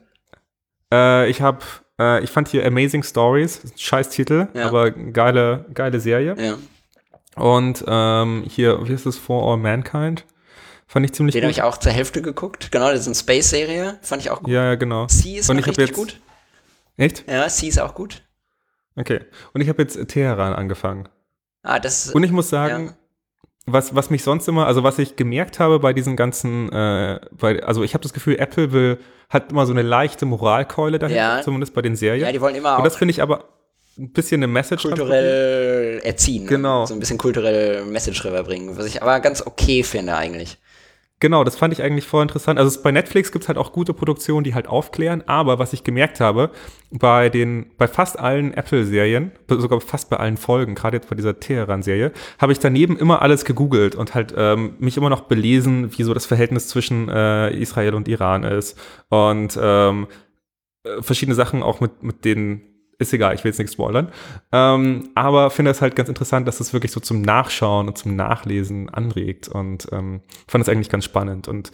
Äh, 0.92 1.28
ich 1.30 1.40
habe, 1.40 1.60
äh, 1.98 2.22
ich 2.22 2.30
fand 2.30 2.46
hier 2.48 2.64
Amazing 2.66 3.02
Stories, 3.02 3.62
scheiß 3.76 4.10
Titel, 4.10 4.48
Ja. 4.54 4.66
aber 4.66 4.90
geile, 4.92 5.64
geile 5.74 5.98
Serie. 5.98 6.36
Ja. 6.38 6.54
Und 7.42 7.84
ähm, 7.86 8.44
hier, 8.48 8.86
wie 8.86 8.92
ist 8.92 9.06
es, 9.06 9.16
For 9.16 9.50
All 9.50 9.56
Mankind? 9.56 10.24
Fand 10.86 11.04
ich 11.06 11.12
ziemlich 11.12 11.32
Den 11.34 11.42
habe 11.42 11.52
gut. 11.52 11.58
ich 11.58 11.62
auch 11.62 11.76
zur 11.78 11.92
Hälfte 11.92 12.22
geguckt. 12.22 12.70
Genau, 12.72 12.90
das 12.90 13.00
ist 13.00 13.06
eine 13.06 13.14
Space-Serie. 13.14 13.98
Fand 14.02 14.22
ich 14.22 14.30
auch 14.30 14.42
gut. 14.42 14.52
ja, 14.52 14.64
ja, 14.64 14.74
genau. 14.74 15.06
C 15.06 15.36
ist 15.38 15.48
Und 15.50 15.56
auch 15.60 15.66
richtig 15.66 15.88
jetzt- 15.88 15.96
gut. 15.96 16.20
Echt? 16.96 17.24
Ja, 17.30 17.46
C 17.48 17.68
ist 17.68 17.78
auch 17.80 17.94
gut. 17.94 18.22
Okay. 18.96 19.20
Und 19.52 19.60
ich 19.60 19.68
habe 19.68 19.80
jetzt 19.82 19.98
Teheran 20.08 20.52
angefangen. 20.54 21.08
Ah, 21.62 21.78
das 21.78 22.10
Und 22.10 22.24
ich 22.24 22.32
muss 22.32 22.48
sagen, 22.48 22.86
ja. 22.86 22.92
Was, 23.72 23.94
was 23.94 24.10
mich 24.10 24.22
sonst 24.22 24.48
immer, 24.48 24.66
also 24.66 24.82
was 24.82 24.98
ich 24.98 25.16
gemerkt 25.16 25.58
habe 25.60 25.78
bei 25.80 25.92
diesen 25.92 26.16
ganzen, 26.16 26.70
äh, 26.72 27.20
bei, 27.32 27.62
also 27.62 27.82
ich 27.82 27.94
habe 27.94 28.02
das 28.02 28.12
Gefühl, 28.12 28.36
Apple 28.38 28.72
will, 28.72 28.98
hat 29.28 29.50
immer 29.52 29.66
so 29.66 29.72
eine 29.72 29.82
leichte 29.82 30.26
Moralkeule 30.26 30.98
dahinter, 30.98 31.36
Ja. 31.38 31.42
zumindest 31.42 31.74
bei 31.74 31.82
den 31.82 31.96
Serien. 31.96 32.24
ja, 32.26 32.32
die 32.32 32.40
wollen 32.40 32.54
immer 32.54 32.78
Und 32.78 32.84
das 32.84 32.96
finde 32.96 33.10
ich 33.12 33.22
aber 33.22 33.44
ein 33.98 34.12
bisschen 34.12 34.38
eine 34.38 34.46
Message. 34.46 34.82
kulturell 34.84 36.00
erziehen. 36.04 36.44
ne? 36.44 36.48
Genau. 36.50 36.86
So 36.86 36.94
ein 36.94 37.00
bisschen 37.00 37.18
kulturell 37.18 37.84
Message 37.84 38.24
rüberbringen. 38.24 38.76
Was 38.78 38.86
ich 38.86 39.02
aber 39.02 39.18
ganz 39.20 39.44
okay 39.44 39.82
finde 39.82 40.14
eigentlich. 40.16 40.56
Genau, 41.20 41.42
das 41.42 41.56
fand 41.56 41.72
ich 41.72 41.82
eigentlich 41.82 42.06
voll 42.06 42.22
interessant. 42.22 42.60
Also 42.60 42.68
es, 42.68 42.82
bei 42.82 42.92
Netflix 42.92 43.32
gibt's 43.32 43.48
halt 43.48 43.58
auch 43.58 43.72
gute 43.72 43.92
Produktionen, 43.92 44.44
die 44.44 44.54
halt 44.54 44.68
aufklären, 44.68 45.24
aber 45.26 45.58
was 45.58 45.72
ich 45.72 45.82
gemerkt 45.82 46.20
habe, 46.20 46.50
bei 46.92 47.28
den, 47.28 47.72
bei 47.76 47.88
fast 47.88 48.18
allen 48.18 48.54
Apple-Serien, 48.54 49.32
sogar 49.48 49.80
fast 49.80 50.10
bei 50.10 50.16
allen 50.18 50.36
Folgen, 50.36 50.76
gerade 50.76 50.96
jetzt 50.96 51.10
bei 51.10 51.16
dieser 51.16 51.40
Teheran-Serie, 51.40 52.12
habe 52.38 52.52
ich 52.52 52.60
daneben 52.60 52.96
immer 52.96 53.20
alles 53.20 53.44
gegoogelt 53.44 53.96
und 53.96 54.14
halt 54.14 54.32
ähm, 54.36 54.74
mich 54.78 54.96
immer 54.96 55.10
noch 55.10 55.22
belesen, 55.22 55.98
wie 55.98 56.04
so 56.04 56.14
das 56.14 56.24
Verhältnis 56.24 56.68
zwischen 56.68 57.08
äh, 57.08 57.50
Israel 57.50 57.94
und 57.94 58.06
Iran 58.06 58.44
ist 58.44 58.78
und 59.08 59.58
ähm, 59.60 60.06
äh, 60.84 61.02
verschiedene 61.02 61.34
Sachen 61.34 61.64
auch 61.64 61.80
mit, 61.80 62.00
mit 62.04 62.24
den 62.24 62.77
ist 62.98 63.12
egal, 63.12 63.34
ich 63.34 63.44
will 63.44 63.50
jetzt 63.50 63.58
nichts 63.58 63.72
spoilern. 63.72 64.10
Ähm, 64.52 65.10
aber 65.14 65.50
finde 65.50 65.70
es 65.70 65.80
halt 65.80 65.94
ganz 65.96 66.08
interessant, 66.08 66.48
dass 66.48 66.60
es 66.60 66.72
wirklich 66.72 66.92
so 66.92 67.00
zum 67.00 67.22
Nachschauen 67.22 67.88
und 67.88 67.96
zum 67.96 68.16
Nachlesen 68.16 68.88
anregt 68.88 69.48
und 69.48 69.88
ähm, 69.92 70.20
fand 70.48 70.62
es 70.62 70.68
eigentlich 70.68 70.90
ganz 70.90 71.04
spannend. 71.04 71.48
Und 71.48 71.70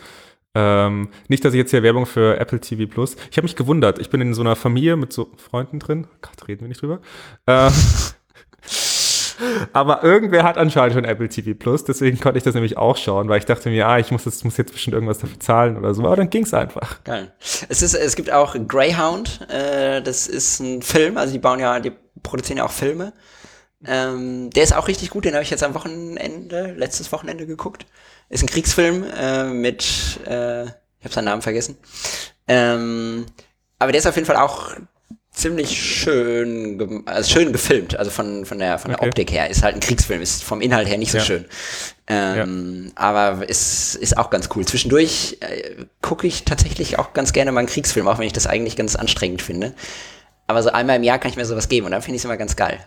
ähm, 0.55 1.09
nicht, 1.29 1.45
dass 1.45 1.55
ich 1.55 1.59
jetzt 1.59 1.71
hier 1.71 1.83
Werbung 1.83 2.07
für 2.07 2.39
Apple 2.39 2.61
TV 2.61 2.87
Plus. 2.87 3.17
Ich 3.31 3.37
habe 3.37 3.45
mich 3.45 3.57
gewundert. 3.57 3.99
Ich 3.99 4.11
bin 4.11 4.21
in 4.21 4.35
so 4.35 4.43
einer 4.43 4.55
Familie 4.55 4.97
mit 4.97 5.13
so 5.13 5.31
Freunden 5.37 5.81
drin. 5.81 6.07
Gott, 6.21 6.47
reden 6.47 6.61
wir 6.61 6.69
nicht 6.69 6.83
drüber. 6.83 7.01
Äh, 7.47 7.71
aber 9.73 10.03
irgendwer 10.03 10.43
hat 10.43 10.59
anscheinend 10.59 10.95
schon 10.95 11.05
Apple 11.05 11.29
TV 11.29 11.55
Plus, 11.55 11.85
deswegen 11.85 12.21
konnte 12.21 12.39
ich 12.39 12.45
das 12.45 12.55
nämlich 12.55 12.77
auch 12.77 12.97
schauen, 12.97 13.29
weil 13.29 13.39
ich 13.39 13.45
dachte 13.45 13.69
mir, 13.71 13.87
ah, 13.87 13.99
ich 13.99 14.11
muss 14.11 14.25
jetzt, 14.25 14.45
muss 14.45 14.57
jetzt 14.57 14.73
bestimmt 14.73 14.95
irgendwas 14.95 15.19
dafür 15.19 15.41
zahlen 15.41 15.77
oder 15.77 15.95
so. 15.95 16.05
Aber 16.05 16.17
dann 16.17 16.31
ging's 16.31 16.55
einfach. 16.55 17.03
Geil. 17.05 17.33
Es, 17.69 17.83
ist, 17.83 17.95
es 17.95 18.17
gibt 18.17 18.31
auch 18.31 18.57
Greyhound, 18.67 19.49
äh, 19.51 20.03
das 20.03 20.27
ist 20.27 20.61
ein 20.61 20.83
Film, 20.83 21.17
also 21.17 21.33
die 21.33 21.39
bauen 21.39 21.61
ja, 21.61 21.81
die 21.81 21.93
produzieren 22.23 22.59
ja 22.59 22.65
auch 22.65 22.73
Filme. 22.73 23.13
Ähm, 23.87 24.51
der 24.51 24.63
ist 24.63 24.75
auch 24.75 24.89
richtig 24.89 25.11
gut, 25.11 25.25
den 25.25 25.35
habe 25.35 25.43
ich 25.43 25.51
jetzt 25.51 25.63
am 25.63 25.75
Wochenende, 25.75 26.73
letztes 26.73 27.13
Wochenende 27.13 27.47
geguckt. 27.47 27.87
Ist 28.31 28.43
ein 28.43 28.49
Kriegsfilm 28.49 29.05
äh, 29.05 29.45
mit, 29.45 30.21
äh, 30.27 30.65
ich 30.65 31.05
habe 31.05 31.15
seinen 31.15 31.27
Namen 31.27 31.43
vergessen. 31.43 31.77
Ähm, 32.49 33.27
aber 33.79 33.93
der 33.93 33.99
ist 33.99 34.07
auf 34.07 34.15
jeden 34.17 34.27
Fall 34.27 34.37
auch 34.37 34.71
ziemlich 35.35 35.71
schön, 35.83 37.03
also 37.07 37.31
schön 37.31 37.53
gefilmt, 37.53 37.99
also 37.99 38.11
von, 38.11 38.47
von 38.47 38.59
der, 38.59 38.79
von 38.79 38.91
der 38.93 39.01
Okay. 39.01 39.09
Optik 39.09 39.33
her. 39.33 39.51
Ist 39.51 39.63
halt 39.63 39.75
ein 39.75 39.81
Kriegsfilm, 39.81 40.23
ist 40.23 40.43
vom 40.45 40.61
Inhalt 40.61 40.89
her 40.89 40.97
nicht 40.97 41.11
so 41.11 41.19
Ja. 41.19 41.25
schön. 41.25 41.45
Ähm, 42.07 42.93
Aber 42.95 43.49
ist, 43.49 43.97
ist 43.97 44.17
auch 44.17 44.31
ganz 44.31 44.49
cool. 44.55 44.65
Zwischendurch 44.65 45.39
äh, 45.41 45.85
gucke 46.03 46.27
ich 46.27 46.45
tatsächlich 46.45 46.99
auch 46.99 47.13
ganz 47.15 47.33
gerne 47.33 47.51
mal 47.53 47.61
einen 47.61 47.69
Kriegsfilm, 47.69 48.07
auch 48.09 48.19
wenn 48.19 48.27
ich 48.27 48.33
das 48.33 48.47
eigentlich 48.47 48.77
ganz 48.77 48.95
anstrengend 48.97 49.43
finde. 49.43 49.75
Aber 50.47 50.63
so 50.63 50.71
einmal 50.71 50.97
im 50.97 51.03
Jahr 51.03 51.19
kann 51.19 51.31
ich 51.31 51.37
mir 51.37 51.47
sowas 51.47 51.69
geben 51.69 51.87
und 51.87 51.93
dann 51.93 52.03
finde 52.03 52.17
ich 52.17 52.21
es 52.21 52.25
immer 52.27 52.37
ganz 52.37 52.55
geil. 52.57 52.79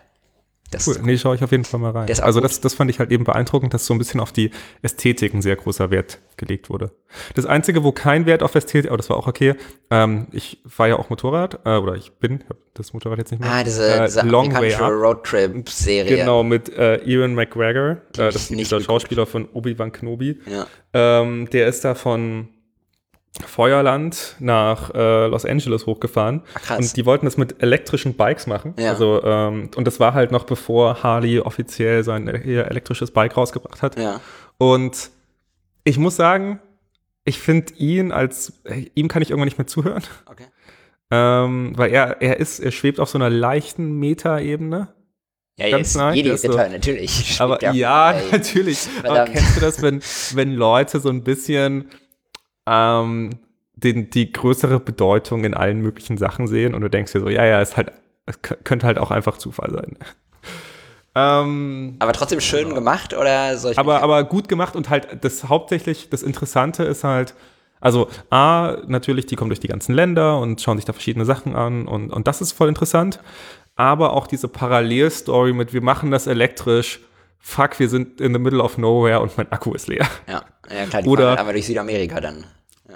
Das 0.72 0.86
Cool, 0.86 0.98
nee, 1.02 1.18
schaue 1.18 1.36
ich 1.36 1.44
auf 1.44 1.52
jeden 1.52 1.64
Fall 1.64 1.80
mal 1.80 1.92
rein. 1.92 2.10
Also 2.20 2.42
das, 2.42 2.60
das 2.60 2.74
fand 2.74 2.90
ich 2.92 3.00
halt 3.00 3.12
eben 3.12 3.24
beeindruckend, 3.24 3.74
dass 3.74 3.86
so 3.86 3.94
ein 3.94 3.98
bisschen 3.98 4.20
auf 4.20 4.34
die 4.34 4.52
Ästhetik 4.82 5.34
ein 5.34 5.42
sehr 5.42 5.56
großer 5.56 5.92
Wert 5.92 6.20
gelegt 6.36 6.70
wurde. 6.70 6.92
Das 7.36 7.46
Einzige, 7.46 7.84
wo 7.86 7.94
kein 7.94 8.26
Wert 8.26 8.44
auf 8.44 8.54
Ästhetik, 8.54 8.90
aber 8.90 8.98
das 8.98 9.10
war 9.10 9.16
auch 9.16 9.28
okay, 9.28 9.56
ähm, 9.90 10.28
ich 10.32 10.62
war 10.78 10.88
ja 10.90 10.98
auch 10.98 11.10
Motorrad, 11.10 11.60
äh, 11.66 11.78
oder 11.78 11.96
ich 11.96 12.12
bin, 12.14 12.44
hab 12.50 12.58
das 12.74 12.92
Motorrad 12.92 13.18
jetzt 13.18 13.32
nicht 13.32 13.40
mehr. 13.40 13.50
Ah, 13.50 13.64
diese, 13.64 13.90
äh, 13.90 14.06
diese 14.06 14.22
Long 14.22 14.54
Way 14.54 14.74
Up. 14.76 14.92
Roadtrip-Serie. 14.92 16.18
Genau, 16.18 16.44
mit 16.44 16.70
äh, 16.70 16.98
Ewan 16.98 17.34
McGregor, 17.34 17.92
äh, 17.92 17.98
das 18.14 18.36
ist 18.36 18.50
dieser. 18.50 18.82
Schauspieler 18.82 19.26
von 19.26 19.48
Obi-Wan 19.54 19.92
Kenobi. 19.92 20.40
Ja. 20.46 20.68
Ähm, 20.94 21.50
der 21.50 21.68
ist 21.68 21.86
da 21.86 21.96
von 21.96 22.50
Feuerland 23.46 24.36
nach 24.40 24.94
äh, 24.96 25.28
Los 25.28 25.46
Angeles 25.46 25.86
hochgefahren. 25.86 26.42
Ach, 26.56 26.62
krass. 26.62 26.78
Und 26.80 26.98
die 26.98 27.06
wollten 27.06 27.26
das 27.26 27.38
mit 27.38 27.62
elektrischen 27.62 28.16
Bikes 28.16 28.48
machen. 28.48 28.74
Ja. 28.80 28.90
Also, 28.92 29.22
ähm, 29.24 29.70
und 29.76 29.86
das 29.86 30.00
war 30.00 30.14
halt 30.14 30.32
noch 30.32 30.46
bevor 30.46 31.04
Harley 31.04 31.40
offiziell 31.40 32.04
sein 32.04 32.28
ihr 32.46 32.66
elektrisches 32.66 33.12
Bike 33.12 33.38
rausgebracht 33.38 33.82
hat. 33.82 33.98
ja. 34.00 34.20
Und 34.58 35.12
ich 35.84 35.98
muss 36.00 36.16
sagen, 36.16 36.60
ich 37.26 37.40
finde 37.40 37.74
ihn 37.76 38.12
als, 38.12 38.54
ihm 38.96 39.08
kann 39.08 39.22
ich 39.22 39.30
irgendwann 39.30 39.46
nicht 39.48 39.58
mehr 39.60 39.68
zuhören. 39.68 40.04
Okay. 40.26 40.46
Ähm, 41.12 41.74
weil 41.78 41.92
er, 41.92 42.22
er 42.22 42.38
ist, 42.38 42.60
er 42.60 42.72
schwebt 42.72 43.00
auf 43.00 43.10
so 43.10 43.18
einer 43.18 43.30
leichten 43.30 43.94
Meta-Ebene. 44.00 44.90
Ja, 45.60 45.70
Ganz 45.70 45.94
jetzt 45.94 45.96
der 46.26 46.34
ist 46.34 46.42
so- 46.42 46.52
Ritter, 46.52 46.70
natürlich. 46.70 47.38
Aber 47.40 47.64
ja, 47.74 48.12
ey. 48.12 48.24
natürlich. 48.32 48.88
Aber 49.04 49.16
Verdammt. 49.16 49.38
kennst 49.38 49.56
du 49.56 49.62
das, 49.62 49.82
wenn, 49.82 50.02
wenn 50.34 50.54
Leute 50.56 51.00
so 51.00 51.10
ein 51.10 51.24
bisschen 51.24 51.90
ähm, 52.68 53.30
den, 53.76 54.10
die 54.10 54.32
größere 54.32 54.80
Bedeutung 54.80 55.44
in 55.46 55.54
allen 55.54 55.82
möglichen 55.82 56.18
Sachen 56.18 56.48
sehen 56.48 56.76
und 56.76 56.82
du 56.82 56.90
denkst 56.90 57.14
dir 57.14 57.22
so, 57.22 57.30
ja, 57.30 57.46
ja, 57.46 57.62
ist 57.62 57.78
halt, 57.78 57.92
könnte 58.64 58.86
halt 58.86 58.98
auch 58.98 59.12
einfach 59.12 59.38
Zufall 59.38 59.72
sein. 59.72 59.98
ähm, 61.16 61.96
Aber 62.00 62.14
trotzdem 62.14 62.42
schön 62.42 62.74
gemacht 62.76 63.14
oder 63.14 63.58
soll 63.58 63.72
ich 63.72 63.80
aber, 63.80 64.02
aber 64.02 64.24
gut 64.24 64.50
gemacht 64.50 64.76
und 64.76 64.90
halt 64.90 65.24
das 65.24 65.46
hauptsächlich, 65.46 66.10
das 66.10 66.24
Interessante 66.24 66.84
ist 66.84 67.04
halt, 67.04 67.36
also 67.80 68.10
A, 68.32 68.78
natürlich, 68.88 69.28
die 69.28 69.36
kommen 69.36 69.50
durch 69.50 69.60
die 69.60 69.68
ganzen 69.68 69.94
Länder 69.94 70.40
und 70.40 70.60
schauen 70.60 70.78
sich 70.78 70.86
da 70.86 70.94
verschiedene 70.94 71.26
Sachen 71.26 71.56
an 71.56 71.88
und, 71.88 72.12
und 72.12 72.28
das 72.28 72.42
ist 72.42 72.52
voll 72.52 72.70
interessant. 72.70 73.20
Aber 73.76 74.14
auch 74.14 74.26
diese 74.26 74.48
Parallelstory 74.48 75.54
mit, 75.54 75.72
wir 75.72 75.84
machen 75.84 76.10
das 76.10 76.26
elektrisch, 76.26 77.00
fuck, 77.38 77.78
wir 77.78 77.88
sind 77.88 78.20
in 78.20 78.34
the 78.34 78.40
middle 78.40 78.64
of 78.64 78.80
nowhere 78.80 79.20
und 79.22 79.38
mein 79.38 79.52
Akku 79.52 79.74
ist 79.74 79.88
leer. 79.88 80.08
ja, 80.28 80.42
ja 80.76 80.86
klar, 80.88 81.04
die 81.04 81.08
Oder- 81.08 81.38
einmal 81.38 81.54
durch 81.54 81.68
Südamerika 81.68 82.20
dann. 82.20 82.46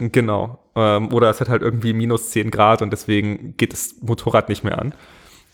Genau. 0.09 0.57
Ähm, 0.75 1.13
oder 1.13 1.29
es 1.29 1.39
hat 1.41 1.49
halt 1.49 1.61
irgendwie 1.61 1.93
minus 1.93 2.31
10 2.31 2.49
Grad 2.49 2.81
und 2.81 2.91
deswegen 2.91 3.55
geht 3.57 3.73
das 3.73 3.95
Motorrad 4.01 4.49
nicht 4.49 4.63
mehr 4.63 4.79
an. 4.79 4.95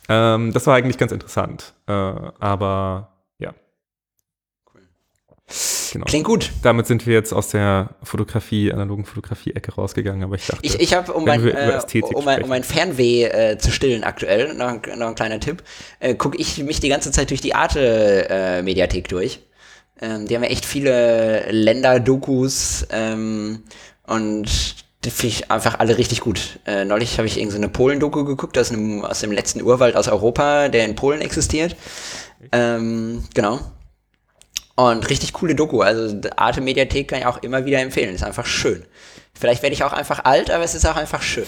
Ähm, 0.08 0.54
das 0.54 0.68
war 0.68 0.76
eigentlich 0.76 0.98
ganz 0.98 1.12
interessant. 1.12 1.74
Äh, 1.88 1.92
aber 1.92 3.12
ja. 3.40 3.54
Genau. 5.92 6.06
Klingt 6.06 6.26
gut. 6.26 6.52
Damit 6.62 6.88
sind 6.88 7.06
wir 7.06 7.14
jetzt 7.14 7.34
aus 7.34 7.50
der 7.50 7.96
Fotografie, 8.04 8.72
analogen 8.72 9.04
Fotografie-Ecke 9.04 9.76
rausgegangen, 9.76 10.24
aber 10.24 10.36
ich 10.36 10.48
dachte, 10.48 10.66
ich, 10.66 10.80
ich 10.80 10.94
habe, 10.94 11.12
um, 11.12 11.26
mein, 11.26 11.46
äh, 11.46 11.82
um, 12.14 12.24
mein, 12.24 12.44
um 12.44 12.50
mein 12.50 12.64
Fernweh 12.64 13.26
äh, 13.26 13.58
zu 13.58 13.72
stillen 13.72 14.06
aktuell, 14.06 14.54
noch, 14.54 14.80
noch 14.96 15.08
ein 15.08 15.16
kleiner 15.16 15.42
Tipp, 15.42 15.62
äh, 16.00 16.16
gucke 16.16 16.38
ich 16.38 16.64
mich 16.64 16.80
die 16.80 16.90
ganze 16.90 17.12
Zeit 17.12 17.32
durch 17.32 17.42
die 17.42 17.54
Arte-Mediathek 17.54 19.06
äh, 19.06 19.10
durch. 19.10 19.42
Ähm, 20.00 20.28
die 20.28 20.36
haben 20.36 20.44
ja 20.44 20.50
echt 20.50 20.66
viele 20.66 21.50
Länder-Dokus 21.52 22.88
ähm, 22.92 23.64
und 24.08 24.50
die 25.04 25.12
finde 25.12 25.36
ich 25.36 25.52
einfach 25.52 25.80
alle 25.80 25.98
richtig 25.98 26.22
gut. 26.22 26.60
Äh, 26.66 26.86
neulich 26.86 27.18
habe 27.18 27.28
ich 27.28 27.38
irgendeine 27.38 27.68
so 27.68 27.74
Polen-Doku 27.74 28.26
geguckt 28.26 28.58
aus, 28.58 28.72
einem, 28.72 29.06
aus 29.06 29.20
dem 29.20 29.32
letzten 29.32 29.62
Urwald 29.62 29.96
aus 29.96 30.08
Europa, 30.08 30.70
der 30.70 30.86
in 30.86 30.96
Polen 30.96 31.22
existiert. 31.22 31.76
Ähm, 32.52 33.24
genau. 33.34 33.60
Und 34.76 35.10
richtig 35.10 35.34
coole 35.34 35.56
Doku. 35.56 35.82
Also 35.82 36.20
Arte 36.36 36.62
Mediathek 36.62 37.08
kann 37.08 37.20
ich 37.20 37.26
auch 37.26 37.42
immer 37.42 37.66
wieder 37.66 37.80
empfehlen. 37.80 38.14
Ist 38.14 38.24
einfach 38.24 38.46
schön. 38.46 38.86
Vielleicht 39.34 39.62
werde 39.62 39.74
ich 39.74 39.84
auch 39.84 39.94
einfach 39.94 40.26
alt, 40.26 40.50
aber 40.50 40.64
es 40.64 40.74
ist 40.74 40.86
auch 40.86 40.96
einfach 40.96 41.22
schön. 41.22 41.46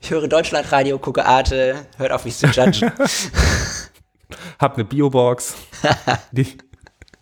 Ich 0.00 0.10
höre 0.10 0.28
Deutschlandradio, 0.28 0.98
gucke 0.98 1.24
Arte, 1.24 1.86
hört 1.96 2.12
auf 2.12 2.24
mich 2.24 2.36
zu 2.36 2.46
judgen. 2.46 2.92
Hab 4.58 4.74
eine 4.74 4.84
Biobox. 4.84 5.54
die, 6.32 6.58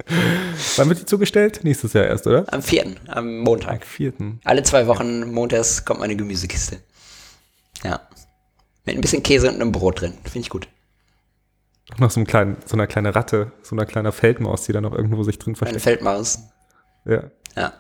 wann 0.77 0.89
wird 0.89 1.01
die 1.01 1.07
zugestellt? 1.07 1.61
Nächstes 1.63 1.93
Jahr 1.93 2.07
erst, 2.07 2.27
oder? 2.27 2.45
Am 2.53 2.63
4., 2.63 2.97
am 3.09 3.39
Montag. 3.39 3.83
Am 3.83 3.89
4. 3.89 4.13
Alle 4.45 4.63
zwei 4.63 4.87
Wochen 4.87 5.33
montags 5.33 5.85
kommt 5.85 6.01
meine 6.01 6.17
Gemüsekiste. 6.17 6.79
Ja. 7.85 8.01
Mit 8.85 8.97
ein 8.97 9.01
bisschen 9.01 9.23
Käse 9.23 9.49
und 9.49 9.57
einem 9.57 9.73
Brot 9.73 10.01
drin. 10.01 10.15
Finde 10.25 10.41
ich 10.41 10.51
gut. 10.51 10.69
Noch 11.99 12.11
so, 12.11 12.21
einem 12.21 12.27
kleinen, 12.27 12.57
so 12.65 12.75
einer 12.75 12.87
kleine 12.87 13.15
Ratte, 13.15 13.53
so 13.63 13.75
einer 13.75 13.87
kleine 13.87 14.13
Feldmaus, 14.13 14.65
die 14.65 14.73
da 14.73 14.81
noch 14.81 14.93
irgendwo 14.93 15.23
sich 15.23 15.39
drin 15.39 15.55
versteckt. 15.57 15.75
Eine 15.75 15.81
Feldmaus. 15.81 16.39
Ja. 17.05 17.25
Ja. 17.57 17.73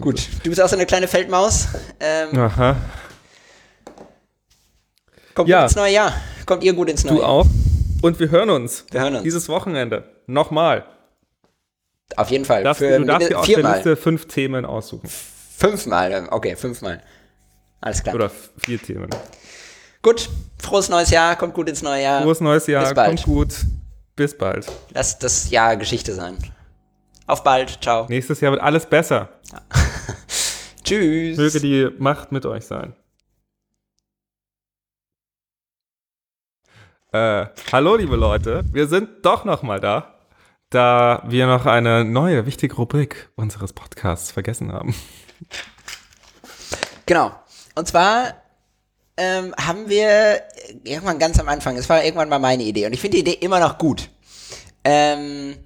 Gut, 0.00 0.28
du 0.42 0.48
bist 0.48 0.60
auch 0.60 0.68
so 0.68 0.74
eine 0.74 0.86
kleine 0.86 1.06
Feldmaus. 1.06 1.68
Ähm, 2.00 2.36
Aha. 2.36 2.76
Kommt 5.34 5.48
ja. 5.48 5.60
gut 5.60 5.70
ins 5.70 5.76
neue 5.76 5.92
Jahr. 5.92 6.12
Kommt 6.46 6.64
ihr 6.64 6.72
gut 6.72 6.88
ins 6.88 7.04
neue 7.04 7.18
Jahr. 7.18 7.22
Du 7.22 7.26
auch. 7.26 7.46
Und 8.02 8.18
wir 8.18 8.30
hören 8.30 8.50
uns. 8.50 8.84
Wir 8.90 9.00
hören 9.00 9.14
uns. 9.14 9.22
Dieses 9.22 9.48
Wochenende. 9.48 10.11
Nochmal. 10.26 10.84
Auf 12.16 12.30
jeden 12.30 12.44
Fall. 12.44 12.62
Darfst, 12.64 12.78
Für 12.78 12.98
du 12.98 13.04
darfst 13.04 13.30
dir 13.30 13.38
aus 13.38 13.46
der 13.46 13.74
Liste 13.74 13.96
fünf 13.96 14.26
Themen 14.26 14.64
aussuchen. 14.64 15.08
Fünfmal, 15.08 16.28
okay, 16.30 16.56
fünfmal. 16.56 17.02
Alles 17.80 18.02
klar. 18.02 18.14
Oder 18.14 18.30
vier 18.58 18.80
Themen. 18.80 19.10
Gut, 20.02 20.28
frohes 20.58 20.88
neues 20.88 21.10
Jahr, 21.10 21.36
kommt 21.36 21.54
gut 21.54 21.68
ins 21.68 21.82
neue 21.82 22.02
Jahr. 22.02 22.22
Frohes 22.22 22.40
neues 22.40 22.66
Jahr, 22.66 22.94
kommt 22.94 23.22
gut. 23.24 23.54
Bis 24.16 24.36
bald. 24.36 24.66
Lass 24.90 25.18
das 25.18 25.50
Jahr 25.50 25.76
Geschichte 25.76 26.14
sein. 26.14 26.36
Auf 27.26 27.44
bald, 27.44 27.78
ciao. 27.82 28.06
Nächstes 28.08 28.40
Jahr 28.40 28.52
wird 28.52 28.62
alles 28.62 28.84
besser. 28.86 29.28
Tschüss. 30.84 31.38
Möge 31.38 31.60
die 31.60 31.88
Macht 31.98 32.32
mit 32.32 32.44
euch 32.44 32.64
sein. 32.66 32.94
Äh, 37.12 37.48
hallo, 37.70 37.96
liebe 37.96 38.16
Leute. 38.16 38.64
Wir 38.72 38.86
sind 38.86 39.26
doch 39.26 39.44
noch 39.44 39.62
mal 39.62 39.78
da, 39.78 40.14
da 40.70 41.22
wir 41.26 41.46
noch 41.46 41.66
eine 41.66 42.06
neue, 42.06 42.46
wichtige 42.46 42.74
Rubrik 42.76 43.28
unseres 43.36 43.74
Podcasts 43.74 44.30
vergessen 44.30 44.72
haben. 44.72 44.94
Genau. 47.04 47.32
Und 47.74 47.86
zwar 47.86 48.32
ähm, 49.18 49.54
haben 49.58 49.90
wir 49.90 50.40
irgendwann 50.84 51.18
ganz 51.18 51.38
am 51.38 51.48
Anfang, 51.48 51.76
es 51.76 51.90
war 51.90 52.02
irgendwann 52.02 52.30
mal 52.30 52.38
meine 52.38 52.62
Idee 52.62 52.86
und 52.86 52.94
ich 52.94 53.00
finde 53.00 53.18
die 53.18 53.20
Idee 53.20 53.44
immer 53.44 53.60
noch 53.60 53.76
gut. 53.76 54.08
Ähm, 54.82 55.56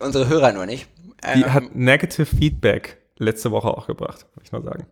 unsere 0.00 0.26
Hörer 0.26 0.52
nur 0.52 0.66
nicht. 0.66 0.88
Die 1.36 1.42
ähm, 1.42 1.52
hat 1.52 1.74
Negative 1.76 2.26
Feedback 2.26 2.98
letzte 3.18 3.52
Woche 3.52 3.68
auch 3.68 3.86
gebracht, 3.86 4.26
muss 4.34 4.46
ich 4.46 4.52
mal 4.52 4.64
sagen. 4.64 4.86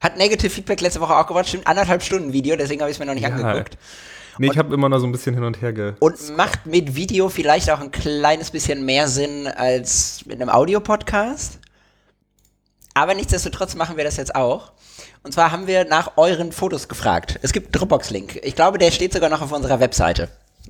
Hat 0.00 0.16
Negative 0.16 0.50
Feedback 0.50 0.80
letzte 0.80 1.00
Woche 1.00 1.14
auch 1.14 1.26
gebracht, 1.28 1.46
stimmt, 1.46 1.68
anderthalb 1.68 2.02
Stunden 2.02 2.32
Video, 2.32 2.56
deswegen 2.56 2.80
habe 2.80 2.90
ich 2.90 2.96
es 2.96 2.98
mir 2.98 3.06
noch 3.06 3.14
nicht 3.14 3.22
ja, 3.22 3.28
angeguckt. 3.28 3.78
Nee, 4.38 4.48
und, 4.48 4.52
ich 4.52 4.58
habe 4.58 4.74
immer 4.74 4.88
noch 4.88 4.98
so 4.98 5.06
ein 5.06 5.12
bisschen 5.12 5.34
hin 5.34 5.44
und 5.44 5.60
her 5.60 5.72
ge. 5.72 5.94
Und 6.00 6.36
macht 6.36 6.66
mit 6.66 6.94
Video 6.94 7.28
vielleicht 7.28 7.70
auch 7.70 7.80
ein 7.80 7.90
kleines 7.90 8.50
bisschen 8.50 8.84
mehr 8.84 9.08
Sinn 9.08 9.46
als 9.46 10.24
mit 10.26 10.40
einem 10.40 10.50
Audiopodcast. 10.50 11.58
Aber 12.94 13.14
nichtsdestotrotz 13.14 13.74
machen 13.74 13.96
wir 13.96 14.04
das 14.04 14.16
jetzt 14.16 14.34
auch. 14.34 14.72
Und 15.22 15.32
zwar 15.32 15.52
haben 15.52 15.66
wir 15.66 15.84
nach 15.84 16.16
euren 16.16 16.52
Fotos 16.52 16.88
gefragt. 16.88 17.38
Es 17.42 17.52
gibt 17.52 17.74
Dropbox-Link. 17.78 18.40
Ich 18.42 18.54
glaube, 18.54 18.78
der 18.78 18.90
steht 18.90 19.12
sogar 19.12 19.28
noch 19.28 19.42
auf 19.42 19.52
unserer 19.52 19.80
Webseite. 19.80 20.28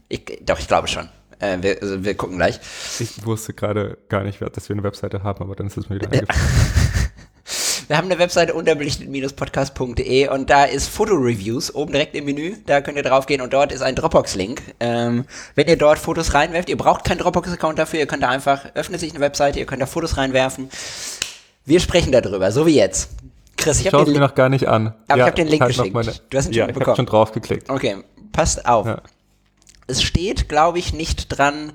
Ich, 0.08 0.24
doch, 0.42 0.58
ich 0.58 0.66
glaube 0.66 0.88
schon. 0.88 1.08
Äh, 1.38 1.58
wir, 1.60 1.82
also 1.82 2.02
wir, 2.04 2.16
gucken 2.16 2.36
gleich. 2.36 2.58
Ich 2.98 3.24
wusste 3.24 3.52
gerade 3.52 3.98
gar 4.08 4.24
nicht, 4.24 4.40
dass 4.40 4.68
wir 4.68 4.74
eine 4.74 4.82
Webseite 4.82 5.22
haben, 5.22 5.42
aber 5.42 5.54
dann 5.54 5.66
ist 5.66 5.76
es 5.76 5.88
mir 5.88 5.96
wieder 5.96 6.10
eingefallen. 6.12 7.05
Wir 7.88 7.96
haben 7.96 8.06
eine 8.06 8.18
Webseite 8.18 8.54
unterbelichtet-podcast.de 8.54 10.28
und 10.28 10.50
da 10.50 10.64
ist 10.64 10.88
Fotoreviews 10.88 11.74
oben 11.74 11.92
direkt 11.92 12.14
im 12.16 12.24
Menü. 12.24 12.56
Da 12.66 12.80
könnt 12.80 12.96
ihr 12.96 13.02
drauf 13.02 13.26
gehen 13.26 13.40
und 13.40 13.52
dort 13.52 13.72
ist 13.72 13.82
ein 13.82 13.94
Dropbox-Link. 13.94 14.62
Ähm, 14.80 15.24
wenn 15.54 15.68
ihr 15.68 15.76
dort 15.76 15.98
Fotos 15.98 16.34
reinwerft, 16.34 16.68
ihr 16.68 16.76
braucht 16.76 17.04
keinen 17.04 17.18
Dropbox-Account 17.18 17.78
dafür, 17.78 18.00
ihr 18.00 18.06
könnt 18.06 18.22
da 18.22 18.28
einfach, 18.28 18.74
öffnet 18.74 19.00
sich 19.00 19.10
eine 19.10 19.20
Webseite, 19.20 19.58
ihr 19.58 19.66
könnt 19.66 19.82
da 19.82 19.86
Fotos 19.86 20.16
reinwerfen. 20.16 20.68
Wir 21.64 21.80
sprechen 21.80 22.12
darüber, 22.12 22.50
so 22.50 22.66
wie 22.66 22.74
jetzt. 22.74 23.10
Chris, 23.56 23.80
ich 23.80 23.92
habe 23.92 24.04
den 24.04 24.14
mir 24.14 24.20
noch 24.20 24.34
gar 24.34 24.48
nicht 24.48 24.68
an. 24.68 24.94
Aber 25.08 25.18
ja, 25.18 25.24
ich 25.24 25.32
habe 25.32 25.36
den 25.36 25.48
Link 25.48 25.62
halt 25.62 25.76
geschickt. 25.76 25.94
Meine, 25.94 26.12
du 26.30 26.38
hast 26.38 26.46
ihn 26.46 26.52
ja, 26.52 26.64
schon 26.64 26.74
bekommen. 26.74 26.92
Ich 26.92 26.96
schon 26.96 27.06
drauf 27.06 27.32
geklickt. 27.32 27.70
Okay, 27.70 27.96
passt 28.32 28.66
auf. 28.66 28.86
Ja. 28.86 29.02
Es 29.86 30.02
steht, 30.02 30.48
glaube 30.48 30.78
ich, 30.78 30.92
nicht 30.92 31.26
dran, 31.28 31.72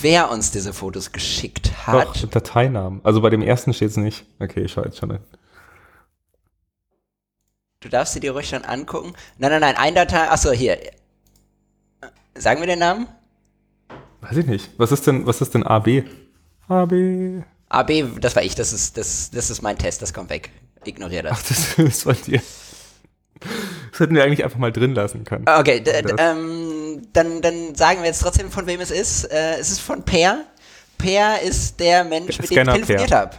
wer 0.00 0.30
uns 0.30 0.50
diese 0.50 0.72
Fotos 0.72 1.12
geschickt 1.12 1.86
hat. 1.86 2.22
Doch, 2.22 2.28
Dateinamen. 2.28 3.00
Also 3.04 3.20
bei 3.20 3.30
dem 3.30 3.42
ersten 3.42 3.72
steht 3.74 3.90
es 3.90 3.96
nicht. 3.96 4.24
Okay, 4.40 4.62
ich 4.62 4.72
schaue 4.72 4.86
jetzt 4.86 4.98
schon 4.98 5.10
hin. 5.10 5.20
Du 7.80 7.88
darfst 7.90 8.14
sie 8.14 8.20
dir 8.20 8.32
ruhig 8.32 8.48
schon 8.48 8.64
angucken. 8.64 9.12
Nein, 9.36 9.50
nein, 9.50 9.60
nein, 9.60 9.76
ein 9.76 9.94
Datei. 9.94 10.30
Achso, 10.30 10.52
hier. 10.52 10.78
Sagen 12.34 12.60
wir 12.60 12.66
den 12.66 12.78
Namen? 12.78 13.06
Weiß 14.22 14.38
ich 14.38 14.46
nicht. 14.46 14.70
Was 14.78 14.90
ist 14.90 15.06
denn, 15.06 15.26
was 15.26 15.42
ist 15.42 15.52
denn 15.52 15.64
AB? 15.64 16.04
AB. 16.68 17.44
AB, 17.68 18.20
das 18.20 18.36
war 18.36 18.42
ich, 18.42 18.54
das 18.54 18.72
ist, 18.72 18.96
das, 18.96 19.30
das 19.30 19.50
ist 19.50 19.60
mein 19.60 19.76
Test, 19.76 20.00
das 20.00 20.14
kommt 20.14 20.30
weg. 20.30 20.50
Ignoriere 20.84 21.24
das. 21.24 21.32
Ach, 21.38 21.48
das 21.48 21.78
ist 21.78 22.02
von 22.04 22.16
dir. 22.26 22.40
Das 23.90 24.00
hätten 24.00 24.14
wir 24.14 24.24
eigentlich 24.24 24.44
einfach 24.44 24.58
mal 24.58 24.72
drin 24.72 24.94
lassen 24.94 25.24
können. 25.24 25.44
Okay, 25.46 25.82
ähm, 26.18 26.73
dann, 27.12 27.42
dann 27.42 27.74
sagen 27.74 28.00
wir 28.00 28.06
jetzt 28.06 28.22
trotzdem, 28.22 28.50
von 28.50 28.66
wem 28.66 28.80
es 28.80 28.90
ist. 28.90 29.24
Äh, 29.24 29.58
es 29.58 29.70
ist 29.70 29.80
von 29.80 30.02
Per. 30.04 30.44
Per 30.98 31.40
ist 31.42 31.80
der 31.80 32.04
Mensch, 32.04 32.38
mit 32.38 32.50
dem 32.50 32.58
ich 32.58 32.74
telefoniert 32.74 33.12
habe. 33.12 33.36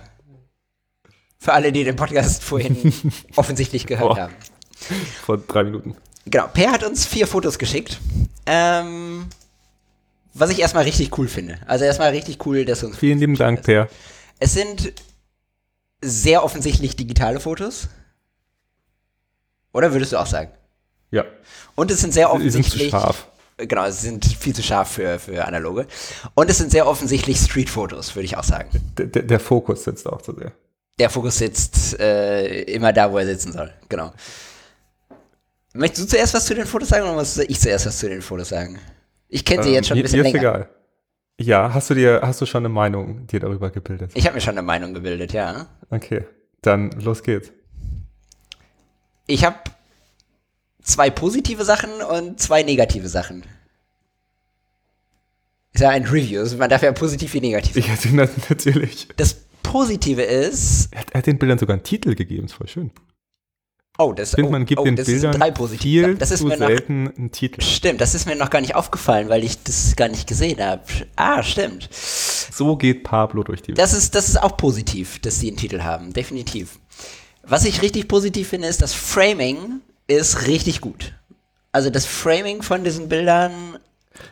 Für 1.40 1.54
alle, 1.54 1.72
die 1.72 1.84
den 1.84 1.96
Podcast 1.96 2.44
vorhin 2.44 2.94
offensichtlich 3.36 3.86
gehört 3.86 4.16
Boah. 4.16 4.18
haben. 4.18 4.34
Vor 5.24 5.38
drei 5.38 5.64
Minuten. 5.64 5.96
Genau, 6.26 6.48
Per 6.48 6.72
hat 6.72 6.84
uns 6.84 7.06
vier 7.06 7.28
Fotos 7.28 7.60
geschickt. 7.60 8.00
Ähm, 8.46 9.28
was 10.34 10.50
ich 10.50 10.60
erstmal 10.60 10.84
richtig 10.84 11.18
cool 11.18 11.28
finde. 11.28 11.60
Also 11.68 11.86
erstmal 11.86 12.10
richtig 12.12 12.46
cool, 12.46 12.66
dass 12.66 12.84
uns. 12.84 12.98
Vielen 12.98 13.20
lieben 13.20 13.36
Dank, 13.36 13.64
Per. 13.64 13.88
Es 14.40 14.54
sind 14.54 14.94
sehr 16.02 16.44
offensichtlich 16.44 16.96
digitale 16.96 17.40
Fotos. 17.40 17.90
Oder 19.72 19.92
würdest 19.94 20.14
du 20.14 20.18
auch 20.18 20.26
sagen? 20.26 20.52
Ja. 21.12 21.26
Und 21.76 21.92
es 21.92 22.02
sind 22.02 22.14
sehr 22.14 22.32
offensichtlich. 22.32 22.74
Die 22.74 22.80
sind 22.80 22.92
zu 22.92 22.98
scharf. 22.98 23.28
Genau, 23.58 23.90
sie 23.90 24.08
sind 24.08 24.26
viel 24.26 24.54
zu 24.54 24.62
scharf 24.62 24.92
für, 24.92 25.18
für 25.18 25.46
analoge. 25.46 25.88
Und 26.34 26.50
es 26.50 26.58
sind 26.58 26.72
sehr 26.72 26.88
offensichtlich 26.88 27.38
Street-Fotos, 27.38 28.16
würde 28.16 28.26
ich 28.26 28.38
auch 28.38 28.44
sagen. 28.44 28.70
Der, 28.98 29.06
der, 29.06 29.24
der, 29.24 29.40
Fokus 29.40 29.86
sitzt 29.86 30.08
auch 30.08 30.22
zu 30.22 30.34
sehr. 30.34 30.52
Der 31.00 31.10
Fokus 31.10 31.38
sitzt 31.38 31.98
äh, 32.00 32.64
immer 32.64 32.92
da, 32.92 33.12
wo 33.12 33.18
er 33.18 33.26
sitzen 33.26 33.54
soll. 33.54 33.72
Genau. 33.88 34.12
Möchtest 35.74 36.04
du 36.04 36.16
zuerst 36.16 36.34
was 36.34 36.46
zu 36.46 36.56
den 36.56 36.66
Fotos 36.66 36.90
sagen 36.90 37.04
oder 37.04 37.14
muss 37.14 37.38
ich 37.38 37.60
zuerst 37.60 37.86
was 37.86 37.98
zu 37.98 38.10
den 38.10 38.22
Fotos 38.22 38.50
sagen? 38.50 38.80
Ich 39.30 39.44
kenne 39.46 39.64
sie 39.64 39.70
ähm, 39.70 39.76
jetzt 39.76 39.88
schon 39.88 39.98
ein 39.98 40.04
bisschen 40.04 40.24
länger. 40.24 40.38
Ist 40.38 40.42
egal. 40.42 40.70
Ja, 41.38 41.74
hast 41.74 41.90
du 41.90 41.96
dir, 41.96 42.22
hast 42.24 42.40
du 42.40 42.46
schon 42.46 42.62
eine 42.62 42.70
Meinung 42.70 43.28
dir 43.28 43.42
darüber 43.42 43.70
gebildet? 43.70 44.12
Ich 44.14 44.26
habe 44.26 44.36
mir 44.36 44.42
schon 44.42 44.58
eine 44.58 44.62
Meinung 44.62 44.94
gebildet, 44.94 45.34
ja. 45.34 45.68
Okay, 45.90 46.26
dann 46.62 46.92
los 46.92 47.24
geht's. 47.24 47.52
Ich 49.28 49.44
habe 49.44 49.58
zwei 50.86 51.10
positive 51.10 51.66
Sachen 51.66 51.92
und 52.02 52.40
zwei 52.40 52.64
negative 52.64 53.10
Sachen. 53.10 53.44
Ist 55.74 55.82
ja 55.82 55.90
ein 55.90 56.06
Review, 56.06 56.40
also 56.40 56.56
man 56.56 56.70
darf 56.70 56.84
ja 56.84 56.94
positiv 56.94 57.34
wie 57.34 57.42
negativ. 57.42 57.76
Ja, 57.86 58.28
natürlich. 58.50 59.10
Das 59.18 59.36
Positive 59.62 60.22
ist. 60.22 60.88
Er 60.94 61.02
hat, 61.02 61.12
er 61.12 61.18
hat 61.18 61.28
den 61.28 61.38
Bildern 61.38 61.58
sogar 61.58 61.74
einen 61.74 61.84
Titel 61.84 62.16
gegeben, 62.16 62.46
ist 62.46 62.54
voll 62.54 62.68
schön. 62.68 62.92
Oh, 63.98 64.12
das, 64.12 64.30
ich 64.30 64.36
finde, 64.36 64.50
oh, 64.50 64.52
man 64.52 64.66
gibt 64.66 64.80
oh, 64.80 64.84
den 64.84 64.96
Bildern 64.96 65.32
drei 65.34 65.52
positive. 65.52 66.06
viel 66.06 66.16
das 66.16 66.32
ist 66.32 66.40
zu 66.40 66.48
mir 66.48 66.58
noch, 66.58 66.68
selten 66.68 67.14
einen 67.18 67.32
Titel. 67.32 67.62
Stimmt, 67.62 68.02
das 68.02 68.14
ist 68.14 68.26
mir 68.26 68.36
noch 68.36 68.50
gar 68.50 68.60
nicht 68.60 68.76
aufgefallen, 68.76 69.30
weil 69.30 69.44
ich 69.44 69.64
das 69.64 69.96
gar 69.96 70.10
nicht 70.10 70.28
gesehen 70.28 70.62
habe. 70.62 70.84
Ah, 71.16 71.42
stimmt. 71.44 71.90
So 71.94 72.76
geht 72.76 73.04
Pablo 73.04 73.44
durch 73.44 73.62
die 73.62 73.70
Welt. 73.70 73.78
Das 73.78 73.94
ist, 73.94 74.14
das 74.14 74.28
ist 74.28 74.42
auch 74.42 74.58
positiv, 74.58 75.20
dass 75.20 75.40
sie 75.40 75.48
einen 75.48 75.58
Titel 75.58 75.82
haben, 75.82 76.12
definitiv. 76.12 76.80
Was 77.44 77.64
ich 77.64 77.82
richtig 77.82 78.08
positiv 78.08 78.50
finde, 78.50 78.68
ist, 78.68 78.82
das 78.82 78.94
Framing 78.94 79.82
ist 80.08 80.48
richtig 80.48 80.82
gut. 80.82 81.14
Also 81.72 81.90
das 81.90 82.06
Framing 82.06 82.62
von 82.62 82.84
diesen 82.84 83.10
Bildern 83.10 83.80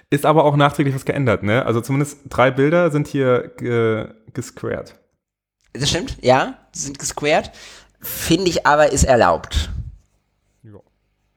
Ist 0.09 0.25
aber 0.25 0.45
auch 0.45 0.55
nachträglich 0.55 0.95
was 0.95 1.05
geändert, 1.05 1.43
ne? 1.43 1.65
Also 1.65 1.81
zumindest 1.81 2.19
drei 2.29 2.51
Bilder 2.51 2.91
sind 2.91 3.07
hier 3.07 3.51
ge 3.57 4.07
gesquared. 4.33 4.95
Das 5.73 5.89
stimmt, 5.89 6.17
ja, 6.21 6.57
sind 6.71 6.99
gesquared. 6.99 7.51
Finde 7.99 8.49
ich 8.49 8.65
aber 8.65 8.91
ist 8.91 9.03
erlaubt. 9.03 9.71
Ja. 10.63 10.79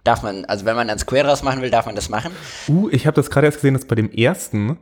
Darf 0.04 0.22
man, 0.22 0.44
also 0.44 0.64
wenn 0.64 0.76
man 0.76 0.90
ein 0.90 0.98
Square 0.98 1.24
draus 1.24 1.42
machen 1.42 1.62
will, 1.62 1.70
darf 1.70 1.86
man 1.86 1.94
das 1.94 2.08
machen. 2.08 2.32
Uh, 2.68 2.88
ich 2.90 3.06
habe 3.06 3.14
das 3.14 3.30
gerade 3.30 3.46
erst 3.46 3.58
gesehen, 3.58 3.74
dass 3.74 3.86
bei 3.86 3.94
dem 3.94 4.10
ersten, 4.10 4.78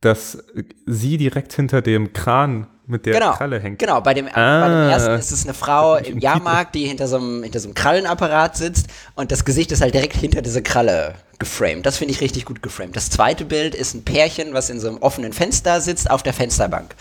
dass 0.00 0.44
sie 0.86 1.16
direkt 1.16 1.52
hinter 1.52 1.82
dem 1.82 2.12
Kran 2.12 2.66
mit 2.86 3.06
der 3.06 3.14
Genau, 3.14 3.32
Kralle 3.32 3.58
hängt. 3.60 3.78
genau. 3.78 4.00
Bei 4.00 4.14
dem, 4.14 4.26
bei 4.26 4.30
dem 4.32 4.36
Ah. 4.38 4.90
ersten 4.90 5.12
ist 5.14 5.30
es 5.32 5.44
eine 5.44 5.54
Frau 5.54 5.96
im 5.96 6.18
Jahrmarkt, 6.18 6.74
die 6.74 6.86
hinter 6.86 7.08
so, 7.08 7.16
einem, 7.16 7.42
hinter 7.42 7.60
so 7.60 7.68
einem 7.68 7.74
Krallenapparat 7.74 8.56
sitzt 8.56 8.86
und 9.14 9.32
das 9.32 9.44
Gesicht 9.44 9.72
ist 9.72 9.80
halt 9.80 9.94
direkt 9.94 10.16
hinter 10.16 10.42
diese 10.42 10.62
Kralle 10.62 11.14
geframed. 11.38 11.84
Das 11.86 11.96
finde 11.96 12.12
ich 12.12 12.20
richtig 12.20 12.44
gut 12.44 12.62
geframed. 12.62 12.94
Das 12.94 13.10
zweite 13.10 13.44
Bild 13.44 13.74
ist 13.74 13.94
ein 13.94 14.04
Pärchen, 14.04 14.54
was 14.54 14.70
in 14.70 14.80
so 14.80 14.88
einem 14.88 14.98
offenen 14.98 15.32
Fenster 15.32 15.80
sitzt 15.80 16.10
auf 16.10 16.22
der 16.22 16.32
Fensterbank. 16.32 16.94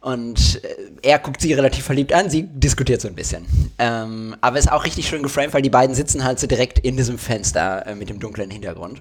Und 0.00 0.62
äh, 0.64 0.68
er 1.02 1.18
guckt 1.18 1.40
sie 1.40 1.54
relativ 1.54 1.84
verliebt 1.84 2.12
an, 2.12 2.28
sie 2.28 2.42
diskutiert 2.42 3.00
so 3.00 3.08
ein 3.08 3.14
bisschen. 3.14 3.46
Ähm, 3.78 4.36
aber 4.42 4.58
ist 4.58 4.70
auch 4.70 4.84
richtig 4.84 5.08
schön 5.08 5.22
geframed, 5.22 5.54
weil 5.54 5.62
die 5.62 5.70
beiden 5.70 5.94
sitzen 5.94 6.24
halt 6.24 6.38
so 6.38 6.46
direkt 6.46 6.78
in 6.78 6.96
diesem 6.98 7.18
Fenster 7.18 7.86
äh, 7.86 7.94
mit 7.94 8.10
dem 8.10 8.20
dunklen 8.20 8.50
Hintergrund. 8.50 9.00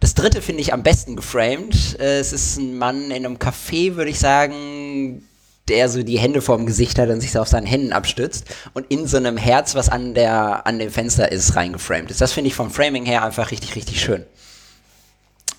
Das 0.00 0.14
dritte 0.14 0.40
finde 0.40 0.62
ich 0.62 0.72
am 0.72 0.82
besten 0.82 1.14
geframed. 1.14 2.00
Äh, 2.00 2.18
es 2.18 2.32
ist 2.32 2.56
ein 2.56 2.78
Mann 2.78 3.10
in 3.10 3.24
einem 3.24 3.36
Café, 3.36 3.96
würde 3.96 4.10
ich 4.10 4.18
sagen, 4.18 5.22
der 5.68 5.88
so 5.88 6.02
die 6.02 6.18
Hände 6.18 6.42
vorm 6.42 6.66
Gesicht 6.66 6.98
hat 6.98 7.10
und 7.10 7.20
sich 7.20 7.32
so 7.32 7.40
auf 7.40 7.48
seinen 7.48 7.66
Händen 7.66 7.92
abstützt 7.92 8.46
und 8.72 8.90
in 8.90 9.06
so 9.06 9.18
einem 9.18 9.36
Herz, 9.36 9.74
was 9.74 9.88
an, 9.88 10.14
der, 10.14 10.66
an 10.66 10.78
dem 10.78 10.90
Fenster 10.90 11.30
ist, 11.30 11.54
reingeframed 11.54 12.10
ist. 12.10 12.20
Das 12.20 12.32
finde 12.32 12.48
ich 12.48 12.54
vom 12.54 12.70
Framing 12.70 13.04
her 13.04 13.22
einfach 13.22 13.50
richtig, 13.50 13.76
richtig 13.76 14.00
schön. 14.00 14.24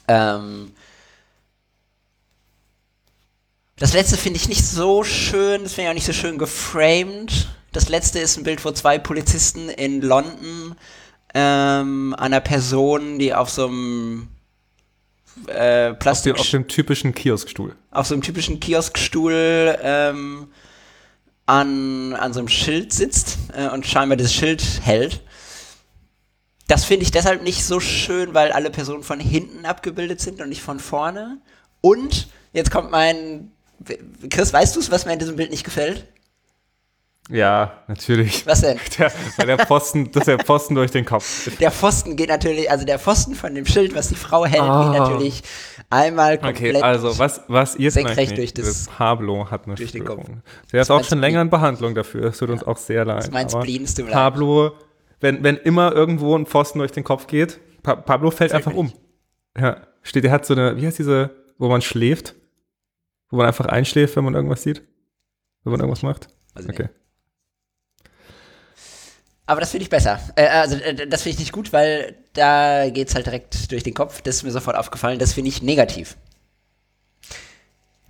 Ähm 0.08 0.74
das 3.78 3.94
letzte 3.94 4.18
finde 4.18 4.38
ich 4.38 4.50
nicht 4.50 4.66
so 4.66 5.04
schön, 5.04 5.64
das 5.64 5.74
finde 5.74 5.84
ich 5.84 5.90
auch 5.90 5.96
nicht 5.96 6.06
so 6.06 6.14
schön 6.14 6.38
geframed. 6.38 7.48
Das 7.72 7.88
letzte 7.88 8.20
ist 8.20 8.38
ein 8.38 8.44
Bild, 8.44 8.64
wo 8.66 8.72
zwei 8.72 9.00
Polizisten 9.00 9.70
in 9.70 10.02
London 10.02 10.76
ähm, 11.34 12.16
einer 12.18 12.40
Person, 12.41 13.20
die 13.20 13.34
auf 13.34 13.49
so 13.49 13.68
einem 13.68 14.28
äh, 15.48 15.90
Auf 15.90 15.94
dem, 15.94 15.99
Plastik 15.99 16.40
auf 16.40 16.49
dem 16.49 16.68
typischen 16.68 17.14
Kioskstuhl. 17.14 17.76
auf 17.91 18.08
so 18.08 18.14
einem 18.14 18.22
typischen 18.22 18.60
Kioskstuhl 18.60 19.78
ähm, 19.82 20.48
an, 21.45 22.14
an 22.14 22.34
so 22.34 22.40
einem 22.40 22.48
Schild 22.49 22.94
sitzt 22.94 23.38
äh, 23.56 23.68
und 23.70 23.86
scheinbar 23.86 24.18
das 24.18 24.34
Schild 24.34 24.82
hält. 24.84 25.22
Das 26.68 26.86
finde 26.86 27.03
ich 27.03 27.12
deshalb 27.12 27.44
nicht 27.44 27.66
so 27.66 27.80
schön, 27.80 28.34
weil 28.34 28.52
alle 28.52 28.70
Personen 28.70 29.03
von 29.03 29.20
hinten 29.20 29.66
abgebildet 29.66 30.22
sind 30.22 30.41
und 30.41 30.49
nicht 30.49 30.62
von 30.62 30.80
vorne. 30.80 31.40
Und 31.82 32.30
jetzt 32.53 32.72
kommt 32.72 32.91
mein. 32.91 33.52
Chris, 34.30 34.53
weißt 34.53 34.76
du 34.76 34.80
es, 34.80 34.91
was 34.91 35.06
mir 35.06 35.14
in 35.14 35.20
diesem 35.20 35.36
Bild 35.36 35.52
nicht 35.52 35.64
gefällt? 35.64 36.08
Ja, 37.30 37.84
natürlich. 37.88 38.45
Was 38.45 38.61
denn? 38.61 38.77
Der, 38.98 39.11
weil 39.38 39.45
der 39.48 39.60
Pfosten, 39.60 40.11
dass 40.11 40.26
der 40.26 40.39
Pfosten 40.39 40.76
durch 40.76 40.91
den 40.91 41.06
Kopf. 41.06 41.56
Der 41.60 41.72
Pfosten 41.72 42.15
geht 42.18 42.30
natürlich, 42.30 42.69
also 42.69 42.85
der 42.85 42.99
Pfosten 42.99 43.35
von 43.35 43.56
dem 43.56 43.65
Schild, 43.65 43.95
was 43.95 44.10
die 44.10 44.15
Frau 44.15 44.45
hält, 44.45 44.61
Ah. 44.64 44.91
geht 44.91 44.99
natürlich 44.99 45.43
einmal 45.89 46.39
komplett. 46.39 46.76
Okay, 46.77 46.81
also 46.84 47.18
was, 47.19 47.41
was 47.48 47.76
ihr 47.76 47.91
senkrecht 47.91 48.38
durch 48.38 48.53
das- 48.53 48.88
Pablo 48.88 49.49
hat 49.49 49.65
eine 49.65 49.76
durch 49.76 49.91
den 49.91 50.03
Kopf. 50.03 50.26
Der 50.73 50.81
ist 50.81 50.89
auch 50.91 51.03
schon 51.03 51.19
länger 51.19 51.41
in 51.41 51.49
Behandlung 51.49 51.95
dafür. 51.95 52.26
Es 52.26 52.38
tut 52.39 52.49
uns 52.49 52.64
auch 52.64 52.77
sehr 52.77 53.06
leid. 53.06 53.23
ist 53.26 53.31
mein 53.31 53.49
Spleen, 53.49 53.84
es 53.84 53.93
tut 53.95 54.06
mir 54.06 54.11
leid. 54.11 54.19
Pablo, 54.19 54.72
wenn, 55.22 55.43
wenn 55.43 55.57
immer 55.57 55.93
irgendwo 55.93 56.35
ein 56.35 56.45
Pfosten 56.45 56.80
durch 56.80 56.91
den 56.91 57.03
Kopf 57.03 57.27
geht, 57.27 57.60
pa 57.84 57.95
Pablo 57.95 58.31
fällt 58.31 58.52
einfach 58.52 58.73
um. 58.73 58.91
Ja, 59.57 59.77
steht, 60.02 60.23
der 60.26 60.31
hat 60.31 60.45
so 60.45 60.53
eine, 60.53 60.76
wie 60.76 60.85
heißt 60.88 60.98
diese, 60.99 61.30
wo 61.57 61.69
man 61.69 61.81
schläft? 61.81 62.35
Wo 63.30 63.38
man 63.38 63.45
einfach 63.45 63.68
einschläft, 63.68 64.15
wenn 64.18 64.23
man 64.26 64.34
irgendwas 64.34 64.64
sieht? 64.64 64.81
Wenn 65.64 65.72
man 65.72 65.80
irgendwas 65.80 66.02
macht? 66.03 66.27
Ich 66.60 66.68
Okay. 66.68 66.89
Aber 69.52 69.60
das 69.60 69.72
finde 69.72 69.84
ich 69.84 69.90
besser. 69.90 70.18
Äh, 70.38 70.48
also 70.48 70.78
äh, 70.78 71.07
das 71.10 71.23
finde 71.23 71.34
ich 71.34 71.40
nicht 71.40 71.52
gut, 71.52 71.73
weil 71.73 72.15
da 72.32 72.90
geht 72.90 73.10
es 73.10 73.15
halt 73.15 73.26
direkt 73.26 73.69
durch 73.69 73.84
den 73.84 73.94
Kopf. 73.94 74.22
Das 74.22 74.38
ist 74.38 74.44
mir 74.44 74.52
sofort 74.52 74.78
aufgefallen. 74.78 75.19
Das 75.19 75.34
finde 75.34 75.49
ich 75.49 75.61
negativ. 75.61 76.15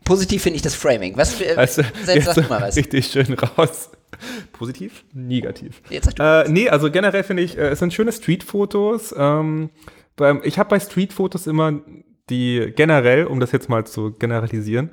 Positiv 0.03 0.43
finde 0.43 0.57
ich 0.57 0.61
das 0.61 0.75
Framing. 0.75 1.17
Was 1.17 1.33
für, 1.33 1.57
Also, 1.57 1.81
selbst 2.03 2.07
jetzt 2.13 2.25
sag 2.25 2.35
du 2.35 2.41
mal 2.43 2.61
was. 2.61 2.75
richtig 2.75 3.07
schön 3.07 3.33
raus. 3.33 3.89
Positiv? 4.53 5.03
Negativ. 5.13 5.81
Jetzt 5.89 6.05
sag 6.05 6.15
du. 6.15 6.21
Äh, 6.21 6.47
nee, 6.47 6.69
also 6.69 6.91
generell 6.91 7.23
finde 7.23 7.41
ich, 7.41 7.57
äh, 7.57 7.69
es 7.69 7.79
sind 7.79 7.91
schöne 7.91 8.11
Streetfotos. 8.11 9.11
Ähm, 9.17 9.71
ich 10.43 10.59
habe 10.59 10.69
bei 10.69 10.79
Streetfotos 10.79 11.47
immer 11.47 11.81
die 12.29 12.71
generell, 12.75 13.25
um 13.25 13.39
das 13.39 13.51
jetzt 13.51 13.67
mal 13.67 13.87
zu 13.87 14.11
generalisieren, 14.11 14.91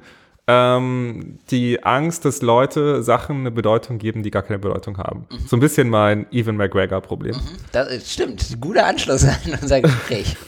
ähm, 0.48 1.38
die 1.50 1.84
Angst, 1.84 2.24
dass 2.24 2.40
Leute 2.40 3.02
Sachen 3.02 3.40
eine 3.40 3.50
Bedeutung 3.50 3.98
geben, 3.98 4.22
die 4.22 4.30
gar 4.30 4.42
keine 4.42 4.58
Bedeutung 4.58 4.96
haben. 4.96 5.26
Mhm. 5.30 5.46
So 5.46 5.56
ein 5.56 5.60
bisschen 5.60 5.90
mein 5.90 6.26
Evan 6.32 6.56
McGregor-Problem. 6.56 7.36
Das 7.70 7.88
äh, 7.88 8.00
stimmt. 8.00 8.58
Guter 8.58 8.86
Anschluss 8.86 9.24
an 9.24 9.36
unser 9.60 9.80
Gespräch. 9.80 10.36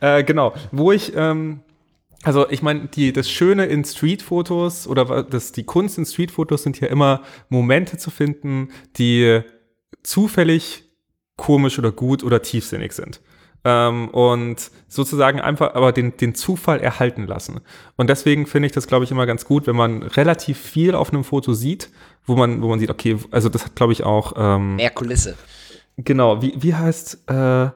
Äh, 0.00 0.24
genau, 0.24 0.52
wo 0.72 0.90
ich, 0.90 1.14
ähm, 1.14 1.60
also 2.24 2.50
ich 2.50 2.60
meine, 2.60 2.88
die, 2.88 3.12
das 3.12 3.30
Schöne 3.30 3.66
in 3.66 3.84
Streetfotos 3.84 4.88
oder 4.88 5.22
das, 5.22 5.52
die 5.52 5.62
Kunst 5.62 5.96
in 5.98 6.04
Streetfotos 6.04 6.64
sind 6.64 6.80
ja 6.80 6.88
immer 6.88 7.22
Momente 7.48 7.96
zu 7.96 8.10
finden, 8.10 8.70
die 8.98 9.40
zufällig 10.02 10.84
komisch 11.36 11.78
oder 11.78 11.92
gut 11.92 12.24
oder 12.24 12.42
tiefsinnig 12.42 12.92
sind. 12.92 13.20
Ähm, 13.68 14.10
und 14.10 14.70
sozusagen 14.86 15.40
einfach 15.40 15.74
aber 15.74 15.90
den, 15.90 16.16
den 16.16 16.36
Zufall 16.36 16.78
erhalten 16.78 17.26
lassen. 17.26 17.60
Und 17.96 18.08
deswegen 18.08 18.46
finde 18.46 18.66
ich 18.66 18.72
das, 18.72 18.86
glaube 18.86 19.04
ich, 19.04 19.10
immer 19.10 19.26
ganz 19.26 19.44
gut, 19.44 19.66
wenn 19.66 19.74
man 19.74 20.04
relativ 20.04 20.56
viel 20.56 20.94
auf 20.94 21.12
einem 21.12 21.24
Foto 21.24 21.52
sieht, 21.52 21.90
wo 22.24 22.36
man, 22.36 22.62
wo 22.62 22.68
man 22.68 22.78
sieht, 22.78 22.90
okay, 22.90 23.16
also 23.32 23.48
das 23.48 23.64
hat, 23.64 23.74
glaube 23.74 23.92
ich, 23.92 24.04
auch 24.04 24.34
ähm, 24.36 24.76
Mehr 24.76 24.90
Kulisse. 24.90 25.34
Genau, 25.96 26.42
wie, 26.42 26.54
wie 26.56 26.74
heißt 26.76 27.28
äh, 27.28 27.70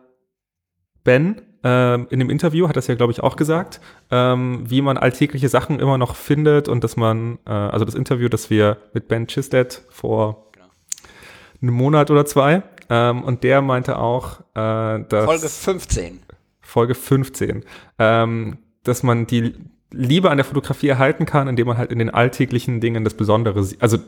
Ben? 1.03 1.43
Ähm, 1.65 2.07
in 2.11 2.21
dem 2.21 2.31
Interview 2.31 2.69
hat 2.69 2.77
das 2.77 2.87
ja, 2.87 2.95
glaube 2.95 3.13
ich, 3.13 3.21
auch 3.23 3.35
gesagt, 3.35 3.81
ähm, 4.13 4.63
wie 4.71 4.83
man 4.83 4.97
alltägliche 4.97 5.49
Sachen 5.49 5.81
immer 5.81 5.99
noch 5.99 6.15
findet 6.15 6.69
und 6.69 6.85
dass 6.85 6.97
man, 6.97 7.39
äh, 7.47 7.51
also 7.51 7.85
das 7.85 7.97
Interview, 7.97 8.29
das 8.29 8.49
wir 8.49 8.77
mit 8.95 9.09
Ben 9.09 9.27
Chistet 9.27 9.83
vor 9.91 10.47
Genau. 10.53 10.67
einem 11.63 11.75
Monat 11.75 12.11
oder 12.11 12.25
zwei, 12.25 12.63
ähm, 12.91 13.23
und 13.23 13.45
der 13.45 13.63
meinte 13.63 13.99
auch, 13.99 14.41
äh, 14.55 15.05
dass 15.09 15.25
Folge 15.25 15.49
15. 15.49 16.21
Folge 16.61 16.95
15, 16.95 17.65
ähm, 17.99 18.59
dass 18.83 19.03
man 19.03 19.27
die 19.27 19.55
Liebe 19.93 20.31
an 20.31 20.37
der 20.37 20.45
Fotografie 20.45 20.89
erhalten 20.89 21.25
kann, 21.25 21.49
indem 21.49 21.69
man 21.69 21.79
halt 21.79 21.91
in 21.93 21.99
den 21.99 22.11
alltäglichen 22.11 22.81
Dingen 22.81 23.05
das 23.05 23.15
Besondere 23.15 23.63
sieht. 23.65 23.83
Also, 23.83 23.99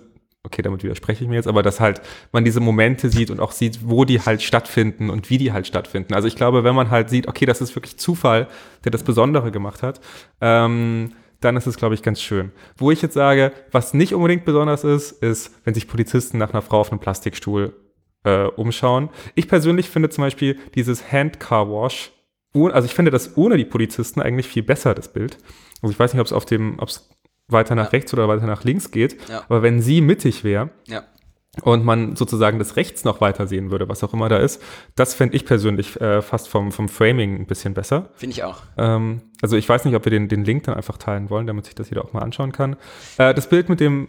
okay, 0.44 0.62
damit 0.62 0.82
widerspreche 0.82 1.24
ich 1.24 1.30
mir 1.30 1.36
jetzt, 1.36 1.48
aber 1.48 1.62
dass 1.62 1.80
halt 1.80 2.02
man 2.32 2.44
diese 2.44 2.60
Momente 2.60 3.08
sieht 3.08 3.30
und 3.30 3.40
auch 3.40 3.52
sieht, 3.52 3.88
wo 3.88 4.04
die 4.04 4.20
halt 4.20 4.42
stattfinden 4.42 5.10
und 5.10 5.30
wie 5.30 5.38
die 5.38 5.52
halt 5.52 5.66
stattfinden. 5.66 6.14
Also 6.14 6.28
ich 6.28 6.36
glaube, 6.36 6.64
wenn 6.64 6.74
man 6.74 6.90
halt 6.90 7.10
sieht, 7.10 7.28
okay, 7.28 7.46
das 7.46 7.60
ist 7.60 7.74
wirklich 7.76 7.98
Zufall, 7.98 8.48
der 8.84 8.90
das 8.90 9.02
Besondere 9.02 9.50
gemacht 9.50 9.82
hat, 9.82 10.00
ähm, 10.40 11.12
dann 11.40 11.56
ist 11.56 11.66
es, 11.66 11.76
glaube 11.76 11.94
ich, 11.94 12.02
ganz 12.02 12.20
schön. 12.20 12.52
Wo 12.76 12.90
ich 12.90 13.02
jetzt 13.02 13.14
sage, 13.14 13.52
was 13.72 13.94
nicht 13.94 14.14
unbedingt 14.14 14.44
besonders 14.44 14.84
ist, 14.84 15.10
ist, 15.22 15.52
wenn 15.64 15.74
sich 15.74 15.88
Polizisten 15.88 16.38
nach 16.38 16.50
einer 16.50 16.62
Frau 16.62 16.80
auf 16.80 16.92
einem 16.92 17.00
Plastikstuhl 17.00 17.74
äh, 18.24 18.44
umschauen. 18.44 19.08
Ich 19.34 19.48
persönlich 19.48 19.88
finde 19.90 20.10
zum 20.10 20.22
Beispiel 20.24 20.58
dieses 20.74 21.10
Hand-Car-Wash, 21.12 22.12
also 22.54 22.84
ich 22.86 22.94
finde 22.94 23.10
das 23.10 23.36
ohne 23.36 23.56
die 23.56 23.64
Polizisten 23.64 24.20
eigentlich 24.20 24.46
viel 24.46 24.62
besser, 24.62 24.94
das 24.94 25.12
Bild. 25.12 25.38
Also 25.80 25.92
ich 25.92 25.98
weiß 25.98 26.12
nicht, 26.12 26.20
ob 26.20 26.26
es 26.26 26.32
auf 26.32 26.44
dem, 26.44 26.78
ob 26.78 26.88
es 26.88 27.08
weiter 27.48 27.74
nach 27.74 27.84
Ja. 27.86 27.90
rechts 27.90 28.12
oder 28.12 28.28
weiter 28.28 28.46
nach 28.46 28.64
links 28.64 28.90
geht, 28.90 29.16
Ja. 29.28 29.42
aber 29.48 29.62
wenn 29.62 29.80
sie 29.82 30.00
mittig 30.00 30.44
wäre 30.44 30.70
Ja. 30.86 31.02
und 31.64 31.84
man 31.84 32.14
sozusagen 32.14 32.58
das 32.58 32.76
rechts 32.76 33.04
noch 33.04 33.20
weiter 33.20 33.46
sehen 33.46 33.70
würde, 33.70 33.88
was 33.88 34.04
auch 34.04 34.12
immer 34.14 34.28
da 34.28 34.36
ist, 34.36 34.62
das 34.94 35.14
fände 35.14 35.34
ich 35.34 35.44
persönlich 35.44 36.00
äh, 36.00 36.22
fast 36.22 36.48
vom, 36.48 36.72
vom 36.72 36.88
Framing 36.88 37.36
ein 37.40 37.46
bisschen 37.46 37.74
besser. 37.74 38.10
Finde 38.14 38.34
ich 38.34 38.44
auch. 38.44 38.62
Ähm, 38.78 39.22
also 39.42 39.56
ich 39.56 39.68
weiß 39.68 39.84
nicht, 39.84 39.94
ob 39.96 40.04
wir 40.04 40.10
den, 40.10 40.28
den 40.28 40.44
Link 40.44 40.62
dann 40.64 40.74
einfach 40.74 40.98
teilen 40.98 41.30
wollen, 41.30 41.46
damit 41.46 41.64
sich 41.66 41.74
das 41.74 41.88
jeder 41.90 42.04
auch 42.04 42.12
mal 42.12 42.20
anschauen 42.22 42.52
kann. 42.52 42.76
Äh, 43.18 43.34
das 43.34 43.48
Bild 43.48 43.68
mit 43.68 43.80
dem 43.80 44.08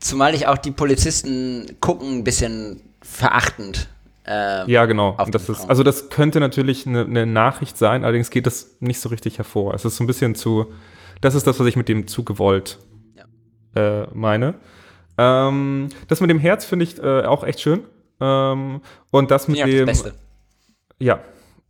Zumal 0.00 0.34
ich 0.34 0.48
auch 0.48 0.58
die 0.58 0.72
Polizisten 0.72 1.76
gucken 1.80 2.18
ein 2.18 2.24
bisschen 2.24 2.80
verachtend. 3.02 3.88
Ähm, 4.24 4.68
Ja, 4.68 4.86
genau. 4.86 5.16
das 5.30 5.48
ist, 5.48 5.68
also 5.68 5.82
das 5.82 6.08
könnte 6.10 6.38
natürlich 6.40 6.86
eine, 6.86 7.04
eine 7.04 7.26
Nachricht 7.26 7.76
sein, 7.76 8.04
allerdings 8.04 8.30
geht 8.30 8.46
das 8.46 8.76
nicht 8.80 9.00
so 9.00 9.08
richtig 9.08 9.38
hervor. 9.38 9.74
Es 9.74 9.84
ist 9.84 9.96
so 9.96 10.04
ein 10.04 10.06
bisschen 10.06 10.34
zu, 10.34 10.72
das 11.20 11.34
ist 11.34 11.46
das, 11.46 11.58
was 11.58 11.66
ich 11.66 11.76
mit 11.76 11.88
dem 11.88 12.06
zu 12.06 12.24
gewollt 12.24 12.78
äh, 13.74 14.02
meine. 14.14 14.54
Ähm, 15.18 15.88
das 16.08 16.20
mit 16.20 16.30
dem 16.30 16.38
Herz 16.38 16.64
finde 16.64 16.84
ich 16.84 16.98
äh, 17.02 17.22
auch 17.22 17.44
echt 17.44 17.60
schön. 17.60 17.80
Ähm, 18.20 18.80
und 19.10 19.30
das 19.30 19.48
mit 19.48 19.60
auch 19.60 19.66
dem, 19.66 19.86
das 19.86 20.02
Beste. 20.04 20.18
ja. 20.98 21.20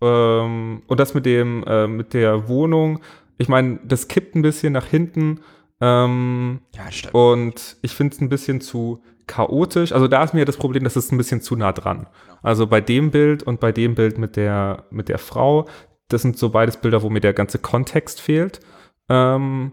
Ähm, 0.01 0.83
und 0.89 1.01
das 1.01 1.15
mit 1.15 1.25
dem, 1.27 1.65
äh, 1.67 1.87
mit 1.87 2.13
der 2.13 2.49
Wohnung, 2.49 3.01
ich 3.39 3.49
meine, 3.49 3.79
das 3.85 4.09
kippt 4.09 4.35
ein 4.35 4.43
bisschen 4.43 4.73
nach 4.73 4.87
hinten. 4.87 5.41
Ähm, 5.81 6.61
Ja, 6.75 6.91
stimmt. 6.91 7.15
und 7.15 7.77
ich 7.83 7.93
finde 7.95 8.15
es 8.15 8.21
ein 8.21 8.29
bisschen 8.29 8.61
zu 8.61 9.03
chaotisch. 9.33 9.93
Also 9.93 10.09
da 10.09 10.23
ist 10.23 10.35
mir 10.35 10.45
das 10.45 10.59
Problem, 10.59 10.85
das 10.85 10.97
ist 10.97 11.11
ein 11.11 11.17
bisschen 11.17 11.41
zu 11.41 11.57
nah 11.57 11.73
dran. 11.73 12.07
Also 12.43 12.67
bei 12.67 12.83
dem 12.83 13.11
Bild 13.11 13.43
und 13.43 13.61
bei 13.61 13.73
dem 13.73 13.95
Bild 13.95 14.19
mit 14.19 14.37
der, 14.37 14.85
mit 14.91 15.09
der 15.09 15.19
Frau, 15.19 15.67
das 16.09 16.21
sind 16.21 16.37
so 16.37 16.51
beides 16.51 16.77
Bilder, 16.77 17.03
wo 17.03 17.09
mir 17.09 17.21
der 17.21 17.33
ganze 17.33 17.59
Kontext 17.59 18.21
fehlt. 18.21 18.61
Ähm, 19.09 19.73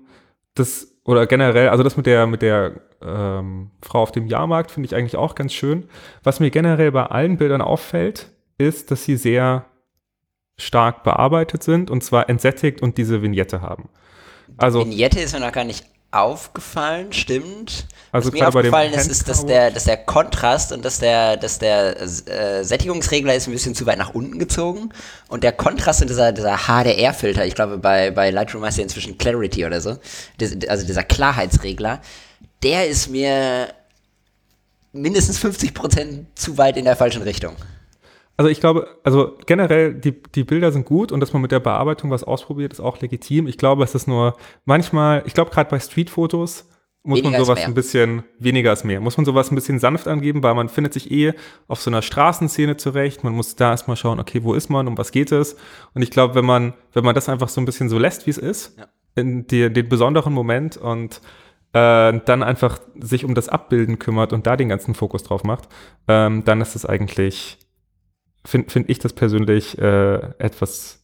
das, 0.55 0.95
oder 1.03 1.27
generell, 1.27 1.69
also 1.69 1.83
das 1.83 1.97
mit 1.97 2.05
der, 2.05 2.25
mit 2.25 2.41
der 2.41 2.81
ähm, 3.01 3.71
Frau 3.81 4.01
auf 4.01 4.13
dem 4.13 4.27
Jahrmarkt 4.27 4.71
finde 4.71 4.87
ich 4.87 4.95
eigentlich 4.95 5.17
auch 5.17 5.35
ganz 5.35 5.51
schön. 5.51 5.89
Was 6.23 6.39
mir 6.39 6.51
generell 6.51 6.93
bei 6.93 7.05
allen 7.05 7.37
Bildern 7.37 7.61
auffällt, 7.61 8.31
ist, 8.57 8.91
dass 8.91 9.03
sie 9.03 9.17
sehr 9.17 9.65
stark 10.57 11.03
bearbeitet 11.03 11.63
sind 11.63 11.91
und 11.91 12.01
zwar 12.01 12.29
entsättigt 12.29 12.81
und 12.81 12.97
diese 12.97 13.21
Vignette 13.21 13.61
haben. 13.61 13.89
Also, 14.57 14.85
Vignette 14.85 15.19
ist 15.19 15.33
mir 15.33 15.41
noch 15.41 15.51
gar 15.51 15.65
nicht 15.65 15.85
aufgefallen, 16.11 17.11
stimmt. 17.11 17.87
Also 18.11 18.33
Was 18.33 18.39
mir 18.39 18.47
aufgefallen 18.47 18.93
ist, 18.93 19.09
ist, 19.09 19.29
dass 19.29 19.45
der, 19.45 19.69
dass 19.69 19.83
der 19.83 19.97
Kontrast 19.97 20.71
und 20.71 20.83
dass 20.83 20.99
der, 20.99 21.37
dass 21.37 21.59
der 21.59 22.01
äh, 22.01 22.63
Sättigungsregler 22.63 23.35
ist 23.35 23.47
ein 23.47 23.51
bisschen 23.51 23.75
zu 23.75 23.85
weit 23.85 23.99
nach 23.99 24.15
unten 24.15 24.39
gezogen 24.39 24.89
und 25.27 25.43
der 25.43 25.51
Kontrast 25.51 26.01
und 26.01 26.09
dieser, 26.09 26.31
dieser 26.31 26.57
HDR-Filter, 26.57 27.45
ich 27.45 27.53
glaube 27.53 27.77
bei, 27.77 28.09
bei 28.09 28.31
Lightroom 28.31 28.63
heißt 28.65 28.77
der 28.77 28.83
inzwischen 28.83 29.17
Clarity 29.17 29.65
oder 29.65 29.79
so, 29.79 29.97
also 30.67 30.87
dieser 30.87 31.03
Klarheitsregler, 31.03 32.01
der 32.63 32.87
ist 32.87 33.09
mir 33.09 33.67
mindestens 34.91 35.39
50% 35.43 36.25
zu 36.33 36.57
weit 36.57 36.77
in 36.77 36.85
der 36.85 36.95
falschen 36.95 37.21
Richtung. 37.21 37.55
Also 38.37 38.49
ich 38.49 38.61
glaube, 38.61 38.87
also 39.03 39.37
generell, 39.45 39.93
die, 39.93 40.13
die 40.13 40.45
Bilder 40.45 40.71
sind 40.71 40.85
gut 40.85 41.11
und 41.11 41.19
dass 41.19 41.33
man 41.33 41.41
mit 41.41 41.51
der 41.51 41.59
Bearbeitung 41.59 42.09
was 42.09 42.23
ausprobiert, 42.23 42.71
ist 42.71 42.79
auch 42.79 42.99
legitim. 43.01 43.47
Ich 43.47 43.57
glaube, 43.57 43.83
es 43.83 43.93
ist 43.95 44.07
nur 44.07 44.37
manchmal, 44.63 45.23
ich 45.25 45.33
glaube 45.33 45.51
gerade 45.51 45.69
bei 45.69 45.79
Streetfotos 45.79 46.68
muss 47.09 47.19
weniger 47.19 47.37
man 47.37 47.45
sowas 47.45 47.65
ein 47.65 47.73
bisschen, 47.73 48.23
weniger 48.39 48.69
als 48.69 48.83
mehr, 48.83 49.01
muss 49.01 49.17
man 49.17 49.25
sowas 49.25 49.51
ein 49.51 49.55
bisschen 49.55 49.79
sanft 49.79 50.07
angeben, 50.07 50.43
weil 50.43 50.53
man 50.53 50.69
findet 50.69 50.93
sich 50.93 51.11
eh 51.11 51.33
auf 51.67 51.81
so 51.81 51.89
einer 51.89 52.01
Straßenszene 52.01 52.77
zurecht. 52.77 53.23
Man 53.23 53.33
muss 53.33 53.55
da 53.55 53.71
erstmal 53.71 53.97
schauen, 53.97 54.19
okay, 54.19 54.43
wo 54.43 54.53
ist 54.53 54.69
man, 54.69 54.87
um 54.87 54.97
was 54.97 55.11
geht 55.11 55.31
es? 55.31 55.57
Und 55.93 56.01
ich 56.01 56.11
glaube, 56.11 56.35
wenn 56.35 56.45
man, 56.45 56.73
wenn 56.93 57.03
man 57.03 57.15
das 57.15 57.27
einfach 57.27 57.49
so 57.49 57.59
ein 57.59 57.65
bisschen 57.65 57.89
so 57.89 57.97
lässt, 57.97 58.25
wie 58.25 58.31
es 58.31 58.37
ist, 58.37 58.77
ja. 58.77 58.87
in 59.15 59.47
die, 59.47 59.71
den 59.71 59.89
besonderen 59.89 60.33
Moment 60.33 60.77
und 60.77 61.21
äh, 61.73 62.19
dann 62.25 62.43
einfach 62.43 62.79
sich 62.99 63.25
um 63.25 63.35
das 63.35 63.49
Abbilden 63.49 63.99
kümmert 63.99 64.31
und 64.31 64.47
da 64.47 64.55
den 64.55 64.69
ganzen 64.69 64.95
Fokus 64.95 65.23
drauf 65.23 65.43
macht, 65.43 65.67
ähm, 66.07 66.43
dann 66.45 66.61
ist 66.61 66.75
es 66.75 66.85
eigentlich 66.85 67.57
finde 68.45 68.71
find 68.71 68.89
ich 68.89 68.99
das 68.99 69.13
persönlich 69.13 69.77
äh, 69.77 70.19
etwas 70.37 70.98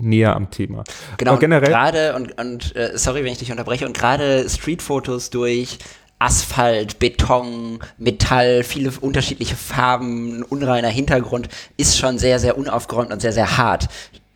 näher 0.00 0.36
am 0.36 0.50
Thema. 0.50 0.84
Genau, 1.18 1.36
gerade 1.38 2.14
und, 2.14 2.38
und 2.40 2.74
äh, 2.76 2.92
sorry, 2.96 3.24
wenn 3.24 3.32
ich 3.32 3.38
dich 3.38 3.50
unterbreche, 3.50 3.86
und 3.86 3.96
gerade 3.96 4.48
Streetfotos 4.48 5.30
durch 5.30 5.78
Asphalt, 6.18 6.98
Beton, 6.98 7.78
Metall, 7.96 8.62
viele 8.62 8.92
unterschiedliche 9.00 9.56
Farben, 9.56 10.42
unreiner 10.42 10.88
Hintergrund 10.88 11.48
ist 11.78 11.98
schon 11.98 12.18
sehr, 12.18 12.38
sehr 12.38 12.58
unaufgeräumt 12.58 13.12
und 13.12 13.20
sehr, 13.20 13.32
sehr 13.32 13.56
hart. 13.56 13.88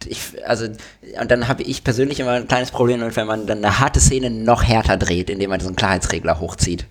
Ich, 0.06 0.18
also, 0.46 0.66
und 1.20 1.30
dann 1.30 1.48
habe 1.48 1.62
ich 1.62 1.84
persönlich 1.84 2.20
immer 2.20 2.32
ein 2.32 2.48
kleines 2.48 2.70
Problem 2.70 3.00
wenn 3.00 3.26
man 3.26 3.46
dann 3.46 3.58
eine 3.58 3.80
harte 3.80 4.00
Szene 4.00 4.30
noch 4.30 4.62
härter 4.62 4.96
dreht, 4.96 5.30
indem 5.30 5.50
man 5.50 5.58
diesen 5.58 5.76
Klarheitsregler 5.76 6.40
hochzieht 6.40 6.86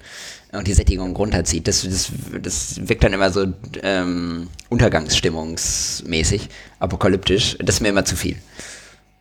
und 0.54 0.68
die 0.68 0.74
Sättigung 0.74 1.16
runterzieht. 1.16 1.68
Das, 1.68 1.84
das, 1.84 2.12
das 2.42 2.88
wirkt 2.88 3.04
dann 3.04 3.14
immer 3.14 3.32
so 3.32 3.46
ähm, 3.82 4.48
untergangsstimmungsmäßig, 4.70 6.50
apokalyptisch. 6.80 7.58
Das 7.60 7.76
ist 7.76 7.82
mir 7.82 7.90
immer 7.90 8.06
zu 8.06 8.16
viel. 8.16 8.38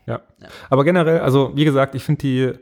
Ja. 0.07 0.21
ja. 0.41 0.49
Aber 0.71 0.85
generell, 0.85 1.21
also 1.21 1.53
wie 1.55 1.65
gesagt, 1.65 1.95
ich 1.95 2.05
finde 2.05 2.21
die, 2.21 2.53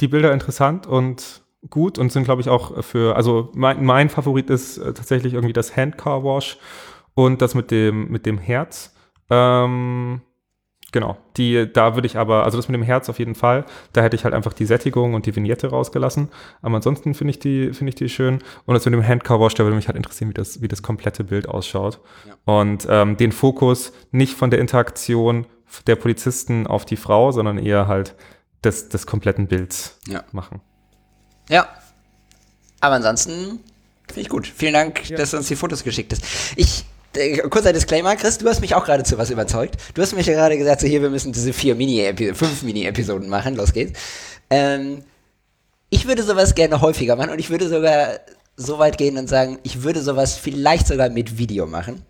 die 0.00 0.08
Bilder 0.08 0.32
interessant 0.32 0.86
und 0.86 1.42
gut 1.70 1.98
und 1.98 2.12
sind, 2.12 2.24
glaube 2.24 2.40
ich, 2.40 2.48
auch 2.48 2.82
für, 2.84 3.16
also 3.16 3.50
mein, 3.54 3.84
mein 3.84 4.08
Favorit 4.08 4.50
ist 4.50 4.78
äh, 4.78 4.92
tatsächlich 4.92 5.34
irgendwie 5.34 5.52
das 5.52 5.76
Hand 5.76 5.98
Car 5.98 6.24
Wash 6.24 6.58
und 7.14 7.42
das 7.42 7.54
mit 7.54 7.70
dem, 7.70 8.08
mit 8.10 8.26
dem 8.26 8.38
Herz. 8.38 8.94
Ähm, 9.30 10.20
Genau, 10.90 11.18
die, 11.36 11.70
da 11.70 11.96
würde 11.96 12.06
ich 12.06 12.16
aber, 12.16 12.44
also 12.44 12.56
das 12.56 12.68
mit 12.68 12.74
dem 12.74 12.82
Herz 12.82 13.10
auf 13.10 13.18
jeden 13.18 13.34
Fall, 13.34 13.66
da 13.92 14.00
hätte 14.00 14.16
ich 14.16 14.24
halt 14.24 14.32
einfach 14.32 14.54
die 14.54 14.64
Sättigung 14.64 15.12
und 15.12 15.26
die 15.26 15.36
Vignette 15.36 15.68
rausgelassen. 15.68 16.28
Aber 16.62 16.76
ansonsten 16.76 17.12
finde 17.12 17.32
ich 17.32 17.38
die, 17.38 17.74
finde 17.74 17.90
ich 17.90 17.94
die 17.94 18.08
schön. 18.08 18.38
Und 18.64 18.74
das 18.74 18.86
mit 18.86 18.94
dem 18.94 19.06
Handcover, 19.06 19.48
da 19.48 19.64
würde 19.64 19.76
mich 19.76 19.88
halt 19.88 19.98
interessieren, 19.98 20.30
wie 20.30 20.34
das, 20.34 20.62
wie 20.62 20.68
das 20.68 20.82
komplette 20.82 21.24
Bild 21.24 21.46
ausschaut. 21.46 22.00
Ja. 22.26 22.36
Und 22.46 22.86
ähm, 22.88 23.18
den 23.18 23.32
Fokus 23.32 23.92
nicht 24.12 24.34
von 24.34 24.50
der 24.50 24.60
Interaktion 24.60 25.46
der 25.86 25.96
Polizisten 25.96 26.66
auf 26.66 26.86
die 26.86 26.96
Frau, 26.96 27.32
sondern 27.32 27.58
eher 27.58 27.86
halt 27.86 28.14
des, 28.64 28.88
des 28.88 29.06
kompletten 29.06 29.46
Bilds 29.46 29.98
ja. 30.06 30.24
machen. 30.32 30.62
Ja. 31.50 31.68
Aber 32.80 32.94
ansonsten 32.94 33.60
finde 34.06 34.20
ich 34.20 34.28
gut. 34.30 34.46
Vielen 34.46 34.72
Dank, 34.72 35.10
ja. 35.10 35.18
dass 35.18 35.32
du 35.32 35.36
uns 35.36 35.48
die 35.48 35.56
Fotos 35.56 35.84
geschickt 35.84 36.12
hast. 36.12 36.24
Ich 36.56 36.86
kurzer 37.50 37.72
Disclaimer, 37.72 38.16
Chris, 38.16 38.38
du 38.38 38.48
hast 38.48 38.60
mich 38.60 38.74
auch 38.74 38.84
gerade 38.84 39.02
zu 39.02 39.18
was 39.18 39.30
überzeugt. 39.30 39.76
Du 39.94 40.02
hast 40.02 40.14
mich 40.14 40.26
ja 40.26 40.34
gerade 40.34 40.58
gesagt, 40.58 40.80
so 40.80 40.86
hier, 40.86 41.02
wir 41.02 41.10
müssen 41.10 41.32
diese 41.32 41.52
vier 41.52 41.74
Mini 41.74 42.12
fünf 42.34 42.62
Mini-Episoden 42.62 43.28
machen, 43.28 43.56
los 43.56 43.72
geht's. 43.72 43.98
Ähm, 44.50 45.02
ich 45.90 46.06
würde 46.06 46.22
sowas 46.22 46.54
gerne 46.54 46.80
häufiger 46.80 47.16
machen 47.16 47.30
und 47.30 47.38
ich 47.38 47.50
würde 47.50 47.68
sogar 47.68 48.20
so 48.56 48.78
weit 48.78 48.98
gehen 48.98 49.16
und 49.16 49.28
sagen, 49.28 49.58
ich 49.62 49.82
würde 49.82 50.02
sowas 50.02 50.36
vielleicht 50.36 50.86
sogar 50.86 51.08
mit 51.08 51.38
Video 51.38 51.66
machen. 51.66 52.02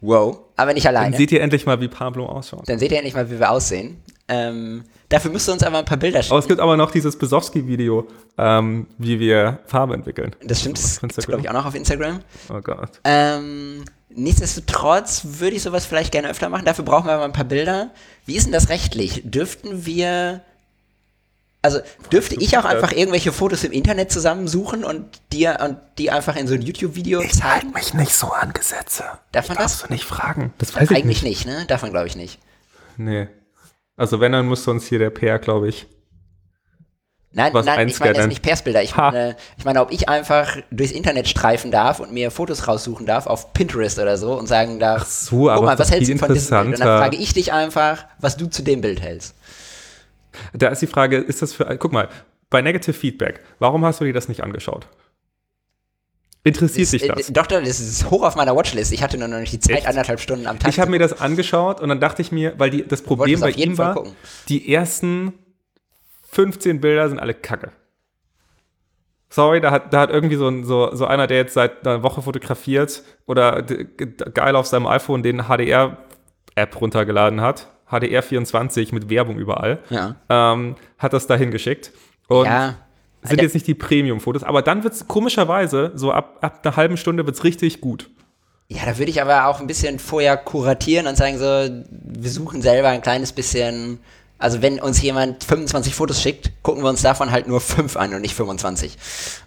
Wow. 0.00 0.38
Aber 0.56 0.74
nicht 0.74 0.86
alleine. 0.86 1.10
Dann 1.10 1.18
seht 1.18 1.32
ihr 1.32 1.40
endlich 1.40 1.66
mal, 1.66 1.80
wie 1.80 1.88
Pablo 1.88 2.26
ausschaut. 2.26 2.68
Dann 2.68 2.78
seht 2.78 2.90
ihr 2.90 2.98
endlich 2.98 3.14
mal, 3.14 3.30
wie 3.30 3.38
wir 3.38 3.50
aussehen. 3.50 4.02
Ähm, 4.28 4.84
dafür 5.08 5.30
müsst 5.30 5.48
ihr 5.48 5.52
uns 5.52 5.62
einfach 5.62 5.78
ein 5.78 5.84
paar 5.84 5.96
Bilder 5.96 6.22
schicken. 6.22 6.32
Aber 6.32 6.40
es 6.40 6.48
gibt 6.48 6.60
aber 6.60 6.76
noch 6.76 6.90
dieses 6.90 7.16
Besowski-Video, 7.16 8.06
ähm, 8.38 8.86
wie 8.98 9.20
wir 9.20 9.60
Farbe 9.66 9.94
entwickeln. 9.94 10.34
Das 10.44 10.60
stimmt, 10.60 10.78
das 10.78 11.00
gibt 11.00 11.26
glaube 11.26 11.42
ich 11.42 11.48
auch 11.48 11.54
noch 11.54 11.66
auf 11.66 11.74
Instagram. 11.74 12.20
Oh 12.52 12.60
Gott. 12.60 13.00
Ähm, 13.04 13.84
nichtsdestotrotz 14.10 15.22
würde 15.38 15.56
ich 15.56 15.62
sowas 15.62 15.86
vielleicht 15.86 16.12
gerne 16.12 16.28
öfter 16.28 16.48
machen. 16.48 16.64
Dafür 16.64 16.84
brauchen 16.84 17.06
wir 17.06 17.12
aber 17.12 17.24
ein 17.24 17.32
paar 17.32 17.44
Bilder. 17.44 17.90
Wie 18.24 18.36
ist 18.36 18.46
denn 18.46 18.52
das 18.52 18.68
rechtlich? 18.68 19.22
Dürften 19.24 19.86
wir 19.86 20.42
also 21.66 21.80
dürfte 22.12 22.36
ich 22.36 22.56
auch 22.56 22.64
einfach 22.64 22.92
irgendwelche 22.92 23.32
Fotos 23.32 23.64
im 23.64 23.72
Internet 23.72 24.12
zusammensuchen 24.12 24.84
und 24.84 25.20
dir 25.32 25.58
und 25.62 25.78
die 25.98 26.10
einfach 26.10 26.36
in 26.36 26.46
so 26.46 26.54
ein 26.54 26.62
YouTube-Video 26.62 27.20
zeigen? 27.20 27.32
Ich 27.34 27.44
halte 27.44 27.66
mich 27.66 27.94
nicht 27.94 28.14
so 28.14 28.28
an 28.28 28.52
Gesetze. 28.52 29.04
Darf 29.32 29.48
man 29.48 29.56
das? 29.56 29.72
Darfst 29.72 29.88
du 29.88 29.92
nicht 29.92 30.04
fragen. 30.04 30.52
Das 30.58 30.74
weiß 30.74 30.90
Eigentlich 30.90 31.18
ich 31.18 31.22
nicht. 31.24 31.46
nicht, 31.46 31.58
ne? 31.58 31.66
Darf 31.66 31.82
man, 31.82 31.90
glaube 31.90 32.06
ich, 32.06 32.14
nicht. 32.14 32.38
Nee. 32.96 33.28
Also 33.96 34.20
wenn, 34.20 34.32
dann 34.32 34.46
muss 34.46 34.62
sonst 34.62 34.86
hier 34.86 34.98
der 34.98 35.10
PR, 35.10 35.38
glaube 35.38 35.68
ich. 35.68 35.86
Nein, 37.32 37.52
nein, 37.52 37.88
ich 37.88 38.00
meine 38.00 38.16
jetzt 38.16 38.28
nicht 38.28 38.42
Persbilder. 38.42 38.82
Ich 38.82 38.96
meine, 38.96 39.36
ich 39.58 39.66
meine, 39.66 39.82
ob 39.82 39.92
ich 39.92 40.08
einfach 40.08 40.56
durchs 40.70 40.92
Internet 40.92 41.28
streifen 41.28 41.70
darf 41.70 42.00
und 42.00 42.10
mir 42.10 42.30
Fotos 42.30 42.66
raussuchen 42.66 43.04
darf 43.04 43.26
auf 43.26 43.52
Pinterest 43.52 43.98
oder 43.98 44.16
so 44.16 44.38
und 44.38 44.46
sagen 44.46 44.78
darf, 44.78 45.02
Ach 45.02 45.06
so, 45.06 45.50
aber 45.50 45.66
mal, 45.66 45.78
was 45.78 45.90
hältst 45.90 46.08
du 46.10 46.16
von 46.16 46.32
diesem 46.32 46.62
Bild? 46.62 46.66
Und 46.66 46.80
dann 46.80 46.98
frage 46.98 47.18
ich 47.18 47.34
dich 47.34 47.52
einfach, 47.52 48.06
was 48.18 48.38
du 48.38 48.46
zu 48.46 48.62
dem 48.62 48.80
Bild 48.80 49.02
hältst. 49.02 49.34
Da 50.52 50.68
ist 50.68 50.82
die 50.82 50.86
Frage, 50.86 51.18
ist 51.18 51.42
das 51.42 51.52
für, 51.52 51.64
guck 51.78 51.92
mal, 51.92 52.08
bei 52.50 52.62
Negative 52.62 52.92
Feedback, 52.92 53.40
warum 53.58 53.84
hast 53.84 54.00
du 54.00 54.04
dir 54.04 54.12
das 54.12 54.28
nicht 54.28 54.42
angeschaut? 54.42 54.86
Interessiert 56.46 56.92
dich 56.92 57.08
das? 57.08 57.28
Äh, 57.28 57.32
doch, 57.32 57.46
das 57.46 57.80
ist 57.80 58.08
hoch 58.08 58.22
auf 58.22 58.36
meiner 58.36 58.54
Watchlist. 58.54 58.92
Ich 58.92 59.02
hatte 59.02 59.18
nur 59.18 59.26
noch 59.26 59.40
nicht 59.40 59.52
die 59.52 59.58
Zeit, 59.58 59.78
Echt? 59.78 59.88
anderthalb 59.88 60.20
Stunden 60.20 60.46
am 60.46 60.60
Tag. 60.60 60.70
Ich 60.70 60.78
habe 60.78 60.92
mir 60.92 61.00
das 61.00 61.20
angeschaut 61.20 61.80
und 61.80 61.88
dann 61.88 61.98
dachte 61.98 62.22
ich 62.22 62.30
mir, 62.30 62.54
weil 62.56 62.70
die, 62.70 62.86
das 62.86 63.02
Problem 63.02 63.40
bei 63.40 63.50
ihm 63.50 63.76
war, 63.78 64.04
die 64.48 64.72
ersten 64.72 65.32
15 66.30 66.80
Bilder 66.80 67.08
sind 67.08 67.18
alle 67.18 67.34
kacke. 67.34 67.72
Sorry, 69.28 69.60
da 69.60 69.72
hat, 69.72 69.92
da 69.92 70.00
hat 70.00 70.10
irgendwie 70.10 70.36
so, 70.36 70.46
ein, 70.46 70.62
so, 70.62 70.94
so 70.94 71.06
einer, 71.06 71.26
der 71.26 71.38
jetzt 71.38 71.54
seit 71.54 71.84
einer 71.84 72.04
Woche 72.04 72.22
fotografiert 72.22 73.02
oder 73.26 73.62
geil 73.62 74.54
auf 74.54 74.66
seinem 74.66 74.86
iPhone 74.86 75.24
den 75.24 75.48
HDR-App 75.48 76.80
runtergeladen 76.80 77.40
hat, 77.40 77.68
HDR24 77.90 78.94
mit 78.94 79.10
Werbung 79.10 79.38
überall, 79.38 79.78
ja. 79.90 80.16
ähm, 80.28 80.76
hat 80.98 81.12
das 81.12 81.26
dahin 81.26 81.50
geschickt. 81.50 81.92
Und 82.28 82.46
ja 82.46 82.76
sind 83.28 83.42
jetzt 83.42 83.54
nicht 83.54 83.66
die 83.66 83.74
Premium-Fotos, 83.74 84.42
aber 84.42 84.62
dann 84.62 84.84
wird 84.84 84.94
es 84.94 85.08
komischerweise, 85.08 85.92
so 85.94 86.12
ab, 86.12 86.38
ab 86.40 86.60
einer 86.62 86.76
halben 86.76 86.96
Stunde 86.96 87.26
wird 87.26 87.36
es 87.36 87.44
richtig 87.44 87.80
gut. 87.80 88.10
Ja, 88.68 88.84
da 88.84 88.98
würde 88.98 89.10
ich 89.10 89.22
aber 89.22 89.46
auch 89.46 89.60
ein 89.60 89.66
bisschen 89.66 89.98
vorher 89.98 90.36
kuratieren 90.36 91.06
und 91.06 91.16
sagen 91.16 91.38
so, 91.38 91.44
wir 91.44 92.30
suchen 92.30 92.62
selber 92.62 92.88
ein 92.88 93.00
kleines 93.00 93.32
bisschen, 93.32 94.00
also 94.38 94.60
wenn 94.60 94.80
uns 94.80 95.00
jemand 95.00 95.44
25 95.44 95.94
Fotos 95.94 96.20
schickt, 96.20 96.50
gucken 96.62 96.82
wir 96.82 96.90
uns 96.90 97.02
davon 97.02 97.30
halt 97.30 97.46
nur 97.46 97.60
5 97.60 97.96
an 97.96 98.14
und 98.14 98.22
nicht 98.22 98.34
25. 98.34 98.96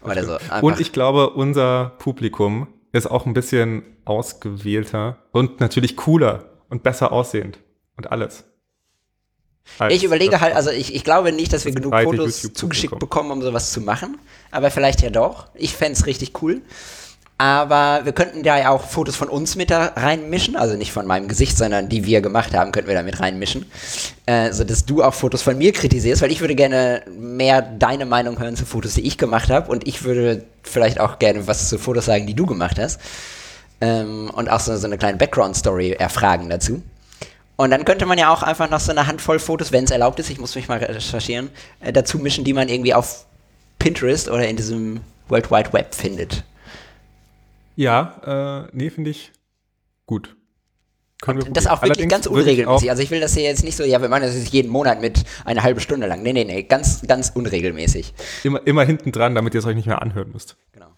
Oder 0.03 0.23
so. 0.23 0.37
Und 0.61 0.79
ich 0.79 0.93
glaube, 0.93 1.31
unser 1.31 1.93
Publikum 1.99 2.67
ist 2.93 3.11
auch 3.11 3.25
ein 3.25 3.33
bisschen 3.33 3.83
ausgewählter 4.05 5.17
und 5.31 5.59
natürlich 5.59 5.97
cooler 5.97 6.45
und 6.69 6.83
besser 6.83 7.11
aussehend 7.11 7.59
und 7.99 8.11
alles. 8.11 8.45
Halt, 9.77 9.91
ich 9.91 10.03
überlege 10.03 10.41
halt, 10.41 10.55
also 10.55 10.71
ich, 10.71 10.95
ich 10.95 11.03
glaube 11.03 11.31
nicht, 11.31 11.53
dass 11.53 11.65
wir 11.65 11.73
genug 11.73 11.93
Fotos 11.93 12.53
zugeschickt 12.53 12.97
bekommen, 12.97 13.29
um 13.29 13.41
sowas 13.41 13.71
zu 13.71 13.81
machen. 13.81 14.17
Aber 14.51 14.71
vielleicht 14.71 15.01
ja 15.01 15.09
doch. 15.09 15.47
Ich 15.53 15.75
fände 15.75 15.93
es 15.93 16.05
richtig 16.05 16.41
cool. 16.41 16.61
Aber 17.37 18.01
wir 18.03 18.11
könnten 18.11 18.43
da 18.43 18.57
ja 18.57 18.69
auch 18.69 18.83
Fotos 18.83 19.15
von 19.15 19.29
uns 19.29 19.55
mit 19.55 19.69
da 19.69 19.93
reinmischen, 19.95 20.55
also 20.55 20.75
nicht 20.75 20.91
von 20.91 21.05
meinem 21.05 21.27
Gesicht, 21.27 21.57
sondern 21.57 21.87
die 21.87 22.05
wir 22.05 22.19
gemacht 22.21 22.53
haben, 22.53 22.71
könnten 22.71 22.89
wir 22.89 22.95
da 22.95 23.03
mit 23.03 23.19
reinmischen. 23.19 23.65
Äh, 24.25 24.51
sodass 24.51 24.85
du 24.85 25.03
auch 25.03 25.13
Fotos 25.13 25.41
von 25.41 25.57
mir 25.57 25.71
kritisierst, 25.71 26.21
weil 26.21 26.31
ich 26.31 26.41
würde 26.41 26.55
gerne 26.55 27.03
mehr 27.17 27.61
deine 27.61 28.05
Meinung 28.05 28.39
hören 28.39 28.55
zu 28.55 28.65
Fotos, 28.65 28.95
die 28.95 29.07
ich 29.07 29.17
gemacht 29.17 29.49
habe. 29.49 29.71
Und 29.71 29.87
ich 29.87 30.03
würde 30.03 30.43
vielleicht 30.63 30.99
auch 30.99 31.19
gerne 31.19 31.47
was 31.47 31.69
zu 31.69 31.77
Fotos 31.77 32.05
sagen, 32.05 32.27
die 32.27 32.33
du 32.33 32.45
gemacht 32.45 32.79
hast. 32.79 32.99
Ähm, 33.81 34.29
und 34.33 34.49
auch 34.49 34.59
so, 34.59 34.75
so 34.75 34.87
eine 34.87 34.97
kleine 34.97 35.17
Background-Story 35.17 35.91
erfragen 35.91 36.49
dazu. 36.49 36.81
Und 37.59 37.71
dann 37.71 37.83
könnte 37.83 38.05
man 38.05 38.17
ja 38.17 38.31
auch 38.31 38.41
einfach 38.41 38.69
noch 38.69 38.79
so 38.79 38.91
eine 38.91 39.05
Handvoll 39.05 39.37
Fotos, 39.37 39.73
wenn 39.73 39.83
es 39.83 39.91
erlaubt 39.91 40.17
ist, 40.17 40.29
ich 40.29 40.39
muss 40.39 40.55
mich 40.55 40.69
mal 40.69 40.77
recherchieren, 40.77 41.49
äh, 41.81 41.91
dazu 41.91 42.17
mischen, 42.17 42.45
die 42.45 42.53
man 42.53 42.69
irgendwie 42.69 42.93
auf 42.93 43.25
Pinterest 43.79 44.29
oder 44.29 44.47
in 44.47 44.55
diesem 44.55 45.01
World 45.27 45.51
Wide 45.51 45.73
Web 45.73 45.93
findet. 45.93 46.45
Ja, 47.75 48.63
äh, 48.63 48.69
nee, 48.71 48.89
finde 48.89 49.09
ich 49.09 49.33
gut. 50.05 50.37
Können 51.21 51.43
wir 51.43 51.51
das 51.51 51.67
auch 51.67 51.81
wirklich 51.81 51.97
Allerdings 51.97 52.11
ganz 52.13 52.27
unregelmäßig. 52.27 52.89
Also 52.89 53.03
ich 53.03 53.11
will 53.11 53.19
das 53.19 53.33
hier 53.33 53.43
jetzt 53.43 53.65
nicht 53.65 53.75
so, 53.75 53.83
ja, 53.83 54.01
wir 54.01 54.07
machen 54.07 54.21
das 54.21 54.35
jetzt 54.35 54.53
jeden 54.53 54.71
Monat 54.71 55.01
mit 55.01 55.25
eine 55.43 55.61
halbe 55.61 55.81
Stunde 55.81 56.07
lang. 56.07 56.23
Nee, 56.23 56.31
nee, 56.31 56.45
nee, 56.45 56.63
ganz, 56.63 57.01
ganz 57.05 57.29
unregelmäßig. 57.29 58.13
Immer, 58.45 58.65
immer 58.67 58.85
hinten 58.85 59.11
dran, 59.11 59.35
damit 59.35 59.53
ihr 59.53 59.59
es 59.59 59.65
euch 59.65 59.75
nicht 59.75 59.87
mehr 59.87 60.01
anhören 60.01 60.31
müsst. 60.31 60.55
Genau. 60.71 60.91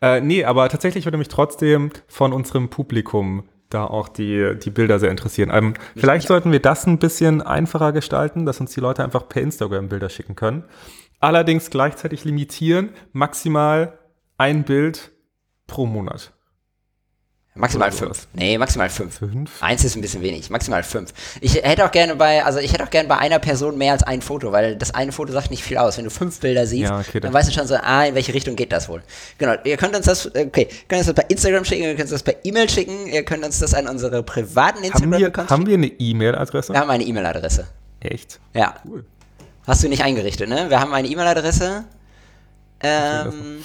Äh, 0.00 0.22
nee, 0.22 0.42
aber 0.42 0.70
tatsächlich 0.70 1.04
würde 1.04 1.18
mich 1.18 1.28
trotzdem 1.28 1.90
von 2.08 2.32
unserem 2.32 2.70
Publikum 2.70 3.44
da 3.70 3.84
auch 3.84 4.08
die, 4.08 4.56
die 4.62 4.70
Bilder 4.70 4.98
sehr 4.98 5.10
interessieren. 5.10 5.50
Ähm, 5.52 5.74
vielleicht 5.96 6.24
ja. 6.24 6.28
sollten 6.28 6.52
wir 6.52 6.60
das 6.60 6.86
ein 6.86 6.98
bisschen 6.98 7.40
einfacher 7.42 7.92
gestalten, 7.92 8.44
dass 8.44 8.60
uns 8.60 8.72
die 8.74 8.80
Leute 8.80 9.02
einfach 9.02 9.28
per 9.28 9.42
Instagram 9.42 9.88
Bilder 9.88 10.08
schicken 10.08 10.36
können. 10.36 10.64
Allerdings 11.20 11.70
gleichzeitig 11.70 12.24
limitieren, 12.24 12.90
maximal 13.12 13.98
ein 14.36 14.64
Bild 14.64 15.12
pro 15.66 15.86
Monat. 15.86 16.32
Maximal 17.56 17.90
fünf. 17.90 18.28
Nee, 18.32 18.56
maximal 18.58 18.88
fünf. 18.88 19.18
fünf. 19.18 19.60
Eins 19.60 19.82
ist 19.82 19.96
ein 19.96 20.00
bisschen 20.00 20.22
wenig. 20.22 20.50
Maximal 20.50 20.84
fünf. 20.84 21.12
Ich 21.40 21.56
hätte 21.56 21.84
auch 21.84 21.90
gerne 21.90 22.14
bei, 22.14 22.44
also 22.44 22.60
ich 22.60 22.72
hätte 22.72 22.84
auch 22.84 22.90
gerne 22.90 23.08
bei 23.08 23.18
einer 23.18 23.40
Person 23.40 23.76
mehr 23.76 23.92
als 23.92 24.04
ein 24.04 24.22
Foto, 24.22 24.52
weil 24.52 24.76
das 24.76 24.94
eine 24.94 25.10
Foto 25.10 25.32
sagt 25.32 25.50
nicht 25.50 25.64
viel 25.64 25.76
aus. 25.76 25.98
Wenn 25.98 26.04
du 26.04 26.10
fünf 26.10 26.38
Bilder 26.38 26.64
siehst, 26.64 26.90
ja, 26.90 27.00
okay, 27.00 27.18
dann 27.18 27.32
weißt 27.32 27.48
du 27.48 27.52
schon 27.52 27.66
so, 27.66 27.74
ah, 27.74 28.04
in 28.04 28.14
welche 28.14 28.32
Richtung 28.32 28.54
geht 28.54 28.70
das 28.70 28.88
wohl. 28.88 29.02
Genau. 29.38 29.54
Ihr 29.64 29.76
könnt 29.76 29.96
uns 29.96 30.06
das, 30.06 30.26
okay, 30.26 30.68
könnt 30.86 31.00
uns 31.00 31.06
das 31.06 31.14
bei 31.14 31.24
Instagram 31.28 31.64
schicken, 31.64 31.82
ihr 31.82 31.90
könnt 31.90 32.02
uns 32.02 32.10
das 32.10 32.22
per 32.22 32.36
E-Mail 32.44 32.70
schicken, 32.70 33.08
ihr 33.08 33.24
könnt 33.24 33.44
uns 33.44 33.58
das 33.58 33.74
an 33.74 33.88
unsere 33.88 34.22
privaten 34.22 34.84
Instagram-Accounts 34.84 35.50
Haben 35.50 35.66
wir 35.66 35.74
eine 35.74 35.88
E-Mail-Adresse? 35.88 36.72
Wir 36.72 36.80
haben 36.80 36.90
eine 36.90 37.04
E-Mail-Adresse. 37.04 37.66
Echt? 37.98 38.38
Ja. 38.54 38.76
Cool. 38.88 39.04
Hast 39.66 39.82
du 39.82 39.88
nicht 39.88 40.04
eingerichtet, 40.04 40.48
ne? 40.48 40.70
Wir 40.70 40.78
haben 40.78 40.94
eine 40.94 41.08
E-Mail-Adresse. 41.08 41.84
Ähm 42.82 43.58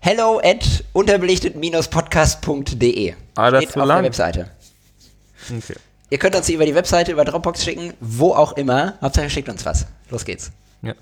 hello 0.00 0.40
at 0.42 0.84
unterbelichtet-podcast.de. 0.92 3.14
Ah, 3.34 3.50
das 3.50 3.64
Steht 3.64 3.76
auf 3.76 3.86
lang. 3.86 3.98
der 3.98 4.04
Webseite. 4.04 4.50
Okay. 5.50 5.74
Ihr 6.10 6.18
könnt 6.18 6.36
uns 6.36 6.48
über 6.48 6.64
die 6.64 6.74
Webseite, 6.74 7.12
über 7.12 7.24
Dropbox 7.24 7.64
schicken, 7.64 7.92
wo 8.00 8.32
auch 8.34 8.52
immer. 8.52 8.94
Hauptsache 9.02 9.28
schickt 9.30 9.48
uns 9.48 9.64
was. 9.66 9.86
Los 10.10 10.24
geht's. 10.24 10.52
Ja. 10.82 10.94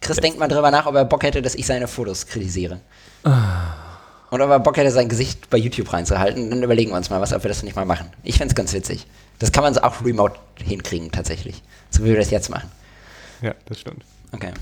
Chris 0.00 0.16
Jetzt. 0.16 0.24
denkt 0.24 0.38
mal 0.38 0.48
drüber 0.48 0.70
nach, 0.70 0.86
ob 0.86 0.94
er 0.94 1.04
Bock 1.04 1.22
hätte, 1.24 1.42
dass 1.42 1.54
ich 1.54 1.66
seine 1.66 1.88
Fotos 1.88 2.26
kritisiere. 2.26 2.80
Ah. 3.24 3.74
Und 4.30 4.40
ob 4.40 4.50
er 4.50 4.60
Bock 4.60 4.76
hätte, 4.76 4.90
sein 4.90 5.08
Gesicht 5.08 5.50
bei 5.50 5.58
YouTube 5.58 5.92
reinzuhalten. 5.92 6.50
Dann 6.50 6.62
überlegen 6.62 6.90
wir 6.92 6.96
uns 6.96 7.10
mal 7.10 7.20
was, 7.20 7.32
ob 7.32 7.42
wir 7.42 7.48
das 7.48 7.62
nicht 7.62 7.76
mal 7.76 7.84
machen. 7.84 8.10
Ich 8.22 8.38
fände 8.38 8.52
es 8.52 8.54
ganz 8.54 8.72
witzig. 8.72 9.06
Das 9.38 9.52
kann 9.52 9.64
man 9.64 9.74
so 9.74 9.82
auch 9.82 10.04
remote 10.04 10.38
hinkriegen, 10.62 11.10
tatsächlich. 11.10 11.62
So 11.90 12.04
wie 12.04 12.08
wir 12.10 12.16
das 12.16 12.30
jetzt 12.30 12.48
machen. 12.50 12.70
Ja, 13.42 13.54
das 13.66 13.80
stimmt. 13.80 14.04
Okay. 14.32 14.52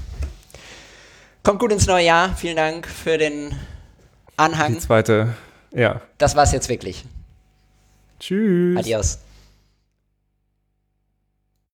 Kommt 1.42 1.58
gut 1.58 1.72
ins 1.72 1.86
neue 1.86 2.04
Jahr. 2.06 2.34
Vielen 2.36 2.56
Dank 2.56 2.86
für 2.86 3.18
den 3.18 3.54
Anhang. 4.36 4.74
Die 4.74 4.78
zweite, 4.80 5.34
ja. 5.72 6.00
Das 6.18 6.36
war's 6.36 6.52
jetzt 6.52 6.68
wirklich. 6.68 7.04
Tschüss. 8.18 8.78
Adios. 8.78 9.18